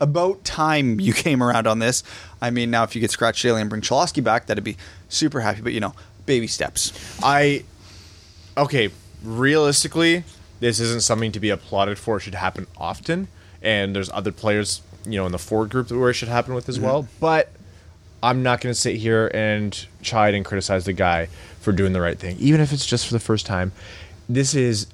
about 0.00 0.44
time 0.44 1.00
you 1.00 1.12
came 1.14 1.42
around 1.42 1.66
on 1.66 1.78
this. 1.78 2.02
I 2.40 2.50
mean, 2.50 2.70
now 2.70 2.84
if 2.84 2.94
you 2.94 3.00
could 3.00 3.10
scratch 3.10 3.40
Daley 3.42 3.60
and 3.60 3.70
bring 3.70 3.82
Cholowski 3.82 4.22
back, 4.22 4.46
that'd 4.46 4.62
be 4.62 4.76
super 5.08 5.40
happy. 5.40 5.62
But 5.62 5.72
you 5.72 5.80
know, 5.80 5.94
baby 6.26 6.46
steps. 6.46 6.92
I 7.22 7.64
okay. 8.56 8.90
Realistically, 9.22 10.24
this 10.60 10.80
isn't 10.80 11.02
something 11.02 11.32
to 11.32 11.40
be 11.40 11.50
applauded 11.50 11.98
for. 11.98 12.16
It 12.16 12.20
should 12.20 12.34
happen 12.34 12.66
often, 12.76 13.28
and 13.62 13.94
there's 13.94 14.10
other 14.10 14.32
players, 14.32 14.82
you 15.04 15.18
know, 15.18 15.26
in 15.26 15.32
the 15.32 15.38
forward 15.38 15.70
group 15.70 15.90
where 15.90 16.10
it 16.10 16.14
should 16.14 16.28
happen 16.28 16.54
with 16.54 16.68
as 16.68 16.76
mm-hmm. 16.76 16.86
well. 16.86 17.08
But 17.18 17.50
I'm 18.22 18.42
not 18.42 18.60
going 18.60 18.72
to 18.72 18.80
sit 18.80 18.96
here 18.96 19.30
and 19.32 19.86
chide 20.02 20.34
and 20.34 20.44
criticize 20.44 20.84
the 20.84 20.92
guy 20.92 21.28
for 21.60 21.72
doing 21.72 21.92
the 21.92 22.00
right 22.00 22.18
thing, 22.18 22.36
even 22.38 22.60
if 22.60 22.72
it's 22.72 22.86
just 22.86 23.06
for 23.06 23.12
the 23.12 23.20
first 23.20 23.46
time. 23.46 23.72
This 24.28 24.54
is 24.54 24.86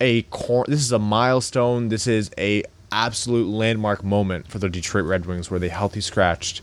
a 0.00 0.22
cor- 0.22 0.66
This 0.68 0.80
is 0.80 0.92
a 0.92 0.98
milestone. 0.98 1.88
This 1.88 2.06
is 2.06 2.30
a 2.36 2.64
absolute 2.90 3.48
landmark 3.48 4.04
moment 4.04 4.48
for 4.48 4.58
the 4.58 4.68
Detroit 4.68 5.04
Red 5.04 5.26
Wings, 5.26 5.50
where 5.50 5.60
they 5.60 5.70
healthy 5.70 6.00
scratched 6.00 6.60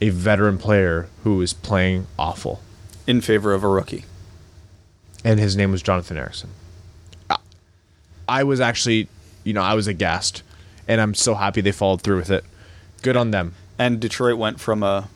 a 0.00 0.08
veteran 0.08 0.58
player 0.58 1.08
who 1.22 1.40
is 1.40 1.52
playing 1.52 2.06
awful. 2.18 2.60
in 3.06 3.20
favor 3.20 3.52
of 3.52 3.62
a 3.62 3.68
rookie. 3.68 4.04
And 5.24 5.40
his 5.40 5.56
name 5.56 5.72
was 5.72 5.82
Jonathan 5.82 6.16
Ericsson. 6.18 6.50
I- 7.30 7.38
I 8.28 8.44
was 8.44 8.60
actually, 8.60 9.08
you 9.42 9.52
know, 9.52 9.62
I 9.62 9.74
was 9.74 9.86
aghast, 9.86 10.42
and 10.86 11.00
I'm 11.00 11.14
so 11.14 11.34
happy 11.34 11.60
they 11.60 11.72
followed 11.72 12.02
through 12.02 12.16
with 12.18 12.30
it. 12.30 12.44
Good 13.02 13.16
on 13.16 13.30
them. 13.30 13.54
And 13.78 14.00
Detroit 14.00 14.36
went 14.38 14.60
from 14.60 14.82
a. 14.82 15.08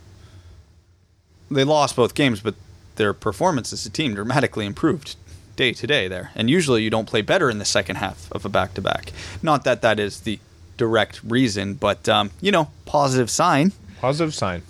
They 1.51 1.65
lost 1.65 1.97
both 1.97 2.15
games, 2.15 2.41
but 2.41 2.55
their 2.97 3.13
performance 3.15 3.73
as 3.73 3.87
a 3.87 3.91
team 3.91 4.15
dramatically 4.15 4.67
improved 4.67 5.17
day 5.57 5.73
to 5.73 5.87
day 5.87 6.09
there. 6.09 6.31
And 6.35 6.51
usually 6.51 6.83
you 6.83 6.91
don't 6.91 7.07
play 7.07 7.23
better 7.23 7.49
in 7.49 7.59
the 7.59 7.65
second 7.65 7.97
half 7.97 8.31
of 8.33 8.45
a 8.45 8.49
back 8.49 8.75
to 8.75 8.81
back. 8.83 9.13
Not 9.43 9.65
that 9.65 9.81
that 9.83 9.99
is 10.01 10.21
the 10.21 10.39
direct 10.77 11.21
reason, 11.25 11.75
but, 11.75 12.09
um, 12.09 12.31
you 12.41 12.53
know, 12.53 12.71
positive 12.85 13.31
sign. 13.31 13.73
Positive 14.01 14.35
sign. 14.35 14.63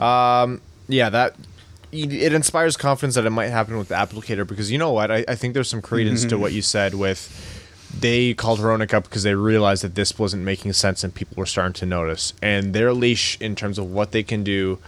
Um, 0.00 0.60
yeah, 0.88 1.10
that 1.10 1.34
it 1.92 2.32
inspires 2.32 2.76
confidence 2.76 3.14
that 3.14 3.26
it 3.26 3.30
might 3.30 3.48
happen 3.48 3.78
with 3.78 3.88
the 3.88 3.94
Abdelkader 3.94 4.46
because 4.46 4.70
you 4.70 4.78
know 4.78 4.92
what? 4.92 5.10
I, 5.10 5.24
I 5.28 5.34
think 5.34 5.54
there's 5.54 5.68
some 5.68 5.82
credence 5.82 6.22
to 6.22 6.30
mm-hmm. 6.30 6.42
what 6.42 6.52
you 6.52 6.62
said 6.62 6.94
with 6.94 7.62
they 7.98 8.34
called 8.34 8.58
Hronek 8.58 8.92
up 8.92 9.04
because 9.04 9.22
they 9.22 9.34
realized 9.34 9.82
that 9.82 9.94
this 9.94 10.18
wasn't 10.18 10.42
making 10.42 10.72
sense 10.74 11.02
and 11.02 11.14
people 11.14 11.36
were 11.36 11.46
starting 11.46 11.72
to 11.74 11.86
notice. 11.86 12.34
And 12.42 12.74
their 12.74 12.92
leash 12.92 13.40
in 13.40 13.54
terms 13.54 13.78
of 13.78 13.90
what 13.90 14.12
they 14.12 14.22
can 14.22 14.44
do 14.44 14.78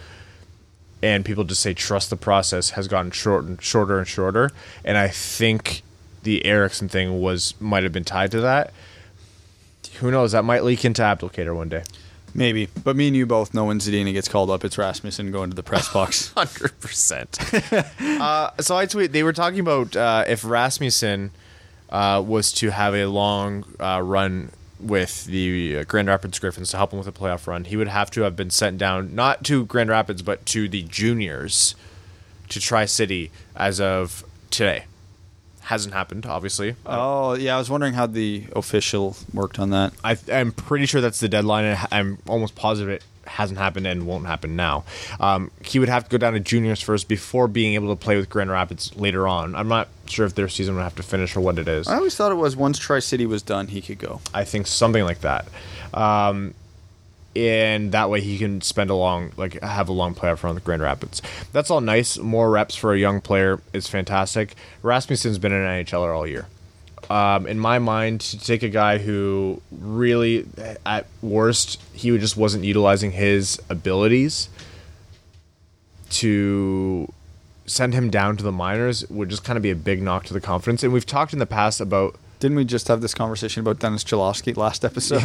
and 1.03 1.24
people 1.24 1.44
just 1.44 1.62
say 1.62 1.74
trust 1.74 2.11
the 2.11 2.16
process 2.16 2.70
has 2.70 2.88
gotten 2.88 3.11
short 3.11 3.44
and 3.44 3.62
shorter 3.62 3.99
and 3.99 4.09
shorter. 4.09 4.51
And 4.84 4.99
I 4.99 5.09
think 5.09 5.82
the 6.22 6.44
Ericsson 6.44 6.88
thing 6.88 7.20
was 7.20 7.55
might 7.61 7.84
have 7.84 7.92
been 7.92 8.05
tied 8.05 8.30
to 8.32 8.40
that. 8.40 8.72
Who 10.01 10.11
knows? 10.11 10.32
That 10.32 10.44
might 10.44 10.64
leak 10.64 10.84
into 10.84 11.03
Abdelkader 11.03 11.55
one 11.55 11.68
day. 11.68 11.84
Maybe. 12.34 12.68
But 12.84 12.94
me 12.96 13.08
and 13.08 13.16
you 13.16 13.26
both 13.26 13.54
know 13.54 13.64
when 13.64 13.78
Zadina 13.80 14.12
gets 14.12 14.28
called 14.28 14.50
up, 14.50 14.64
it's 14.64 14.78
Rasmussen 14.78 15.32
going 15.32 15.50
to 15.50 15.56
the 15.56 15.62
press 15.62 15.92
box. 15.92 16.32
Hundred 16.36 16.78
percent. 16.80 17.38
Uh, 18.00 18.50
So 18.60 18.76
I 18.76 18.86
tweet. 18.86 19.12
They 19.12 19.22
were 19.22 19.32
talking 19.32 19.60
about 19.60 19.94
uh, 19.96 20.24
if 20.26 20.44
Rasmussen 20.44 21.30
uh, 21.90 22.22
was 22.24 22.52
to 22.52 22.70
have 22.70 22.94
a 22.94 23.06
long 23.06 23.64
uh, 23.80 24.00
run 24.04 24.50
with 24.80 25.24
the 25.24 25.78
uh, 25.78 25.84
Grand 25.84 26.08
Rapids 26.08 26.38
Griffins 26.38 26.70
to 26.70 26.76
help 26.76 26.92
him 26.92 26.98
with 26.98 27.08
a 27.08 27.12
playoff 27.12 27.46
run, 27.46 27.64
he 27.64 27.76
would 27.76 27.88
have 27.88 28.10
to 28.12 28.22
have 28.22 28.36
been 28.36 28.50
sent 28.50 28.78
down 28.78 29.14
not 29.14 29.44
to 29.44 29.64
Grand 29.66 29.88
Rapids 29.90 30.22
but 30.22 30.44
to 30.46 30.68
the 30.68 30.82
juniors 30.82 31.74
to 32.50 32.60
Tri 32.60 32.84
City 32.84 33.30
as 33.56 33.80
of 33.80 34.24
today. 34.50 34.84
Hasn't 35.68 35.92
happened, 35.92 36.24
obviously. 36.24 36.76
oh, 36.86 37.34
yeah. 37.34 37.54
I 37.54 37.58
was 37.58 37.68
wondering 37.68 37.92
how 37.92 38.06
the 38.06 38.46
official 38.56 39.16
worked 39.34 39.58
on 39.58 39.68
that. 39.70 39.92
I, 40.02 40.16
I'm 40.32 40.50
pretty 40.50 40.86
sure 40.86 41.02
that's 41.02 41.20
the 41.20 41.28
deadline, 41.28 41.66
and 41.66 41.78
I'm 41.92 42.18
almost 42.26 42.54
positive 42.54 42.88
it 42.88 43.04
hasn't 43.26 43.58
happened 43.58 43.86
and 43.86 44.06
won't 44.06 44.24
happen 44.24 44.56
now. 44.56 44.84
Um, 45.20 45.50
he 45.62 45.78
would 45.78 45.90
have 45.90 46.04
to 46.04 46.10
go 46.10 46.16
down 46.16 46.32
to 46.32 46.40
juniors 46.40 46.80
first 46.80 47.06
before 47.06 47.48
being 47.48 47.74
able 47.74 47.94
to 47.94 48.02
play 48.02 48.16
with 48.16 48.30
Grand 48.30 48.50
Rapids 48.50 48.96
later 48.96 49.28
on. 49.28 49.54
I'm 49.54 49.68
not 49.68 49.88
sure 50.06 50.24
if 50.24 50.34
their 50.34 50.48
season 50.48 50.74
would 50.76 50.82
have 50.84 50.96
to 50.96 51.02
finish 51.02 51.36
or 51.36 51.42
what 51.42 51.58
it 51.58 51.68
is. 51.68 51.86
I 51.86 51.96
always 51.96 52.16
thought 52.16 52.32
it 52.32 52.36
was 52.36 52.56
once 52.56 52.78
Tri 52.78 53.00
City 53.00 53.26
was 53.26 53.42
done, 53.42 53.66
he 53.66 53.82
could 53.82 53.98
go. 53.98 54.22
I 54.32 54.44
think 54.44 54.66
something 54.66 55.04
like 55.04 55.20
that. 55.20 55.46
Um, 55.92 56.54
and 57.39 57.93
that 57.93 58.11
way 58.11 58.20
he 58.20 58.36
can 58.36 58.61
spend 58.61 58.91
a 58.91 58.95
long, 58.95 59.32
like, 59.36 59.62
have 59.62 59.89
a 59.89 59.93
long 59.93 60.14
playoff 60.14 60.43
run 60.43 60.55
with 60.55 60.64
Grand 60.64 60.82
Rapids. 60.82 61.22
That's 61.53 61.70
all 61.70 61.80
nice. 61.80 62.18
More 62.18 62.51
reps 62.51 62.74
for 62.74 62.93
a 62.93 62.99
young 62.99 63.20
player 63.20 63.61
is 63.72 63.86
fantastic. 63.86 64.55
Rasmussen's 64.82 65.39
been 65.39 65.53
an 65.53 65.84
NHLer 65.84 66.14
all 66.14 66.26
year. 66.26 66.49
Um, 67.09 67.47
in 67.47 67.59
my 67.59 67.78
mind, 67.78 68.20
to 68.22 68.39
take 68.39 68.62
a 68.62 68.68
guy 68.68 68.99
who 68.99 69.62
really, 69.70 70.47
at 70.84 71.07
worst, 71.22 71.80
he 71.95 72.16
just 72.18 72.36
wasn't 72.36 72.64
utilizing 72.64 73.12
his 73.12 73.61
abilities 73.70 74.49
to 76.11 77.12
send 77.66 77.95
him 77.95 78.11
down 78.11 78.36
to 78.36 78.43
the 78.43 78.53
minors 78.53 79.09
would 79.11 79.28
just 79.28 79.45
kind 79.45 79.57
of 79.57 79.62
be 79.62 79.70
a 79.70 79.76
big 79.76 80.03
knock 80.03 80.24
to 80.24 80.34
the 80.34 80.41
confidence. 80.41 80.82
And 80.82 80.93
we've 80.93 81.07
talked 81.07 81.32
in 81.32 81.39
the 81.39 81.47
past 81.47 81.80
about 81.80 82.16
Didn't 82.41 82.57
we 82.57 82.64
just 82.64 82.86
have 82.86 83.01
this 83.01 83.14
conversation 83.14 83.61
about 83.61 83.80
Dennis 83.80 84.05
Cholowski 84.05 84.57
last 84.57 84.84
episode? 84.84 85.22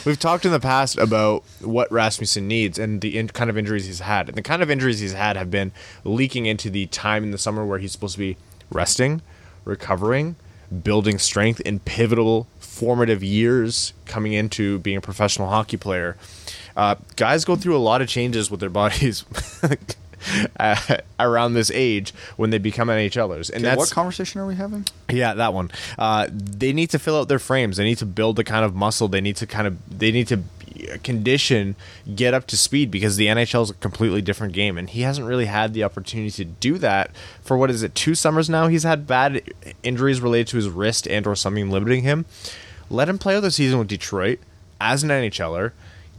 We've 0.04 0.18
talked 0.18 0.44
in 0.44 0.50
the 0.50 0.58
past 0.58 0.98
about 0.98 1.44
what 1.60 1.90
Rasmussen 1.92 2.48
needs 2.48 2.80
and 2.80 3.00
the 3.00 3.16
in- 3.16 3.28
kind 3.28 3.48
of 3.48 3.56
injuries 3.56 3.86
he's 3.86 4.00
had. 4.00 4.28
And 4.28 4.36
the 4.36 4.42
kind 4.42 4.60
of 4.60 4.70
injuries 4.70 4.98
he's 4.98 5.12
had 5.12 5.36
have 5.36 5.52
been 5.52 5.70
leaking 6.02 6.46
into 6.46 6.68
the 6.68 6.86
time 6.86 7.22
in 7.22 7.30
the 7.30 7.38
summer 7.38 7.64
where 7.64 7.78
he's 7.78 7.92
supposed 7.92 8.14
to 8.14 8.18
be 8.18 8.36
resting, 8.70 9.22
recovering, 9.64 10.34
building 10.82 11.18
strength 11.18 11.60
in 11.60 11.78
pivotal, 11.78 12.48
formative 12.58 13.22
years 13.22 13.92
coming 14.04 14.32
into 14.32 14.80
being 14.80 14.96
a 14.96 15.00
professional 15.00 15.48
hockey 15.48 15.76
player. 15.76 16.16
Uh, 16.76 16.96
guys 17.14 17.44
go 17.44 17.54
through 17.54 17.76
a 17.76 17.78
lot 17.78 18.02
of 18.02 18.08
changes 18.08 18.50
with 18.50 18.58
their 18.58 18.68
bodies 18.70 19.24
uh, 20.60 20.76
around 21.20 21.54
this 21.54 21.70
age 21.72 22.12
when 22.36 22.50
they 22.50 22.58
become 22.58 22.88
NHLers. 22.88 23.50
And 23.50 23.64
that's 23.64 23.78
what 23.78 23.90
conversation 23.90 24.40
are 24.40 24.46
we 24.46 24.54
having? 24.54 24.86
yeah, 25.10 25.34
that 25.34 25.54
one. 25.54 25.70
Uh, 25.98 26.28
they 26.30 26.72
need 26.72 26.90
to 26.90 26.98
fill 26.98 27.18
out 27.18 27.28
their 27.28 27.38
frames. 27.38 27.76
They 27.76 27.84
need 27.84 27.98
to 27.98 28.06
build 28.06 28.36
the 28.36 28.44
kind 28.44 28.64
of 28.64 28.74
muscle. 28.74 29.08
They 29.08 29.20
need 29.20 29.36
to 29.36 29.46
kind 29.46 29.66
of 29.66 29.76
they 29.98 30.10
need 30.10 30.28
to 30.28 30.42
condition, 31.02 31.76
get 32.14 32.34
up 32.34 32.46
to 32.48 32.56
speed 32.56 32.90
because 32.90 33.16
the 33.16 33.26
NHL 33.26 33.62
is 33.62 33.70
a 33.70 33.74
completely 33.74 34.22
different 34.22 34.52
game, 34.52 34.76
and 34.78 34.90
he 34.90 35.02
hasn't 35.02 35.26
really 35.26 35.46
had 35.46 35.74
the 35.74 35.84
opportunity 35.84 36.30
to 36.30 36.44
do 36.44 36.78
that 36.78 37.10
for 37.42 37.56
what 37.56 37.70
is 37.70 37.82
it 37.82 37.94
two 37.94 38.14
summers 38.14 38.48
now. 38.48 38.66
He's 38.66 38.82
had 38.82 39.06
bad 39.06 39.42
injuries 39.82 40.20
related 40.20 40.48
to 40.48 40.56
his 40.56 40.68
wrist 40.68 41.06
and 41.08 41.26
or 41.26 41.36
something 41.36 41.70
limiting 41.70 42.02
him. 42.02 42.24
Let 42.90 43.08
him 43.08 43.18
play 43.18 43.36
out 43.36 43.40
the 43.40 43.50
season 43.50 43.78
with 43.78 43.88
Detroit 43.88 44.40
as 44.80 45.02
an 45.02 45.10
NHLer. 45.10 45.72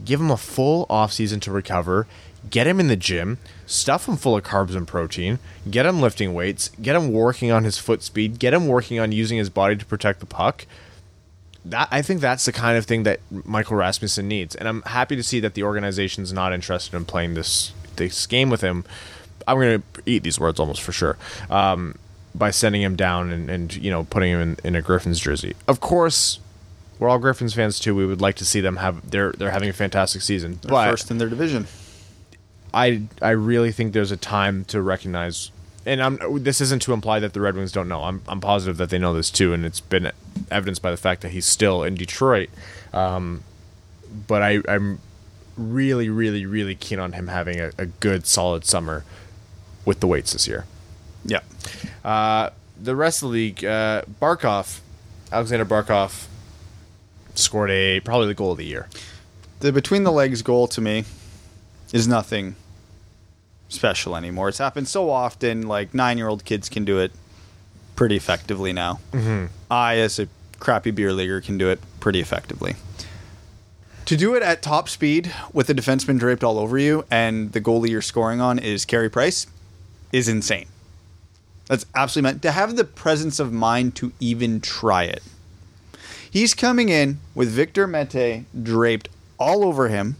Give 0.04 0.20
him 0.20 0.30
a 0.30 0.36
full 0.36 0.86
offseason 0.88 1.40
to 1.42 1.50
recover. 1.50 2.06
Get 2.50 2.66
him 2.66 2.78
in 2.78 2.88
the 2.88 2.96
gym, 2.96 3.38
stuff 3.66 4.08
him 4.08 4.16
full 4.16 4.36
of 4.36 4.44
carbs 4.44 4.76
and 4.76 4.86
protein, 4.86 5.38
get 5.68 5.86
him 5.86 6.00
lifting 6.00 6.34
weights, 6.34 6.70
get 6.80 6.94
him 6.94 7.12
working 7.12 7.50
on 7.50 7.64
his 7.64 7.78
foot 7.78 8.02
speed, 8.02 8.38
get 8.38 8.54
him 8.54 8.68
working 8.68 8.98
on 9.00 9.12
using 9.12 9.38
his 9.38 9.50
body 9.50 9.76
to 9.76 9.84
protect 9.84 10.20
the 10.20 10.26
puck. 10.26 10.66
That 11.64 11.88
I 11.90 12.02
think 12.02 12.20
that's 12.20 12.44
the 12.44 12.52
kind 12.52 12.78
of 12.78 12.84
thing 12.84 13.02
that 13.02 13.20
Michael 13.30 13.76
Rasmussen 13.76 14.28
needs, 14.28 14.54
and 14.54 14.68
I'm 14.68 14.82
happy 14.82 15.16
to 15.16 15.22
see 15.22 15.40
that 15.40 15.54
the 15.54 15.64
organization's 15.64 16.32
not 16.32 16.52
interested 16.52 16.94
in 16.96 17.04
playing 17.04 17.34
this 17.34 17.72
this 17.96 18.26
game 18.26 18.50
with 18.50 18.60
him. 18.60 18.84
I'm 19.48 19.58
going 19.58 19.82
to 19.82 20.02
eat 20.06 20.22
these 20.22 20.38
words 20.38 20.60
almost 20.60 20.82
for 20.82 20.92
sure 20.92 21.16
um, 21.50 21.96
by 22.34 22.50
sending 22.50 22.82
him 22.82 22.96
down 22.96 23.32
and, 23.32 23.50
and 23.50 23.74
you 23.74 23.90
know 23.90 24.04
putting 24.04 24.32
him 24.32 24.40
in, 24.40 24.56
in 24.62 24.76
a 24.76 24.82
Griffins 24.82 25.18
jersey. 25.18 25.54
Of 25.66 25.80
course, 25.80 26.38
we're 26.98 27.08
all 27.08 27.18
Griffins 27.18 27.54
fans 27.54 27.78
too. 27.78 27.94
We 27.94 28.06
would 28.06 28.20
like 28.20 28.36
to 28.36 28.44
see 28.44 28.60
them 28.60 28.76
have 28.76 29.10
they're 29.10 29.32
they're 29.32 29.50
having 29.50 29.68
a 29.68 29.72
fantastic 29.72 30.22
season, 30.22 30.58
They're 30.62 30.70
but 30.70 30.90
first 30.90 31.10
in 31.10 31.18
their 31.18 31.28
division. 31.28 31.66
I 32.76 33.02
I 33.22 33.30
really 33.30 33.72
think 33.72 33.94
there's 33.94 34.12
a 34.12 34.18
time 34.18 34.66
to 34.66 34.82
recognize, 34.82 35.50
and 35.86 36.02
I'm 36.02 36.18
this 36.42 36.60
isn't 36.60 36.82
to 36.82 36.92
imply 36.92 37.18
that 37.20 37.32
the 37.32 37.40
Red 37.40 37.56
Wings 37.56 37.72
don't 37.72 37.88
know. 37.88 38.04
I'm 38.04 38.20
I'm 38.28 38.40
positive 38.40 38.76
that 38.76 38.90
they 38.90 38.98
know 38.98 39.14
this 39.14 39.30
too, 39.30 39.54
and 39.54 39.64
it's 39.64 39.80
been 39.80 40.12
evidenced 40.50 40.82
by 40.82 40.90
the 40.90 40.98
fact 40.98 41.22
that 41.22 41.30
he's 41.30 41.46
still 41.46 41.82
in 41.82 41.94
Detroit. 41.94 42.50
Um, 42.92 43.44
but 44.28 44.42
I 44.42 44.60
I'm 44.68 45.00
really 45.56 46.10
really 46.10 46.44
really 46.44 46.74
keen 46.74 46.98
on 46.98 47.14
him 47.14 47.28
having 47.28 47.58
a, 47.58 47.72
a 47.78 47.86
good 47.86 48.26
solid 48.26 48.66
summer 48.66 49.04
with 49.86 50.00
the 50.00 50.06
weights 50.06 50.34
this 50.34 50.46
year. 50.46 50.66
Yeah. 51.24 51.40
Uh, 52.04 52.50
the 52.78 52.94
rest 52.94 53.22
of 53.22 53.30
the 53.30 53.32
league, 53.32 53.64
uh, 53.64 54.02
Barkov, 54.20 54.80
Alexander 55.32 55.64
Barkov, 55.64 56.26
scored 57.34 57.70
a 57.70 58.00
probably 58.00 58.26
the 58.26 58.34
goal 58.34 58.52
of 58.52 58.58
the 58.58 58.66
year. 58.66 58.86
The 59.60 59.72
between 59.72 60.04
the 60.04 60.12
legs 60.12 60.42
goal 60.42 60.68
to 60.68 60.82
me 60.82 61.04
is 61.94 62.06
nothing 62.06 62.54
special 63.68 64.16
anymore. 64.16 64.48
It's 64.48 64.58
happened 64.58 64.88
so 64.88 65.10
often. 65.10 65.62
Like 65.62 65.94
nine 65.94 66.18
year 66.18 66.28
old 66.28 66.44
kids 66.44 66.68
can 66.68 66.84
do 66.84 66.98
it 66.98 67.12
pretty 67.94 68.16
effectively 68.16 68.72
now. 68.72 69.00
Mm-hmm. 69.12 69.46
I, 69.70 69.96
as 69.96 70.18
a 70.18 70.28
crappy 70.60 70.90
beer 70.90 71.12
leaguer, 71.12 71.40
can 71.40 71.58
do 71.58 71.68
it 71.70 71.80
pretty 72.00 72.20
effectively. 72.20 72.76
To 74.06 74.16
do 74.16 74.36
it 74.36 74.42
at 74.42 74.62
top 74.62 74.88
speed 74.88 75.32
with 75.52 75.68
a 75.68 75.74
defenseman 75.74 76.18
draped 76.18 76.44
all 76.44 76.58
over 76.58 76.78
you 76.78 77.04
and 77.10 77.52
the 77.52 77.60
goalie 77.60 77.88
you're 77.88 78.02
scoring 78.02 78.40
on 78.40 78.58
is 78.58 78.84
Carey 78.84 79.10
Price 79.10 79.48
is 80.12 80.28
insane. 80.28 80.68
That's 81.66 81.84
absolutely 81.94 82.30
meant 82.30 82.42
to 82.42 82.52
have 82.52 82.76
the 82.76 82.84
presence 82.84 83.40
of 83.40 83.52
mind 83.52 83.96
to 83.96 84.12
even 84.20 84.60
try 84.60 85.04
it. 85.04 85.24
He's 86.30 86.54
coming 86.54 86.88
in 86.88 87.18
with 87.34 87.48
Victor 87.48 87.88
Mete 87.88 88.44
draped 88.62 89.08
all 89.38 89.64
over 89.64 89.88
him, 89.88 90.16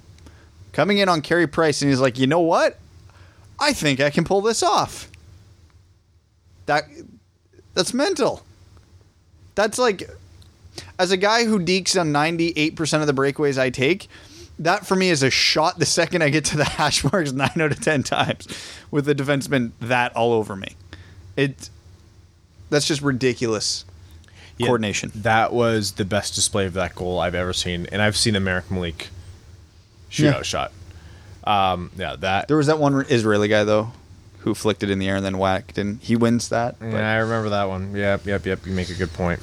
coming 0.73 0.99
in 0.99 1.09
on 1.09 1.23
Carey 1.23 1.47
Price, 1.47 1.81
and 1.83 1.89
he's 1.89 2.01
like, 2.01 2.19
you 2.19 2.27
know 2.27 2.41
what? 2.41 2.79
I 3.59 3.73
think 3.73 4.01
I 4.01 4.11
can 4.11 4.25
pull 4.25 4.41
this 4.43 4.63
off. 4.63 5.11
That 6.67 6.85
that's 7.75 7.95
mental. 7.95 8.43
That's 9.55 9.79
like 9.79 10.09
as 10.99 11.11
a 11.11 11.17
guy 11.17 11.45
who 11.45 11.59
dekes 11.59 11.99
on 11.99 12.13
98% 12.13 13.01
of 13.01 13.07
the 13.07 13.13
breakaways 13.15 13.59
I 13.59 13.71
take, 13.71 14.09
that 14.59 14.87
for 14.87 14.97
me 14.97 15.11
is 15.11 15.23
a 15.23 15.31
shot 15.31 15.79
the 15.79 15.87
second 15.87 16.23
I 16.23 16.29
get 16.31 16.45
to 16.47 16.57
the 16.57 16.65
hash 16.79 17.05
marks 17.05 17.33
9 17.33 17.51
out 17.61 17.73
of 17.73 17.81
10 17.81 18.03
times 18.03 18.47
with 18.91 19.05
the 19.07 19.15
defenseman 19.15 19.73
that 19.81 20.15
all 20.17 20.33
over 20.33 20.57
me. 20.57 20.69
It 21.37 21.71
that's 22.69 22.87
just 22.87 23.01
ridiculous 23.01 23.85
Yeah, 24.59 24.67
coordination. 24.67 25.13
That 25.15 25.53
was 25.53 25.93
the 25.93 26.05
best 26.05 26.35
display 26.35 26.67
of 26.67 26.73
that 26.75 26.95
goal 26.95 27.21
I've 27.21 27.35
ever 27.35 27.53
seen, 27.53 27.87
and 27.93 28.03
I've 28.03 28.17
seen 28.17 28.35
a 28.35 28.41
Marek 28.41 28.71
Malik 28.71 29.09
shootout 30.11 30.33
Yeah. 30.39 30.43
shot. 30.43 30.73
Um, 31.47 31.91
yeah, 31.97 32.17
that 32.17 32.49
There 32.49 32.57
was 32.57 32.67
that 32.67 32.79
one 32.79 33.07
Israeli 33.09 33.49
guy 33.49 33.65
though 33.65 33.93
who 34.41 34.55
flicked 34.55 34.83
it 34.83 34.91
in 34.91 34.99
the 34.99 35.09
air 35.09 35.17
and 35.17 35.25
then 35.25 35.39
whacked, 35.39 35.77
and 35.79 36.01
he 36.01 36.15
wins 36.17 36.51
that. 36.51 36.79
but- 36.79 36.91
Yeah, 36.93 37.13
I 37.13 37.17
remember 37.17 37.51
that 37.51 37.69
one. 37.69 37.95
Yep, 37.97 38.27
yep, 38.27 38.47
yep. 38.47 38.67
You 38.67 38.73
make 38.73 38.91
a 38.91 38.95
good 38.95 39.13
point. 39.13 39.41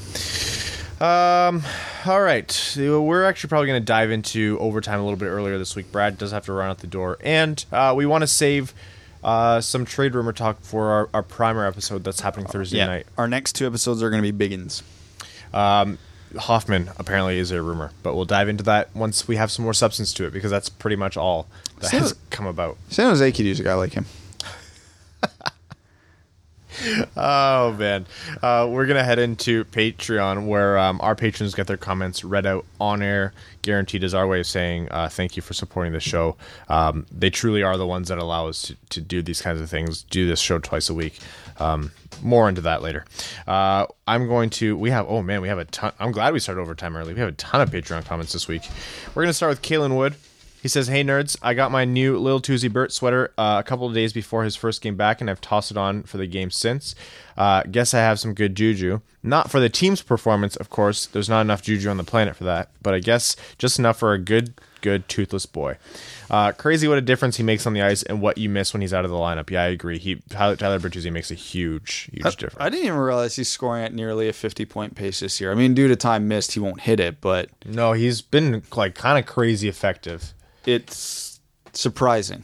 Um, 1.01 1.61
all 2.05 2.21
right. 2.21 2.73
We're 2.77 3.25
actually 3.25 3.49
probably 3.49 3.67
going 3.67 3.81
to 3.81 3.85
dive 3.85 4.11
into 4.11 4.57
overtime 4.61 4.99
a 4.99 5.03
little 5.03 5.17
bit 5.19 5.25
earlier 5.25 5.57
this 5.57 5.75
week. 5.75 5.91
Brad 5.91 6.17
does 6.17 6.31
have 6.31 6.45
to 6.45 6.53
run 6.53 6.69
out 6.69 6.79
the 6.79 6.87
door, 6.87 7.17
and 7.21 7.63
uh, 7.73 7.93
we 7.97 8.05
want 8.05 8.21
to 8.21 8.27
save 8.27 8.73
uh, 9.23 9.59
some 9.59 9.83
trade 9.83 10.15
rumor 10.15 10.31
talk 10.31 10.61
for 10.61 10.87
our, 10.89 11.09
our 11.13 11.23
primer 11.23 11.65
episode 11.65 12.05
that's 12.05 12.21
happening 12.21 12.45
Thursday 12.47 12.77
yeah, 12.77 12.85
night. 12.87 13.07
our 13.17 13.27
next 13.27 13.53
two 13.53 13.67
episodes 13.67 14.01
are 14.01 14.09
going 14.09 14.23
to 14.23 14.31
be 14.31 14.49
biggins. 14.49 14.81
Hoffman 16.37 16.89
apparently 16.97 17.37
is 17.39 17.51
a 17.51 17.61
rumor, 17.61 17.91
but 18.01 18.15
we'll 18.15 18.25
dive 18.25 18.49
into 18.49 18.63
that 18.63 18.95
once 18.95 19.27
we 19.27 19.35
have 19.35 19.51
some 19.51 19.63
more 19.63 19.73
substance 19.73 20.13
to 20.13 20.25
it 20.25 20.31
because 20.33 20.49
that's 20.51 20.69
pretty 20.69 20.95
much 20.95 21.15
all 21.17 21.47
that 21.79 21.91
So- 21.91 21.99
has 21.99 22.15
come 22.29 22.45
about. 22.47 22.77
San 22.89 23.07
Jose 23.09 23.31
could 23.31 23.45
use 23.45 23.59
a 23.59 23.63
guy 23.63 23.73
like 23.75 23.93
him. 23.93 24.05
Oh 27.15 27.71
man, 27.77 28.07
uh, 28.41 28.67
we're 28.69 28.87
gonna 28.87 29.03
head 29.03 29.19
into 29.19 29.63
Patreon 29.65 30.47
where 30.47 30.75
um, 30.79 30.99
our 31.03 31.15
patrons 31.15 31.53
get 31.53 31.67
their 31.67 31.77
comments 31.77 32.23
read 32.23 32.47
out 32.47 32.65
on 32.81 33.03
air, 33.03 33.31
guaranteed 33.61 34.03
as 34.03 34.15
our 34.15 34.25
way 34.25 34.39
of 34.39 34.47
saying 34.47 34.87
uh, 34.89 35.07
thank 35.07 35.35
you 35.35 35.43
for 35.43 35.53
supporting 35.53 35.93
the 35.93 35.99
show. 35.99 36.35
Um, 36.69 37.05
they 37.11 37.29
truly 37.29 37.61
are 37.61 37.77
the 37.77 37.85
ones 37.85 38.09
that 38.09 38.17
allow 38.17 38.47
us 38.47 38.63
to, 38.63 38.75
to 38.89 39.01
do 39.01 39.21
these 39.21 39.39
kinds 39.39 39.61
of 39.61 39.69
things, 39.69 40.01
do 40.01 40.27
this 40.27 40.39
show 40.39 40.57
twice 40.57 40.89
a 40.89 40.95
week. 40.95 41.19
Um, 41.59 41.91
more 42.21 42.47
into 42.47 42.61
that 42.61 42.81
later. 42.81 43.05
Uh, 43.47 43.85
I'm 44.07 44.27
going 44.27 44.49
to. 44.51 44.77
We 44.77 44.91
have. 44.91 45.05
Oh 45.07 45.21
man, 45.21 45.41
we 45.41 45.47
have 45.47 45.59
a 45.59 45.65
ton. 45.65 45.91
I'm 45.99 46.11
glad 46.11 46.33
we 46.33 46.39
started 46.39 46.61
overtime 46.61 46.95
early. 46.95 47.13
We 47.13 47.19
have 47.19 47.29
a 47.29 47.33
ton 47.33 47.61
of 47.61 47.69
Patreon 47.69 48.05
comments 48.05 48.33
this 48.33 48.47
week. 48.47 48.63
We're 49.13 49.23
gonna 49.23 49.33
start 49.33 49.49
with 49.49 49.61
Kalen 49.61 49.95
Wood. 49.97 50.15
He 50.61 50.69
says, 50.69 50.87
"Hey 50.87 51.03
nerds, 51.03 51.37
I 51.41 51.53
got 51.53 51.71
my 51.71 51.83
new 51.83 52.17
Lil 52.17 52.39
Tuesday 52.39 52.69
Burt 52.69 52.93
sweater 52.93 53.33
uh, 53.37 53.57
a 53.59 53.67
couple 53.67 53.85
of 53.85 53.93
days 53.93 54.13
before 54.13 54.45
his 54.45 54.55
first 54.55 54.81
game 54.81 54.95
back, 54.95 55.19
and 55.19 55.29
I've 55.29 55.41
tossed 55.41 55.71
it 55.71 55.77
on 55.77 56.03
for 56.03 56.17
the 56.17 56.27
game 56.27 56.51
since. 56.51 56.95
Uh, 57.35 57.63
guess 57.63 57.93
I 57.93 57.99
have 57.99 58.19
some 58.19 58.33
good 58.33 58.55
juju. 58.55 59.01
Not 59.21 59.51
for 59.51 59.59
the 59.59 59.69
team's 59.69 60.01
performance, 60.01 60.55
of 60.55 60.69
course. 60.69 61.05
There's 61.05 61.29
not 61.29 61.41
enough 61.41 61.63
juju 61.63 61.89
on 61.89 61.97
the 61.97 62.03
planet 62.03 62.35
for 62.37 62.45
that, 62.45 62.69
but 62.81 62.93
I 62.93 62.99
guess 62.99 63.35
just 63.57 63.77
enough 63.77 63.97
for 63.97 64.13
a 64.13 64.17
good, 64.17 64.53
good 64.81 65.09
toothless 65.09 65.45
boy. 65.45 65.77
Uh, 66.33 66.51
crazy 66.51 66.87
what 66.87 66.97
a 66.97 67.01
difference 67.01 67.37
he 67.37 67.43
makes 67.43 67.67
on 67.67 67.73
the 67.73 67.83
ice 67.83 68.01
and 68.01 68.19
what 68.19 68.39
you 68.39 68.49
miss 68.49 68.73
when 68.73 68.81
he's 68.81 68.91
out 68.91 69.05
of 69.05 69.11
the 69.11 69.17
lineup. 69.17 69.51
Yeah, 69.51 69.61
I 69.61 69.67
agree. 69.67 69.99
He 69.99 70.15
Tyler, 70.29 70.55
Tyler 70.55 70.79
Bertuzzi 70.79 71.11
makes 71.11 71.29
a 71.29 71.35
huge, 71.35 72.09
huge 72.11 72.37
difference. 72.37 72.57
I 72.59 72.69
didn't 72.69 72.87
even 72.87 72.97
realize 72.97 73.35
he's 73.35 73.49
scoring 73.49 73.83
at 73.83 73.93
nearly 73.93 74.27
a 74.27 74.33
50 74.33 74.65
point 74.65 74.95
pace 74.95 75.19
this 75.19 75.39
year. 75.39 75.51
I 75.51 75.55
mean, 75.55 75.75
due 75.75 75.87
to 75.87 75.95
time 75.95 76.27
missed, 76.27 76.53
he 76.53 76.59
won't 76.59 76.81
hit 76.81 76.99
it, 76.99 77.21
but 77.21 77.49
no, 77.67 77.93
he's 77.93 78.23
been 78.23 78.63
like 78.75 78.95
kind 78.95 79.19
of 79.19 79.31
crazy 79.31 79.69
effective. 79.69 80.33
it's 80.65 81.39
surprising. 81.73 82.43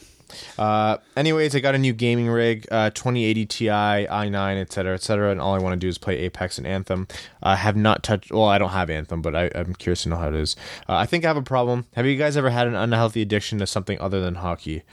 Uh, 0.57 0.97
anyways, 1.15 1.55
I 1.55 1.59
got 1.59 1.75
a 1.75 1.77
new 1.77 1.93
gaming 1.93 2.27
rig, 2.27 2.67
uh, 2.71 2.89
2080 2.91 3.45
Ti, 3.45 3.65
i9, 3.65 4.57
etc., 4.61 4.93
etc., 4.93 5.31
and 5.31 5.41
all 5.41 5.53
I 5.53 5.59
want 5.59 5.73
to 5.73 5.77
do 5.77 5.87
is 5.87 5.97
play 5.97 6.17
Apex 6.19 6.57
and 6.57 6.67
Anthem. 6.67 7.07
I 7.41 7.55
have 7.55 7.75
not 7.75 8.03
touched. 8.03 8.31
Well, 8.31 8.45
I 8.45 8.57
don't 8.57 8.69
have 8.71 8.89
Anthem, 8.89 9.21
but 9.21 9.35
I, 9.35 9.51
I'm 9.55 9.75
curious 9.75 10.03
to 10.03 10.09
know 10.09 10.17
how 10.17 10.29
it 10.29 10.35
is. 10.35 10.55
Uh, 10.87 10.95
I 10.95 11.05
think 11.05 11.25
I 11.25 11.27
have 11.27 11.37
a 11.37 11.41
problem. 11.41 11.85
Have 11.95 12.05
you 12.05 12.17
guys 12.17 12.37
ever 12.37 12.49
had 12.49 12.67
an 12.67 12.75
unhealthy 12.75 13.21
addiction 13.21 13.59
to 13.59 13.67
something 13.67 13.99
other 13.99 14.21
than 14.21 14.35
hockey? 14.35 14.83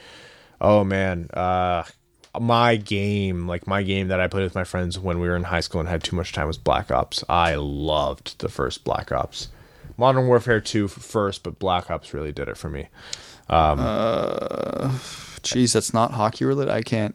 Oh 0.60 0.84
man, 0.84 1.28
uh, 1.34 1.84
my 2.40 2.76
game, 2.76 3.46
like 3.46 3.66
my 3.66 3.82
game 3.82 4.08
that 4.08 4.20
I 4.20 4.28
played 4.28 4.44
with 4.44 4.54
my 4.54 4.64
friends 4.64 4.98
when 4.98 5.20
we 5.20 5.28
were 5.28 5.36
in 5.36 5.44
high 5.44 5.60
school 5.60 5.80
and 5.80 5.88
had 5.88 6.02
too 6.02 6.16
much 6.16 6.32
time 6.32 6.46
was 6.46 6.58
Black 6.58 6.90
Ops. 6.90 7.24
I 7.28 7.54
loved 7.56 8.38
the 8.38 8.48
first 8.48 8.84
Black 8.84 9.12
Ops. 9.12 9.48
Modern 9.96 10.26
Warfare 10.26 10.60
2 10.60 10.88
first, 10.88 11.42
but 11.42 11.58
Black 11.58 11.90
Ops 11.90 12.12
really 12.12 12.32
did 12.32 12.48
it 12.48 12.56
for 12.56 12.68
me. 12.68 12.88
Jeez, 15.42 15.72
that's 15.72 15.94
not 15.94 16.12
hockey 16.12 16.44
related. 16.44 16.72
I 16.72 16.82
can't. 16.82 17.14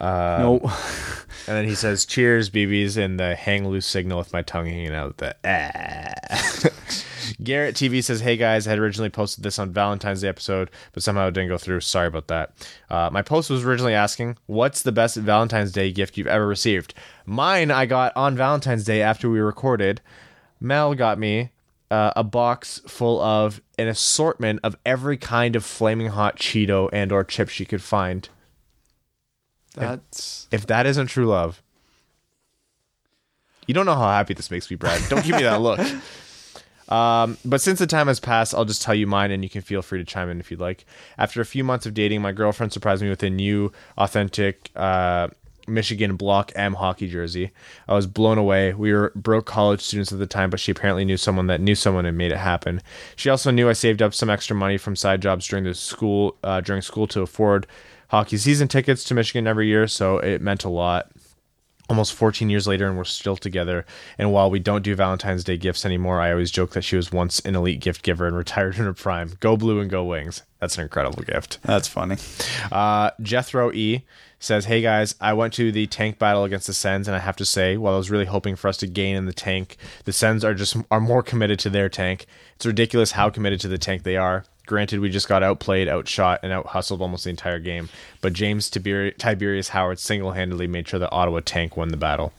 no. 0.00 0.60
And 1.48 1.56
then 1.56 1.64
he 1.64 1.74
says, 1.76 2.04
"Cheers, 2.04 2.50
BBs," 2.50 2.96
and 2.96 3.20
the 3.20 3.36
hang 3.36 3.68
loose 3.68 3.86
signal 3.86 4.18
with 4.18 4.32
my 4.32 4.42
tongue 4.42 4.66
hanging 4.66 4.94
out. 4.94 5.18
The 5.18 5.36
ah. 5.44 6.70
Garrett 7.42 7.76
TV 7.76 8.02
says, 8.02 8.20
"Hey 8.20 8.36
guys, 8.36 8.66
I 8.66 8.70
had 8.70 8.78
originally 8.80 9.10
posted 9.10 9.44
this 9.44 9.58
on 9.58 9.72
Valentine's 9.72 10.22
Day 10.22 10.28
episode, 10.28 10.70
but 10.92 11.02
somehow 11.04 11.28
it 11.28 11.34
didn't 11.34 11.48
go 11.50 11.58
through. 11.58 11.80
Sorry 11.80 12.08
about 12.08 12.26
that. 12.28 12.52
Uh, 12.90 13.10
my 13.12 13.22
post 13.22 13.48
was 13.48 13.64
originally 13.64 13.94
asking, 13.94 14.38
what's 14.46 14.82
the 14.82 14.92
best 14.92 15.16
Valentine's 15.16 15.72
Day 15.72 15.92
gift 15.92 16.16
you've 16.16 16.26
ever 16.26 16.46
received? 16.46 16.94
Mine, 17.24 17.70
I 17.70 17.86
got 17.86 18.16
on 18.16 18.36
Valentine's 18.36 18.84
Day 18.84 19.00
after 19.00 19.30
we 19.30 19.38
recorded. 19.38 20.00
Mel 20.60 20.94
got 20.94 21.18
me." 21.18 21.50
Uh, 21.90 22.12
a 22.16 22.24
box 22.24 22.80
full 22.88 23.20
of 23.20 23.60
an 23.78 23.86
assortment 23.86 24.58
of 24.64 24.76
every 24.84 25.16
kind 25.16 25.54
of 25.54 25.64
flaming 25.64 26.08
hot 26.08 26.36
Cheeto 26.36 26.90
and 26.92 27.12
or 27.12 27.22
chip 27.22 27.48
she 27.48 27.64
could 27.64 27.82
find. 27.82 28.28
That's. 29.74 30.48
If 30.50 30.66
that 30.66 30.86
isn't 30.86 31.06
true 31.06 31.26
love, 31.26 31.62
you 33.66 33.74
don't 33.74 33.86
know 33.86 33.94
how 33.94 34.08
happy 34.08 34.34
this 34.34 34.50
makes 34.50 34.70
me, 34.70 34.76
Brad. 34.76 35.00
Don't 35.08 35.24
give 35.24 35.36
me 35.36 35.42
that 35.42 35.60
look. 35.60 35.80
Um, 36.88 37.36
but 37.44 37.60
since 37.60 37.78
the 37.78 37.86
time 37.86 38.06
has 38.06 38.20
passed, 38.20 38.54
I'll 38.54 38.64
just 38.64 38.82
tell 38.82 38.94
you 38.94 39.06
mine, 39.06 39.30
and 39.30 39.42
you 39.42 39.50
can 39.50 39.62
feel 39.62 39.82
free 39.82 39.98
to 39.98 40.04
chime 40.04 40.30
in 40.30 40.38
if 40.38 40.50
you'd 40.50 40.60
like. 40.60 40.84
After 41.18 41.40
a 41.40 41.44
few 41.44 41.64
months 41.64 41.86
of 41.86 41.94
dating, 41.94 42.22
my 42.22 42.32
girlfriend 42.32 42.72
surprised 42.72 43.02
me 43.02 43.08
with 43.08 43.22
a 43.22 43.30
new, 43.30 43.72
authentic 43.98 44.70
uh, 44.76 45.28
Michigan 45.66 46.16
Block 46.16 46.52
M 46.54 46.74
hockey 46.74 47.08
jersey. 47.08 47.52
I 47.88 47.94
was 47.94 48.06
blown 48.06 48.38
away. 48.38 48.72
We 48.74 48.92
were 48.92 49.12
broke 49.14 49.46
college 49.46 49.80
students 49.80 50.12
at 50.12 50.18
the 50.18 50.26
time, 50.26 50.50
but 50.50 50.60
she 50.60 50.72
apparently 50.72 51.04
knew 51.04 51.16
someone 51.16 51.46
that 51.48 51.60
knew 51.60 51.74
someone 51.74 52.06
and 52.06 52.16
made 52.16 52.32
it 52.32 52.38
happen. 52.38 52.82
She 53.16 53.30
also 53.30 53.50
knew 53.50 53.68
I 53.68 53.72
saved 53.72 54.02
up 54.02 54.14
some 54.14 54.30
extra 54.30 54.56
money 54.56 54.78
from 54.78 54.96
side 54.96 55.22
jobs 55.22 55.46
during 55.46 55.64
the 55.64 55.74
school 55.74 56.36
uh, 56.42 56.60
during 56.60 56.82
school 56.82 57.06
to 57.08 57.22
afford 57.22 57.66
hockey 58.08 58.36
season 58.36 58.68
tickets 58.68 59.04
to 59.04 59.14
Michigan 59.14 59.46
every 59.46 59.66
year, 59.66 59.86
so 59.86 60.18
it 60.18 60.40
meant 60.40 60.64
a 60.64 60.68
lot 60.68 61.10
almost 61.88 62.14
14 62.14 62.50
years 62.50 62.66
later 62.66 62.86
and 62.88 62.96
we're 62.96 63.04
still 63.04 63.36
together. 63.36 63.86
And 64.18 64.32
while 64.32 64.50
we 64.50 64.58
don't 64.58 64.82
do 64.82 64.94
valentine's 64.94 65.44
day 65.44 65.56
gifts 65.56 65.84
anymore 65.86 66.20
i 66.20 66.30
always 66.30 66.50
joke 66.50 66.72
that 66.72 66.82
she 66.82 66.96
was 66.96 67.12
once 67.12 67.40
an 67.40 67.54
elite 67.56 67.80
gift 67.80 68.02
giver 68.02 68.26
and 68.26 68.36
retired 68.44 68.76
in 68.76 68.84
her 68.84 68.94
prime. 68.94 69.32
Go 69.40 69.56
blue 69.56 69.80
and 69.80 69.90
go 69.90 70.04
wings. 70.04 70.42
That's 70.60 70.76
an 70.78 70.82
incredible 70.84 71.22
gift. 71.22 71.58
That's 71.62 71.86
funny. 71.88 72.16
uh, 72.72 73.10
jethro 73.22 73.72
e 73.72 74.04
says 74.38 74.66
hey 74.66 74.82
guys 74.82 75.14
i 75.18 75.32
went 75.32 75.54
to 75.54 75.72
the 75.72 75.86
tank 75.86 76.18
battle 76.18 76.44
against 76.44 76.66
the 76.66 76.74
sens 76.74 77.08
and 77.08 77.16
i 77.16 77.18
have 77.18 77.36
to 77.36 77.44
say 77.44 77.78
while 77.78 77.94
i 77.94 77.96
was 77.96 78.10
really 78.10 78.26
hoping 78.26 78.54
for 78.54 78.68
us 78.68 78.76
to 78.76 78.86
gain 78.86 79.16
in 79.16 79.24
the 79.24 79.32
tank 79.32 79.78
the 80.04 80.12
sens 80.12 80.44
are 80.44 80.52
just 80.52 80.76
are 80.90 81.00
more 81.00 81.22
committed 81.22 81.58
to 81.58 81.70
their 81.70 81.88
tank. 81.88 82.26
It's 82.54 82.66
ridiculous 82.66 83.12
how 83.12 83.30
committed 83.30 83.60
to 83.60 83.68
the 83.68 83.78
tank 83.78 84.02
they 84.02 84.16
are 84.16 84.44
Granted, 84.66 85.00
we 85.00 85.08
just 85.08 85.28
got 85.28 85.42
outplayed, 85.42 85.88
outshot, 85.88 86.40
and 86.42 86.52
out 86.52 86.66
hustled 86.66 87.00
almost 87.00 87.24
the 87.24 87.30
entire 87.30 87.60
game, 87.60 87.88
but 88.20 88.32
James 88.32 88.68
Tiberi- 88.68 89.16
Tiberius 89.16 89.68
Howard 89.68 89.98
single 89.98 90.32
handedly 90.32 90.66
made 90.66 90.88
sure 90.88 90.98
the 90.98 91.10
Ottawa 91.10 91.40
tank 91.44 91.76
won 91.76 91.88
the 91.88 91.96
battle. 91.96 92.32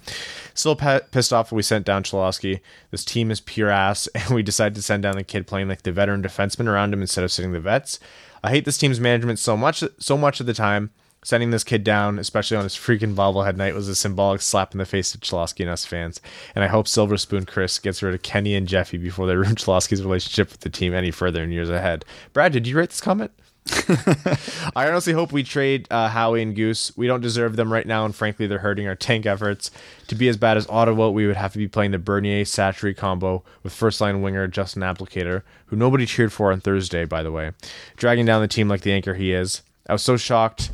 Still 0.54 0.76
pissed 0.76 1.32
off 1.32 1.52
we 1.52 1.62
sent 1.62 1.86
down 1.86 2.04
Cholowski. 2.04 2.60
This 2.92 3.06
team 3.06 3.32
is 3.32 3.40
pure 3.40 3.70
ass, 3.70 4.08
and 4.16 4.30
we 4.30 4.44
decided 4.44 4.76
to 4.76 4.82
send 4.82 5.04
down 5.04 5.16
the 5.16 5.24
kid 5.24 5.48
playing 5.48 5.70
like 5.70 5.84
the 5.84 5.92
veteran 5.92 6.22
defenseman 6.22 6.68
around 6.68 6.94
him 6.94 7.02
instead 7.02 7.24
of 7.24 7.32
sitting 7.32 7.54
the 7.54 7.60
vets. 7.60 8.00
I 8.44 8.50
hate 8.50 8.66
this 8.66 8.78
team's 8.78 9.00
management 9.00 9.40
so 9.40 9.58
much, 9.58 9.84
so 9.98 10.18
much 10.18 10.40
of 10.40 10.46
the 10.46 10.54
time. 10.54 10.92
Sending 11.24 11.50
this 11.50 11.64
kid 11.64 11.84
down, 11.84 12.20
especially 12.20 12.58
on 12.58 12.64
his 12.64 12.76
freaking 12.76 13.16
bobblehead 13.16 13.58
night, 13.58 13.74
was 13.74 13.88
a 13.88 13.96
symbolic 13.96 14.42
slap 14.42 14.74
in 14.74 14.78
the 14.78 14.86
face 14.86 15.14
of 15.16 15.22
Cholowski 15.22 15.62
and 15.62 15.70
us 15.70 15.84
fans. 15.84 16.22
And 16.56 16.64
I 16.64 16.68
hope 16.68 16.88
Silver 16.88 17.18
Spoon 17.18 17.46
Chris 17.46 17.80
gets 17.80 18.04
rid 18.04 18.14
of 18.14 18.22
Kenny 18.22 18.56
and 18.56 18.68
Jeffy 18.68 18.98
before 18.98 19.28
they 19.28 19.36
ruin 19.36 19.56
Cholowski's 19.56 20.04
relationship 20.04 20.52
with 20.52 20.62
the 20.62 20.70
team 20.70 20.94
any 20.94 21.12
further 21.12 21.44
in 21.44 21.52
years 21.52 21.70
ahead. 21.70 22.06
Brad, 22.34 22.54
did 22.54 22.68
you 22.68 22.78
write 22.78 22.90
this 22.90 23.02
comment? 23.02 23.32
I 24.76 24.88
honestly 24.88 25.14
hope 25.14 25.32
we 25.32 25.44
trade 25.44 25.88
uh, 25.92 26.08
Howie 26.10 26.42
and 26.42 26.56
Goose. 26.56 26.96
We 26.96 27.08
don't 27.08 27.22
deserve 27.22 27.56
them 27.56 27.72
right 27.72 27.86
now, 27.86 28.06
and 28.06 28.16
frankly, 28.16 28.48
they're 28.48 28.60
hurting 28.60 28.88
our 28.88 28.96
tank 28.96 29.26
efforts. 29.26 29.72
To 30.08 30.16
be 30.16 30.30
as 30.30 30.38
bad 30.38 30.58
as 30.58 30.70
Ottawa, 30.70 31.10
we 31.10 31.28
would 31.28 31.36
have 31.36 31.52
to 31.54 31.58
be 31.58 31.68
playing 31.68 31.92
the 31.92 32.00
Bernier 32.00 32.44
Satchery 32.44 32.96
combo 32.96 33.44
with 33.64 33.74
first 33.74 34.00
line 34.00 34.22
winger 34.22 34.48
Justin 34.48 34.84
Abdelkader, 34.84 35.44
who 35.66 35.76
nobody 35.76 36.06
cheered 36.06 36.32
for 36.32 36.52
on 36.52 36.62
Thursday, 36.62 37.06
by 37.06 37.24
the 37.24 37.32
way, 37.32 37.52
dragging 37.98 38.26
down 38.26 38.42
the 38.42 38.48
team 38.48 38.70
like 38.70 38.82
the 38.82 38.94
anchor 38.94 39.16
he 39.16 39.34
is. 39.34 39.64
I 39.90 39.94
was 39.94 40.04
so 40.04 40.18
shocked 40.18 40.72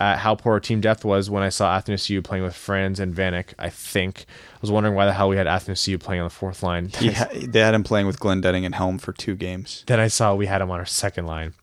at 0.00 0.18
how 0.18 0.34
poor 0.34 0.60
team 0.60 0.80
depth 0.80 1.04
was 1.04 1.28
when 1.28 1.42
I 1.42 1.48
saw 1.48 1.76
Athanasiu 1.78 2.22
playing 2.22 2.44
with 2.44 2.54
Frans 2.54 3.00
and 3.00 3.14
Vanek. 3.14 3.54
I 3.58 3.68
think 3.68 4.26
I 4.54 4.58
was 4.60 4.70
wondering 4.70 4.94
why 4.94 5.06
the 5.06 5.12
hell 5.12 5.28
we 5.28 5.36
had 5.36 5.46
Athanasiu 5.46 5.98
playing 5.98 6.20
on 6.20 6.26
the 6.26 6.34
fourth 6.34 6.62
line. 6.62 6.90
Yeah, 7.00 7.28
they 7.32 7.60
had 7.60 7.74
him 7.74 7.84
playing 7.84 8.06
with 8.06 8.20
Glendening 8.20 8.64
and 8.64 8.74
Helm 8.74 8.98
for 8.98 9.12
two 9.12 9.34
games. 9.34 9.84
Then 9.86 10.00
I 10.00 10.08
saw 10.08 10.34
we 10.34 10.46
had 10.46 10.60
him 10.60 10.70
on 10.70 10.78
our 10.78 10.86
second 10.86 11.26
line. 11.26 11.54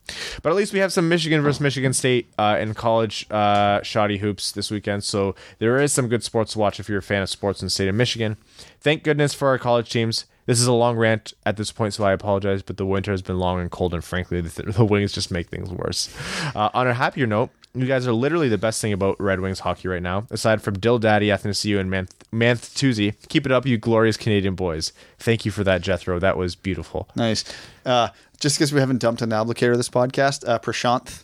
But 0.42 0.50
at 0.50 0.56
least 0.56 0.74
we 0.74 0.80
have 0.80 0.94
some 0.94 1.10
Michigan 1.10 1.42
versus 1.42 1.62
Michigan 1.62 1.94
State 1.94 2.28
uh, 2.38 2.58
in 2.60 2.74
college 2.74 3.26
uh, 3.32 3.82
shoddy 3.84 4.18
hoops 4.18 4.52
this 4.52 4.70
weekend. 4.70 5.04
So 5.04 5.36
there 5.60 5.82
is 5.82 5.92
some 5.92 6.08
good 6.08 6.24
sports 6.24 6.54
to 6.54 6.60
watch 6.60 6.80
if 6.80 6.90
you're 6.90 7.00
a 7.00 7.04
fan 7.04 7.22
of 7.22 7.30
sports 7.30 7.62
in 7.62 7.68
the 7.68 7.72
state 7.72 7.88
of 7.88 7.96
Michigan. 7.96 8.38
Thank 8.80 9.04
goodness 9.04 9.34
for 9.34 9.48
our 9.48 9.58
college 9.58 9.90
teams. 9.90 10.26
This 10.46 10.62
is 10.62 10.68
a 10.68 10.74
long 10.74 10.96
rant 10.96 11.34
at 11.46 11.58
this 11.58 11.72
point, 11.72 11.96
so 11.96 12.04
I 12.04 12.12
apologize. 12.12 12.62
But 12.62 12.78
the 12.78 12.86
winter 12.86 13.12
has 13.12 13.24
been 13.24 13.40
long 13.40 13.60
and 13.60 13.72
cold, 13.72 13.94
and 13.94 14.04
frankly, 14.04 14.42
the, 14.42 14.64
the 14.64 14.86
Wings 14.86 15.12
just 15.12 15.32
make 15.32 15.50
things 15.50 15.72
worse. 15.72 16.16
Uh, 16.56 16.70
on 16.74 16.88
a 16.88 16.94
happier 16.94 17.26
note, 17.26 17.50
you 17.76 17.86
guys 17.86 18.08
are 18.08 18.14
literally 18.14 18.50
the 18.50 18.58
best 18.58 18.82
thing 18.82 18.94
about 18.94 19.20
Red 19.20 19.40
Wings 19.42 19.60
hockey 19.60 19.88
right 19.88 20.02
now, 20.02 20.26
aside 20.32 20.62
from 20.62 20.80
Dill 20.80 21.00
Daddy, 21.00 21.28
Athanasiu, 21.28 21.80
and 21.80 21.90
Manth- 21.90 22.24
Manthtuzi. 22.32 23.14
Keep 23.30 23.46
it 23.46 23.52
up, 23.52 23.66
you 23.66 23.78
glorious 23.78 24.18
Canadian 24.18 24.56
boys. 24.56 24.94
Thank 25.20 25.46
you 25.46 25.52
for 25.52 25.64
that, 25.64 25.82
Jethro. 25.82 26.20
That 26.20 26.38
was 26.38 26.56
beautiful. 26.56 27.10
Nice. 27.16 27.44
Uh, 27.86 28.10
just 28.40 28.58
because 28.58 28.74
we 28.74 28.80
haven't 28.80 29.00
dumped 29.00 29.22
an 29.22 29.30
Abdelkader 29.30 29.76
this 29.76 29.90
podcast, 29.90 30.48
uh, 30.48 30.60
Prashanth 30.60 31.24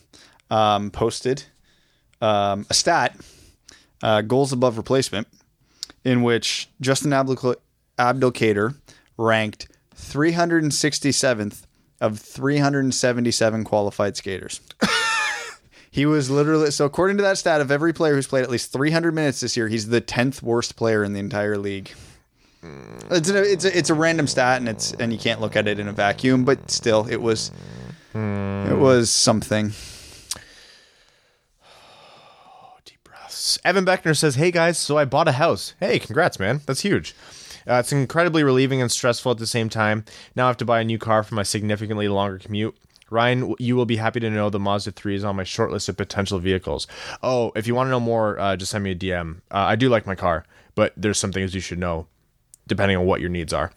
um, 0.49 0.91
posted 0.91 1.43
um, 2.21 2.65
a 2.69 2.73
stat, 2.73 3.15
uh, 4.03 4.21
goals 4.21 4.51
above 4.51 4.77
replacement, 4.77 5.27
in 6.03 6.21
which 6.23 6.69
Justin 6.79 7.13
Abdul- 7.13 7.55
Abdelkader 7.97 8.75
ranked 9.17 9.67
367th 9.95 11.63
of 11.99 12.19
377 12.19 13.63
qualified 13.63 14.17
skaters. 14.17 14.59
he 15.91 16.05
was 16.05 16.29
literally 16.29 16.71
so 16.71 16.85
according 16.85 17.17
to 17.17 17.23
that 17.23 17.37
stat 17.37 17.59
of 17.59 17.69
every 17.69 17.91
player 17.93 18.15
who's 18.15 18.25
played 18.27 18.43
at 18.43 18.49
least 18.49 18.71
300 18.71 19.13
minutes 19.13 19.41
this 19.41 19.57
year, 19.57 19.67
he's 19.67 19.89
the 19.89 20.01
10th 20.01 20.41
worst 20.41 20.77
player 20.77 21.03
in 21.03 21.11
the 21.13 21.19
entire 21.19 21.57
league. 21.57 21.91
It's 23.09 23.29
a, 23.29 23.51
it's 23.51 23.65
a, 23.65 23.77
it's 23.77 23.89
a 23.89 23.93
random 23.93 24.27
stat 24.27 24.59
and 24.59 24.69
it's 24.69 24.93
and 24.93 25.11
you 25.11 25.19
can't 25.19 25.41
look 25.41 25.55
at 25.55 25.67
it 25.67 25.79
in 25.79 25.87
a 25.87 25.93
vacuum, 25.93 26.45
but 26.45 26.71
still 26.71 27.05
it 27.07 27.21
was 27.21 27.51
it 28.13 28.77
was 28.77 29.09
something. 29.09 29.67
Deep 32.85 33.03
breaths. 33.03 33.59
Evan 33.65 33.85
Beckner 33.85 34.15
says, 34.17 34.35
"Hey 34.35 34.51
guys, 34.51 34.77
so 34.77 34.97
I 34.97 35.05
bought 35.05 35.27
a 35.27 35.33
house. 35.33 35.73
Hey, 35.79 35.99
congrats, 35.99 36.39
man. 36.39 36.61
That's 36.65 36.81
huge. 36.81 37.15
Uh, 37.67 37.75
it's 37.75 37.91
incredibly 37.91 38.43
relieving 38.43 38.81
and 38.81 38.91
stressful 38.91 39.31
at 39.31 39.37
the 39.39 39.47
same 39.47 39.69
time. 39.69 40.05
Now 40.35 40.45
I 40.45 40.47
have 40.47 40.57
to 40.57 40.65
buy 40.65 40.81
a 40.81 40.83
new 40.83 40.97
car 40.97 41.23
for 41.23 41.35
my 41.35 41.43
significantly 41.43 42.07
longer 42.07 42.37
commute." 42.37 42.75
Ryan, 43.11 43.53
you 43.59 43.75
will 43.75 43.85
be 43.85 43.97
happy 43.97 44.19
to 44.21 44.29
know 44.29 44.49
the 44.49 44.59
Mazda 44.59 44.91
3 44.91 45.15
is 45.15 45.23
on 45.23 45.35
my 45.35 45.43
short 45.43 45.71
list 45.71 45.89
of 45.89 45.97
potential 45.97 46.39
vehicles. 46.39 46.87
Oh, 47.21 47.51
if 47.55 47.67
you 47.67 47.75
want 47.75 47.87
to 47.87 47.91
know 47.91 47.99
more, 47.99 48.39
uh, 48.39 48.55
just 48.55 48.71
send 48.71 48.83
me 48.83 48.91
a 48.91 48.95
DM. 48.95 49.41
Uh, 49.51 49.57
I 49.57 49.75
do 49.75 49.89
like 49.89 50.07
my 50.07 50.15
car, 50.15 50.45
but 50.75 50.93
there's 50.95 51.19
some 51.19 51.31
things 51.31 51.53
you 51.53 51.61
should 51.61 51.77
know 51.77 52.07
depending 52.67 52.95
on 52.95 53.05
what 53.05 53.19
your 53.19 53.29
needs 53.29 53.51
are. 53.51 53.71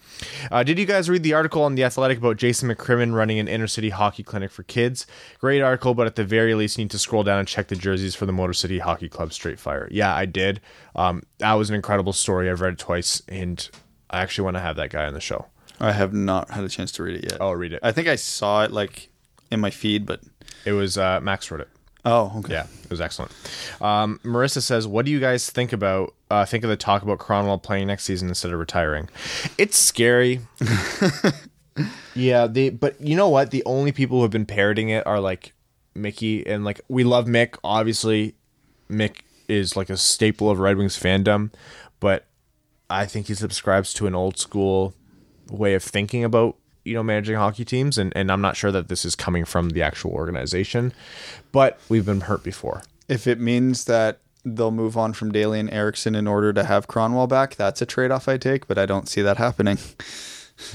Uh, 0.53 0.63
did 0.63 0.79
you 0.79 0.85
guys 0.85 1.11
read 1.11 1.25
the 1.25 1.35
article 1.35 1.65
on 1.65 1.75
The 1.75 1.83
Athletic 1.83 2.19
about 2.19 2.37
Jason 2.37 2.69
McCrimmon 2.69 3.13
running 3.13 3.41
an 3.41 3.49
inner 3.49 3.67
city 3.67 3.89
hockey 3.91 4.23
clinic 4.23 4.53
for 4.53 4.63
kids? 4.63 5.05
Great 5.41 5.63
article, 5.63 5.95
but 5.95 6.07
at 6.07 6.15
the 6.15 6.23
very 6.23 6.55
least, 6.55 6.79
you 6.79 6.85
need 6.85 6.93
to 6.93 6.99
scroll 6.99 7.25
down 7.25 7.41
and 7.41 7.49
check 7.49 7.67
the 7.67 7.75
jerseys 7.75 8.15
for 8.15 8.25
the 8.25 8.33
Motor 8.33 8.53
City 8.53 8.79
Hockey 8.79 9.09
Club 9.09 9.33
Straight 9.33 9.59
Fire. 9.59 9.89
Yeah, 9.91 10.15
I 10.15 10.27
did. 10.27 10.61
Um, 10.95 11.25
that 11.39 11.55
was 11.55 11.71
an 11.71 11.75
incredible 11.75 12.13
story. 12.13 12.49
I've 12.49 12.61
read 12.61 12.75
it 12.75 12.79
twice, 12.79 13.21
and 13.27 13.69
I 14.11 14.21
actually 14.21 14.45
want 14.45 14.59
to 14.59 14.61
have 14.61 14.77
that 14.77 14.91
guy 14.91 15.07
on 15.07 15.15
the 15.15 15.21
show. 15.21 15.47
I 15.81 15.91
have 15.91 16.13
not 16.13 16.51
had 16.51 16.63
a 16.63 16.69
chance 16.69 16.93
to 16.93 17.03
read 17.03 17.17
it 17.17 17.33
yet. 17.33 17.39
Oh, 17.41 17.51
read 17.51 17.73
it. 17.73 17.81
I 17.83 17.91
think 17.91 18.07
I 18.07 18.15
saw 18.15 18.63
it 18.63 18.71
like 18.71 19.09
in 19.55 19.61
my 19.61 19.71
feed, 19.71 20.05
but 20.05 20.21
It 20.67 20.73
was 20.73 20.99
uh, 20.99 21.21
Max 21.21 21.51
wrote 21.51 21.61
it. 21.63 21.69
oh, 22.05 22.33
okay. 22.41 22.53
Yeah, 22.53 22.67
it 22.83 22.91
was 22.91 23.01
excellent. 23.01 23.33
Um, 23.81 24.21
Marissa 24.25 24.61
says, 24.61 24.87
"What 24.87 25.07
do 25.07 25.11
you 25.13 25.21
guys 25.21 25.49
think 25.49 25.73
about 25.73 26.13
uh, 26.31 26.45
think 26.45 26.65
of 26.65 26.71
the 26.71 26.77
talk 26.77 27.03
about 27.03 27.19
Kronwall 27.19 27.63
playing 27.63 27.87
next 27.87 28.05
season 28.05 28.29
instead 28.29 28.53
of 28.53 28.59
retiring? 28.59 29.09
It's 29.57 29.79
scary. 29.79 30.41
yeah, 32.15 32.47
they. 32.47 32.71
But 32.71 33.01
you 33.01 33.17
know 33.17 33.29
what? 33.29 33.51
The 33.51 33.63
only 33.65 33.93
people 33.93 34.19
who 34.19 34.23
have 34.23 34.31
been 34.31 34.47
parroting 34.47 34.89
it 34.91 35.07
are 35.07 35.21
like 35.21 35.53
Mickey 35.95 36.47
and 36.47 36.65
like 36.65 36.81
we 36.89 37.05
love 37.05 37.27
Mick. 37.27 37.57
Obviously, 37.65 38.35
Mick 38.91 39.19
is 39.49 39.77
like 39.77 39.91
a 39.91 39.97
staple 39.97 40.51
of 40.51 40.59
Red 40.59 40.77
Wings 40.77 40.99
fandom, 41.01 41.53
but 42.01 42.27
I 42.89 43.07
think 43.07 43.27
he 43.29 43.35
subscribes 43.35 43.93
to 43.95 44.07
an 44.07 44.15
old 44.15 44.39
school 44.39 44.95
way 45.51 45.75
of 45.75 45.83
thinking 45.83 46.25
about 46.25 46.57
you 46.85 46.95
know 46.95 47.03
managing 47.03 47.37
hockey 47.37 47.65
teams 47.65 47.99
and, 47.99 48.13
and 48.15 48.31
i'm 48.31 48.41
not 48.41 48.57
sure 48.57 48.71
that 48.71 48.89
this 48.89 49.05
is 49.05 49.15
coming 49.15 49.45
from 49.45 49.71
the 49.71 49.83
actual 49.83 50.11
organization 50.13 50.93
but 51.55 51.79
we've 51.89 52.05
been 52.05 52.23
hurt 52.23 52.43
before. 52.43 52.83
If 53.09 53.29
it 53.29 53.39
means 53.39 53.85
that 53.85 54.19
they'll 54.45 54.73
move 54.73 54.97
on 54.97 55.13
from 55.13 55.31
Daley 55.31 55.61
and 55.61 55.71
Ericsson 55.73 56.17
in 56.17 56.27
order 56.27 56.53
to 56.53 56.65
have 56.65 56.89
Kronwall 56.89 57.29
back, 57.29 57.55
that's 57.55 57.81
a 57.81 57.87
trade 57.87 58.11
off 58.11 58.27
I 58.27 58.39
take, 58.39 58.67
but 58.67 58.77
I 58.77 58.87
don't 58.87 59.09
see 59.09 59.23
that 59.23 59.37
happening. 59.37 59.79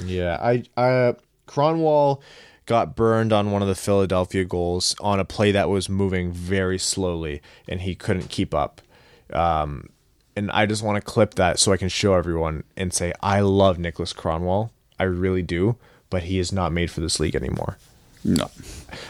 yeah 0.03 0.37
i 0.41 0.61
i 0.75 1.15
Kronwall 1.47 2.21
got 2.65 2.97
burned 2.97 3.31
on 3.31 3.49
one 3.51 3.61
of 3.61 3.67
the 3.69 3.75
philadelphia 3.75 4.43
goals 4.43 4.93
on 4.99 5.21
a 5.21 5.25
play 5.25 5.53
that 5.53 5.69
was 5.69 5.87
moving 5.87 6.33
very 6.33 6.77
slowly 6.77 7.41
and 7.65 7.79
he 7.81 7.95
couldn't 7.95 8.29
keep 8.29 8.53
up. 8.53 8.81
Um 9.31 9.89
and 10.35 10.51
i 10.51 10.65
just 10.65 10.83
want 10.83 10.97
to 10.97 11.01
clip 11.01 11.35
that 11.35 11.59
so 11.59 11.71
i 11.71 11.77
can 11.77 11.87
show 11.87 12.13
everyone 12.13 12.65
and 12.75 12.93
say 12.93 13.13
i 13.21 13.39
love 13.39 13.79
nicholas 13.79 14.11
Kronwall 14.11 14.71
i 14.99 15.03
really 15.03 15.43
do 15.43 15.77
but 16.09 16.23
he 16.23 16.39
is 16.39 16.51
not 16.51 16.71
made 16.71 16.89
for 16.91 17.01
this 17.01 17.19
league 17.19 17.35
anymore 17.35 17.77
No. 18.23 18.49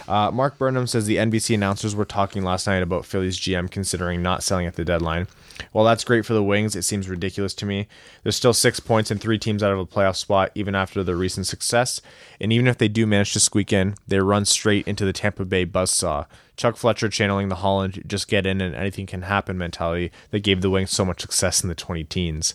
Uh, 0.07 0.29
Mark 0.31 0.57
Burnham 0.57 0.87
says 0.87 1.05
the 1.05 1.17
NBC 1.17 1.55
announcers 1.55 1.95
were 1.95 2.05
talking 2.05 2.43
last 2.43 2.67
night 2.67 2.83
about 2.83 3.05
Philly's 3.05 3.39
GM 3.39 3.69
considering 3.71 4.21
not 4.21 4.43
selling 4.43 4.67
at 4.67 4.75
the 4.75 4.85
deadline. 4.85 5.27
While 5.71 5.85
that's 5.85 6.03
great 6.03 6.25
for 6.25 6.33
the 6.33 6.43
Wings, 6.43 6.75
it 6.75 6.83
seems 6.83 7.09
ridiculous 7.09 7.53
to 7.55 7.65
me. 7.65 7.87
There's 8.23 8.35
still 8.35 8.53
six 8.53 8.79
points 8.79 9.11
and 9.11 9.19
three 9.19 9.37
teams 9.37 9.63
out 9.63 9.71
of 9.71 9.79
a 9.79 9.85
playoff 9.85 10.15
spot, 10.15 10.51
even 10.55 10.75
after 10.75 11.03
their 11.03 11.15
recent 11.15 11.47
success. 11.47 12.01
And 12.39 12.51
even 12.51 12.67
if 12.67 12.77
they 12.77 12.87
do 12.87 13.05
manage 13.05 13.33
to 13.33 13.39
squeak 13.39 13.73
in, 13.73 13.95
they 14.07 14.19
run 14.19 14.45
straight 14.45 14.87
into 14.87 15.05
the 15.05 15.13
Tampa 15.13 15.45
Bay 15.45 15.65
buzzsaw. 15.65 16.25
Chuck 16.59 16.75
Fletcher 16.75 17.07
channeling 17.07 17.47
the 17.47 17.55
Holland 17.55 18.03
just 18.05 18.27
get 18.27 18.45
in 18.45 18.59
and 18.59 18.75
anything 18.75 19.05
can 19.05 19.21
happen 19.21 19.57
mentality 19.57 20.11
that 20.31 20.41
gave 20.41 20.59
the 20.59 20.69
Wings 20.69 20.91
so 20.91 21.05
much 21.05 21.21
success 21.21 21.63
in 21.63 21.69
the 21.69 21.75
20 21.75 22.03
teens. 22.03 22.53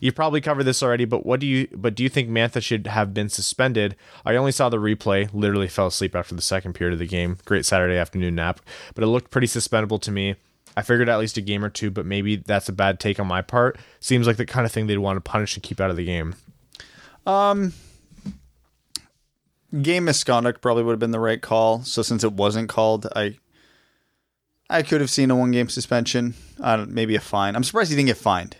You've 0.00 0.16
probably 0.16 0.40
covered 0.40 0.64
this 0.64 0.82
already, 0.82 1.04
but 1.04 1.24
what 1.24 1.38
do 1.38 1.46
you 1.46 1.68
but 1.72 1.94
do 1.94 2.02
you 2.02 2.08
think 2.08 2.28
Mantha 2.28 2.60
should 2.60 2.88
have 2.88 3.14
been 3.14 3.28
suspended? 3.28 3.94
I 4.24 4.34
only 4.34 4.50
saw 4.50 4.68
the 4.68 4.78
replay, 4.78 5.30
literally 5.32 5.68
fell 5.68 5.86
asleep 5.86 6.16
after 6.16 6.34
the 6.34 6.42
second 6.42 6.72
period 6.72 6.94
of 6.94 6.98
the 6.98 7.06
game. 7.06 7.38
Great 7.44 7.64
Saturday 7.64 7.96
afternoon 7.96 8.34
nap, 8.34 8.60
but 8.94 9.04
it 9.04 9.06
looked 9.06 9.30
pretty 9.30 9.46
suspendable 9.46 10.00
to 10.00 10.10
me. 10.10 10.34
I 10.76 10.82
figured 10.82 11.08
at 11.08 11.18
least 11.18 11.36
a 11.36 11.40
game 11.40 11.64
or 11.64 11.70
two, 11.70 11.90
but 11.90 12.06
maybe 12.06 12.36
that's 12.36 12.68
a 12.68 12.72
bad 12.72 12.98
take 13.00 13.20
on 13.20 13.26
my 13.26 13.42
part. 13.42 13.78
Seems 14.00 14.26
like 14.26 14.36
the 14.36 14.46
kind 14.46 14.66
of 14.66 14.72
thing 14.72 14.86
they'd 14.86 14.98
want 14.98 15.16
to 15.16 15.20
punish 15.20 15.54
and 15.54 15.62
keep 15.62 15.80
out 15.80 15.90
of 15.90 15.96
the 15.96 16.04
game. 16.04 16.34
Game 19.82 20.04
misconduct 20.04 20.60
probably 20.60 20.82
would 20.84 20.92
have 20.92 21.00
been 21.00 21.10
the 21.10 21.20
right 21.20 21.40
call. 21.40 21.82
So 21.82 22.02
since 22.02 22.22
it 22.22 22.32
wasn't 22.32 22.68
called, 22.68 23.06
I 23.16 23.38
I 24.70 24.82
could 24.82 25.00
have 25.00 25.10
seen 25.10 25.30
a 25.30 25.36
one 25.36 25.50
game 25.50 25.68
suspension. 25.68 26.34
Don't, 26.58 26.90
maybe 26.90 27.16
a 27.16 27.20
fine. 27.20 27.56
I'm 27.56 27.64
surprised 27.64 27.90
he 27.90 27.96
didn't 27.96 28.08
get 28.08 28.16
fined. 28.16 28.56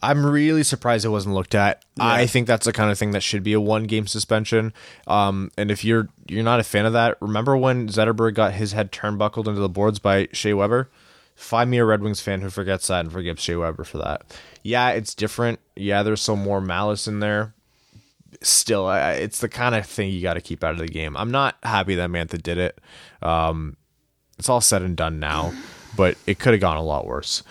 I'm 0.00 0.24
really 0.24 0.62
surprised 0.62 1.04
it 1.04 1.08
wasn't 1.08 1.34
looked 1.34 1.54
at. 1.54 1.84
I 1.98 2.26
think 2.26 2.46
that's 2.46 2.66
the 2.66 2.72
kind 2.72 2.90
of 2.90 2.98
thing 2.98 3.10
that 3.12 3.22
should 3.22 3.42
be 3.42 3.52
a 3.52 3.60
one 3.60 3.84
game 3.84 4.06
suspension. 4.06 4.72
Um, 5.08 5.50
and 5.58 5.70
if 5.72 5.84
you're 5.84 6.08
you're 6.28 6.44
not 6.44 6.60
a 6.60 6.64
fan 6.64 6.86
of 6.86 6.92
that, 6.92 7.16
remember 7.20 7.56
when 7.56 7.88
Zetterberg 7.88 8.34
got 8.34 8.52
his 8.52 8.72
head 8.72 8.92
turnbuckled 8.92 9.48
into 9.48 9.60
the 9.60 9.68
boards 9.68 9.98
by 9.98 10.28
Shea 10.32 10.54
Weber? 10.54 10.88
Find 11.38 11.70
me 11.70 11.78
a 11.78 11.84
Red 11.84 12.02
Wings 12.02 12.20
fan 12.20 12.40
who 12.40 12.50
forgets 12.50 12.88
that 12.88 13.00
and 13.00 13.12
forgives 13.12 13.40
Shea 13.42 13.54
Weber 13.56 13.84
for 13.84 13.98
that. 13.98 14.22
Yeah, 14.64 14.90
it's 14.90 15.14
different. 15.14 15.60
Yeah, 15.76 16.02
there's 16.02 16.20
some 16.20 16.40
more 16.42 16.60
malice 16.60 17.06
in 17.06 17.20
there. 17.20 17.54
Still, 18.42 18.86
I- 18.86 19.12
it's 19.12 19.40
the 19.40 19.48
kind 19.48 19.74
of 19.74 19.86
thing 19.86 20.10
you 20.10 20.20
got 20.20 20.34
to 20.34 20.40
keep 20.40 20.62
out 20.62 20.72
of 20.72 20.78
the 20.78 20.88
game. 20.88 21.16
I'm 21.16 21.30
not 21.30 21.56
happy 21.62 21.94
that 21.94 22.10
Mantha 22.10 22.42
did 22.42 22.58
it. 22.58 22.80
Um, 23.22 23.76
it's 24.38 24.48
all 24.48 24.60
said 24.60 24.82
and 24.82 24.96
done 24.96 25.18
now, 25.20 25.52
but 25.96 26.16
it 26.26 26.38
could 26.38 26.52
have 26.54 26.60
gone 26.60 26.76
a 26.76 26.82
lot 26.82 27.06
worse. 27.06 27.42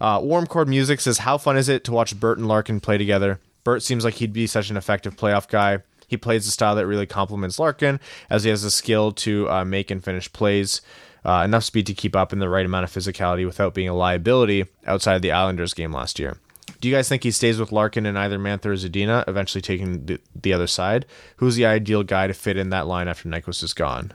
Uh, 0.00 0.20
Warm 0.22 0.46
Chord 0.46 0.68
Music 0.68 1.00
says, 1.00 1.18
How 1.18 1.38
fun 1.38 1.56
is 1.56 1.68
it 1.68 1.84
to 1.84 1.92
watch 1.92 2.18
Bert 2.18 2.38
and 2.38 2.46
Larkin 2.48 2.80
play 2.80 2.98
together? 2.98 3.40
Bert 3.64 3.82
seems 3.82 4.04
like 4.04 4.14
he'd 4.14 4.32
be 4.32 4.46
such 4.46 4.70
an 4.70 4.76
effective 4.76 5.16
playoff 5.16 5.48
guy. 5.48 5.78
He 6.08 6.16
plays 6.16 6.46
a 6.46 6.50
style 6.52 6.76
that 6.76 6.86
really 6.86 7.06
complements 7.06 7.58
Larkin, 7.58 7.98
as 8.30 8.44
he 8.44 8.50
has 8.50 8.62
the 8.62 8.70
skill 8.70 9.10
to 9.12 9.48
uh, 9.50 9.64
make 9.64 9.90
and 9.90 10.04
finish 10.04 10.32
plays, 10.32 10.80
uh, 11.24 11.42
enough 11.44 11.64
speed 11.64 11.86
to 11.86 11.94
keep 11.94 12.14
up 12.14 12.32
in 12.32 12.38
the 12.38 12.48
right 12.48 12.66
amount 12.66 12.84
of 12.84 12.90
physicality 12.90 13.44
without 13.46 13.74
being 13.74 13.88
a 13.88 13.94
liability 13.94 14.66
outside 14.86 15.14
of 15.16 15.22
the 15.22 15.32
Islanders 15.32 15.74
game 15.74 15.92
last 15.92 16.18
year. 16.18 16.38
Do 16.80 16.88
you 16.88 16.94
guys 16.94 17.08
think 17.08 17.22
he 17.22 17.30
stays 17.30 17.58
with 17.58 17.72
Larkin 17.72 18.06
in 18.06 18.16
either 18.16 18.38
Mantha 18.38 18.66
or 18.66 18.74
Zadina, 18.74 19.26
eventually 19.26 19.62
taking 19.62 20.06
the, 20.06 20.20
the 20.34 20.52
other 20.52 20.66
side? 20.66 21.06
Who's 21.36 21.56
the 21.56 21.66
ideal 21.66 22.02
guy 22.02 22.26
to 22.26 22.34
fit 22.34 22.56
in 22.56 22.70
that 22.70 22.86
line 22.86 23.08
after 23.08 23.28
Nyquist 23.28 23.62
is 23.62 23.72
gone? 23.72 24.12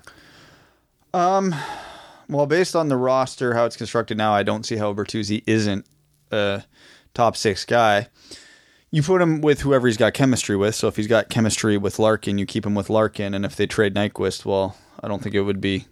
Um, 1.14 1.56
Well, 2.32 2.46
based 2.46 2.78
on 2.78 2.88
the 2.88 2.96
roster, 2.96 3.56
how 3.56 3.66
it's 3.66 3.76
constructed 3.76 4.18
now, 4.18 4.34
I 4.34 4.44
don't 4.44 4.66
see 4.66 4.78
how 4.78 4.94
Bertuzzi 4.94 5.44
isn't 5.46 5.86
a 6.32 6.64
top 7.14 7.36
six 7.36 7.66
guy. 7.66 8.08
You 8.90 9.04
put 9.04 9.22
him 9.22 9.42
with 9.42 9.62
whoever 9.62 9.86
he's 9.88 9.98
got 9.98 10.14
chemistry 10.14 10.56
with. 10.56 10.74
So 10.76 10.88
if 10.88 10.96
he's 10.96 11.08
got 11.08 11.30
chemistry 11.30 11.78
with 11.78 12.00
Larkin, 12.00 12.38
you 12.38 12.46
keep 12.46 12.66
him 12.66 12.74
with 12.74 12.90
Larkin. 12.90 13.34
And 13.34 13.44
if 13.44 13.58
they 13.58 13.68
trade 13.68 13.96
Nyquist, 13.96 14.46
well, 14.46 14.78
I 15.02 15.10
don't 15.10 15.22
think 15.22 15.36
it 15.36 15.42
would 15.42 15.60
be 15.60 15.88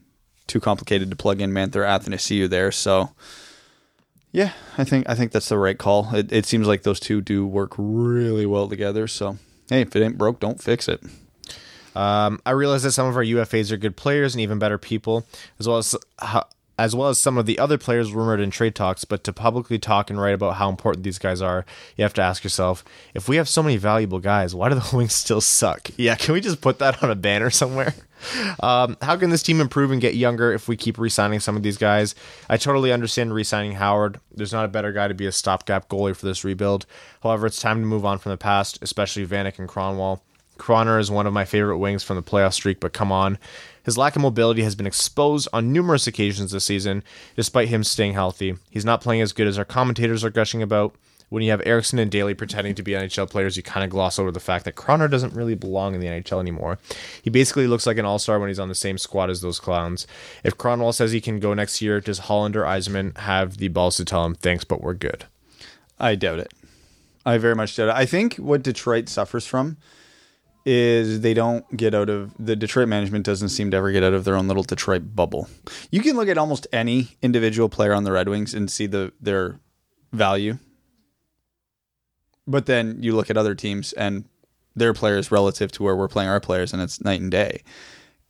too 0.50 0.60
complicated 0.60 1.10
to 1.10 1.16
plug 1.16 1.40
in 1.40 1.52
Mantha 1.52 1.78
or 1.78 1.84
Athanasiu 1.84 2.50
there. 2.50 2.72
So 2.72 3.12
yeah, 4.32 4.54
I 4.78 4.84
think 4.84 5.10
I 5.10 5.16
think 5.16 5.32
that's 5.32 5.50
the 5.50 5.58
right 5.58 5.78
call. 5.78 6.14
It, 6.14 6.32
it 6.32 6.46
seems 6.46 6.68
like 6.68 6.84
those 6.84 7.00
two 7.00 7.22
do 7.22 7.48
work 7.48 7.74
really 7.78 8.46
well 8.46 8.68
together. 8.68 9.08
So 9.08 9.38
hey, 9.70 9.82
if 9.82 9.96
it 9.96 10.04
ain't 10.04 10.18
broke, 10.18 10.40
don't 10.40 10.62
fix 10.62 10.88
it. 10.88 11.02
Um, 11.96 12.40
I 12.46 12.52
realize 12.52 12.84
that 12.84 12.92
some 12.92 13.08
of 13.08 13.16
our 13.16 13.24
UFAs 13.24 13.72
are 13.72 13.78
good 13.78 13.96
players 13.96 14.36
and 14.36 14.42
even 14.42 14.60
better 14.60 14.78
people, 14.78 15.26
as 15.60 15.68
well 15.68 15.78
as 15.78 15.96
as 16.78 16.96
well 16.96 17.10
as 17.10 17.20
some 17.20 17.38
of 17.38 17.46
the 17.46 17.60
other 17.60 17.78
players 17.78 18.14
rumored 18.14 18.40
in 18.40 18.52
trade 18.52 18.76
talks. 18.76 19.04
But 19.04 19.24
to 19.26 19.34
publicly 19.34 19.80
talk 19.80 20.10
and 20.10 20.22
write 20.22 20.36
about 20.36 20.56
how 20.56 20.70
important 20.70 21.04
these 21.04 21.20
guys 21.20 21.42
are, 21.42 21.66
you 21.98 22.04
have 22.04 22.14
to 22.14 22.22
ask 22.22 22.44
yourself: 22.44 22.86
if 23.16 23.28
we 23.28 23.38
have 23.38 23.50
so 23.50 23.64
many 23.64 23.78
valuable 23.78 24.20
guys, 24.20 24.54
why 24.54 24.70
do 24.70 24.76
the 24.76 24.90
Wings 24.96 25.14
still 25.14 25.42
suck? 25.42 25.90
Yeah, 25.98 26.16
can 26.16 26.34
we 26.34 26.42
just 26.42 26.62
put 26.62 26.80
that 26.80 27.02
on 27.02 27.10
a 27.10 27.16
banner 27.16 27.50
somewhere? 27.50 27.96
Um, 28.62 28.98
how 29.02 29.16
can 29.16 29.30
this 29.30 29.44
team 29.44 29.62
improve 29.62 29.92
and 29.92 30.02
get 30.02 30.16
younger 30.16 30.54
if 30.54 30.68
we 30.68 30.76
keep 30.76 30.98
re-signing 30.98 31.40
some 31.40 31.56
of 31.56 31.64
these 31.64 31.78
guys? 31.78 32.16
I 32.50 32.58
totally 32.58 32.92
understand 32.92 33.34
re-signing 33.34 33.74
Howard. 33.74 34.20
There's 34.34 34.54
not 34.54 34.66
a 34.66 34.70
better 34.70 34.92
guy 34.92 35.08
to 35.08 35.14
be 35.14 35.26
a 35.26 35.32
stopgap 35.32 35.90
goalie 35.90 36.16
for 36.16 36.26
this 36.26 36.44
rebuild. 36.44 36.86
However, 37.24 37.48
it's 37.48 37.62
time 37.62 37.80
to 37.80 37.86
move 37.86 38.06
on 38.06 38.20
from 38.20 38.32
the 38.32 38.38
past, 38.38 38.80
especially 38.82 39.26
Vanek 39.26 39.60
and 39.60 39.68
Kronwall. 39.68 40.22
Croner 40.58 41.00
is 41.00 41.10
one 41.10 41.26
of 41.26 41.34
my 41.34 41.46
favorite 41.46 41.78
wings 41.78 42.04
from 42.04 42.18
the 42.18 42.24
playoff 42.24 42.54
streak, 42.54 42.80
but 42.80 42.94
come 42.94 43.12
on. 43.12 43.40
His 43.84 43.98
lack 43.98 44.16
of 44.16 44.22
mobility 44.22 44.62
has 44.64 44.76
been 44.76 44.86
exposed 44.86 45.48
on 45.54 45.72
numerous 45.74 46.06
occasions 46.06 46.52
this 46.52 46.66
season, 46.66 47.04
despite 47.36 47.70
him 47.70 47.84
staying 47.84 48.14
healthy. 48.14 48.56
He's 48.70 48.86
not 48.86 49.02
playing 49.02 49.22
as 49.22 49.32
good 49.32 49.48
as 49.48 49.58
our 49.58 49.66
commentators 49.66 50.24
are 50.24 50.30
gushing 50.30 50.62
about. 50.62 50.96
When 51.30 51.44
you 51.44 51.52
have 51.52 51.62
Ericsson 51.66 52.00
and 52.00 52.10
Daley 52.10 52.34
pretending 52.34 52.76
to 52.76 52.84
be 52.84 52.94
NHL 52.94 53.30
players, 53.30 53.56
you 53.56 53.64
kind 53.64 53.84
of 53.84 53.90
gloss 53.90 54.18
over 54.20 54.32
the 54.32 54.40
fact 54.40 54.66
that 54.66 54.76
Croner 54.76 55.10
doesn't 55.10 55.34
really 55.34 55.56
belong 55.56 55.94
in 55.94 56.02
the 56.02 56.08
NHL 56.08 56.40
anymore. 56.40 56.80
He 57.22 57.30
basically 57.30 57.68
looks 57.68 57.86
like 57.86 57.98
an 57.98 58.06
all 58.06 58.20
star 58.20 58.40
when 58.40 58.50
he's 58.50 58.60
on 58.60 58.70
the 58.70 58.76
same 58.76 58.98
squad 58.98 59.30
as 59.30 59.42
those 59.42 59.60
clowns. 59.60 60.08
If 60.44 60.58
Kronwall 60.58 60.94
says 60.94 61.12
he 61.12 61.22
can 61.22 61.40
go 61.40 61.54
next 61.54 61.82
year, 61.82 62.02
does 62.02 62.20
Holland 62.20 62.56
or 62.56 62.64
Yzerman 62.64 63.18
have 63.20 63.58
the 63.58 63.68
balls 63.68 63.98
to 63.98 64.06
tell 64.06 64.26
him, 64.26 64.36
thanks, 64.36 64.64
but 64.64 64.82
we're 64.82 64.96
good? 64.96 65.26
I 66.00 66.16
doubt 66.16 66.40
it. 66.40 66.52
I 67.26 67.38
very 67.38 67.56
much 67.56 67.76
doubt 67.76 67.90
it. 67.90 67.96
I 67.96 68.06
think 68.06 68.36
what 68.36 68.64
Detroit 68.64 69.10
suffers 69.10 69.46
from 69.46 69.78
is 70.66 71.22
they 71.22 71.34
don't 71.34 71.76
get 71.76 71.94
out 71.94 72.10
of 72.10 72.34
the 72.38 72.56
Detroit 72.56 72.88
management 72.88 73.26
doesn't 73.26 73.50
seem 73.50 73.72
to 73.72 73.78
ever 73.78 73.92
get 73.92 74.04
out 74.04 74.14
of 74.14 74.24
their 74.24 74.36
own 74.36 74.48
little 74.48 74.64
Detroit 74.64 75.16
bubble. 75.16 75.48
You 75.90 76.02
can 76.02 76.16
look 76.16 76.28
at 76.28 76.38
almost 76.38 76.68
any 76.72 77.18
individual 77.22 77.70
player 77.70 77.94
on 77.94 78.04
the 78.04 78.12
Red 78.12 78.30
Wings 78.30 78.54
and 78.54 78.70
see 78.70 78.86
the 78.86 79.14
their 79.22 79.60
value. 80.12 80.58
But 82.50 82.66
then 82.66 82.98
you 83.00 83.16
look 83.16 83.30
at 83.30 83.38
other 83.38 83.54
teams 83.54 83.94
and 83.94 84.26
their 84.76 84.94
players 84.94 85.32
relative 85.32 85.72
to 85.74 85.84
where 85.84 85.96
we're 85.96 86.08
playing 86.08 86.30
our 86.30 86.40
players 86.40 86.74
and 86.74 86.82
it's 86.82 87.00
night 87.00 87.22
and 87.22 87.30
day. 87.30 87.64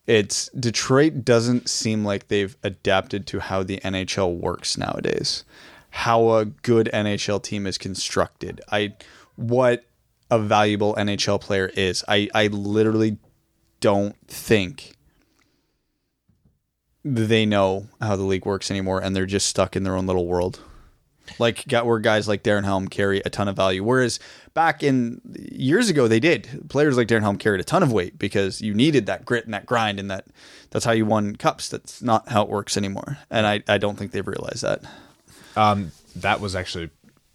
It's 0.08 0.50
Detroit 0.50 1.24
doesn't 1.24 1.70
seem 1.70 2.04
like 2.04 2.28
they've 2.28 2.58
adapted 2.64 3.26
to 3.28 3.40
how 3.40 3.64
the 3.64 3.78
NHL 3.78 4.36
works 4.36 4.78
nowadays. 4.78 5.46
How 5.92 6.32
a 6.32 6.46
good 6.46 6.90
NHL 6.94 7.42
team 7.42 7.66
is 7.66 7.78
constructed. 7.78 8.60
I 8.72 8.96
what 9.36 9.86
a 10.30 10.38
valuable 10.38 10.96
NHL 10.96 11.40
player 11.40 11.72
is. 11.76 12.04
I, 12.08 12.28
I 12.36 12.48
literally 12.48 13.18
don't 13.80 14.16
think 14.28 14.96
they 17.06 17.46
know 17.46 17.88
how 18.02 18.16
the 18.16 18.24
league 18.24 18.46
works 18.46 18.70
anymore 18.70 19.02
and 19.02 19.16
they're 19.16 19.26
just 19.26 19.48
stuck 19.48 19.76
in 19.76 19.84
their 19.84 19.96
own 19.96 20.06
little 20.06 20.28
world. 20.28 20.60
Like 21.38 21.68
got 21.68 21.86
where 21.86 22.00
guys 22.00 22.28
like 22.28 22.44
Darren 22.44 22.64
Helm 22.64 22.88
carry 22.88 23.22
a 23.26 23.30
ton 23.30 23.48
of 23.48 23.56
value. 23.56 23.84
Whereas 23.84 24.20
back 24.54 24.84
in 24.84 25.22
years 25.52 25.90
ago 25.90 26.08
they 26.08 26.20
did. 26.20 26.68
Players 26.70 26.98
like 26.98 27.08
Darren 27.08 27.22
Helm 27.22 27.38
carried 27.38 27.62
a 27.62 27.64
ton 27.64 27.84
of 27.84 27.92
weight 27.92 28.18
because 28.18 28.62
you 28.62 28.74
needed 28.74 29.06
that 29.06 29.26
grit 29.26 29.46
and 29.46 29.54
that 29.54 29.66
grind 29.66 30.00
and 30.00 30.10
that 30.10 30.26
that's 30.72 30.86
how 30.86 30.92
you 30.92 31.06
won 31.06 31.36
cups. 31.36 31.70
That's 31.70 32.02
not 32.02 32.30
how 32.30 32.44
it 32.44 32.50
works 32.50 32.78
anymore. 32.78 33.18
And 33.30 33.46
I, 33.46 33.64
I 33.68 33.78
don't 33.78 33.98
think 33.98 34.12
they've 34.12 34.28
realized 34.28 34.64
that. 34.64 34.82
Um, 35.56 35.92
that 36.16 36.40
was 36.40 36.56
actually 36.56 36.90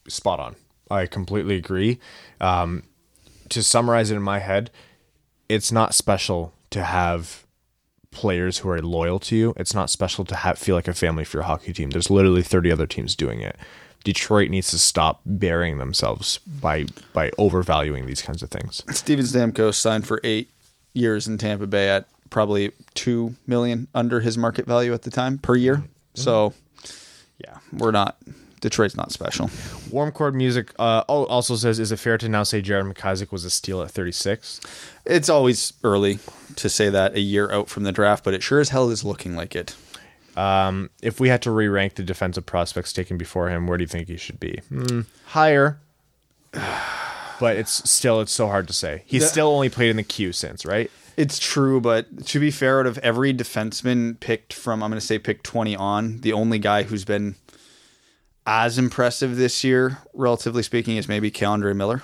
spot 0.09 0.41
on. 0.41 0.57
I 0.91 1.07
completely 1.07 1.57
agree. 1.57 1.99
Um, 2.41 2.85
to 3.51 3.63
summarize 3.63 4.11
it 4.11 4.17
in 4.17 4.23
my 4.23 4.39
head, 4.39 4.71
it's 5.49 5.73
not 5.73 5.95
special 5.95 6.53
to 6.71 6.83
have 6.83 7.45
players 8.11 8.59
who 8.59 8.71
are 8.71 8.81
loyal 8.81 9.19
to 9.19 9.37
you. 9.37 9.55
It's 9.57 9.75
not 9.75 9.91
special 9.91 10.25
to 10.27 10.37
have, 10.37 10.59
feel 10.59 10.77
like 10.77 10.89
a 10.89 10.95
family 10.95 11.25
for 11.25 11.39
your 11.39 11.45
hockey 11.45 11.73
team. 11.73 11.91
There's 11.91 12.11
literally 12.11 12.43
30 12.43 12.71
other 12.71 12.87
teams 12.87 13.15
doing 13.15 13.41
it. 13.41 13.57
Detroit 14.05 14.51
needs 14.51 14.71
to 14.71 14.79
stop 14.79 15.21
burying 15.25 15.79
themselves 15.79 16.39
by 16.61 16.85
by 17.13 17.31
overvaluing 17.39 18.07
these 18.07 18.23
kinds 18.23 18.43
of 18.43 18.51
things. 18.51 18.83
Steven 18.93 19.25
Stamkos 19.25 19.75
signed 19.75 20.07
for 20.07 20.21
eight 20.23 20.51
years 20.93 21.27
in 21.27 21.39
Tampa 21.39 21.67
Bay 21.67 21.89
at 21.89 22.07
probably 22.31 22.73
two 22.95 23.35
million 23.47 23.89
under 23.95 24.21
his 24.21 24.37
market 24.39 24.67
value 24.67 24.93
at 24.93 25.03
the 25.03 25.11
time 25.11 25.39
per 25.39 25.57
year. 25.57 25.83
So, 26.15 26.53
yeah, 27.39 27.59
we're 27.73 27.91
not. 27.91 28.17
Detroit's 28.61 28.97
not 28.97 29.13
special. 29.13 29.51
Warm 29.91 30.11
chord 30.11 30.35
music 30.35 30.73
uh, 30.79 31.05
al- 31.09 31.27
also 31.27 31.55
says, 31.57 31.79
"Is 31.79 31.93
it 31.93 31.99
fair 31.99 32.17
to 32.19 32.29
now 32.29 32.45
say 32.45 32.63
Jared 32.63 32.87
McIsaac 32.87 33.31
was 33.31 33.45
a 33.45 33.51
steal 33.51 33.83
at 33.83 33.91
36?" 33.91 34.61
It's 35.05 35.29
always 35.29 35.75
early 35.83 36.19
to 36.57 36.69
say 36.69 36.89
that 36.89 37.15
a 37.15 37.21
year 37.21 37.51
out 37.53 37.69
from 37.69 37.83
the 37.83 37.93
draft, 37.93 38.25
but 38.25 38.33
it 38.33 38.43
sure 38.43 38.61
as 38.61 38.71
hell 38.71 38.89
is 38.91 39.05
looking 39.05 39.37
like 39.37 39.55
it. 39.55 39.75
Um, 40.37 40.91
if 41.03 41.21
we 41.21 41.29
had 41.29 41.43
to 41.43 41.51
re-rank 41.51 41.95
the 41.95 42.03
defensive 42.03 42.45
prospects 42.47 42.93
taken 42.93 43.17
before 43.17 43.49
him, 43.51 43.67
where 43.67 43.79
do 43.79 43.83
you 43.85 43.89
think 43.89 44.09
he 44.09 44.17
should 44.17 44.41
be? 44.41 44.61
Hmm, 44.69 45.01
higher, 45.27 45.79
but 46.53 47.57
it's 47.57 47.89
still 47.91 48.21
it's 48.21 48.33
so 48.33 48.47
hard 48.49 48.67
to 48.69 48.75
say. 48.75 49.03
He's 49.07 49.23
The- 49.23 49.29
still 49.29 49.49
only 49.49 49.69
played 49.69 49.91
in 49.91 49.97
the 49.97 50.03
queue 50.03 50.33
since, 50.33 50.65
right? 50.65 50.91
It's 51.17 51.39
true, 51.39 51.81
but 51.81 52.27
to 52.27 52.41
be 52.41 52.51
fair, 52.51 52.81
out 52.81 52.87
of 52.87 52.99
every 52.99 53.33
defenseman 53.33 54.19
picked 54.19 54.53
from, 54.53 54.83
I'm 54.83 54.91
going 54.91 55.01
to 55.01 55.07
say 55.07 55.19
pick 55.21 55.45
20 55.45 55.77
on, 55.77 56.19
the 56.23 56.33
only 56.33 56.59
guy 56.59 56.83
who's 56.83 57.05
been 57.05 57.37
as 58.47 58.79
impressive 58.79 59.37
this 59.37 59.63
year, 59.63 59.99
relatively 60.13 60.65
speaking, 60.65 60.97
is 60.97 61.07
maybe 61.07 61.31
K'Andre 61.31 61.75
Miller. 61.77 62.03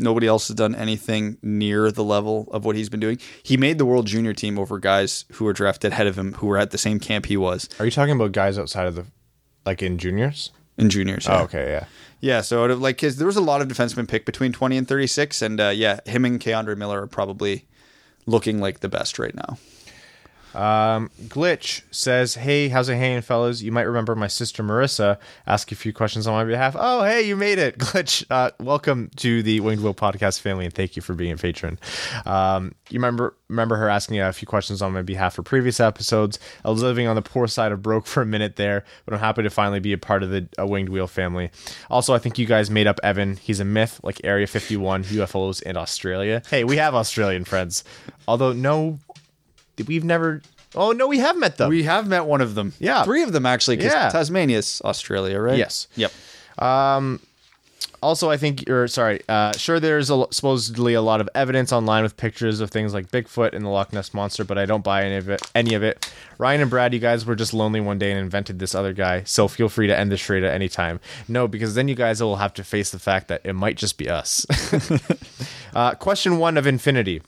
Nobody 0.00 0.26
else 0.26 0.48
has 0.48 0.56
done 0.56 0.74
anything 0.74 1.36
near 1.42 1.92
the 1.92 2.04
level 2.04 2.48
of 2.52 2.64
what 2.64 2.76
he's 2.76 2.88
been 2.88 3.00
doing. 3.00 3.18
He 3.42 3.56
made 3.56 3.78
the 3.78 3.86
World 3.86 4.06
Junior 4.06 4.32
team 4.32 4.58
over 4.58 4.78
guys 4.78 5.24
who 5.32 5.44
were 5.44 5.52
drafted 5.52 5.92
ahead 5.92 6.06
of 6.06 6.18
him, 6.18 6.32
who 6.34 6.46
were 6.46 6.58
at 6.58 6.70
the 6.70 6.78
same 6.78 6.98
camp 6.98 7.26
he 7.26 7.36
was 7.36 7.68
Are 7.78 7.84
you 7.84 7.90
talking 7.90 8.14
about 8.14 8.32
guys 8.32 8.58
outside 8.58 8.86
of 8.86 8.94
the, 8.94 9.06
like 9.64 9.82
in 9.82 9.98
juniors? 9.98 10.50
in 10.78 10.88
juniors. 10.88 11.28
Oh, 11.28 11.42
okay, 11.42 11.72
yeah. 11.72 11.84
Yeah, 12.20 12.40
so 12.40 12.64
out 12.64 12.70
of 12.70 12.80
like 12.80 13.00
his, 13.00 13.16
there 13.16 13.26
was 13.26 13.36
a 13.36 13.40
lot 13.42 13.60
of 13.60 13.68
defensemen 13.68 14.08
picked 14.08 14.26
between 14.26 14.52
20 14.52 14.78
and 14.78 14.88
36, 14.88 15.42
and 15.42 15.60
uh, 15.60 15.68
yeah, 15.68 16.00
him 16.06 16.24
and 16.24 16.40
K'Andre 16.40 16.76
Miller 16.76 17.02
are 17.02 17.06
probably 17.06 17.66
looking 18.26 18.60
like 18.60 18.80
the 18.80 18.88
best 18.88 19.18
right 19.18 19.34
now. 19.34 19.58
Um, 20.54 21.10
Glitch 21.24 21.82
says, 21.90 22.34
"Hey, 22.34 22.68
how's 22.68 22.88
it 22.88 22.96
hanging, 22.96 23.22
fellas? 23.22 23.62
You 23.62 23.72
might 23.72 23.82
remember 23.82 24.14
my 24.14 24.26
sister 24.26 24.62
Marissa 24.62 25.18
asked 25.46 25.70
a 25.72 25.76
few 25.76 25.92
questions 25.92 26.26
on 26.26 26.34
my 26.34 26.44
behalf. 26.44 26.74
Oh, 26.78 27.02
hey, 27.04 27.22
you 27.22 27.36
made 27.36 27.58
it, 27.58 27.78
Glitch. 27.78 28.24
Uh, 28.30 28.50
welcome 28.58 29.10
to 29.16 29.42
the 29.42 29.60
Winged 29.60 29.82
Wheel 29.82 29.94
podcast 29.94 30.40
family, 30.40 30.64
and 30.64 30.74
thank 30.74 30.96
you 30.96 31.02
for 31.02 31.14
being 31.14 31.32
a 31.32 31.36
patron. 31.36 31.78
Um, 32.26 32.74
you 32.88 32.98
remember 32.98 33.34
remember 33.48 33.76
her 33.76 33.88
asking 33.88 34.20
a 34.20 34.32
few 34.32 34.46
questions 34.46 34.80
on 34.80 34.92
my 34.92 35.02
behalf 35.02 35.34
for 35.34 35.42
previous 35.42 35.80
episodes. 35.80 36.38
I 36.64 36.70
was 36.70 36.82
living 36.82 37.06
on 37.06 37.16
the 37.16 37.22
poor 37.22 37.46
side 37.46 37.72
of 37.72 37.82
broke 37.82 38.06
for 38.06 38.22
a 38.22 38.26
minute 38.26 38.56
there, 38.56 38.84
but 39.04 39.14
I'm 39.14 39.20
happy 39.20 39.42
to 39.42 39.50
finally 39.50 39.80
be 39.80 39.92
a 39.92 39.98
part 39.98 40.22
of 40.22 40.30
the 40.30 40.48
uh, 40.58 40.66
Winged 40.66 40.88
Wheel 40.88 41.06
family. 41.06 41.50
Also, 41.90 42.14
I 42.14 42.18
think 42.18 42.38
you 42.38 42.46
guys 42.46 42.70
made 42.70 42.86
up 42.86 42.98
Evan. 43.02 43.36
He's 43.36 43.60
a 43.60 43.64
myth, 43.64 44.00
like 44.02 44.20
Area 44.24 44.46
51, 44.46 45.04
UFOs, 45.04 45.62
and 45.64 45.76
Australia. 45.76 46.42
Hey, 46.50 46.64
we 46.64 46.76
have 46.76 46.94
Australian 46.94 47.44
friends, 47.44 47.84
although 48.26 48.52
no." 48.52 48.98
We've 49.86 50.04
never. 50.04 50.42
Oh 50.74 50.92
no, 50.92 51.06
we 51.08 51.18
have 51.18 51.36
met 51.36 51.56
them. 51.56 51.68
We 51.68 51.82
have 51.84 52.06
met 52.06 52.26
one 52.26 52.40
of 52.40 52.54
them. 52.54 52.72
Yeah. 52.78 53.02
Three 53.02 53.22
of 53.22 53.32
them, 53.32 53.44
actually, 53.46 53.76
because 53.76 53.92
Yeah. 53.92 54.08
Tasmania's 54.10 54.80
Australia, 54.84 55.40
right? 55.40 55.58
Yes. 55.58 55.88
Yep. 55.96 56.12
also, 58.02 58.30
I 58.30 58.36
think, 58.36 58.68
or 58.70 58.88
sorry, 58.88 59.20
uh, 59.28 59.52
sure, 59.56 59.78
there's 59.80 60.10
a, 60.10 60.26
supposedly 60.30 60.94
a 60.94 61.02
lot 61.02 61.20
of 61.20 61.28
evidence 61.34 61.72
online 61.72 62.02
with 62.02 62.16
pictures 62.16 62.60
of 62.60 62.70
things 62.70 62.94
like 62.94 63.10
Bigfoot 63.10 63.52
and 63.52 63.64
the 63.64 63.68
Loch 63.68 63.92
Ness 63.92 64.14
monster, 64.14 64.44
but 64.44 64.56
I 64.58 64.64
don't 64.64 64.82
buy 64.84 65.04
any 65.04 65.16
of 65.16 65.28
it. 65.28 65.42
Any 65.54 65.74
of 65.74 65.82
it. 65.82 66.10
Ryan 66.38 66.62
and 66.62 66.70
Brad, 66.70 66.94
you 66.94 67.00
guys 67.00 67.26
were 67.26 67.36
just 67.36 67.52
lonely 67.52 67.80
one 67.80 67.98
day 67.98 68.10
and 68.10 68.20
invented 68.20 68.58
this 68.58 68.74
other 68.74 68.92
guy, 68.92 69.24
so 69.24 69.48
feel 69.48 69.68
free 69.68 69.86
to 69.86 69.98
end 69.98 70.10
the 70.10 70.16
charade 70.16 70.44
at 70.44 70.54
any 70.54 70.68
time. 70.68 71.00
No, 71.28 71.46
because 71.48 71.74
then 71.74 71.88
you 71.88 71.94
guys 71.94 72.22
will 72.22 72.36
have 72.36 72.54
to 72.54 72.64
face 72.64 72.90
the 72.90 72.98
fact 72.98 73.28
that 73.28 73.42
it 73.44 73.52
might 73.54 73.76
just 73.76 73.98
be 73.98 74.08
us. 74.08 74.46
uh, 75.74 75.94
question 75.94 76.38
one 76.38 76.56
of 76.56 76.66
Infinity. 76.66 77.22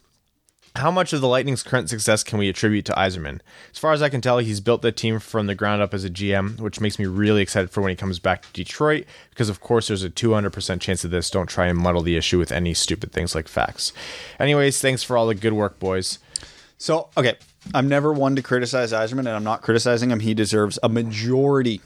How 0.74 0.90
much 0.90 1.12
of 1.12 1.20
the 1.20 1.28
Lightning's 1.28 1.62
current 1.62 1.90
success 1.90 2.24
can 2.24 2.38
we 2.38 2.48
attribute 2.48 2.86
to 2.86 2.92
Yzerman? 2.92 3.40
As 3.72 3.78
far 3.78 3.92
as 3.92 4.00
I 4.00 4.08
can 4.08 4.22
tell, 4.22 4.38
he's 4.38 4.60
built 4.60 4.80
the 4.80 4.90
team 4.90 5.18
from 5.18 5.46
the 5.46 5.54
ground 5.54 5.82
up 5.82 5.92
as 5.92 6.02
a 6.02 6.08
GM, 6.10 6.58
which 6.60 6.80
makes 6.80 6.98
me 6.98 7.04
really 7.04 7.42
excited 7.42 7.70
for 7.70 7.82
when 7.82 7.90
he 7.90 7.96
comes 7.96 8.18
back 8.18 8.42
to 8.42 8.52
Detroit, 8.54 9.04
because 9.30 9.50
of 9.50 9.60
course 9.60 9.88
there's 9.88 10.02
a 10.02 10.08
200% 10.08 10.80
chance 10.80 11.04
of 11.04 11.10
this. 11.10 11.28
Don't 11.28 11.46
try 11.48 11.66
and 11.66 11.78
muddle 11.78 12.00
the 12.00 12.16
issue 12.16 12.38
with 12.38 12.50
any 12.50 12.72
stupid 12.72 13.12
things 13.12 13.34
like 13.34 13.48
facts. 13.48 13.92
Anyways, 14.40 14.80
thanks 14.80 15.02
for 15.02 15.18
all 15.18 15.26
the 15.26 15.34
good 15.34 15.52
work, 15.52 15.78
boys. 15.78 16.18
So, 16.78 17.10
okay, 17.18 17.36
I'm 17.74 17.88
never 17.88 18.10
one 18.10 18.34
to 18.36 18.42
criticize 18.42 18.92
Yzerman, 18.92 19.20
and 19.20 19.28
I'm 19.28 19.44
not 19.44 19.60
criticizing 19.60 20.10
him. 20.10 20.20
He 20.20 20.32
deserves 20.32 20.78
a 20.82 20.88
majority 20.88 21.82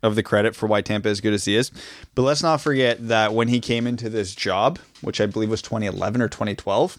of 0.00 0.14
the 0.14 0.22
credit 0.22 0.54
for 0.54 0.68
why 0.68 0.80
Tampa 0.80 1.08
is 1.08 1.20
good 1.20 1.34
as 1.34 1.44
he 1.44 1.56
is. 1.56 1.72
But 2.14 2.22
let's 2.22 2.42
not 2.42 2.60
forget 2.60 3.08
that 3.08 3.34
when 3.34 3.48
he 3.48 3.60
came 3.60 3.86
into 3.86 4.08
this 4.08 4.34
job, 4.34 4.78
which 5.00 5.20
I 5.20 5.26
believe 5.26 5.50
was 5.50 5.62
2011 5.62 6.22
or 6.22 6.28
2012, 6.28 6.98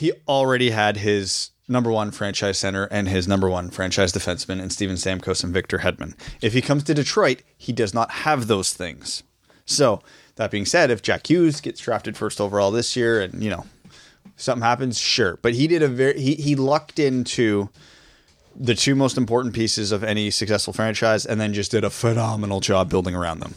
he 0.00 0.12
already 0.26 0.70
had 0.70 0.96
his 0.96 1.50
number 1.68 1.90
one 1.90 2.10
franchise 2.10 2.56
center 2.56 2.84
and 2.84 3.06
his 3.06 3.28
number 3.28 3.50
one 3.50 3.68
franchise 3.68 4.14
defenseman 4.14 4.58
in 4.58 4.70
Steven 4.70 4.96
Stamkos 4.96 5.44
and 5.44 5.52
Victor 5.52 5.78
Hedman. 5.78 6.14
If 6.40 6.54
he 6.54 6.62
comes 6.62 6.84
to 6.84 6.94
Detroit, 6.94 7.42
he 7.58 7.74
does 7.74 7.92
not 7.92 8.10
have 8.10 8.46
those 8.46 8.72
things. 8.72 9.22
So, 9.66 10.02
that 10.36 10.50
being 10.50 10.64
said, 10.64 10.90
if 10.90 11.02
Jack 11.02 11.28
Hughes 11.28 11.60
gets 11.60 11.80
drafted 11.80 12.16
first 12.16 12.40
overall 12.40 12.70
this 12.70 12.96
year 12.96 13.20
and, 13.20 13.44
you 13.44 13.50
know, 13.50 13.66
something 14.36 14.62
happens, 14.62 14.98
sure. 14.98 15.38
But 15.42 15.52
he 15.52 15.66
did 15.66 15.82
a 15.82 15.88
very 15.88 16.18
he 16.18 16.34
he 16.34 16.56
lucked 16.56 16.98
into 16.98 17.68
the 18.56 18.74
two 18.74 18.94
most 18.94 19.18
important 19.18 19.54
pieces 19.54 19.92
of 19.92 20.02
any 20.02 20.30
successful 20.30 20.72
franchise 20.72 21.26
and 21.26 21.38
then 21.38 21.52
just 21.52 21.72
did 21.72 21.84
a 21.84 21.90
phenomenal 21.90 22.60
job 22.60 22.88
building 22.88 23.14
around 23.14 23.40
them. 23.40 23.54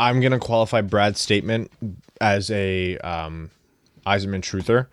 I'm 0.00 0.20
to 0.20 0.38
qualify 0.40 0.80
Brad's 0.80 1.20
statement 1.20 1.70
as 2.20 2.50
a 2.50 2.98
um, 2.98 3.52
Yzerman 4.04 4.42
truther. 4.42 4.88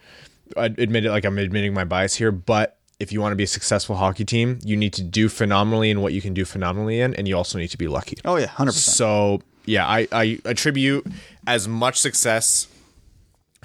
I 0.58 0.66
admit 0.66 1.06
it 1.06 1.12
like 1.12 1.26
I'm 1.26 1.38
admitting 1.38 1.74
my 1.74 1.84
bias 1.84 2.16
here, 2.16 2.32
but 2.32 2.78
if 3.00 3.12
you 3.12 3.22
want 3.22 3.32
to 3.34 3.36
be 3.36 3.44
a 3.44 3.48
successful 3.48 3.96
hockey 3.96 4.26
team, 4.26 4.60
you 4.64 4.78
need 4.78 4.94
to 4.94 5.04
do 5.04 5.30
phenomenally 5.30 5.90
in 5.90 6.02
what 6.02 6.14
you 6.14 6.22
can 6.22 6.34
do 6.34 6.46
phenomenally 6.46 7.00
in, 7.00 7.14
and 7.16 7.28
you 7.28 7.36
also 7.36 7.58
need 7.58 7.70
to 7.70 7.78
be 7.78 7.88
lucky. 7.88 8.18
Oh 8.26 8.38
yeah, 8.38 8.48
100%. 8.48 8.72
So 8.72 9.42
yeah, 9.66 9.88
I, 9.88 10.08
I 10.12 10.40
attribute 10.46 11.06
as 11.48 11.68
much 11.68 12.00
success 12.00 12.68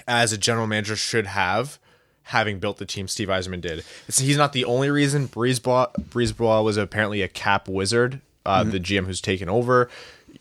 as 0.07 0.32
a 0.32 0.39
general 0.39 0.66
manager 0.66 0.97
should 0.97 1.26
have, 1.26 1.78
having 2.24 2.59
built 2.59 2.78
the 2.78 2.86
team 2.86 3.09
Steve 3.09 3.28
Yzerman 3.28 3.61
did. 3.61 3.84
It's, 4.07 4.18
he's 4.18 4.36
not 4.36 4.53
the 4.53 4.64
only 4.64 4.91
reason. 4.91 5.28
BriseBois, 5.28 5.93
BriseBois 6.11 6.64
was 6.64 6.76
apparently 6.76 7.22
a 7.22 7.28
cap 7.28 7.68
wizard, 7.68 8.20
uh, 8.47 8.64
the 8.64 8.80
GM 8.80 9.07
who's 9.07 9.20
taken 9.20 9.49
over. 9.49 9.89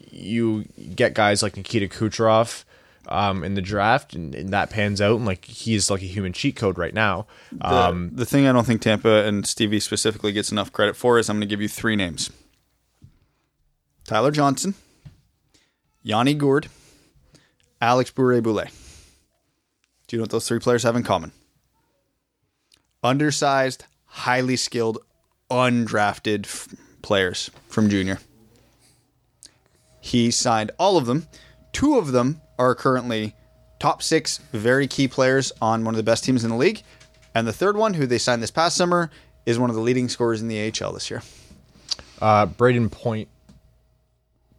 You 0.09 0.65
get 0.95 1.13
guys 1.13 1.43
like 1.43 1.57
Nikita 1.57 1.87
Kucherov 1.87 2.63
um, 3.08 3.43
in 3.43 3.53
the 3.55 3.62
draft, 3.62 4.14
and, 4.14 4.34
and 4.36 4.49
that 4.49 4.70
pans 4.70 5.01
out, 5.01 5.16
and 5.18 5.26
like 5.26 5.45
he's 5.45 5.89
like 5.89 6.01
a 6.01 6.05
human 6.05 6.34
cheat 6.34 6.55
code 6.55 6.78
right 6.78 6.93
now. 6.93 7.28
The, 7.51 7.68
Um, 7.74 8.12
the 8.14 8.26
thing 8.26 8.47
I 8.47 8.51
don't 8.51 8.66
think 8.66 8.82
Tampa 8.82 9.26
and 9.26 9.45
Stevie 9.47 9.80
specifically 9.80 10.32
gets 10.32 10.51
enough 10.51 10.72
credit 10.72 10.95
for 10.95 11.18
is 11.20 11.30
I'm 11.30 11.38
going 11.38 11.47
to 11.47 11.53
give 11.53 11.62
you 11.62 11.68
three 11.68 11.95
names 11.95 12.30
Tyler 14.05 14.32
Johnson, 14.32 14.74
Yanni 16.03 16.34
Gourde, 16.34 16.68
Alex 17.82 18.12
Barré-Boulet. 18.12 18.70
Do 20.08 20.16
you 20.16 20.20
know 20.20 20.24
what 20.24 20.32
those 20.32 20.47
three 20.47 20.60
players 20.60 20.84
have 20.84 20.95
in 20.95 21.03
common? 21.03 21.32
Undersized, 23.03 23.86
highly 24.05 24.55
skilled, 24.55 24.99
undrafted 25.51 26.45
f- 26.45 26.68
players 27.01 27.51
from 27.68 27.89
junior. 27.89 28.20
He 29.99 30.32
signed 30.32 30.72
all 30.80 30.95
of 30.97 31.05
them. 31.05 31.28
Two 31.74 31.97
of 31.97 32.12
them 32.14 32.41
are 32.58 32.76
currently 32.76 33.36
top 33.80 34.01
six, 34.01 34.39
very 34.51 34.88
key 34.88 35.08
players 35.08 35.51
on 35.62 35.84
one 35.84 35.93
of 35.93 35.97
the 35.97 36.03
best 36.03 36.24
teams 36.24 36.43
in 36.43 36.49
the 36.49 36.55
league. 36.55 36.82
And 37.36 37.47
the 37.47 37.53
third 37.53 37.78
one, 37.78 37.93
who 37.93 38.08
they 38.08 38.18
signed 38.18 38.41
this 38.41 38.51
past 38.51 38.76
summer, 38.76 39.12
is 39.45 39.60
one 39.60 39.70
of 39.70 39.76
the 39.76 39.82
leading 39.82 40.10
scorers 40.10 40.41
in 40.41 40.47
the 40.47 40.72
AHL 40.72 40.93
this 40.93 41.10
year. 41.10 41.22
uh, 42.22 42.47
Brayden 42.47 42.91
Point 42.91 43.30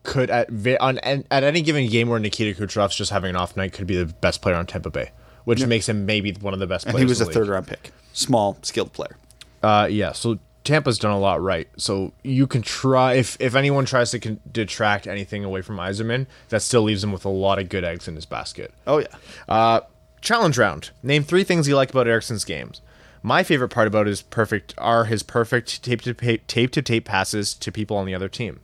could 0.05 0.31
at 0.31 0.49
on 0.81 0.99
at 0.99 1.45
any 1.45 1.61
given 1.61 1.87
game 1.89 2.09
where 2.09 2.19
Nikita 2.19 2.59
Kucherov's 2.59 2.95
just 2.97 3.11
having 3.11 3.31
an 3.31 3.37
off 3.37 3.57
night 3.57 3.73
could 3.73 3.87
be 3.87 3.97
the 3.97 4.07
best 4.07 4.41
player 4.41 4.55
on 4.55 4.67
Tampa 4.67 4.91
Bay, 4.91 5.11
which 5.45 5.65
makes 5.67 5.89
him 5.89 6.07
maybe 6.07 6.33
one 6.33 6.55
of 6.55 6.61
the 6.61 6.67
best. 6.67 6.87
And 6.87 6.93
players 6.95 7.05
he 7.05 7.09
was 7.09 7.21
a 7.21 7.27
third 7.27 7.49
round 7.49 7.67
pick. 7.67 7.91
Small, 8.13 8.57
skilled 8.63 8.93
player. 8.93 9.17
Uh, 9.63 9.89
yeah. 9.91 10.13
So 10.13 10.39
Tampa's 10.65 10.99
done 10.99 11.13
a 11.13 11.19
lot 11.19 11.41
right. 11.43 11.69
So 11.77 12.13
you 12.23 12.47
can 12.47 12.63
try 12.63 13.15
if 13.15 13.37
if 13.41 13.55
anyone 13.55 13.85
tries 13.85 14.11
to 14.11 14.19
con- 14.19 14.41
detract 14.51 15.07
anything 15.07 15.45
away 15.45 15.63
from 15.63 15.77
Yzerman, 15.77 16.27
that 16.51 16.63
still 16.63 16.83
leaves 16.83 17.03
him 17.03 17.13
with 17.13 17.25
a 17.25 17.31
lot 17.31 17.59
of 17.59 17.69
good 17.69 17.85
eggs 17.85 18.07
in 18.09 18.15
his 18.15 18.27
basket. 18.27 18.73
Oh, 18.87 18.99
yeah. 18.99 19.07
Uh, 19.49 19.81
challenge 20.21 20.59
round. 20.59 20.91
Name 21.03 21.23
three 21.23 21.45
things 21.45 21.69
you 21.69 21.77
like 21.77 21.91
about 21.91 22.07
Ericsson's 22.07 22.45
games. 22.45 22.83
My 23.23 23.43
favorite 23.43 23.71
part 23.71 23.89
about 23.89 24.07
his 24.07 24.23
perfect 24.23 24.75
are 24.79 25.07
his 25.07 25.23
perfect 25.23 25.83
tape 25.83 26.03
to 26.03 26.15
tape, 26.15 26.47
tape 26.47 26.71
to 26.73 26.83
tape 26.83 27.05
passes 27.05 27.55
to 27.55 27.73
people 27.73 27.97
on 27.97 28.07
the 28.07 28.15
other 28.15 28.29
team. 28.29 28.61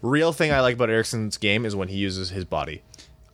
Real 0.00 0.32
thing 0.32 0.52
I 0.52 0.60
like 0.60 0.74
about 0.74 0.90
Ericsson's 0.90 1.36
game 1.38 1.66
is 1.66 1.76
when 1.76 1.88
he 1.88 1.96
uses 1.96 2.30
his 2.30 2.44
body. 2.44 2.82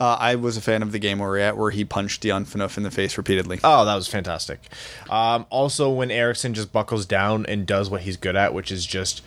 Uh, 0.01 0.17
I 0.19 0.37
was 0.37 0.57
a 0.57 0.61
fan 0.61 0.83
of 0.83 0.93
the 0.93 0.99
game 0.99 1.19
where 1.19 1.29
we're 1.29 1.39
at, 1.39 1.57
where 1.57 1.71
he 1.71 1.85
punched 1.85 2.21
Dion 2.21 2.45
Phaneuf 2.45 2.77
in 2.77 2.85
the 2.85 2.91
face 2.91 3.19
repeatedly. 3.19 3.59
Oh, 3.65 3.85
that 3.85 3.97
was 3.97 4.07
fantastic. 4.07 4.61
Um, 5.11 5.47
also, 5.51 5.91
when 5.91 6.11
Ericsson 6.11 6.55
just 6.55 6.73
buckles 6.73 7.05
down 7.05 7.47
and 7.47 7.67
does 7.67 7.91
what 7.91 8.03
he's 8.03 8.17
good 8.17 8.37
at, 8.37 8.55
which 8.55 8.71
is 8.71 8.87
just 8.87 9.23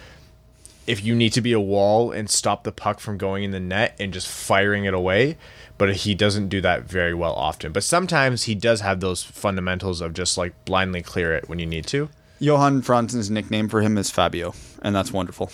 if 0.88 1.04
you 1.04 1.14
need 1.14 1.32
to 1.34 1.42
be 1.42 1.54
a 1.54 1.60
wall 1.60 2.12
and 2.12 2.30
stop 2.30 2.64
the 2.64 2.72
puck 2.72 3.00
from 3.00 3.18
going 3.18 3.44
in 3.44 3.52
the 3.52 3.60
net 3.60 3.96
and 4.00 4.12
just 4.14 4.28
firing 4.28 4.86
it 4.86 4.94
away. 4.94 5.38
But 5.78 5.96
he 5.96 6.16
doesn't 6.16 6.50
do 6.50 6.62
that 6.62 6.84
very 6.84 7.14
well 7.14 7.34
often. 7.34 7.72
But 7.72 7.84
sometimes 7.84 8.44
he 8.44 8.56
does 8.56 8.82
have 8.82 9.00
those 9.00 9.24
fundamentals 9.24 10.00
of 10.00 10.14
just 10.14 10.38
like 10.38 10.54
blindly 10.66 11.02
clear 11.02 11.34
it 11.34 11.50
when 11.50 11.60
you 11.60 11.66
need 11.66 11.88
to. 11.88 12.10
Johan 12.40 12.82
Franzen's 12.82 13.30
nickname 13.30 13.70
for 13.70 13.82
him 13.82 13.98
is 13.98 14.10
Fabio, 14.10 14.54
and 14.82 14.96
that's 14.96 15.12
wonderful. 15.12 15.52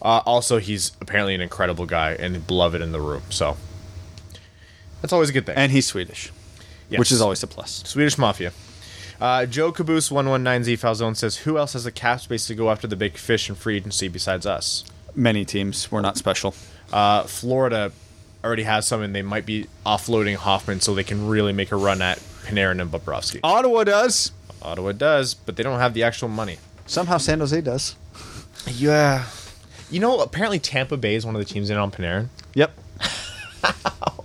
Uh, 0.00 0.20
also, 0.24 0.58
he's 0.58 0.92
apparently 1.00 1.34
an 1.34 1.40
incredible 1.40 1.86
guy 1.86 2.12
and 2.12 2.46
beloved 2.46 2.80
in 2.80 2.92
the 2.92 3.00
room. 3.00 3.22
So 3.30 3.56
that's 5.00 5.12
always 5.12 5.30
a 5.30 5.32
good 5.32 5.46
thing. 5.46 5.56
And 5.56 5.72
he's 5.72 5.86
Swedish, 5.86 6.30
Yes. 6.90 6.98
which 6.98 7.12
is 7.12 7.20
always 7.20 7.42
a 7.42 7.46
plus. 7.46 7.82
Swedish 7.86 8.18
Mafia. 8.18 8.52
Uh, 9.20 9.46
Joe 9.46 9.72
Caboose 9.72 10.10
119Z 10.10 10.78
Falzone 10.78 11.16
says, 11.16 11.38
Who 11.38 11.58
else 11.58 11.72
has 11.72 11.84
the 11.84 11.90
cap 11.92 12.20
space 12.20 12.46
to 12.46 12.54
go 12.54 12.70
after 12.70 12.86
the 12.86 12.94
big 12.96 13.16
fish 13.16 13.48
in 13.48 13.54
free 13.56 13.76
agency 13.76 14.06
besides 14.08 14.46
us? 14.46 14.84
Many 15.14 15.44
teams 15.44 15.90
We're 15.90 16.00
not 16.02 16.16
special. 16.16 16.54
Uh, 16.92 17.24
Florida 17.24 17.90
already 18.44 18.62
has 18.62 18.86
some, 18.86 19.02
and 19.02 19.14
they 19.14 19.22
might 19.22 19.44
be 19.44 19.66
offloading 19.84 20.36
Hoffman 20.36 20.80
so 20.80 20.94
they 20.94 21.02
can 21.04 21.26
really 21.28 21.52
make 21.52 21.72
a 21.72 21.76
run 21.76 22.00
at 22.00 22.18
Panarin 22.44 22.80
and 22.80 22.90
Bobrovsky. 22.90 23.40
Ottawa 23.42 23.82
does. 23.84 24.30
Ottawa 24.62 24.92
does, 24.92 25.34
but 25.34 25.56
they 25.56 25.62
don't 25.64 25.80
have 25.80 25.94
the 25.94 26.04
actual 26.04 26.28
money. 26.28 26.58
Somehow 26.86 27.18
San 27.18 27.40
Jose 27.40 27.60
does. 27.60 27.96
Yeah. 28.66 29.26
You 29.90 30.00
know, 30.00 30.20
apparently 30.20 30.58
Tampa 30.60 30.96
Bay 30.96 31.14
is 31.16 31.26
one 31.26 31.34
of 31.34 31.40
the 31.40 31.52
teams 31.52 31.70
in 31.70 31.76
on 31.76 31.90
Panarin. 31.90 32.28
Yep. 32.54 32.72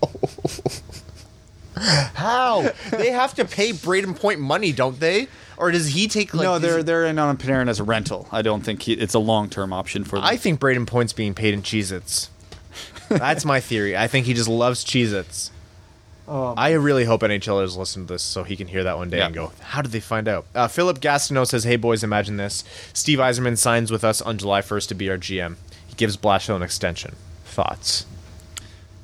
How? 2.13 2.71
they 2.91 3.11
have 3.11 3.33
to 3.35 3.45
pay 3.45 3.71
Brayden 3.71 4.17
Point 4.19 4.39
money, 4.39 4.71
don't 4.71 4.99
they? 4.99 5.27
Or 5.57 5.71
does 5.71 5.87
he 5.87 6.07
take 6.07 6.33
like 6.33 6.43
no, 6.43 6.59
they're 6.59 6.83
they're 6.83 7.05
in 7.05 7.19
on 7.19 7.37
Panarin 7.37 7.69
as 7.69 7.79
a 7.79 7.83
rental. 7.83 8.27
I 8.31 8.41
don't 8.41 8.61
think 8.61 8.83
he, 8.83 8.93
it's 8.93 9.13
a 9.13 9.19
long 9.19 9.49
term 9.49 9.71
option 9.73 10.03
for 10.03 10.17
them. 10.17 10.25
I 10.25 10.37
think 10.37 10.59
Brayden 10.59 10.87
Point's 10.87 11.13
being 11.13 11.33
paid 11.33 11.53
in 11.53 11.61
Cheez 11.61 11.91
Its. 11.91 12.29
That's 13.09 13.45
my 13.45 13.59
theory. 13.59 13.95
I 13.95 14.07
think 14.07 14.25
he 14.25 14.33
just 14.33 14.49
loves 14.49 14.83
Cheez 14.83 15.13
Its. 15.13 15.51
I 16.27 16.71
really 16.71 17.03
hope 17.05 17.21
NHLers 17.21 17.77
listen 17.77 18.07
to 18.07 18.13
this 18.13 18.23
so 18.23 18.43
he 18.43 18.55
can 18.55 18.67
hear 18.67 18.83
that 18.85 18.97
one 18.97 19.09
day 19.09 19.17
Yeah. 19.17 19.25
and 19.27 19.35
go, 19.35 19.51
How 19.59 19.81
did 19.81 19.91
they 19.91 19.99
find 19.99 20.27
out? 20.27 20.45
Uh, 20.55 20.67
Philip 20.69 20.99
Gastineau 21.01 21.45
says, 21.45 21.65
Hey 21.65 21.75
boys, 21.75 22.03
imagine 22.03 22.37
this. 22.37 22.63
Steve 22.93 23.19
Yzerman 23.19 23.57
signs 23.57 23.91
with 23.91 24.03
us 24.05 24.21
on 24.21 24.37
July 24.37 24.61
1st 24.61 24.87
to 24.87 24.95
be 24.95 25.09
our 25.09 25.17
GM. 25.17 25.57
He 25.85 25.93
gives 25.95 26.15
Blashill 26.17 26.55
an 26.55 26.63
extension. 26.63 27.15
Thoughts? 27.45 28.05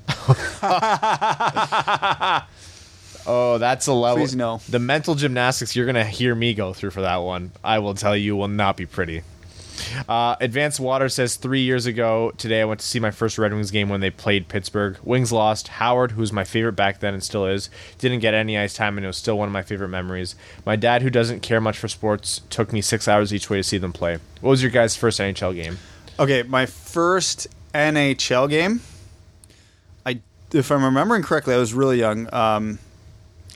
oh, 3.26 3.58
that's 3.58 3.88
a 3.88 3.94
level. 3.94 4.24
Please 4.24 4.36
no. 4.36 4.62
The 4.70 4.80
mental 4.80 5.16
gymnastics 5.16 5.76
you're 5.76 5.86
going 5.86 5.96
to 5.96 6.06
hear 6.06 6.36
me 6.36 6.54
go 6.54 6.74
through 6.74 6.92
for 6.92 7.02
that 7.02 7.18
one, 7.18 7.52
I 7.64 7.80
will 7.80 7.94
tell 7.94 8.16
you, 8.16 8.36
will 8.36 8.48
not 8.48 8.78
be 8.78 8.86
pretty. 8.86 9.24
Uh, 10.08 10.36
Advanced 10.42 10.80
Water 10.80 11.10
says 11.10 11.36
three 11.36 11.62
years 11.62 11.86
ago 11.86 12.32
today 12.38 12.62
I 12.62 12.66
went 12.66 12.80
to 12.82 12.86
see 12.86 13.00
my 13.00 13.12
first 13.12 13.38
Red 13.38 13.54
Wings 13.54 13.72
game 13.72 13.90
when 13.90 14.02
they 14.02 14.10
played 14.10 14.48
Pittsburgh. 14.48 14.98
Wings 15.04 15.32
lost. 15.32 15.68
Howard, 15.68 16.12
who's 16.12 16.34
my 16.34 16.44
favorite 16.44 16.74
back 16.74 17.00
then 17.00 17.14
and 17.14 17.24
still 17.24 17.46
is, 17.46 17.70
didn't 17.98 18.20
get 18.20 18.34
any 18.34 18.58
ice 18.58 18.74
time 18.74 18.98
and 18.98 19.06
it 19.06 19.08
was 19.08 19.18
still 19.18 19.38
one 19.38 19.48
of 19.48 19.54
my 19.54 19.62
favorite 19.62 19.90
memories. 19.90 20.36
My 20.66 20.76
dad, 20.76 21.02
who 21.02 21.10
doesn't 21.10 21.42
care 21.42 21.62
much 21.62 21.78
for 21.78 21.88
sports, 21.88 22.42
took 22.50 22.74
me 22.74 22.82
six 22.82 23.08
hours 23.08 23.34
each 23.34 23.50
way 23.50 23.58
to 23.58 23.64
see 23.64 23.78
them 23.78 23.94
play. 23.94 24.18
What 24.42 24.52
was 24.52 24.62
your 24.62 24.72
guys' 24.72 24.96
first 24.96 25.20
NHL 25.20 25.56
game? 25.56 25.78
Okay, 26.18 26.44
my 26.44 26.66
first 26.66 27.48
NHL 27.74 28.50
game. 28.50 28.82
I, 30.06 30.20
if 30.54 30.72
I'm 30.72 30.84
remembering 30.84 31.24
correctly, 31.24 31.54
I 31.54 31.58
was 31.58 31.74
really 31.74 32.00
young. 32.00 32.32
Um, 32.34 32.80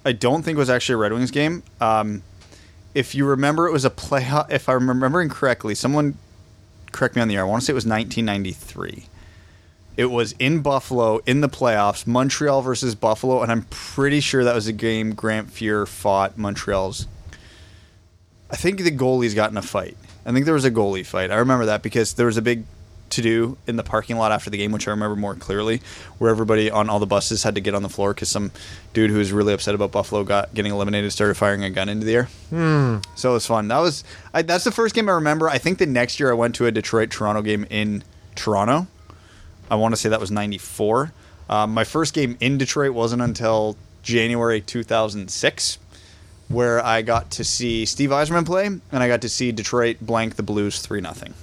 I 0.06 0.12
don't 0.12 0.44
think 0.44 0.58
it 0.58 0.60
was 0.60 0.70
actually 0.70 0.94
a 0.94 0.98
Red 0.98 1.14
Wings 1.14 1.32
game. 1.32 1.64
Um, 1.80 2.24
if 2.94 3.16
you 3.16 3.26
remember, 3.26 3.68
it 3.68 3.72
was 3.72 3.86
a 3.86 3.90
playoff. 3.90 4.52
If 4.52 4.70
I'm 4.70 4.88
remembering 4.88 5.30
correctly, 5.30 5.76
someone 5.76 6.18
correct 6.92 7.16
me 7.16 7.22
on 7.22 7.28
the 7.28 7.36
air. 7.36 7.42
I 7.42 7.46
want 7.46 7.62
to 7.62 7.66
say 7.66 7.72
it 7.72 7.76
was 7.76 7.86
1993. 7.86 9.06
It 9.96 10.06
was 10.08 10.34
in 10.40 10.62
Buffalo 10.62 11.20
in 11.26 11.42
the 11.42 11.50
playoffs, 11.50 12.08
Montreal 12.08 12.62
versus 12.62 12.96
Buffalo, 12.96 13.44
and 13.44 13.52
I'm 13.52 13.64
pretty 13.70 14.20
sure 14.20 14.44
that 14.44 14.56
was 14.56 14.68
a 14.68 14.74
game 14.74 15.14
Grant 15.14 15.50
Fuhr 15.50 15.88
fought 15.88 16.38
Montreal's. 16.38 17.08
I 18.50 18.56
think 18.56 18.80
the 18.80 18.92
goalies 18.92 19.36
got 19.36 19.52
in 19.52 19.58
a 19.58 19.62
fight. 19.62 19.98
I 20.26 20.32
think 20.32 20.46
there 20.46 20.54
was 20.54 20.66
a 20.66 20.72
goalie 20.72 21.06
fight. 21.06 21.32
I 21.32 21.36
remember 21.36 21.66
that 21.66 21.84
because 21.84 22.14
there 22.14 22.26
was 22.26 22.38
a 22.38 22.42
big 22.42 22.64
to 23.14 23.22
do 23.22 23.58
in 23.68 23.76
the 23.76 23.84
parking 23.84 24.18
lot 24.18 24.32
after 24.32 24.50
the 24.50 24.58
game, 24.58 24.72
which 24.72 24.88
I 24.88 24.92
remember 24.92 25.16
more 25.16 25.36
clearly, 25.36 25.82
where 26.18 26.30
everybody 26.30 26.70
on 26.70 26.90
all 26.90 27.00
the 27.00 27.06
buses 27.06 27.44
had 27.44 27.56
to 27.56 27.62
get 27.62 27.74
on 27.76 27.82
the 27.84 27.90
floor 27.90 28.14
because 28.14 28.30
some 28.30 28.52
dude 28.94 29.10
who 29.10 29.18
was 29.18 29.32
really 29.32 29.54
upset 29.54 29.74
about 29.76 29.92
Buffalo 29.92 30.24
got 30.24 30.54
getting 30.54 30.72
eliminated 30.72 31.12
started 31.12 31.36
firing 31.36 31.64
a 31.64 31.70
gun 31.70 31.90
into 31.90 32.06
the 32.06 32.16
air. 32.16 32.28
So 33.16 33.32
it 33.32 33.34
was 33.34 33.46
fun. 33.46 33.68
That 33.68 33.80
was 33.80 34.04
I, 34.34 34.42
that's 34.42 34.64
the 34.64 34.72
first 34.72 34.94
game 34.96 35.10
I 35.10 35.14
remember. 35.14 35.50
I 35.50 35.58
think 35.58 35.78
the 35.80 35.86
next 35.86 36.20
year 36.20 36.30
I 36.32 36.34
went 36.36 36.56
to 36.56 36.66
a 36.66 36.72
Detroit 36.72 37.10
Toronto 37.10 37.42
game 37.42 37.66
in 37.70 38.04
Toronto. 38.36 38.88
I 39.72 39.76
want 39.76 39.94
to 39.94 39.98
say 40.00 40.10
that 40.10 40.20
was 40.20 40.32
'94. 40.32 41.12
Um, 41.50 41.74
my 41.74 41.84
first 41.84 42.14
game 42.14 42.38
in 42.40 42.58
Detroit 42.58 42.94
wasn't 42.94 43.22
until 43.22 43.76
January 44.02 44.62
2006, 44.62 45.78
where 46.50 46.84
I 46.84 47.02
got 47.02 47.32
to 47.32 47.44
see 47.44 47.86
Steve 47.86 48.10
Yzerman 48.10 48.46
play, 48.46 48.66
and 48.66 48.82
I 48.92 49.08
got 49.08 49.22
to 49.22 49.30
see 49.30 49.52
Detroit 49.52 49.98
blank 50.02 50.36
the 50.36 50.44
Blues 50.44 50.80
three 50.80 51.02
nothing. 51.02 51.34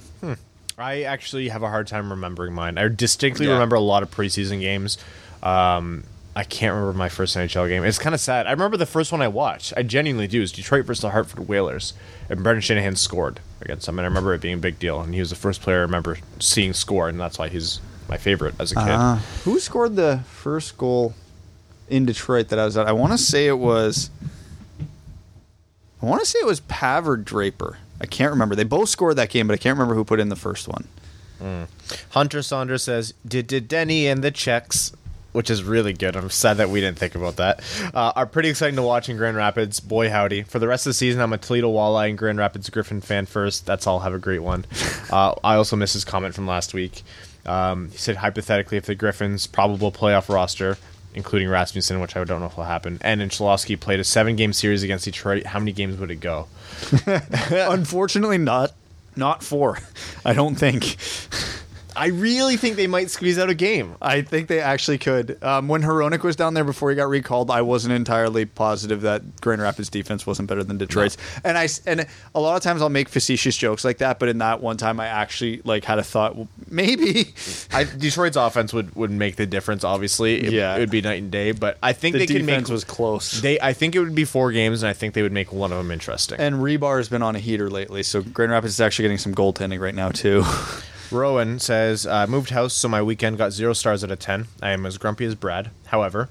I 0.81 1.03
actually 1.03 1.49
have 1.49 1.63
a 1.63 1.69
hard 1.69 1.87
time 1.87 2.11
remembering 2.11 2.53
mine. 2.55 2.79
I 2.79 2.89
distinctly 2.89 3.47
Yeah. 3.47 3.53
remember 3.53 3.77
a 3.77 3.81
lot 3.81 4.03
of 4.03 4.11
preseason 4.11 4.61
games. 4.61 4.99
Um, 5.43 6.05
I 6.35 6.45
can't 6.45 6.73
remember 6.75 6.97
my 6.97 7.09
first 7.09 7.37
NHL 7.37 7.69
game. 7.69 7.85
It's 7.85 7.99
kind 7.99 8.15
of 8.15 8.21
sad. 8.21 8.47
I 8.47 8.53
remember 8.53 8.77
the 8.77 8.87
first 8.87 9.11
one 9.11 9.21
I 9.21 9.29
watched. 9.29 9.73
I 9.77 9.83
genuinely 9.83 10.27
do. 10.29 10.41
Is 10.43 10.53
Detroit 10.53 10.87
versus 10.87 11.03
the 11.03 11.11
Hartford 11.11 11.49
Whalers, 11.49 11.93
and 12.29 12.43
Brendan 12.43 12.63
Shanahan 12.63 12.95
scored 12.97 13.41
against 13.61 13.87
them, 13.87 13.99
and 13.99 14.07
I 14.07 14.09
remember 14.09 14.33
it 14.35 14.41
being 14.41 14.55
a 14.55 14.59
big 14.59 14.79
deal. 14.79 15.01
And 15.01 15.13
he 15.13 15.21
was 15.21 15.31
the 15.31 15.37
first 15.37 15.61
player 15.61 15.79
I 15.79 15.83
remember 15.83 16.19
seeing 16.39 16.73
score, 16.73 17.09
and 17.09 17.19
that's 17.19 17.39
why 17.39 17.49
he's 17.49 17.81
my 18.09 18.17
favorite 18.17 18.55
as 18.61 18.73
a 18.73 18.75
kid. 18.77 19.23
Who 19.45 19.59
scored 19.59 19.97
the 19.97 20.21
first 20.29 20.79
goal 20.79 21.15
in 21.89 22.07
Detroit 22.07 22.49
that 22.49 22.59
I 22.61 22.65
was 22.65 22.77
at? 22.77 22.87
I 22.87 22.93
want 22.93 23.13
to 23.13 23.19
say 23.19 23.47
it 23.49 23.59
was. 23.59 24.11
I 26.03 26.07
want 26.07 26.21
to 26.23 26.27
say 26.27 26.39
it 26.39 26.47
was 26.47 26.61
Pav 26.61 27.09
or 27.09 27.17
Draper. 27.17 27.79
I 28.01 28.07
can't 28.07 28.31
remember. 28.31 28.55
They 28.55 28.65
both 28.65 28.89
scored 28.89 29.17
that 29.17 29.31
game, 29.31 29.47
but 29.47 29.55
I 29.55 29.57
can't 29.59 29.77
remember 29.77 29.95
who 29.95 30.05
put 30.05 30.21
in 30.21 30.29
the 30.29 30.37
first 30.37 30.69
one. 30.69 30.89
Hunter 32.11 32.43
Saunders 32.43 32.83
says, 32.83 33.15
"Did 33.27 33.47
did 33.47 33.67
Denny 33.67 34.07
and 34.07 34.23
the 34.23 34.31
Czechs." 34.31 34.93
which 35.33 35.51
is 35.51 35.63
really 35.63 35.93
good. 35.93 36.17
I'm 36.17 36.31
sad 36.31 36.57
that 36.57 36.71
we 36.71 36.81
didn't 36.81 36.99
think 36.99 37.15
about 37.15 37.37
that. 37.37 37.63
Uh, 37.95 38.13
are 38.17 38.27
pretty 38.27 38.49
exciting 38.49 38.77
to 38.77 38.83
watch 38.83 39.09
in 39.09 39.17
Grand 39.17 39.37
Rapids. 39.37 39.81
Boy, 39.81 40.11
howdy! 40.11 40.43
For 40.43 40.59
the 40.59 40.69
rest 40.69 40.87
of 40.87 40.91
the 40.91 40.95
season, 40.95 41.21
I'm 41.21 41.33
a 41.33 41.39
Toledo 41.39 41.73
Walleye 41.73 42.09
and 42.09 42.19
Grand 42.19 42.39
Rapids 42.39 42.69
Griffin 42.69 43.01
fan 43.01 43.27
first. 43.27 43.67
That's 43.67 43.87
all. 43.87 44.01
Have 44.01 44.15
a 44.15 44.19
great 44.19 44.41
one. 44.43 44.65
Uh, 45.11 45.35
I 45.43 45.57
also 45.57 45.75
missed 45.75 45.95
his 45.95 46.05
comment 46.05 46.37
from 46.37 46.47
last 46.47 46.73
week. 46.73 47.03
Um, 47.45 47.91
he 47.91 47.99
said 47.99 48.15
hypothetically, 48.15 48.77
if 48.77 48.87
the 48.87 48.95
Griffins' 48.95 49.49
probable 49.49 49.91
playoff 49.91 50.33
roster, 50.33 50.79
including 51.15 51.49
Rasmussen, 51.49 52.01
which 52.01 52.17
I 52.17 52.25
don't 52.25 52.41
know 52.41 52.47
if 52.47 52.57
will 52.57 52.65
happen, 52.65 52.99
and 53.03 53.21
Anceloski 53.21 53.79
played 53.79 54.01
a 54.01 54.05
seven-game 54.05 54.53
series 54.53 54.83
against 54.83 55.05
Detroit, 55.05 55.47
how 55.47 55.59
many 55.59 55.73
games 55.73 55.97
would 55.99 56.11
it 56.11 56.21
go? 56.21 56.49
Unfortunately, 57.51 58.39
not 58.39 58.73
not 59.17 59.43
four. 59.43 59.79
I 60.25 60.33
don't 60.33 60.55
think. 60.55 60.97
I 62.01 62.07
really 62.07 62.57
think 62.57 62.77
they 62.77 62.87
might 62.87 63.11
squeeze 63.11 63.39
out 63.39 63.51
a 63.51 63.55
game. 63.55 63.95
I 64.01 64.23
think 64.23 64.49
they 64.49 64.61
actually 64.61 64.97
could. 64.97 65.37
Um, 65.45 65.69
when 65.69 65.83
Hronek 65.83 66.23
was 66.23 66.35
down 66.35 66.55
there 66.55 66.65
before 66.65 66.89
he 66.89 66.97
got 66.97 67.11
recalled, 67.11 67.51
I 67.51 67.61
wasn't 67.61 67.93
entirely 67.93 68.47
positive 68.47 69.03
that 69.03 69.41
Grand 69.43 69.61
Rapids 69.61 69.91
defense 69.91 70.27
wasn't 70.27 70.49
better 70.49 70.65
than 70.65 70.79
Detroit's. 70.79 71.19
And 71.45 71.59
I 71.59 71.69
and 71.87 72.07
a 72.35 72.41
lot 72.41 72.57
of 72.57 72.63
times 72.63 72.81
I'll 72.81 72.89
make 72.89 73.11
facetious 73.11 73.55
jokes 73.55 73.85
like 73.85 73.99
that, 73.99 74.19
but 74.19 74.31
in 74.31 74.39
that 74.39 74.63
one 74.63 74.79
time 74.79 74.99
I 74.99 75.09
actually 75.09 75.61
like 75.65 75.85
had 75.85 75.99
a 75.99 76.03
thought, 76.03 76.37
well, 76.37 76.49
maybe 76.71 77.35
I, 77.73 77.85
Detroit's 77.85 78.37
offense 78.39 78.73
would, 78.73 78.97
would 78.97 79.11
make 79.11 79.37
the 79.37 79.45
difference. 79.45 79.85
Obviously, 79.85 80.41
it, 80.47 80.53
Yeah. 80.55 80.77
it 80.77 80.81
would 80.81 80.91
be 80.91 81.03
night 81.03 81.23
and 81.23 81.31
day. 81.31 81.53
But 81.53 81.77
I 81.83 81.93
think 81.93 82.15
the 82.15 82.21
they 82.21 82.27
can 82.27 82.47
defense 82.47 82.69
make. 82.69 82.73
was 82.73 82.85
close. 82.85 83.43
they, 83.43 83.61
I 83.61 83.75
think 83.75 83.95
it 83.95 84.01
would 84.01 84.15
be 84.15 84.25
four 84.25 84.53
games, 84.53 84.83
and 84.83 84.89
I 84.89 84.95
think 84.95 85.13
they 85.13 85.23
would 85.23 85.33
make 85.33 85.53
one 85.53 85.71
of 85.71 85.77
them 85.77 85.91
interesting. 85.91 86.41
and 86.41 86.57
Rybar 86.57 86.97
has 86.97 87.11
been 87.11 87.23
on 87.23 87.37
a 87.37 87.41
heater 87.41 87.69
lately, 87.69 88.03
so 88.03 88.23
Grand 88.23 88.53
Rapids 88.53 88.73
is 88.73 88.81
actually 88.81 89.05
getting 89.05 89.19
some 89.19 89.35
goaltending 89.35 89.81
right 89.81 89.95
now 89.95 90.09
too. 90.09 90.45
Rowan 91.13 91.59
says, 91.59 92.07
moved 92.29 92.51
house, 92.51 92.75
so 92.75 92.89
my 92.89 93.03
weekend 93.03 93.39
got 93.39 93.53
zero 93.53 93.73
stars 93.73 94.05
out 94.05 94.11
of 94.11 94.19
10. 94.19 94.47
I 94.63 94.71
am 94.71 94.87
as 94.87 94.99
grumpy 94.99 95.25
as 95.25 95.35
Brad. 95.35 95.71
However, 95.87 96.29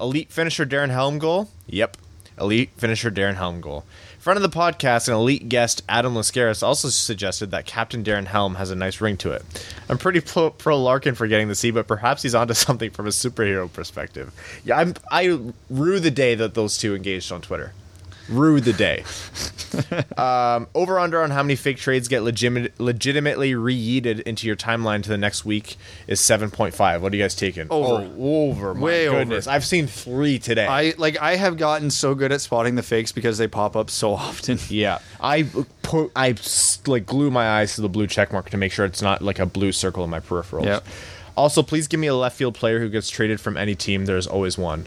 elite 0.00 0.30
finisher 0.30 0.66
Darren 0.66 0.90
Helm 0.90 1.18
goal? 1.18 1.50
Yep. 1.66 1.96
Elite 2.40 2.70
finisher 2.76 3.10
Darren 3.10 3.36
Helm 3.36 3.60
goal. 3.60 3.84
Friend 4.18 4.36
of 4.36 4.42
the 4.42 4.56
podcast 4.56 5.08
and 5.08 5.16
elite 5.16 5.48
guest 5.48 5.82
Adam 5.88 6.14
Laskaris 6.14 6.62
also 6.62 6.88
suggested 6.88 7.50
that 7.50 7.66
Captain 7.66 8.04
Darren 8.04 8.26
Helm 8.26 8.54
has 8.54 8.70
a 8.70 8.76
nice 8.76 9.00
ring 9.00 9.16
to 9.16 9.32
it. 9.32 9.42
I'm 9.88 9.98
pretty 9.98 10.20
pro, 10.20 10.50
pro 10.50 10.80
Larkin 10.80 11.16
for 11.16 11.26
getting 11.26 11.48
the 11.48 11.56
C, 11.56 11.72
but 11.72 11.88
perhaps 11.88 12.22
he's 12.22 12.34
onto 12.34 12.54
something 12.66 12.90
from 12.90 13.06
a 13.06 13.10
superhero 13.10 13.70
perspective. 13.72 14.32
Yeah, 14.64 14.78
I'm, 14.78 14.94
I 15.10 15.40
rue 15.68 15.98
the 15.98 16.12
day 16.12 16.36
that 16.36 16.54
those 16.54 16.78
two 16.78 16.94
engaged 16.94 17.32
on 17.32 17.40
Twitter. 17.40 17.72
Rue 18.28 18.60
the 18.60 18.72
day. 18.72 19.04
Um, 20.16 20.68
over 20.74 20.98
under 20.98 21.22
on 21.22 21.30
how 21.30 21.42
many 21.42 21.56
fake 21.56 21.78
trades 21.78 22.08
get 22.08 22.22
legitimate, 22.22 22.78
legitimately 22.78 23.54
re-yeeted 23.54 24.20
into 24.20 24.46
your 24.46 24.56
timeline 24.56 25.02
to 25.02 25.08
the 25.08 25.16
next 25.18 25.44
week 25.44 25.76
is 26.06 26.20
7.5. 26.20 27.00
What 27.00 27.12
are 27.12 27.16
you 27.16 27.22
guys 27.22 27.34
taking? 27.34 27.66
Over. 27.70 28.04
Oh, 28.18 28.50
over. 28.50 28.74
My 28.74 28.80
Way 28.82 29.08
over. 29.08 29.18
goodness. 29.20 29.46
I've 29.46 29.64
seen 29.64 29.86
three 29.86 30.38
today. 30.38 30.66
I 30.66 30.94
like 30.98 31.20
I 31.20 31.36
have 31.36 31.56
gotten 31.56 31.90
so 31.90 32.14
good 32.14 32.32
at 32.32 32.40
spotting 32.40 32.74
the 32.74 32.82
fakes 32.82 33.12
because 33.12 33.38
they 33.38 33.48
pop 33.48 33.74
up 33.76 33.90
so 33.90 34.12
often. 34.14 34.58
yeah. 34.68 34.98
I 35.20 35.48
put 35.82 36.12
I 36.14 36.34
like 36.86 37.06
glue 37.06 37.30
my 37.30 37.48
eyes 37.60 37.74
to 37.76 37.80
the 37.80 37.88
blue 37.88 38.06
check 38.06 38.32
mark 38.32 38.50
to 38.50 38.56
make 38.56 38.72
sure 38.72 38.84
it's 38.84 39.02
not 39.02 39.22
like 39.22 39.38
a 39.38 39.46
blue 39.46 39.72
circle 39.72 40.04
in 40.04 40.10
my 40.10 40.20
peripherals. 40.20 40.64
Yep. 40.66 40.84
Also, 41.34 41.62
please 41.62 41.88
give 41.88 41.98
me 41.98 42.08
a 42.08 42.14
left 42.14 42.36
field 42.36 42.54
player 42.54 42.78
who 42.78 42.90
gets 42.90 43.08
traded 43.08 43.40
from 43.40 43.56
any 43.56 43.74
team. 43.74 44.04
There's 44.04 44.26
always 44.26 44.58
one. 44.58 44.86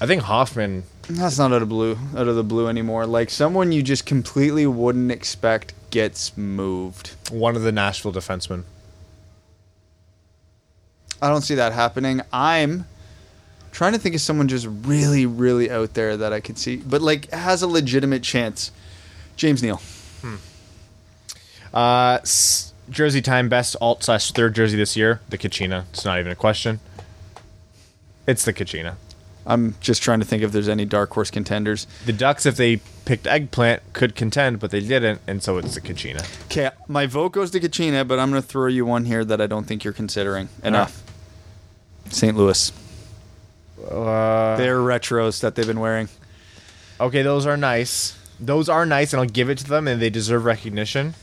I 0.00 0.06
think 0.06 0.22
Hoffman. 0.22 0.84
That's 1.08 1.38
not 1.38 1.52
out 1.52 1.60
of 1.62 1.68
blue, 1.68 1.98
out 2.16 2.28
of 2.28 2.36
the 2.36 2.42
blue 2.44 2.66
anymore. 2.68 3.06
Like 3.06 3.28
someone 3.30 3.72
you 3.72 3.82
just 3.82 4.06
completely 4.06 4.66
wouldn't 4.66 5.10
expect 5.12 5.74
gets 5.90 6.36
moved. 6.36 7.14
One 7.30 7.56
of 7.56 7.62
the 7.62 7.72
Nashville 7.72 8.12
defensemen. 8.12 8.64
I 11.20 11.28
don't 11.28 11.42
see 11.42 11.54
that 11.56 11.72
happening. 11.72 12.20
I'm 12.32 12.86
trying 13.72 13.92
to 13.92 13.98
think 13.98 14.14
of 14.14 14.20
someone 14.20 14.48
just 14.48 14.66
really, 14.66 15.26
really 15.26 15.70
out 15.70 15.94
there 15.94 16.16
that 16.16 16.32
I 16.32 16.40
could 16.40 16.58
see, 16.58 16.76
but 16.76 17.02
like 17.02 17.30
has 17.30 17.62
a 17.62 17.66
legitimate 17.66 18.22
chance. 18.22 18.70
James 19.36 19.62
Neal. 19.62 19.80
Uh, 21.72 22.18
s- 22.22 22.72
jersey 22.88 23.20
time 23.20 23.48
best 23.48 23.74
alt 23.80 24.04
slash 24.04 24.30
third 24.32 24.54
jersey 24.54 24.76
this 24.76 24.96
year. 24.96 25.20
The 25.28 25.36
Kachina. 25.38 25.84
It's 25.92 26.04
not 26.04 26.18
even 26.20 26.30
a 26.30 26.36
question. 26.36 26.78
It's 28.26 28.44
the 28.44 28.52
Kachina. 28.52 28.94
I'm 29.46 29.74
just 29.80 30.02
trying 30.02 30.20
to 30.20 30.24
think 30.26 30.42
if 30.42 30.52
there's 30.52 30.68
any 30.68 30.84
dark 30.86 31.12
horse 31.12 31.30
contenders. 31.30 31.86
The 32.06 32.12
Ducks, 32.14 32.46
if 32.46 32.56
they 32.56 32.76
picked 33.04 33.26
eggplant, 33.26 33.82
could 33.92 34.14
contend, 34.14 34.58
but 34.58 34.70
they 34.70 34.80
didn't, 34.80 35.20
and 35.26 35.42
so 35.42 35.58
it's 35.58 35.74
the 35.74 35.80
Kachina. 35.82 36.24
Okay, 36.46 36.70
my 36.88 37.04
vote 37.06 37.32
goes 37.32 37.50
to 37.50 37.60
Kachina, 37.60 38.08
but 38.08 38.18
I'm 38.18 38.30
going 38.30 38.40
to 38.40 38.48
throw 38.48 38.68
you 38.68 38.86
one 38.86 39.04
here 39.04 39.24
that 39.24 39.40
I 39.40 39.46
don't 39.46 39.64
think 39.66 39.84
you're 39.84 39.92
considering 39.92 40.48
enough. 40.62 41.02
St. 42.10 42.36
Louis. 42.36 42.72
Uh, 43.90 44.56
Their 44.56 44.78
retros 44.78 45.40
that 45.40 45.54
they've 45.56 45.66
been 45.66 45.80
wearing. 45.80 46.08
okay, 47.00 47.22
those 47.22 47.44
are 47.44 47.56
nice. 47.56 48.16
Those 48.40 48.68
are 48.68 48.86
nice, 48.86 49.12
and 49.12 49.20
I'll 49.20 49.28
give 49.28 49.50
it 49.50 49.58
to 49.58 49.68
them, 49.68 49.86
and 49.86 50.00
they 50.00 50.10
deserve 50.10 50.44
recognition. 50.44 51.14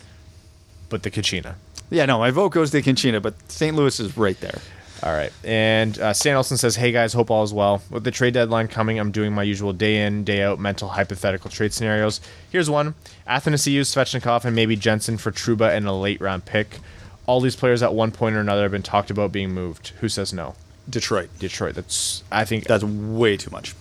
But 0.89 1.03
the 1.03 1.11
Kachina. 1.11 1.55
Yeah, 1.89 2.05
no, 2.05 2.19
my 2.19 2.31
vote 2.31 2.49
goes 2.49 2.71
to 2.71 2.81
Kachina, 2.81 3.21
but 3.21 3.33
St. 3.51 3.75
Louis 3.75 3.99
is 3.99 4.15
right 4.15 4.39
there. 4.41 4.59
All 5.03 5.11
right. 5.13 5.31
And 5.43 5.97
uh, 5.99 6.13
Stan 6.13 6.35
Olsen 6.35 6.57
says, 6.57 6.75
Hey 6.75 6.91
guys, 6.91 7.13
hope 7.13 7.31
all 7.31 7.43
is 7.43 7.53
well. 7.53 7.81
With 7.89 8.03
the 8.03 8.11
trade 8.11 8.35
deadline 8.35 8.67
coming, 8.67 8.99
I'm 8.99 9.11
doing 9.11 9.33
my 9.33 9.41
usual 9.43 9.73
day 9.73 10.05
in, 10.05 10.23
day 10.23 10.43
out 10.43 10.59
mental 10.59 10.89
hypothetical 10.89 11.49
trade 11.49 11.73
scenarios. 11.73 12.21
Here's 12.51 12.69
one 12.69 12.93
Athanasiu, 13.27 13.81
Svechnikov, 13.81 14.45
and 14.45 14.55
maybe 14.55 14.75
Jensen 14.75 15.17
for 15.17 15.31
Trouba 15.31 15.75
and 15.75 15.87
a 15.87 15.93
late 15.93 16.21
round 16.21 16.45
pick. 16.45 16.79
All 17.25 17.41
these 17.41 17.55
players 17.55 17.81
at 17.81 17.93
one 17.93 18.11
point 18.11 18.35
or 18.35 18.39
another 18.39 18.63
have 18.63 18.71
been 18.71 18.83
talked 18.83 19.09
about 19.09 19.31
being 19.31 19.51
moved. 19.53 19.89
Who 20.01 20.09
says 20.09 20.33
no? 20.33 20.55
Detroit. 20.89 21.29
Detroit. 21.39 21.75
That's, 21.75 22.23
I 22.31 22.45
think, 22.45 22.65
That's 22.65 22.83
way 22.83 23.37
too 23.37 23.49
much. 23.51 23.73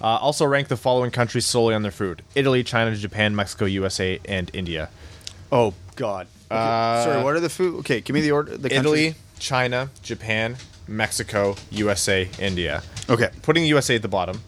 uh, 0.00 0.04
also 0.06 0.46
rank 0.46 0.68
the 0.68 0.76
following 0.76 1.10
countries 1.10 1.46
solely 1.46 1.74
on 1.74 1.82
their 1.82 1.90
food 1.92 2.22
Italy, 2.34 2.64
China, 2.64 2.94
Japan, 2.96 3.36
Mexico, 3.36 3.66
USA, 3.66 4.18
and 4.24 4.50
India. 4.52 4.88
Oh 5.52 5.74
God. 5.94 6.26
Okay, 6.50 7.04
sorry, 7.04 7.22
what 7.22 7.34
are 7.36 7.40
the 7.40 7.48
food? 7.50 7.78
Okay, 7.80 8.00
give 8.00 8.14
me 8.14 8.20
the 8.20 8.32
order. 8.32 8.56
The 8.56 8.74
Italy, 8.74 9.12
countries. 9.12 9.22
China, 9.40 9.90
Japan, 10.02 10.56
Mexico, 10.86 11.56
USA, 11.70 12.28
India. 12.38 12.82
Okay. 13.08 13.30
Putting 13.42 13.64
USA 13.64 13.96
at 13.96 14.02
the 14.02 14.08
bottom. 14.08 14.42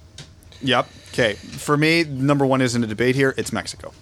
Yep. 0.60 0.86
Okay. 1.12 1.32
For 1.34 1.76
me, 1.76 2.04
number 2.04 2.46
one 2.46 2.60
isn't 2.60 2.84
a 2.84 2.86
debate 2.86 3.16
here. 3.16 3.34
It's 3.36 3.52
Mexico. 3.52 3.92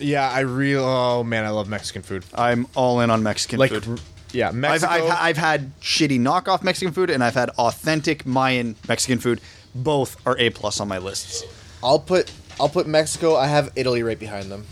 Yeah, 0.00 0.28
I 0.28 0.40
really. 0.40 0.82
Oh 0.84 1.22
man, 1.22 1.44
I 1.44 1.50
love 1.50 1.68
Mexican 1.68 2.02
food. 2.02 2.24
I'm 2.34 2.66
all 2.74 3.00
in 3.00 3.10
on 3.10 3.22
Mexican 3.22 3.60
Like, 3.60 3.70
food. 3.70 3.86
r- 3.88 3.96
yeah, 4.32 4.48
I've, 4.48 4.54
Mexico. 4.56 4.92
I've, 4.92 5.10
I've 5.20 5.36
had 5.36 5.78
shitty 5.80 6.18
knockoff 6.18 6.64
Mexican 6.64 6.92
food, 6.92 7.10
and 7.10 7.22
I've 7.22 7.34
had 7.34 7.50
authentic 7.50 8.26
Mayan 8.26 8.74
Mexican 8.88 9.20
food. 9.20 9.40
Both 9.72 10.16
are 10.26 10.36
a 10.38 10.50
plus 10.50 10.80
on 10.80 10.88
my 10.88 10.98
lists. 10.98 11.44
I'll 11.82 12.00
put. 12.00 12.32
I'll 12.58 12.68
put 12.68 12.88
Mexico. 12.88 13.36
I 13.36 13.46
have 13.46 13.70
Italy 13.76 14.02
right 14.02 14.18
behind 14.18 14.50
them. 14.50 14.66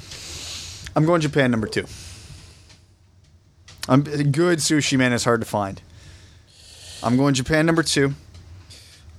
I'm 0.97 1.07
going 1.07 1.21
Japan 1.21 1.51
number 1.53 1.69
two. 1.69 1.85
I'm 3.89 4.03
good 4.03 4.59
sushi 4.59 4.97
man 4.97 5.13
is 5.13 5.25
hard 5.25 5.41
to 5.41 5.47
find. 5.47 5.81
I'm 7.03 7.17
going 7.17 7.35
Japan 7.35 7.67
number 7.67 7.83
two. 7.83 8.15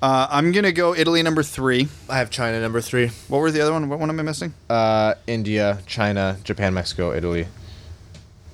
Uh, 0.01 0.27
I'm 0.29 0.51
gonna 0.51 0.71
go 0.71 0.93
Italy 0.93 1.21
number 1.23 1.43
three. 1.43 1.87
I 2.09 2.17
have 2.17 2.29
China 2.29 2.59
number 2.59 2.81
three. 2.81 3.11
What 3.27 3.39
were 3.39 3.51
the 3.51 3.61
other 3.61 3.71
one? 3.71 3.87
What 3.89 3.99
one 3.99 4.09
am 4.09 4.19
I 4.19 4.23
missing? 4.23 4.53
Uh, 4.69 5.15
India, 5.27 5.79
China, 5.85 6.37
Japan, 6.43 6.73
Mexico, 6.73 7.13
Italy. 7.13 7.47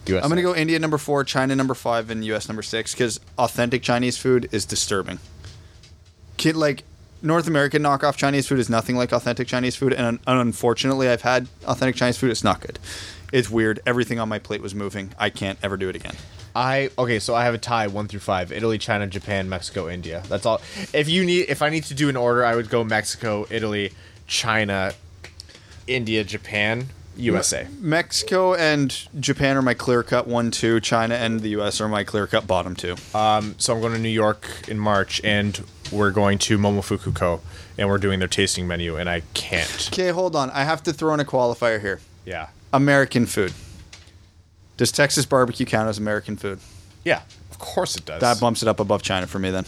USA. 0.06 0.24
I'm 0.24 0.30
gonna 0.30 0.42
go 0.42 0.56
India 0.56 0.80
number 0.80 0.98
four, 0.98 1.24
China 1.24 1.56
number 1.56 1.74
five, 1.74 2.10
and 2.10 2.24
U.S. 2.26 2.48
number 2.48 2.62
six 2.62 2.94
because 2.94 3.20
authentic 3.38 3.82
Chinese 3.84 4.18
food 4.18 4.50
is 4.52 4.66
disturbing. 4.66 5.20
Kid, 6.38 6.56
like 6.56 6.84
North 7.22 7.48
American 7.48 7.84
knockoff 7.84 8.16
Chinese 8.16 8.48
food 8.48 8.60
is 8.60 8.70
nothing 8.70 8.96
like 8.96 9.12
authentic 9.12 9.48
Chinese 9.48 9.76
food, 9.76 9.94
and, 9.94 10.20
un- 10.26 10.38
unfortunately, 10.38 11.10
I've 11.10 11.22
had 11.22 11.48
authentic 11.66 11.96
Chinese 11.96 12.18
food. 12.18 12.32
It's 12.32 12.44
not 12.44 12.62
good. 12.62 12.80
It's 13.32 13.50
weird. 13.50 13.80
Everything 13.86 14.20
on 14.20 14.30
my 14.30 14.40
plate 14.40 14.62
was 14.62 14.74
moving. 14.74 15.14
I 15.18 15.30
can't 15.30 15.60
ever 15.62 15.78
do 15.78 15.90
it 15.90 15.96
again. 15.96 16.16
I 16.56 16.90
okay, 16.98 17.20
so 17.20 17.36
I 17.36 17.44
have 17.44 17.54
a 17.54 17.60
tie 17.60 17.88
one 17.88 18.08
through 18.08 18.22
five: 18.22 18.52
Italy, 18.52 18.78
China, 18.78 19.08
Japan, 19.08 19.48
Mexico, 19.50 19.88
India. 19.88 20.24
That's 20.28 20.46
all. 20.46 20.62
If 20.94 21.08
you 21.08 21.24
need, 21.24 21.46
if 21.48 21.62
I 21.62 21.70
need 21.70 21.84
to 21.86 21.94
do 21.94 22.10
an 22.10 22.18
order, 22.18 22.44
I 22.44 22.56
would 22.56 22.70
go 22.70 22.84
Mexico, 22.84 23.46
Italy, 23.50 23.94
China, 24.26 24.94
India, 25.86 26.24
Japan, 26.24 26.88
USA. 27.16 27.68
Mexico 27.80 28.56
and 28.56 29.08
Japan 29.20 29.58
are 29.58 29.62
my 29.62 29.74
clear 29.74 30.04
cut 30.04 30.28
one, 30.28 30.52
two. 30.52 30.80
China 30.80 31.16
and 31.16 31.42
the 31.42 31.50
U.S. 31.50 31.80
are 31.82 31.88
my 31.88 32.04
clear 32.04 32.26
cut 32.28 32.48
bottom 32.48 32.76
two. 32.76 32.96
Um, 33.14 33.56
so 33.58 33.76
I'm 33.76 33.82
going 33.82 33.94
to 33.94 34.00
New 34.00 34.10
York 34.10 34.68
in 34.68 34.80
March, 34.80 35.22
and 35.24 35.62
we're 35.92 36.12
going 36.12 36.38
to 36.40 36.58
Momofuku 36.58 37.14
Ko. 37.14 37.42
and 37.78 37.90
we're 37.90 37.98
doing 37.98 38.20
their 38.20 38.28
tasting 38.28 38.68
menu, 38.68 38.96
and 38.98 39.10
I 39.10 39.22
can't. 39.34 39.90
Okay, 39.94 40.10
hold 40.10 40.36
on. 40.36 40.50
I 40.52 40.64
have 40.64 40.82
to 40.84 40.94
throw 40.94 41.14
in 41.14 41.20
a 41.20 41.26
qualifier 41.26 41.80
here. 41.80 42.00
Yeah, 42.26 42.48
American 42.74 43.26
food. 43.26 43.54
Does 44.78 44.92
Texas 44.92 45.26
barbecue 45.26 45.66
count 45.66 45.90
as 45.90 45.98
American 45.98 46.38
food? 46.38 46.60
yeah, 47.04 47.22
of 47.52 47.60
course 47.60 47.96
it 47.96 48.06
does. 48.06 48.22
That 48.22 48.40
bumps 48.40 48.62
it 48.62 48.68
up 48.68 48.80
above 48.80 49.02
China 49.02 49.28
for 49.28 49.40
me 49.40 49.50
then. 49.52 49.66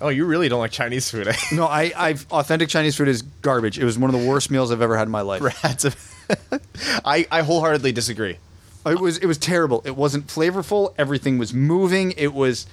oh, 0.00 0.08
you 0.08 0.24
really 0.24 0.48
don't 0.48 0.60
like 0.60 0.72
Chinese 0.72 1.10
food? 1.10 1.28
eh? 1.28 1.34
No, 1.52 1.66
I, 1.66 1.92
I've 1.96 2.26
authentic 2.32 2.68
Chinese 2.68 2.96
food 2.96 3.08
is 3.08 3.22
garbage. 3.22 3.78
It 3.78 3.84
was 3.84 3.98
one 3.98 4.12
of 4.12 4.20
the 4.20 4.26
worst 4.26 4.50
meals 4.50 4.72
I've 4.72 4.82
ever 4.82 4.96
had 4.96 5.06
in 5.08 5.12
my 5.12 5.20
life. 5.20 5.42
Rats 5.42 5.84
of- 5.84 5.96
I 7.04 7.26
I 7.30 7.42
wholeheartedly 7.42 7.92
disagree. 7.92 8.38
It 8.86 8.98
was 9.00 9.18
it 9.18 9.26
was 9.26 9.36
terrible. 9.36 9.82
It 9.84 9.94
wasn't 9.96 10.26
flavorful. 10.28 10.94
Everything 10.96 11.36
was 11.38 11.52
moving. 11.52 12.12
It 12.16 12.32
was 12.32 12.66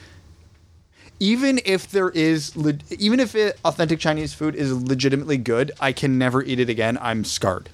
even 1.20 1.60
if 1.66 1.90
there 1.90 2.10
is, 2.12 2.56
even 2.92 3.20
if 3.20 3.34
it, 3.34 3.60
authentic 3.66 4.00
Chinese 4.00 4.34
food 4.36 4.54
is 4.54 4.72
legitimately 4.72 5.38
good, 5.38 5.72
I 5.80 5.92
can 5.92 6.20
never 6.20 6.44
eat 6.44 6.60
it 6.60 6.70
again. 6.70 6.98
I'm 7.02 7.24
scarred. 7.26 7.70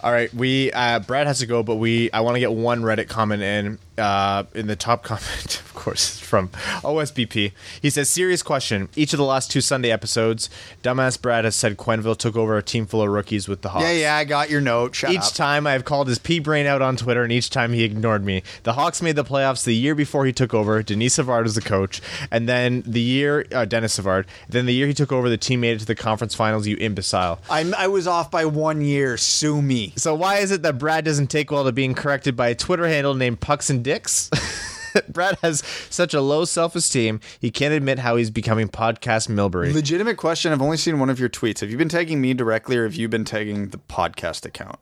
All 0.00 0.12
right, 0.12 0.32
we 0.32 0.70
uh, 0.72 1.00
Brad 1.00 1.26
has 1.26 1.40
to 1.40 1.46
go, 1.46 1.62
but 1.62 1.76
we 1.76 2.10
I 2.12 2.20
want 2.20 2.36
to 2.36 2.40
get 2.40 2.52
one 2.52 2.82
Reddit 2.82 3.08
comment 3.08 3.42
in. 3.42 3.78
Uh, 3.98 4.44
in 4.54 4.66
the 4.68 4.76
top 4.76 5.02
comment, 5.04 5.60
of 5.60 5.74
course, 5.74 6.18
from 6.18 6.48
OSBP. 6.82 7.52
He 7.82 7.90
says, 7.90 8.08
"Serious 8.08 8.42
question. 8.42 8.88
Each 8.96 9.12
of 9.12 9.18
the 9.18 9.24
last 9.24 9.50
two 9.50 9.60
Sunday 9.60 9.90
episodes, 9.90 10.48
dumbass 10.82 11.20
Brad 11.20 11.44
has 11.44 11.56
said 11.56 11.76
Quenneville 11.76 12.16
took 12.16 12.36
over 12.36 12.56
a 12.56 12.62
team 12.62 12.86
full 12.86 13.02
of 13.02 13.08
rookies 13.08 13.48
with 13.48 13.62
the 13.62 13.70
Hawks. 13.70 13.84
Yeah, 13.84 13.92
yeah, 13.92 14.16
I 14.16 14.24
got 14.24 14.50
your 14.50 14.60
note. 14.60 14.94
Shut 14.94 15.10
Each 15.10 15.18
up. 15.18 15.34
time 15.34 15.66
I 15.66 15.72
have 15.72 15.84
called 15.84 16.08
his 16.08 16.18
pea 16.18 16.38
brain 16.38 16.66
out 16.66 16.82
on 16.82 16.96
Twitter, 16.96 17.22
and 17.22 17.32
each 17.32 17.50
time 17.50 17.72
he 17.72 17.84
ignored 17.84 18.24
me. 18.24 18.42
The 18.62 18.74
Hawks 18.74 19.02
made 19.02 19.16
the 19.16 19.24
playoffs 19.24 19.64
the 19.64 19.74
year 19.74 19.94
before 19.94 20.24
he 20.26 20.32
took 20.32 20.54
over. 20.54 20.82
Denis 20.82 21.14
Savard 21.14 21.44
was 21.44 21.54
the 21.54 21.60
coach, 21.60 22.00
and 22.30 22.48
then 22.48 22.82
the 22.86 23.00
year 23.00 23.46
uh, 23.52 23.64
Denis 23.64 23.94
Savard. 23.94 24.26
Then 24.48 24.66
the 24.66 24.74
year 24.74 24.86
he 24.86 24.94
took 24.94 25.12
over, 25.12 25.28
the 25.28 25.36
team 25.36 25.60
made 25.60 25.72
it 25.76 25.80
to 25.80 25.86
the 25.86 25.94
conference 25.94 26.34
finals. 26.34 26.66
You 26.66 26.76
imbecile. 26.78 27.40
I'm, 27.50 27.74
I 27.74 27.88
was 27.88 28.06
off 28.06 28.30
by 28.30 28.44
one 28.44 28.80
year. 28.82 29.16
Sue 29.16 29.60
me. 29.62 29.92
So 29.96 30.14
why 30.14 30.36
is 30.38 30.50
it 30.50 30.62
that 30.62 30.78
Brad 30.78 31.04
doesn't 31.04 31.28
take 31.28 31.50
well 31.50 31.64
to 31.64 31.72
being 31.72 31.94
corrected 31.94 32.36
by 32.36 32.48
a 32.48 32.54
Twitter 32.54 32.86
handle 32.86 33.14
named 33.14 33.40
Pucks 33.40 33.70
and 33.70 33.82
Dicks? 33.88 34.28
Brad 35.08 35.38
has 35.40 35.62
such 35.88 36.12
a 36.12 36.20
low 36.20 36.44
self-esteem. 36.44 37.20
He 37.40 37.50
can't 37.50 37.72
admit 37.72 37.98
how 38.00 38.16
he's 38.16 38.30
becoming 38.30 38.68
podcast 38.68 39.28
Milbury. 39.30 39.72
Legitimate 39.72 40.18
question. 40.18 40.52
I've 40.52 40.60
only 40.60 40.76
seen 40.76 40.98
one 40.98 41.08
of 41.08 41.18
your 41.18 41.30
tweets. 41.30 41.60
Have 41.60 41.70
you 41.70 41.78
been 41.78 41.88
tagging 41.88 42.20
me 42.20 42.34
directly, 42.34 42.76
or 42.76 42.84
have 42.84 42.94
you 42.96 43.08
been 43.08 43.24
tagging 43.24 43.68
the 43.68 43.78
podcast 43.78 44.44
account? 44.44 44.78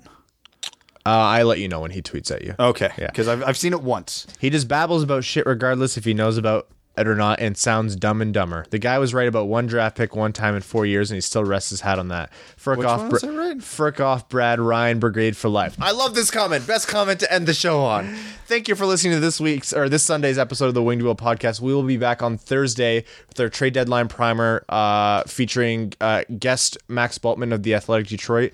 Uh, 1.05 1.11
I 1.11 1.45
let 1.45 1.61
you 1.61 1.69
know 1.69 1.79
when 1.79 1.93
he 1.93 2.03
tweets 2.03 2.35
at 2.35 2.43
you. 2.43 2.57
Okay, 2.59 2.91
Yeah. 2.99 3.07
because 3.07 3.29
I've, 3.29 3.45
I've 3.45 3.57
seen 3.57 3.73
it 3.73 3.81
once. 3.83 4.27
He 4.41 4.51
just 4.51 4.67
babbles 4.67 5.05
about 5.05 5.23
shit 5.23 5.47
regardless 5.47 5.97
if 5.97 6.05
he 6.05 6.15
knows 6.15 6.37
about 6.37 6.67
it 6.97 7.07
or 7.07 7.15
not 7.15 7.41
and 7.41 7.57
sounds 7.57 7.97
dumb 7.97 8.23
and 8.23 8.33
dumber. 8.33 8.67
The 8.71 8.79
guy 8.79 8.99
was 8.99 9.15
right 9.15 9.29
about 9.29 9.49
one 9.49 9.67
draft 9.67 9.97
pick 9.97 10.17
one 10.17 10.33
time 10.33 10.55
in 10.55 10.63
four 10.63 10.87
years 10.87 11.11
and 11.11 11.17
he 11.17 11.21
still 11.21 11.45
rests 11.45 11.71
his 11.71 11.81
hat 11.83 11.99
on 11.99 12.09
that. 12.09 12.33
Frick 12.57 12.79
Which 12.79 12.87
off, 12.87 13.13
it 13.23 13.27
right? 13.27 13.63
Frick 13.63 14.01
off, 14.01 14.29
Brad 14.29 14.61
Ryan 14.61 14.99
Brigade 14.99 15.37
for 15.37 15.49
life. 15.49 15.77
I 15.81 15.93
love 15.93 16.15
this 16.15 16.31
comment. 16.31 16.67
Best 16.67 16.89
comment 16.89 17.21
to 17.21 17.33
end 17.33 17.47
the 17.47 17.55
show 17.55 17.81
on. 17.81 18.15
Thank 18.47 18.69
you 18.69 18.75
for 18.75 18.87
listening 18.87 19.15
to 19.15 19.21
this 19.21 19.41
week's 19.41 19.73
or 19.73 19.89
this 19.89 20.03
Sunday's 20.03 20.39
episode 20.39 20.67
of 20.67 20.75
the 20.75 20.83
Winged 20.83 21.03
Wheel 21.03 21.17
podcast. 21.17 21.61
We 21.61 21.75
will 21.75 21.83
be 21.83 21.97
back 21.97 22.23
on 22.23 22.39
Thursday 22.39 23.05
with 23.29 23.41
our 23.41 23.49
trade 23.49 23.75
deadline 23.75 24.09
primer 24.09 24.65
uh, 24.69 25.25
featuring 25.25 25.93
uh, 26.01 26.23
guest 26.39 26.79
Max 26.89 27.19
Bultman 27.19 27.53
of 27.53 27.63
the 27.63 27.75
Athletic 27.75 28.07
Detroit. 28.07 28.53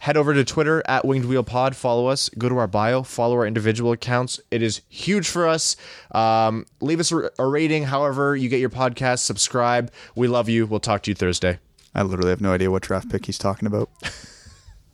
Head 0.00 0.16
over 0.16 0.32
to 0.32 0.44
Twitter 0.44 0.82
at 0.88 1.04
Winged 1.04 1.26
Wheel 1.26 1.42
Pod. 1.42 1.76
Follow 1.76 2.06
us. 2.06 2.30
Go 2.30 2.48
to 2.48 2.56
our 2.56 2.66
bio. 2.66 3.02
Follow 3.02 3.34
our 3.36 3.46
individual 3.46 3.92
accounts. 3.92 4.40
It 4.50 4.62
is 4.62 4.80
huge 4.88 5.28
for 5.28 5.46
us. 5.46 5.76
Um, 6.12 6.64
leave 6.80 7.00
us 7.00 7.12
a 7.12 7.30
a 7.38 7.46
rating, 7.46 7.84
however 7.84 8.34
you 8.34 8.48
get 8.48 8.60
your 8.60 8.70
podcast. 8.70 9.18
Subscribe. 9.18 9.92
We 10.14 10.26
love 10.26 10.48
you. 10.48 10.66
We'll 10.66 10.80
talk 10.80 11.02
to 11.02 11.10
you 11.10 11.14
Thursday. 11.14 11.58
I 11.94 12.02
literally 12.02 12.30
have 12.30 12.40
no 12.40 12.52
idea 12.52 12.70
what 12.70 12.82
draft 12.82 13.10
pick 13.10 13.26
he's 13.26 13.38
talking 13.38 13.66
about. 13.66 13.90